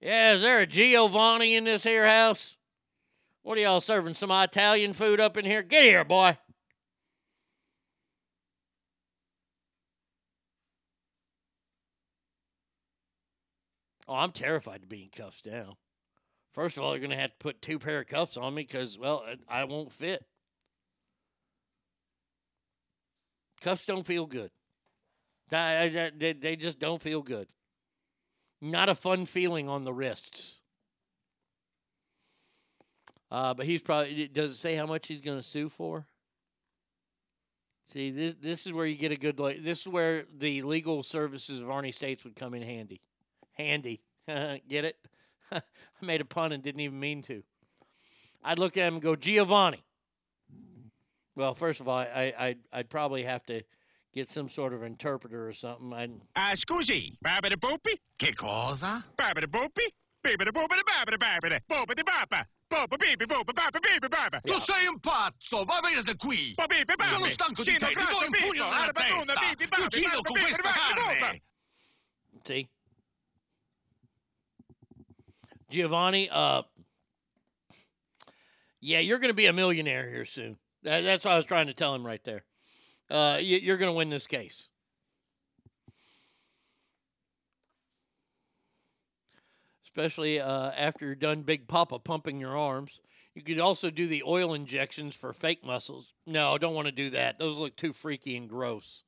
Yeah, 0.00 0.34
is 0.34 0.42
there 0.42 0.60
a 0.60 0.66
Giovanni 0.66 1.54
in 1.54 1.64
this 1.64 1.82
here 1.82 2.06
house? 2.06 2.56
What 3.42 3.56
are 3.58 3.60
y'all 3.62 3.80
serving? 3.80 4.14
Some 4.14 4.30
Italian 4.30 4.92
food 4.92 5.20
up 5.20 5.36
in 5.36 5.44
here? 5.44 5.62
Get 5.62 5.84
here, 5.84 6.04
boy. 6.04 6.36
Oh, 14.08 14.14
I'm 14.14 14.32
terrified 14.32 14.82
to 14.82 14.86
be 14.86 15.02
in 15.02 15.08
cuffs 15.08 15.42
now. 15.44 15.78
First 16.52 16.76
of 16.76 16.84
all, 16.84 16.92
you're 16.92 17.00
going 17.00 17.10
to 17.10 17.16
have 17.16 17.32
to 17.32 17.36
put 17.38 17.60
two 17.60 17.78
pair 17.78 18.00
of 18.00 18.06
cuffs 18.06 18.36
on 18.36 18.54
me 18.54 18.62
because, 18.62 18.98
well, 18.98 19.24
I 19.48 19.64
won't 19.64 19.92
fit. 19.92 20.24
Cuffs 23.60 23.86
don't 23.86 24.06
feel 24.06 24.26
good. 24.26 24.50
They 25.50 26.56
just 26.58 26.78
don't 26.78 27.00
feel 27.00 27.22
good. 27.22 27.48
Not 28.60 28.88
a 28.88 28.94
fun 28.94 29.26
feeling 29.26 29.68
on 29.68 29.84
the 29.84 29.92
wrists. 29.92 30.60
Uh, 33.30 33.54
but 33.54 33.66
he's 33.66 33.82
probably 33.82 34.28
does 34.28 34.52
it 34.52 34.56
say 34.56 34.76
how 34.76 34.86
much 34.86 35.08
he's 35.08 35.20
going 35.20 35.38
to 35.38 35.42
sue 35.42 35.68
for? 35.68 36.06
See, 37.86 38.10
this 38.10 38.34
this 38.40 38.66
is 38.66 38.72
where 38.72 38.86
you 38.86 38.96
get 38.96 39.12
a 39.12 39.16
good. 39.16 39.36
This 39.62 39.80
is 39.80 39.88
where 39.88 40.24
the 40.36 40.62
legal 40.62 41.02
services 41.02 41.60
of 41.60 41.68
Arnie 41.68 41.94
States 41.94 42.24
would 42.24 42.36
come 42.36 42.54
in 42.54 42.62
handy. 42.62 43.00
Handy, 43.52 44.00
get 44.26 44.84
it? 44.84 44.96
I 45.52 45.62
made 46.00 46.20
a 46.20 46.24
pun 46.24 46.52
and 46.52 46.62
didn't 46.62 46.80
even 46.80 46.98
mean 46.98 47.22
to. 47.22 47.42
I'd 48.44 48.58
look 48.58 48.76
at 48.76 48.86
him 48.86 48.94
and 48.94 49.02
go, 49.02 49.16
Giovanni. 49.16 49.82
Well, 51.36 51.54
first 51.54 51.80
of 51.80 51.88
all, 51.88 51.98
I, 51.98 52.04
I 52.38 52.46
I'd, 52.46 52.58
I'd 52.72 52.88
probably 52.88 53.22
have 53.24 53.44
to 53.46 53.62
get 54.14 54.28
some 54.30 54.48
sort 54.48 54.72
of 54.72 54.82
interpreter 54.82 55.46
or 55.46 55.52
something. 55.52 55.92
I'd, 55.92 56.10
Ah, 56.34 56.52
scusi, 56.54 57.16
babidi 57.22 57.56
boopy? 57.56 57.98
Che 58.18 58.32
cosa? 58.34 59.04
Babidi 59.16 59.46
boopy? 59.46 59.84
Bibidi 60.24 60.50
boopidi 60.50 60.80
babidi 60.82 61.18
babidi, 61.18 61.58
boopidi 61.70 62.02
bapa. 62.04 62.46
Bopa 62.68 62.98
bibi 62.98 63.26
bopa 63.26 63.54
bapa 63.54 63.78
bibi 63.80 64.08
bapa. 64.08 64.40
Tu 64.44 64.58
sei 64.58 64.88
un 64.88 64.98
pazzo, 64.98 65.64
va 65.64 65.78
via 65.84 66.02
da 66.02 66.14
qui! 66.16 66.54
Bopa 66.56 66.66
bibi 66.74 66.94
babi. 66.96 67.04
Sono 67.06 67.26
stanco 67.26 67.62
di 67.62 67.70
Gino 67.72 67.86
te, 67.86 67.86
ti 67.88 67.94
do 67.94 68.00
grosso 68.06 68.24
un 68.24 68.30
pugno 68.32 68.50
picco, 68.50 68.64
nella 68.64 68.80
arba 68.80 69.00
tuna, 69.04 69.14
testa! 69.24 69.40
bibi 69.40 69.56
Ti 69.56 69.66
babi, 69.68 69.82
uccido 69.84 70.08
babidi 70.08 70.22
con 70.24 70.34
bibi 70.34 70.46
questa 70.46 70.62
babidi 70.72 71.00
bopa. 71.00 71.18
carne! 71.20 71.42
See? 72.42 72.68
Giovanni, 75.68 76.28
uh, 76.32 76.62
yeah, 78.80 79.00
you're 79.00 79.18
going 79.18 79.30
to 79.32 79.36
be 79.36 79.46
a 79.46 79.52
millionaire 79.52 80.08
here 80.08 80.24
soon. 80.24 80.56
That, 80.86 81.02
that's 81.02 81.24
what 81.24 81.34
I 81.34 81.36
was 81.36 81.44
trying 81.44 81.66
to 81.66 81.74
tell 81.74 81.94
him 81.96 82.06
right 82.06 82.22
there. 82.22 82.44
Uh, 83.10 83.38
you, 83.40 83.58
you're 83.58 83.76
going 83.76 83.90
to 83.90 83.96
win 83.96 84.08
this 84.08 84.28
case. 84.28 84.68
Especially 89.84 90.40
uh, 90.40 90.70
after 90.76 91.04
you're 91.06 91.16
done 91.16 91.42
Big 91.42 91.66
Papa 91.66 91.98
pumping 91.98 92.38
your 92.38 92.56
arms. 92.56 93.00
You 93.34 93.42
could 93.42 93.58
also 93.58 93.90
do 93.90 94.06
the 94.06 94.22
oil 94.24 94.54
injections 94.54 95.16
for 95.16 95.32
fake 95.32 95.64
muscles. 95.64 96.14
No, 96.24 96.54
I 96.54 96.58
don't 96.58 96.74
want 96.74 96.86
to 96.86 96.92
do 96.92 97.10
that. 97.10 97.38
Those 97.38 97.58
look 97.58 97.74
too 97.74 97.92
freaky 97.92 98.36
and 98.36 98.48
gross. 98.48 99.02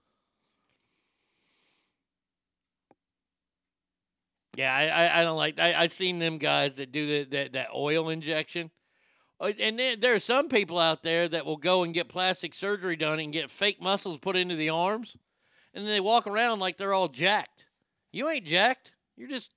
Yeah, 4.56 4.74
I, 4.74 4.86
I, 4.86 5.20
I 5.20 5.22
don't 5.22 5.36
like. 5.36 5.60
I 5.60 5.82
I 5.82 5.86
seen 5.86 6.18
them 6.18 6.38
guys 6.38 6.78
that 6.78 6.90
do 6.90 7.06
the, 7.06 7.36
that 7.36 7.52
that 7.52 7.68
oil 7.72 8.08
injection, 8.08 8.72
and 9.40 9.78
then 9.78 10.00
there 10.00 10.14
are 10.14 10.20
some 10.20 10.48
people 10.48 10.78
out 10.78 11.02
there 11.02 11.28
that 11.28 11.46
will 11.46 11.56
go 11.56 11.84
and 11.84 11.94
get 11.94 12.08
plastic 12.08 12.54
surgery 12.54 12.96
done 12.96 13.20
and 13.20 13.32
get 13.32 13.50
fake 13.50 13.80
muscles 13.80 14.18
put 14.18 14.36
into 14.36 14.56
the 14.56 14.70
arms, 14.70 15.16
and 15.74 15.84
then 15.84 15.92
they 15.92 16.00
walk 16.00 16.26
around 16.26 16.58
like 16.58 16.76
they're 16.76 16.94
all 16.94 17.08
jacked. 17.08 17.66
You 18.12 18.28
ain't 18.28 18.46
jacked. 18.46 18.92
You're 19.16 19.28
just 19.28 19.54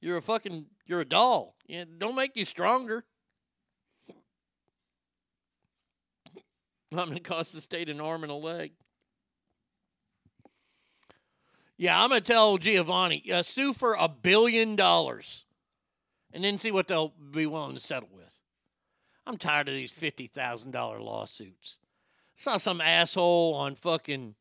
you're 0.00 0.16
a 0.16 0.22
fucking 0.22 0.66
you're 0.86 1.00
a 1.00 1.04
doll. 1.04 1.56
Yeah, 1.66 1.84
don't 1.98 2.14
make 2.14 2.36
you 2.36 2.44
stronger. 2.44 3.04
I'm 6.92 7.08
gonna 7.08 7.20
cost 7.20 7.52
the 7.52 7.60
state 7.60 7.88
an 7.88 8.00
arm 8.00 8.22
and 8.22 8.30
a 8.30 8.36
leg. 8.36 8.72
Yeah, 11.76 12.00
I'm 12.00 12.08
gonna 12.10 12.20
tell 12.20 12.56
Giovanni 12.58 13.24
uh, 13.32 13.42
sue 13.42 13.72
for 13.72 13.94
a 13.94 14.08
billion 14.08 14.76
dollars, 14.76 15.44
and 16.32 16.44
then 16.44 16.58
see 16.58 16.70
what 16.70 16.88
they'll 16.88 17.12
be 17.32 17.46
willing 17.46 17.74
to 17.74 17.80
settle 17.80 18.08
with. 18.14 18.35
I'm 19.26 19.36
tired 19.36 19.68
of 19.68 19.74
these 19.74 19.92
fifty 19.92 20.26
thousand 20.26 20.70
dollar 20.70 21.00
lawsuits. 21.00 21.78
It's 22.34 22.46
not 22.46 22.60
some 22.60 22.80
asshole 22.80 23.54
on 23.54 23.74
fucking 23.74 24.34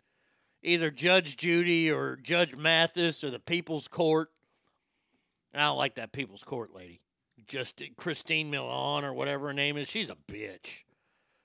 either 0.62 0.92
Judge 0.92 1.38
Judy 1.38 1.92
or 1.92 2.18
Judge 2.18 2.56
Mathis 2.56 3.24
or 3.24 3.30
the 3.30 3.40
People's 3.40 3.88
Court. 3.88 4.30
I 5.54 5.60
don't 5.62 5.78
like 5.78 5.96
that 5.96 6.12
People's 6.12 6.44
Court 6.44 6.76
lady. 6.76 7.02
Just 7.48 7.82
Christine 7.96 8.52
Milan 8.52 9.06
or 9.06 9.14
whatever 9.14 9.48
her 9.48 9.54
name 9.54 9.78
is. 9.78 9.90
She's 9.90 10.10
a 10.10 10.16
bitch. 10.16 10.84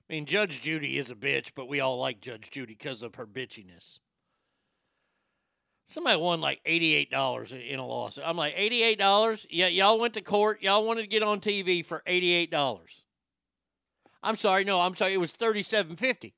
I 0.09 0.15
mean, 0.15 0.27
Judge 0.27 0.61
Judy 0.61 0.99
is 0.99 1.11
a 1.11 1.15
bitch, 1.15 1.53
but 1.55 1.69
we 1.69 1.79
all 1.81 1.99
like 1.99 2.21
Judge 2.21 2.51
Judy 2.51 2.75
because 2.75 3.03
of 3.03 3.15
her 3.15 3.27
bitchiness. 3.27 4.01
Somebody 5.87 6.21
won 6.21 6.41
like 6.41 6.61
eighty-eight 6.67 7.11
dollars 7.11 7.53
in 7.53 7.79
a 7.79 7.87
lawsuit. 7.87 8.25
I'm 8.27 8.37
like, 8.37 8.55
eighty-eight 8.57 8.99
dollars? 8.99 9.47
Yeah, 9.51 9.69
y'all 9.69 10.01
went 10.01 10.15
to 10.15 10.21
court. 10.21 10.63
Y'all 10.63 10.87
wanted 10.87 11.03
to 11.03 11.09
get 11.09 11.23
on 11.23 11.41
TV 11.41 11.85
for 11.85 12.03
eighty-eight 12.07 12.51
dollars. 12.51 13.05
I'm 14.23 14.37
sorry, 14.37 14.65
no, 14.65 14.81
I'm 14.81 14.95
sorry. 14.95 15.15
It 15.15 15.21
was 15.21 15.33
thirty-seven 15.33 15.97
fifty. 15.97 16.35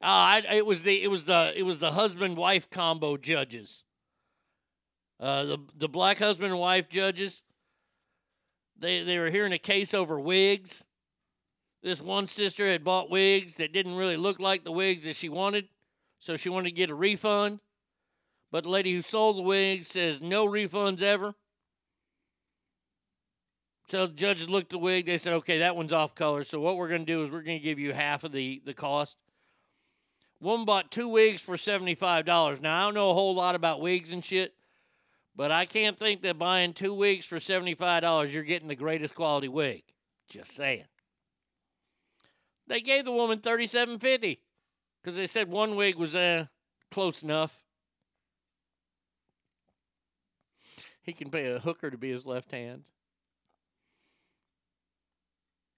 Uh, 0.00 0.06
I, 0.06 0.42
it 0.52 0.66
was 0.66 0.82
the 0.82 1.02
it 1.02 1.10
was 1.10 1.24
the 1.24 1.52
it 1.56 1.62
was 1.62 1.78
the 1.78 1.92
husband 1.92 2.36
wife 2.36 2.68
combo 2.70 3.16
judges. 3.16 3.84
Uh, 5.20 5.44
the 5.44 5.58
the 5.76 5.88
black 5.88 6.18
husband 6.18 6.50
and 6.50 6.60
wife 6.60 6.88
judges. 6.88 7.44
They 8.76 9.04
they 9.04 9.18
were 9.18 9.30
hearing 9.30 9.52
a 9.52 9.58
case 9.58 9.94
over 9.94 10.18
wigs. 10.18 10.84
This 11.84 12.00
one 12.00 12.26
sister 12.26 12.66
had 12.66 12.82
bought 12.84 13.10
wigs 13.10 13.56
that 13.56 13.72
didn't 13.72 13.96
really 13.96 14.16
look 14.16 14.40
like 14.40 14.64
the 14.64 14.72
wigs 14.72 15.04
that 15.04 15.16
she 15.16 15.28
wanted, 15.28 15.68
so 16.18 16.36
she 16.36 16.48
wanted 16.48 16.70
to 16.70 16.74
get 16.74 16.90
a 16.90 16.94
refund. 16.94 17.60
But 18.50 18.64
the 18.64 18.70
lady 18.70 18.92
who 18.92 19.02
sold 19.02 19.36
the 19.36 19.42
wigs 19.42 19.88
says 19.88 20.20
no 20.20 20.46
refunds 20.46 21.00
ever. 21.00 21.34
So 23.86 24.06
the 24.06 24.12
judges 24.12 24.48
looked 24.48 24.70
the 24.70 24.78
wig. 24.78 25.06
They 25.06 25.18
said, 25.18 25.34
okay, 25.34 25.58
that 25.58 25.76
one's 25.76 25.92
off 25.92 26.14
color. 26.14 26.44
So 26.44 26.60
what 26.60 26.76
we're 26.76 26.88
going 26.88 27.04
to 27.04 27.12
do 27.12 27.24
is 27.24 27.30
we're 27.30 27.42
going 27.42 27.58
to 27.58 27.64
give 27.64 27.78
you 27.78 27.92
half 27.92 28.24
of 28.24 28.32
the, 28.32 28.62
the 28.64 28.74
cost. 28.74 29.18
Woman 30.40 30.64
bought 30.64 30.90
two 30.90 31.08
wigs 31.08 31.40
for 31.40 31.54
$75. 31.54 32.60
Now, 32.60 32.78
I 32.78 32.82
don't 32.82 32.94
know 32.94 33.10
a 33.10 33.14
whole 33.14 33.34
lot 33.34 33.54
about 33.54 33.80
wigs 33.80 34.12
and 34.12 34.24
shit, 34.24 34.54
but 35.36 35.52
I 35.52 35.66
can't 35.66 35.98
think 35.98 36.22
that 36.22 36.38
buying 36.38 36.72
two 36.72 36.94
wigs 36.94 37.26
for 37.26 37.36
$75, 37.36 38.32
you're 38.32 38.42
getting 38.42 38.68
the 38.68 38.74
greatest 38.74 39.14
quality 39.14 39.48
wig. 39.48 39.82
Just 40.28 40.52
saying. 40.52 40.84
They 42.66 42.80
gave 42.80 43.04
the 43.04 43.12
woman 43.12 43.38
$37.50 43.38 44.38
because 45.02 45.16
they 45.16 45.26
said 45.26 45.48
one 45.48 45.76
wig 45.76 45.96
was 45.96 46.16
uh, 46.16 46.46
close 46.90 47.22
enough. 47.22 47.58
He 51.02 51.12
can 51.12 51.30
pay 51.30 51.52
a 51.52 51.58
hooker 51.58 51.90
to 51.90 51.98
be 51.98 52.10
his 52.10 52.24
left 52.24 52.52
hand. 52.52 52.84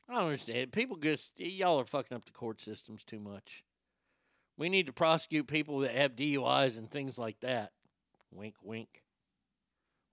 I 0.08 0.15
don't 0.15 0.24
understand. 0.24 0.73
People 0.73 0.97
just 0.97 1.39
y'all 1.39 1.81
are 1.81 1.84
fucking 1.84 2.15
up 2.15 2.24
the 2.24 2.33
court 2.33 2.60
systems 2.60 3.05
too 3.05 3.20
much. 3.20 3.65
We 4.57 4.68
need 4.68 4.86
to 4.86 4.92
prosecute 4.92 5.49
people 5.49 5.81
that 5.81 5.91
have 5.92 6.15
DUIs 6.15 6.78
and 6.78 6.89
things 6.91 7.18
like 7.18 7.41
that. 7.41 7.73
Wink, 8.31 8.55
wink. 8.62 9.02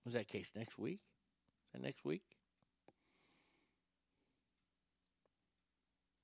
Was 0.04 0.14
that 0.14 0.26
case 0.26 0.52
next 0.56 0.78
week? 0.78 1.00
Is 1.66 1.74
that 1.74 1.82
next 1.82 2.04
week? 2.04 2.22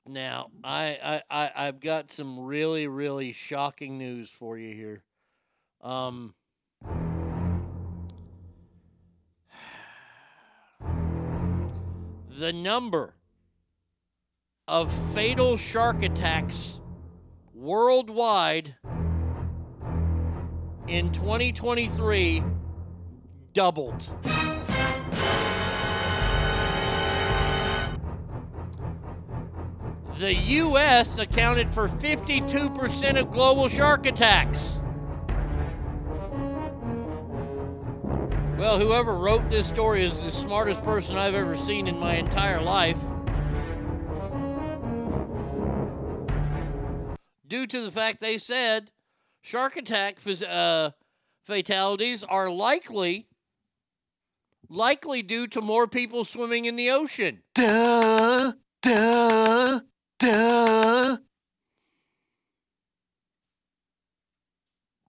Now, 0.06 0.50
I, 0.64 0.98
I, 1.04 1.22
I 1.30 1.50
I've 1.66 1.80
got 1.80 2.10
some 2.10 2.40
really, 2.40 2.88
really 2.88 3.32
shocking 3.32 3.98
news 3.98 4.30
for 4.30 4.56
you 4.56 4.74
here. 4.74 5.04
Um, 5.82 6.34
the 12.30 12.54
number 12.54 13.17
of 14.68 14.92
fatal 14.92 15.56
shark 15.56 16.02
attacks 16.02 16.80
worldwide 17.54 18.76
in 20.86 21.10
2023 21.10 22.44
doubled. 23.54 24.04
The 30.18 30.34
U.S. 30.34 31.18
accounted 31.18 31.72
for 31.72 31.88
52% 31.88 33.20
of 33.20 33.30
global 33.30 33.68
shark 33.68 34.04
attacks. 34.04 34.82
Well, 38.58 38.80
whoever 38.80 39.14
wrote 39.14 39.48
this 39.48 39.68
story 39.68 40.04
is 40.04 40.20
the 40.20 40.32
smartest 40.32 40.82
person 40.82 41.16
I've 41.16 41.34
ever 41.34 41.56
seen 41.56 41.86
in 41.86 41.98
my 41.98 42.16
entire 42.16 42.60
life. 42.60 42.98
Due 47.48 47.66
to 47.66 47.80
the 47.80 47.90
fact 47.90 48.20
they 48.20 48.36
said 48.36 48.90
shark 49.40 49.76
attack 49.76 50.18
uh, 50.46 50.90
fatalities 51.44 52.22
are 52.22 52.50
likely 52.50 53.26
likely 54.68 55.22
due 55.22 55.46
to 55.46 55.62
more 55.62 55.86
people 55.86 56.24
swimming 56.24 56.66
in 56.66 56.76
the 56.76 56.90
ocean. 56.90 57.42
Duh, 57.54 58.52
duh, 58.82 59.80
duh. 60.18 61.16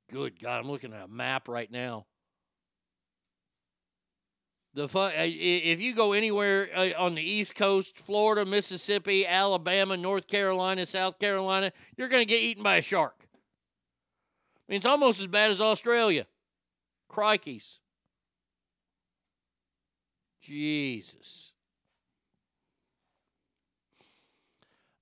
Good 0.10 0.42
God, 0.42 0.60
I'm 0.62 0.72
looking 0.72 0.94
at 0.94 1.04
a 1.04 1.08
map 1.08 1.50
right 1.50 1.70
now. 1.70 2.06
The 4.80 4.88
fu- 4.88 5.00
uh, 5.00 5.12
if 5.14 5.82
you 5.82 5.94
go 5.94 6.14
anywhere 6.14 6.70
uh, 6.74 6.92
on 6.98 7.14
the 7.14 7.22
East 7.22 7.54
Coast, 7.54 7.98
Florida, 7.98 8.50
Mississippi, 8.50 9.28
Alabama, 9.28 9.98
North 9.98 10.26
Carolina, 10.26 10.86
South 10.86 11.20
Carolina, 11.20 11.74
you're 11.98 12.08
going 12.08 12.22
to 12.22 12.26
get 12.26 12.42
eaten 12.42 12.64
by 12.64 12.78
a 12.78 12.82
shark. 12.82 13.28
I 13.28 14.72
mean, 14.72 14.78
it's 14.78 14.86
almost 14.86 15.20
as 15.20 15.28
bad 15.28 15.52
as 15.52 15.60
Australia. 15.60 16.28
Crikeys. 17.12 17.80
Jesus. 20.40 21.52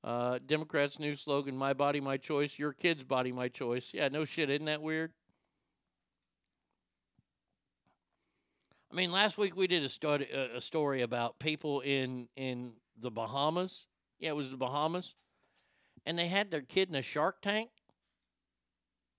Uh, 0.04 0.40
Democrats' 0.44 0.98
new 0.98 1.14
slogan: 1.14 1.56
"My 1.56 1.74
body, 1.74 2.02
my 2.02 2.18
choice. 2.18 2.58
Your 2.58 2.74
kid's 2.74 3.04
body, 3.04 3.32
my 3.32 3.48
choice." 3.48 3.94
Yeah, 3.94 4.08
no 4.08 4.26
shit. 4.26 4.50
Isn't 4.50 4.66
that 4.66 4.82
weird? 4.82 5.12
I 8.92 8.96
mean, 8.96 9.12
last 9.12 9.38
week 9.38 9.56
we 9.56 9.68
did 9.68 9.84
a 9.84 9.90
study, 9.90 10.26
a 10.26 10.62
story 10.62 11.02
about 11.02 11.40
people 11.40 11.82
in 11.82 12.30
in 12.36 12.74
the 13.00 13.12
Bahamas. 13.12 13.86
Yeah, 14.20 14.30
it 14.30 14.36
was 14.36 14.50
the 14.50 14.58
Bahamas, 14.58 15.14
and 16.06 16.18
they 16.18 16.28
had 16.28 16.52
their 16.52 16.62
kid 16.62 16.90
in 16.90 16.96
a 16.96 17.02
shark 17.02 17.42
tank, 17.42 17.70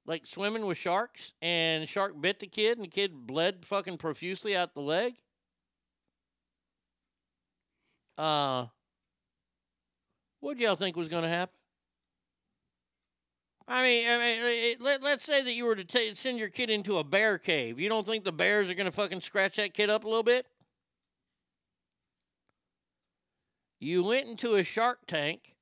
like 0.07 0.27
swimming 0.27 0.67
with 0.67 0.79
sharks, 0.79 1.35
and 1.43 1.83
the 1.83 1.87
shark 1.87 2.19
bit 2.21 2.41
the 2.41 2.47
kid, 2.47 2.79
and 2.79 2.85
the 2.85 2.91
kid 2.91 3.13
bled 3.27 3.65
fucking 3.65 3.99
profusely 3.99 4.57
out 4.57 4.75
the 4.75 4.81
leg. 4.81 5.15
Uh, 8.17 8.67
what 10.41 10.59
y'all 10.59 10.77
think 10.77 10.97
was 10.97 11.09
going 11.09 11.23
to 11.23 11.29
happen? 11.29 11.58
I 13.71 13.83
mean, 13.83 14.07
I 14.09 14.19
mean, 14.19 14.77
let, 14.81 15.03
let's 15.03 15.27
say 15.27 15.43
that 15.43 15.53
you 15.53 15.67
were 15.67 15.77
to 15.77 15.85
ta 15.85 15.99
send 16.15 16.39
your 16.39 16.49
kid 16.49 16.71
into 16.71 16.97
a 16.97 17.05
bear 17.05 17.37
cave. 17.37 17.79
You 17.79 17.91
don't 17.91 18.07
think 18.07 18.25
the 18.25 18.33
bears 18.33 18.71
are 18.71 18.75
going 18.75 18.87
to 18.87 18.93
fucking 18.93 19.21
scratch 19.21 19.57
that 19.57 19.75
kid 19.75 19.91
up 19.91 20.05
a 20.05 20.09
little 20.09 20.23
bit? 20.23 20.47
You 23.79 24.03
went 24.05 24.27
into 24.27 24.55
a 24.55 24.65
shark 24.65 25.01
tank. 25.07 25.55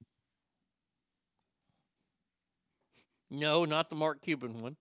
No, 3.29 3.65
not 3.65 3.91
the 3.91 3.97
Mark 3.97 4.23
Cuban 4.23 4.63
one. 4.63 4.77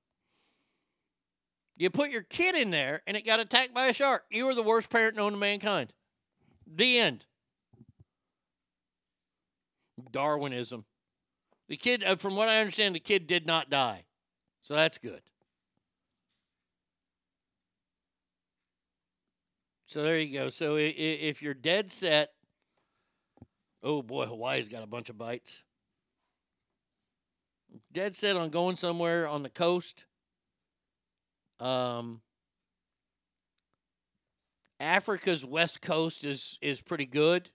You 1.78 1.90
put 1.90 2.12
your 2.12 2.22
kid 2.22 2.56
in 2.56 2.70
there 2.70 3.02
and 3.08 3.18
it 3.18 3.26
got 3.26 3.40
attacked 3.40 3.74
by 3.74 3.88
a 3.88 3.94
shark. 3.94 4.24
You 4.30 4.46
were 4.46 4.56
the 4.56 4.62
worst 4.62 4.92
parent 4.92 5.18
known 5.18 5.32
to 5.32 5.38
mankind. 5.38 5.92
The 6.68 7.00
end. 7.00 7.26
Darwinism. 10.12 10.86
The 11.68 11.78
kid, 11.78 12.04
uh, 12.04 12.16
from 12.16 12.36
what 12.36 12.48
I 12.48 12.60
understand, 12.60 12.96
the 12.96 13.00
kid 13.00 13.28
did 13.28 13.48
not 13.48 13.70
die. 13.70 14.06
So 14.62 14.76
that's 14.76 14.98
good. 14.98 15.22
So 19.88 20.04
there 20.04 20.20
you 20.20 20.38
go. 20.38 20.50
So 20.50 20.76
if 20.78 21.42
you're 21.42 21.54
dead 21.54 21.92
set, 21.92 22.32
oh 23.82 24.02
boy, 24.02 24.26
Hawaii's 24.26 24.68
got 24.68 24.84
a 24.84 24.88
bunch 24.88 25.10
of 25.10 25.18
bites. 25.18 25.64
Dead 27.92 28.16
set 28.16 28.36
on 28.36 28.50
going 28.50 28.76
somewhere 28.76 29.28
on 29.28 29.44
the 29.44 29.50
coast. 29.50 30.06
Um, 31.60 32.22
Africa's 34.80 35.46
west 35.46 35.82
coast 35.82 36.26
is 36.26 36.60
is 36.62 36.82
pretty 36.82 37.06
good. 37.06 37.50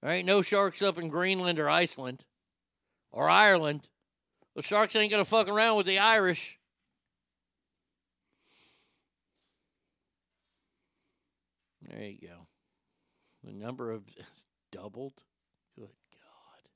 There 0.00 0.12
ain't 0.12 0.26
no 0.26 0.42
sharks 0.42 0.80
up 0.80 0.96
in 0.96 1.08
Greenland 1.08 1.58
or 1.58 1.68
Iceland 1.68 2.24
or 3.12 3.28
Ireland. 3.28 3.88
The 4.56 4.62
sharks 4.62 4.96
ain't 4.96 5.10
gonna 5.10 5.24
fuck 5.24 5.48
around 5.48 5.76
with 5.76 5.86
the 5.86 5.98
Irish. 5.98 6.58
There 11.88 12.02
you 12.02 12.18
go. 12.28 12.46
The 13.44 13.52
number 13.52 13.90
of 13.90 14.04
doubled. 14.72 15.22
Good 15.76 15.88
God. 16.12 16.68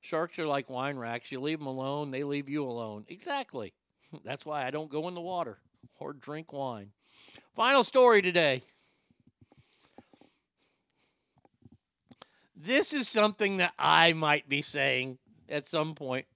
Sharks 0.00 0.38
are 0.38 0.46
like 0.46 0.70
wine 0.70 0.96
racks. 0.96 1.30
You 1.30 1.40
leave 1.40 1.58
them 1.58 1.66
alone, 1.66 2.10
they 2.10 2.24
leave 2.24 2.48
you 2.48 2.64
alone. 2.64 3.04
Exactly. 3.08 3.74
That's 4.24 4.46
why 4.46 4.64
I 4.66 4.70
don't 4.70 4.90
go 4.90 5.08
in 5.08 5.14
the 5.14 5.20
water 5.20 5.58
or 5.98 6.12
drink 6.12 6.52
wine. 6.52 6.92
Final 7.54 7.84
story 7.84 8.22
today. 8.22 8.62
This 12.62 12.92
is 12.92 13.08
something 13.08 13.56
that 13.56 13.72
I 13.78 14.12
might 14.12 14.46
be 14.46 14.60
saying 14.60 15.16
at 15.48 15.66
some 15.66 15.94
point. 15.94 16.26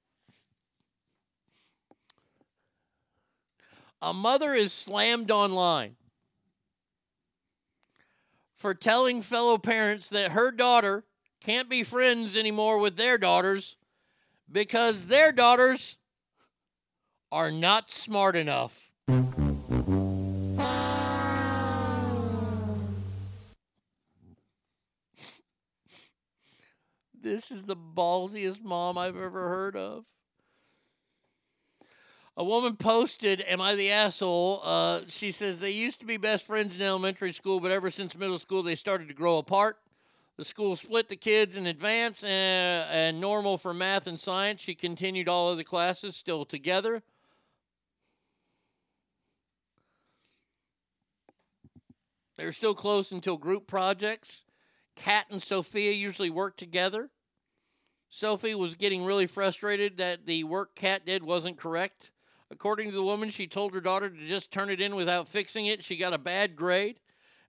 A 4.00 4.14
mother 4.14 4.54
is 4.54 4.72
slammed 4.72 5.30
online 5.30 5.96
for 8.56 8.72
telling 8.72 9.20
fellow 9.20 9.58
parents 9.58 10.08
that 10.10 10.32
her 10.32 10.50
daughter 10.50 11.04
can't 11.42 11.68
be 11.68 11.82
friends 11.82 12.38
anymore 12.38 12.78
with 12.78 12.96
their 12.96 13.18
daughters 13.18 13.76
because 14.50 15.06
their 15.06 15.30
daughters 15.30 15.98
are 17.30 17.50
not 17.50 17.90
smart 17.90 18.34
enough. 18.34 18.92
This 27.24 27.50
is 27.50 27.62
the 27.62 27.74
ballsiest 27.74 28.62
mom 28.62 28.98
I've 28.98 29.16
ever 29.16 29.48
heard 29.48 29.76
of. 29.76 30.04
A 32.36 32.44
woman 32.44 32.76
posted, 32.76 33.42
Am 33.48 33.62
I 33.62 33.74
the 33.74 33.90
asshole? 33.90 34.60
Uh, 34.62 35.00
she 35.08 35.30
says 35.30 35.58
they 35.58 35.70
used 35.70 36.00
to 36.00 36.06
be 36.06 36.18
best 36.18 36.46
friends 36.46 36.76
in 36.76 36.82
elementary 36.82 37.32
school, 37.32 37.60
but 37.60 37.70
ever 37.70 37.90
since 37.90 38.14
middle 38.14 38.38
school, 38.38 38.62
they 38.62 38.74
started 38.74 39.08
to 39.08 39.14
grow 39.14 39.38
apart. 39.38 39.78
The 40.36 40.44
school 40.44 40.76
split 40.76 41.08
the 41.08 41.16
kids 41.16 41.56
in 41.56 41.66
advance 41.66 42.22
and, 42.22 42.84
and 42.90 43.20
normal 43.22 43.56
for 43.56 43.72
math 43.72 44.06
and 44.06 44.20
science. 44.20 44.60
She 44.60 44.74
continued 44.74 45.26
all 45.26 45.50
of 45.50 45.56
the 45.56 45.64
classes 45.64 46.16
still 46.16 46.44
together. 46.44 47.02
They're 52.36 52.52
still 52.52 52.74
close 52.74 53.12
until 53.12 53.38
group 53.38 53.66
projects. 53.66 54.44
Kat 54.94 55.24
and 55.30 55.42
Sophia 55.42 55.92
usually 55.92 56.30
work 56.30 56.58
together. 56.58 57.08
Sophie 58.14 58.54
was 58.54 58.76
getting 58.76 59.04
really 59.04 59.26
frustrated 59.26 59.96
that 59.96 60.24
the 60.24 60.44
work 60.44 60.76
Kat 60.76 61.04
did 61.04 61.24
wasn't 61.24 61.58
correct. 61.58 62.12
According 62.48 62.90
to 62.90 62.94
the 62.94 63.02
woman, 63.02 63.28
she 63.28 63.48
told 63.48 63.74
her 63.74 63.80
daughter 63.80 64.08
to 64.08 64.26
just 64.26 64.52
turn 64.52 64.70
it 64.70 64.80
in 64.80 64.94
without 64.94 65.26
fixing 65.26 65.66
it. 65.66 65.82
She 65.82 65.96
got 65.96 66.12
a 66.12 66.18
bad 66.18 66.54
grade. 66.54 67.00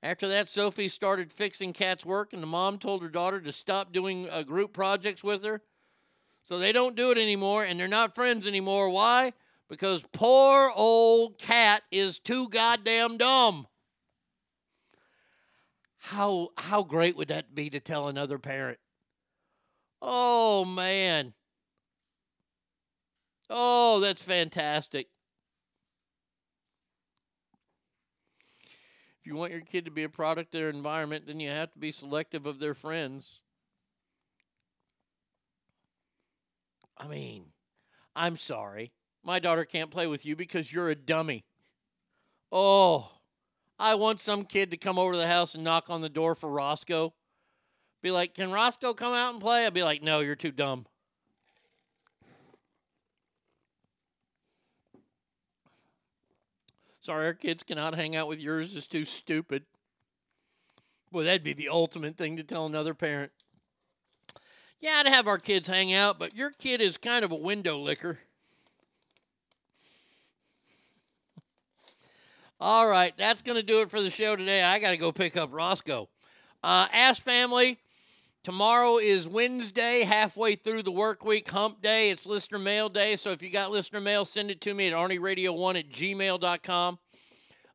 After 0.01 0.27
that, 0.29 0.49
Sophie 0.49 0.87
started 0.87 1.31
fixing 1.31 1.71
Kat's 1.71 2.03
work, 2.03 2.33
and 2.33 2.41
the 2.41 2.47
mom 2.47 2.79
told 2.79 3.03
her 3.03 3.09
daughter 3.09 3.39
to 3.41 3.53
stop 3.53 3.93
doing 3.93 4.27
uh, 4.27 4.41
group 4.41 4.73
projects 4.73 5.23
with 5.23 5.43
her. 5.43 5.61
So 6.41 6.57
they 6.57 6.71
don't 6.71 6.95
do 6.95 7.11
it 7.11 7.19
anymore, 7.19 7.63
and 7.63 7.79
they're 7.79 7.87
not 7.87 8.15
friends 8.15 8.47
anymore. 8.47 8.89
Why? 8.89 9.33
Because 9.69 10.03
poor 10.13 10.71
old 10.75 11.37
Kat 11.37 11.83
is 11.91 12.17
too 12.17 12.49
goddamn 12.49 13.17
dumb. 13.17 13.67
How 15.99 16.49
how 16.57 16.81
great 16.81 17.15
would 17.17 17.27
that 17.27 17.53
be 17.53 17.69
to 17.69 17.79
tell 17.79 18.07
another 18.07 18.39
parent? 18.39 18.79
Oh 20.07 20.65
man. 20.65 21.33
Oh, 23.49 23.99
that's 23.99 24.21
fantastic. 24.21 25.07
If 29.19 29.25
you 29.25 29.35
want 29.35 29.51
your 29.51 29.61
kid 29.61 29.85
to 29.85 29.91
be 29.91 30.03
a 30.03 30.09
product 30.09 30.53
of 30.53 30.59
their 30.59 30.69
environment, 30.69 31.25
then 31.25 31.39
you 31.39 31.49
have 31.49 31.71
to 31.73 31.79
be 31.79 31.91
selective 31.91 32.45
of 32.45 32.59
their 32.59 32.75
friends. 32.75 33.41
I 36.95 37.07
mean, 37.07 37.45
I'm 38.15 38.37
sorry. 38.37 38.91
My 39.23 39.39
daughter 39.39 39.65
can't 39.65 39.89
play 39.89 40.05
with 40.05 40.23
you 40.23 40.35
because 40.35 40.71
you're 40.71 40.91
a 40.91 40.95
dummy. 40.95 41.45
Oh, 42.51 43.11
I 43.79 43.95
want 43.95 44.21
some 44.21 44.45
kid 44.45 44.69
to 44.69 44.77
come 44.77 44.99
over 44.99 45.13
to 45.13 45.17
the 45.17 45.27
house 45.27 45.55
and 45.55 45.63
knock 45.63 45.89
on 45.89 46.01
the 46.01 46.09
door 46.09 46.35
for 46.35 46.47
Roscoe. 46.47 47.15
Be 48.05 48.11
like, 48.11 48.35
can 48.35 48.51
Roscoe 48.51 48.93
come 48.93 49.15
out 49.15 49.33
and 49.33 49.41
play? 49.41 49.65
I'd 49.65 49.73
be 49.73 49.81
like, 49.81 50.03
no, 50.03 50.19
you're 50.19 50.35
too 50.35 50.51
dumb. 50.51 50.85
Sorry, 57.01 57.25
our 57.25 57.33
kids 57.33 57.63
cannot 57.63 57.95
hang 57.95 58.15
out 58.15 58.27
with 58.27 58.39
yours. 58.39 58.75
It's 58.75 58.85
too 58.85 59.05
stupid. 59.05 59.63
Boy, 61.11 61.23
that'd 61.23 61.43
be 61.43 61.53
the 61.53 61.69
ultimate 61.69 62.15
thing 62.15 62.37
to 62.37 62.43
tell 62.43 62.67
another 62.67 62.93
parent. 62.93 63.31
Yeah, 64.79 64.97
I'd 64.99 65.07
have 65.07 65.27
our 65.27 65.39
kids 65.39 65.67
hang 65.67 65.91
out, 65.91 66.19
but 66.19 66.35
your 66.35 66.51
kid 66.51 66.81
is 66.81 66.97
kind 66.97 67.25
of 67.25 67.31
a 67.31 67.35
window 67.35 67.79
licker. 67.79 68.19
All 72.59 72.87
right, 72.87 73.17
that's 73.17 73.41
going 73.41 73.57
to 73.57 73.65
do 73.65 73.81
it 73.81 73.89
for 73.89 73.99
the 73.99 74.11
show 74.11 74.35
today. 74.35 74.61
I 74.61 74.77
got 74.77 74.91
to 74.91 74.97
go 74.97 75.11
pick 75.11 75.35
up 75.35 75.49
Roscoe. 75.51 76.07
Uh, 76.63 76.87
ASS 76.93 77.17
Family, 77.17 77.79
tomorrow 78.45 78.97
is 78.97 79.27
Wednesday, 79.27 80.03
halfway 80.03 80.53
through 80.53 80.83
the 80.83 80.91
work 80.91 81.25
week, 81.25 81.49
hump 81.49 81.81
day. 81.81 82.11
It's 82.11 82.27
listener 82.27 82.59
mail 82.59 82.89
day. 82.89 83.15
So 83.15 83.31
if 83.31 83.41
you 83.41 83.49
got 83.49 83.71
listener 83.71 83.99
mail, 83.99 84.23
send 84.23 84.51
it 84.51 84.61
to 84.61 84.73
me 84.73 84.87
at 84.87 84.93
arnieradio1 84.93 85.79
at 85.79 85.89
gmail.com. 85.89 86.99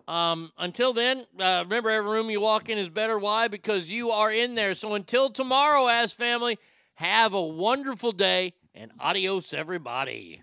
Um, 0.07 0.52
until 0.57 0.92
then, 0.92 1.24
uh, 1.40 1.65
remember 1.65 1.90
every 1.90 2.10
room 2.12 2.31
you 2.31 2.40
walk 2.40 2.68
in 2.68 2.78
is 2.78 2.89
better. 2.89 3.18
Why? 3.18 3.49
Because 3.49 3.90
you 3.90 4.10
are 4.10 4.32
in 4.32 4.55
there. 4.55 4.74
So 4.74 4.94
until 4.94 5.28
tomorrow, 5.28 5.89
ASS 5.89 6.15
Family, 6.15 6.57
have 6.94 7.34
a 7.34 7.42
wonderful 7.42 8.12
day 8.12 8.55
and 8.73 8.92
adios, 9.00 9.52
everybody. 9.52 10.40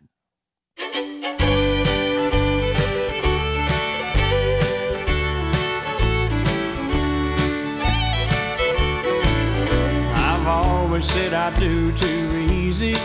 I've 10.47 10.65
always 10.65 11.05
said 11.05 11.33
I 11.33 11.49
do 11.59 11.91
too 11.91 12.47
easy, 12.49 12.95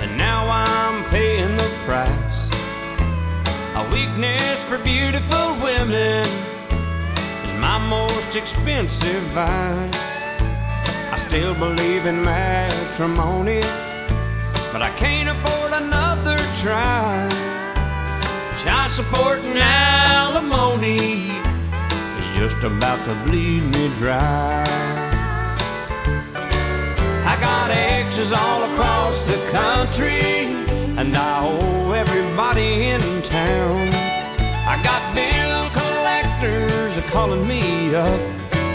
and 0.00 0.16
now 0.16 0.48
I'm 0.48 1.04
paying 1.10 1.58
the 1.58 1.70
price. 1.84 2.40
A 3.76 3.86
weakness 3.92 4.64
for 4.64 4.78
beautiful 4.78 5.52
women 5.62 6.26
is 7.44 7.52
my 7.60 7.76
most 7.76 8.34
expensive 8.34 9.22
vice. 9.34 10.06
I 11.12 11.16
still 11.18 11.54
believe 11.54 12.06
in 12.06 12.22
matrimony, 12.22 13.60
but 14.72 14.80
I 14.80 14.90
can't 14.96 15.28
afford 15.28 15.74
another 15.74 16.38
try. 16.62 17.28
Child 18.64 18.90
support 18.90 19.40
and 19.40 19.58
alimony 19.58 21.28
is 22.18 22.28
just 22.34 22.64
about 22.64 23.04
to 23.04 23.14
bleed 23.26 23.64
me 23.64 23.88
dry. 23.98 25.11
Exes 28.12 28.34
all 28.34 28.62
across 28.70 29.22
the 29.24 29.38
country, 29.50 30.20
and 31.00 31.16
I 31.16 31.46
owe 31.46 31.92
everybody 31.92 32.90
in 32.90 33.00
town. 33.22 33.88
I 34.68 34.78
got 34.84 35.00
bill 35.14 35.70
collectors 35.80 36.98
are 36.98 37.08
calling 37.10 37.48
me 37.48 37.94
up, 37.94 38.20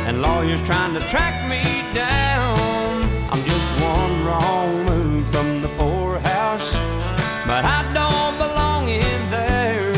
and 0.07 0.23
lawyers 0.23 0.63
trying 0.63 0.95
to 0.95 1.01
track 1.01 1.47
me 1.47 1.61
down. 1.93 3.03
I'm 3.29 3.43
just 3.43 3.67
one 3.83 4.25
wrong 4.25 4.85
move 4.85 5.27
from 5.31 5.61
the 5.61 5.69
poorhouse, 5.77 6.73
but 7.45 7.63
I 7.63 7.83
don't 7.93 8.37
belong 8.39 8.89
in 8.89 9.21
there. 9.29 9.91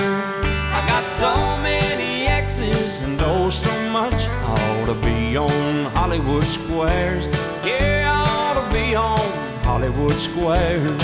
I 0.78 0.84
got 0.86 1.08
so 1.08 1.34
many 1.64 2.28
exes 2.28 3.04
and 3.04 3.18
oh 3.22 3.50
so 3.50 3.72
much. 3.90 4.28
I 4.28 4.82
ought 4.82 4.88
to 4.88 4.96
be 4.96 5.38
on 5.38 5.86
Hollywood 5.94 6.44
squares. 6.44 7.28
Yeah, 7.64 8.12
I 8.14 8.30
ought 8.36 8.66
to 8.66 8.74
be 8.74 8.96
on 8.96 9.29
Hollywood 9.80 10.12
squares. 10.12 11.02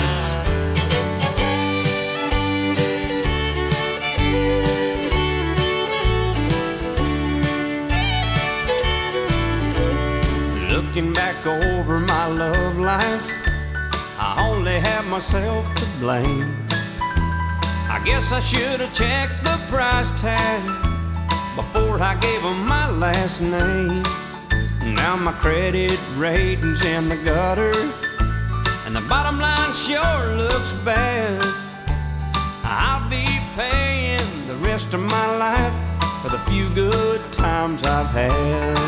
Looking 10.70 11.14
back 11.14 11.46
over 11.46 12.00
my 12.00 12.26
love 12.26 12.76
life, 12.76 13.24
I 14.18 14.46
only 14.46 14.78
have 14.78 15.06
myself 15.06 15.74
to 15.76 15.86
blame. 15.98 16.66
I 17.88 18.02
guess 18.04 18.30
I 18.32 18.40
should 18.40 18.80
have 18.80 18.92
checked 18.92 19.42
the 19.42 19.56
price 19.70 20.10
tag 20.20 20.62
before 21.56 22.02
I 22.02 22.14
gave 22.16 22.42
them 22.42 22.66
my 22.66 22.90
last 22.90 23.40
name. 23.40 24.02
Now 24.94 25.16
my 25.16 25.32
credit 25.32 25.98
rating's 26.18 26.84
in 26.84 27.08
the 27.08 27.16
gutter, 27.16 27.72
and 28.86 28.94
the 28.94 29.00
bottom 29.00 29.40
line 29.40 29.74
sure 29.74 30.36
looks 30.36 30.72
bad. 30.84 31.42
I'll 32.62 33.10
be 33.10 33.26
paying 33.56 34.46
the 34.46 34.54
rest 34.56 34.94
of 34.94 35.00
my 35.00 35.36
life 35.36 35.74
for 36.22 36.28
the 36.28 36.38
few 36.48 36.70
good 36.70 37.20
times 37.32 37.82
I've 37.82 38.06
had. 38.06 38.78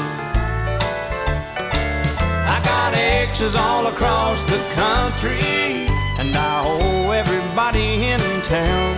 I 2.55 2.65
got 2.65 2.97
exes 2.97 3.57
all 3.57 3.89
across 3.89 4.45
the 4.45 4.61
country, 4.75 5.91
and 6.21 6.31
I 6.37 6.63
owe 6.65 7.11
everybody 7.11 8.07
in 8.13 8.21
town. 8.43 8.95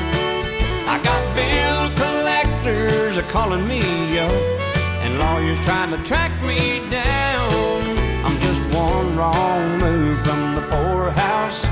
I 0.86 1.00
got 1.02 1.22
bill 1.34 1.82
collectors 1.96 3.16
are 3.16 3.30
calling 3.32 3.66
me 3.66 3.80
up, 4.18 4.32
and 5.04 5.18
lawyers 5.18 5.58
trying 5.60 5.92
to 5.96 6.04
track 6.04 6.32
me 6.42 6.86
down. 6.90 7.50
I'm 8.22 8.38
just 8.42 8.60
one 8.76 9.16
wrong 9.16 9.78
move 9.78 10.22
from 10.26 10.49
poorhouse, 11.10 11.64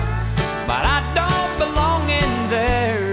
but 0.66 0.84
I 0.84 0.98
don't 1.14 1.58
belong 1.58 2.10
in 2.10 2.50
there. 2.50 3.12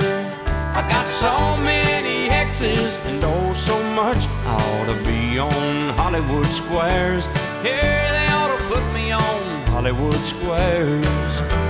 I 0.73 0.87
got 0.89 1.07
so 1.07 1.57
many 1.57 2.29
exes 2.29 2.97
and 3.05 3.23
oh 3.23 3.53
so 3.53 3.77
much. 3.93 4.27
I 4.45 4.55
ought 4.55 4.97
to 4.97 5.03
be 5.05 5.39
on 5.39 5.89
Hollywood 5.95 6.45
squares. 6.45 7.25
Here 7.61 8.07
they 8.15 8.27
ought 8.29 8.57
to 8.57 8.63
put 8.73 8.93
me 8.93 9.11
on 9.11 9.67
Hollywood 9.67 10.15
squares. 10.15 11.64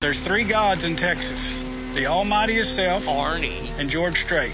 There's 0.00 0.20
three 0.20 0.44
gods 0.44 0.84
in 0.84 0.94
Texas 0.94 1.58
the 1.96 2.06
Almighty 2.06 2.54
Himself, 2.54 3.04
Arnie, 3.06 3.68
and 3.80 3.90
George 3.90 4.22
Strait. 4.22 4.52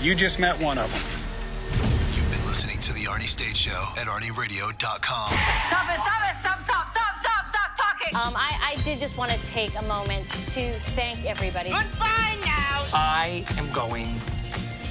You 0.00 0.14
just 0.14 0.38
met 0.38 0.56
one 0.62 0.78
of 0.78 0.88
them. 0.92 2.14
You've 2.14 2.30
been 2.30 2.46
listening 2.46 2.78
to 2.82 2.92
The 2.92 3.00
Arnie 3.10 3.26
State 3.26 3.56
Show 3.56 3.88
at 3.96 4.06
ArnieRadio.com. 4.06 4.78
Stop 4.78 5.90
it, 5.90 5.98
stop 5.98 6.30
it, 6.30 6.36
stop, 6.38 6.62
stop, 6.62 6.88
stop, 6.92 7.18
stop, 7.18 7.46
stop 7.50 7.76
talking. 7.76 8.14
Um, 8.14 8.36
I, 8.36 8.76
I 8.76 8.82
did 8.84 9.00
just 9.00 9.16
want 9.16 9.32
to 9.32 9.44
take 9.46 9.76
a 9.76 9.82
moment 9.86 10.30
to 10.30 10.72
thank 10.94 11.24
everybody. 11.24 11.70
Goodbye 11.70 12.38
now. 12.44 12.86
I 12.92 13.44
am 13.58 13.72
going 13.72 14.20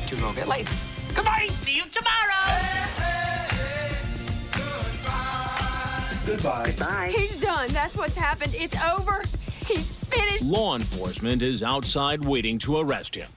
to 0.08 0.16
go 0.18 0.34
get 0.34 0.50
laid. 0.50 0.68
Goodbye. 1.16 1.48
See 1.62 1.78
you 1.78 1.84
tomorrow. 1.86 2.34
Goodbye. 6.26 6.74
Bye. 6.78 7.14
He's 7.16 7.40
done. 7.40 7.70
That's 7.70 7.96
what's 7.96 8.18
happened. 8.18 8.54
It's 8.58 8.76
over. 8.84 9.24
He's 9.68 9.92
finished. 9.92 10.44
Law 10.44 10.76
enforcement 10.76 11.42
is 11.42 11.64
outside 11.64 12.24
waiting 12.26 12.60
to 12.60 12.78
arrest 12.78 13.16
him. 13.16 13.30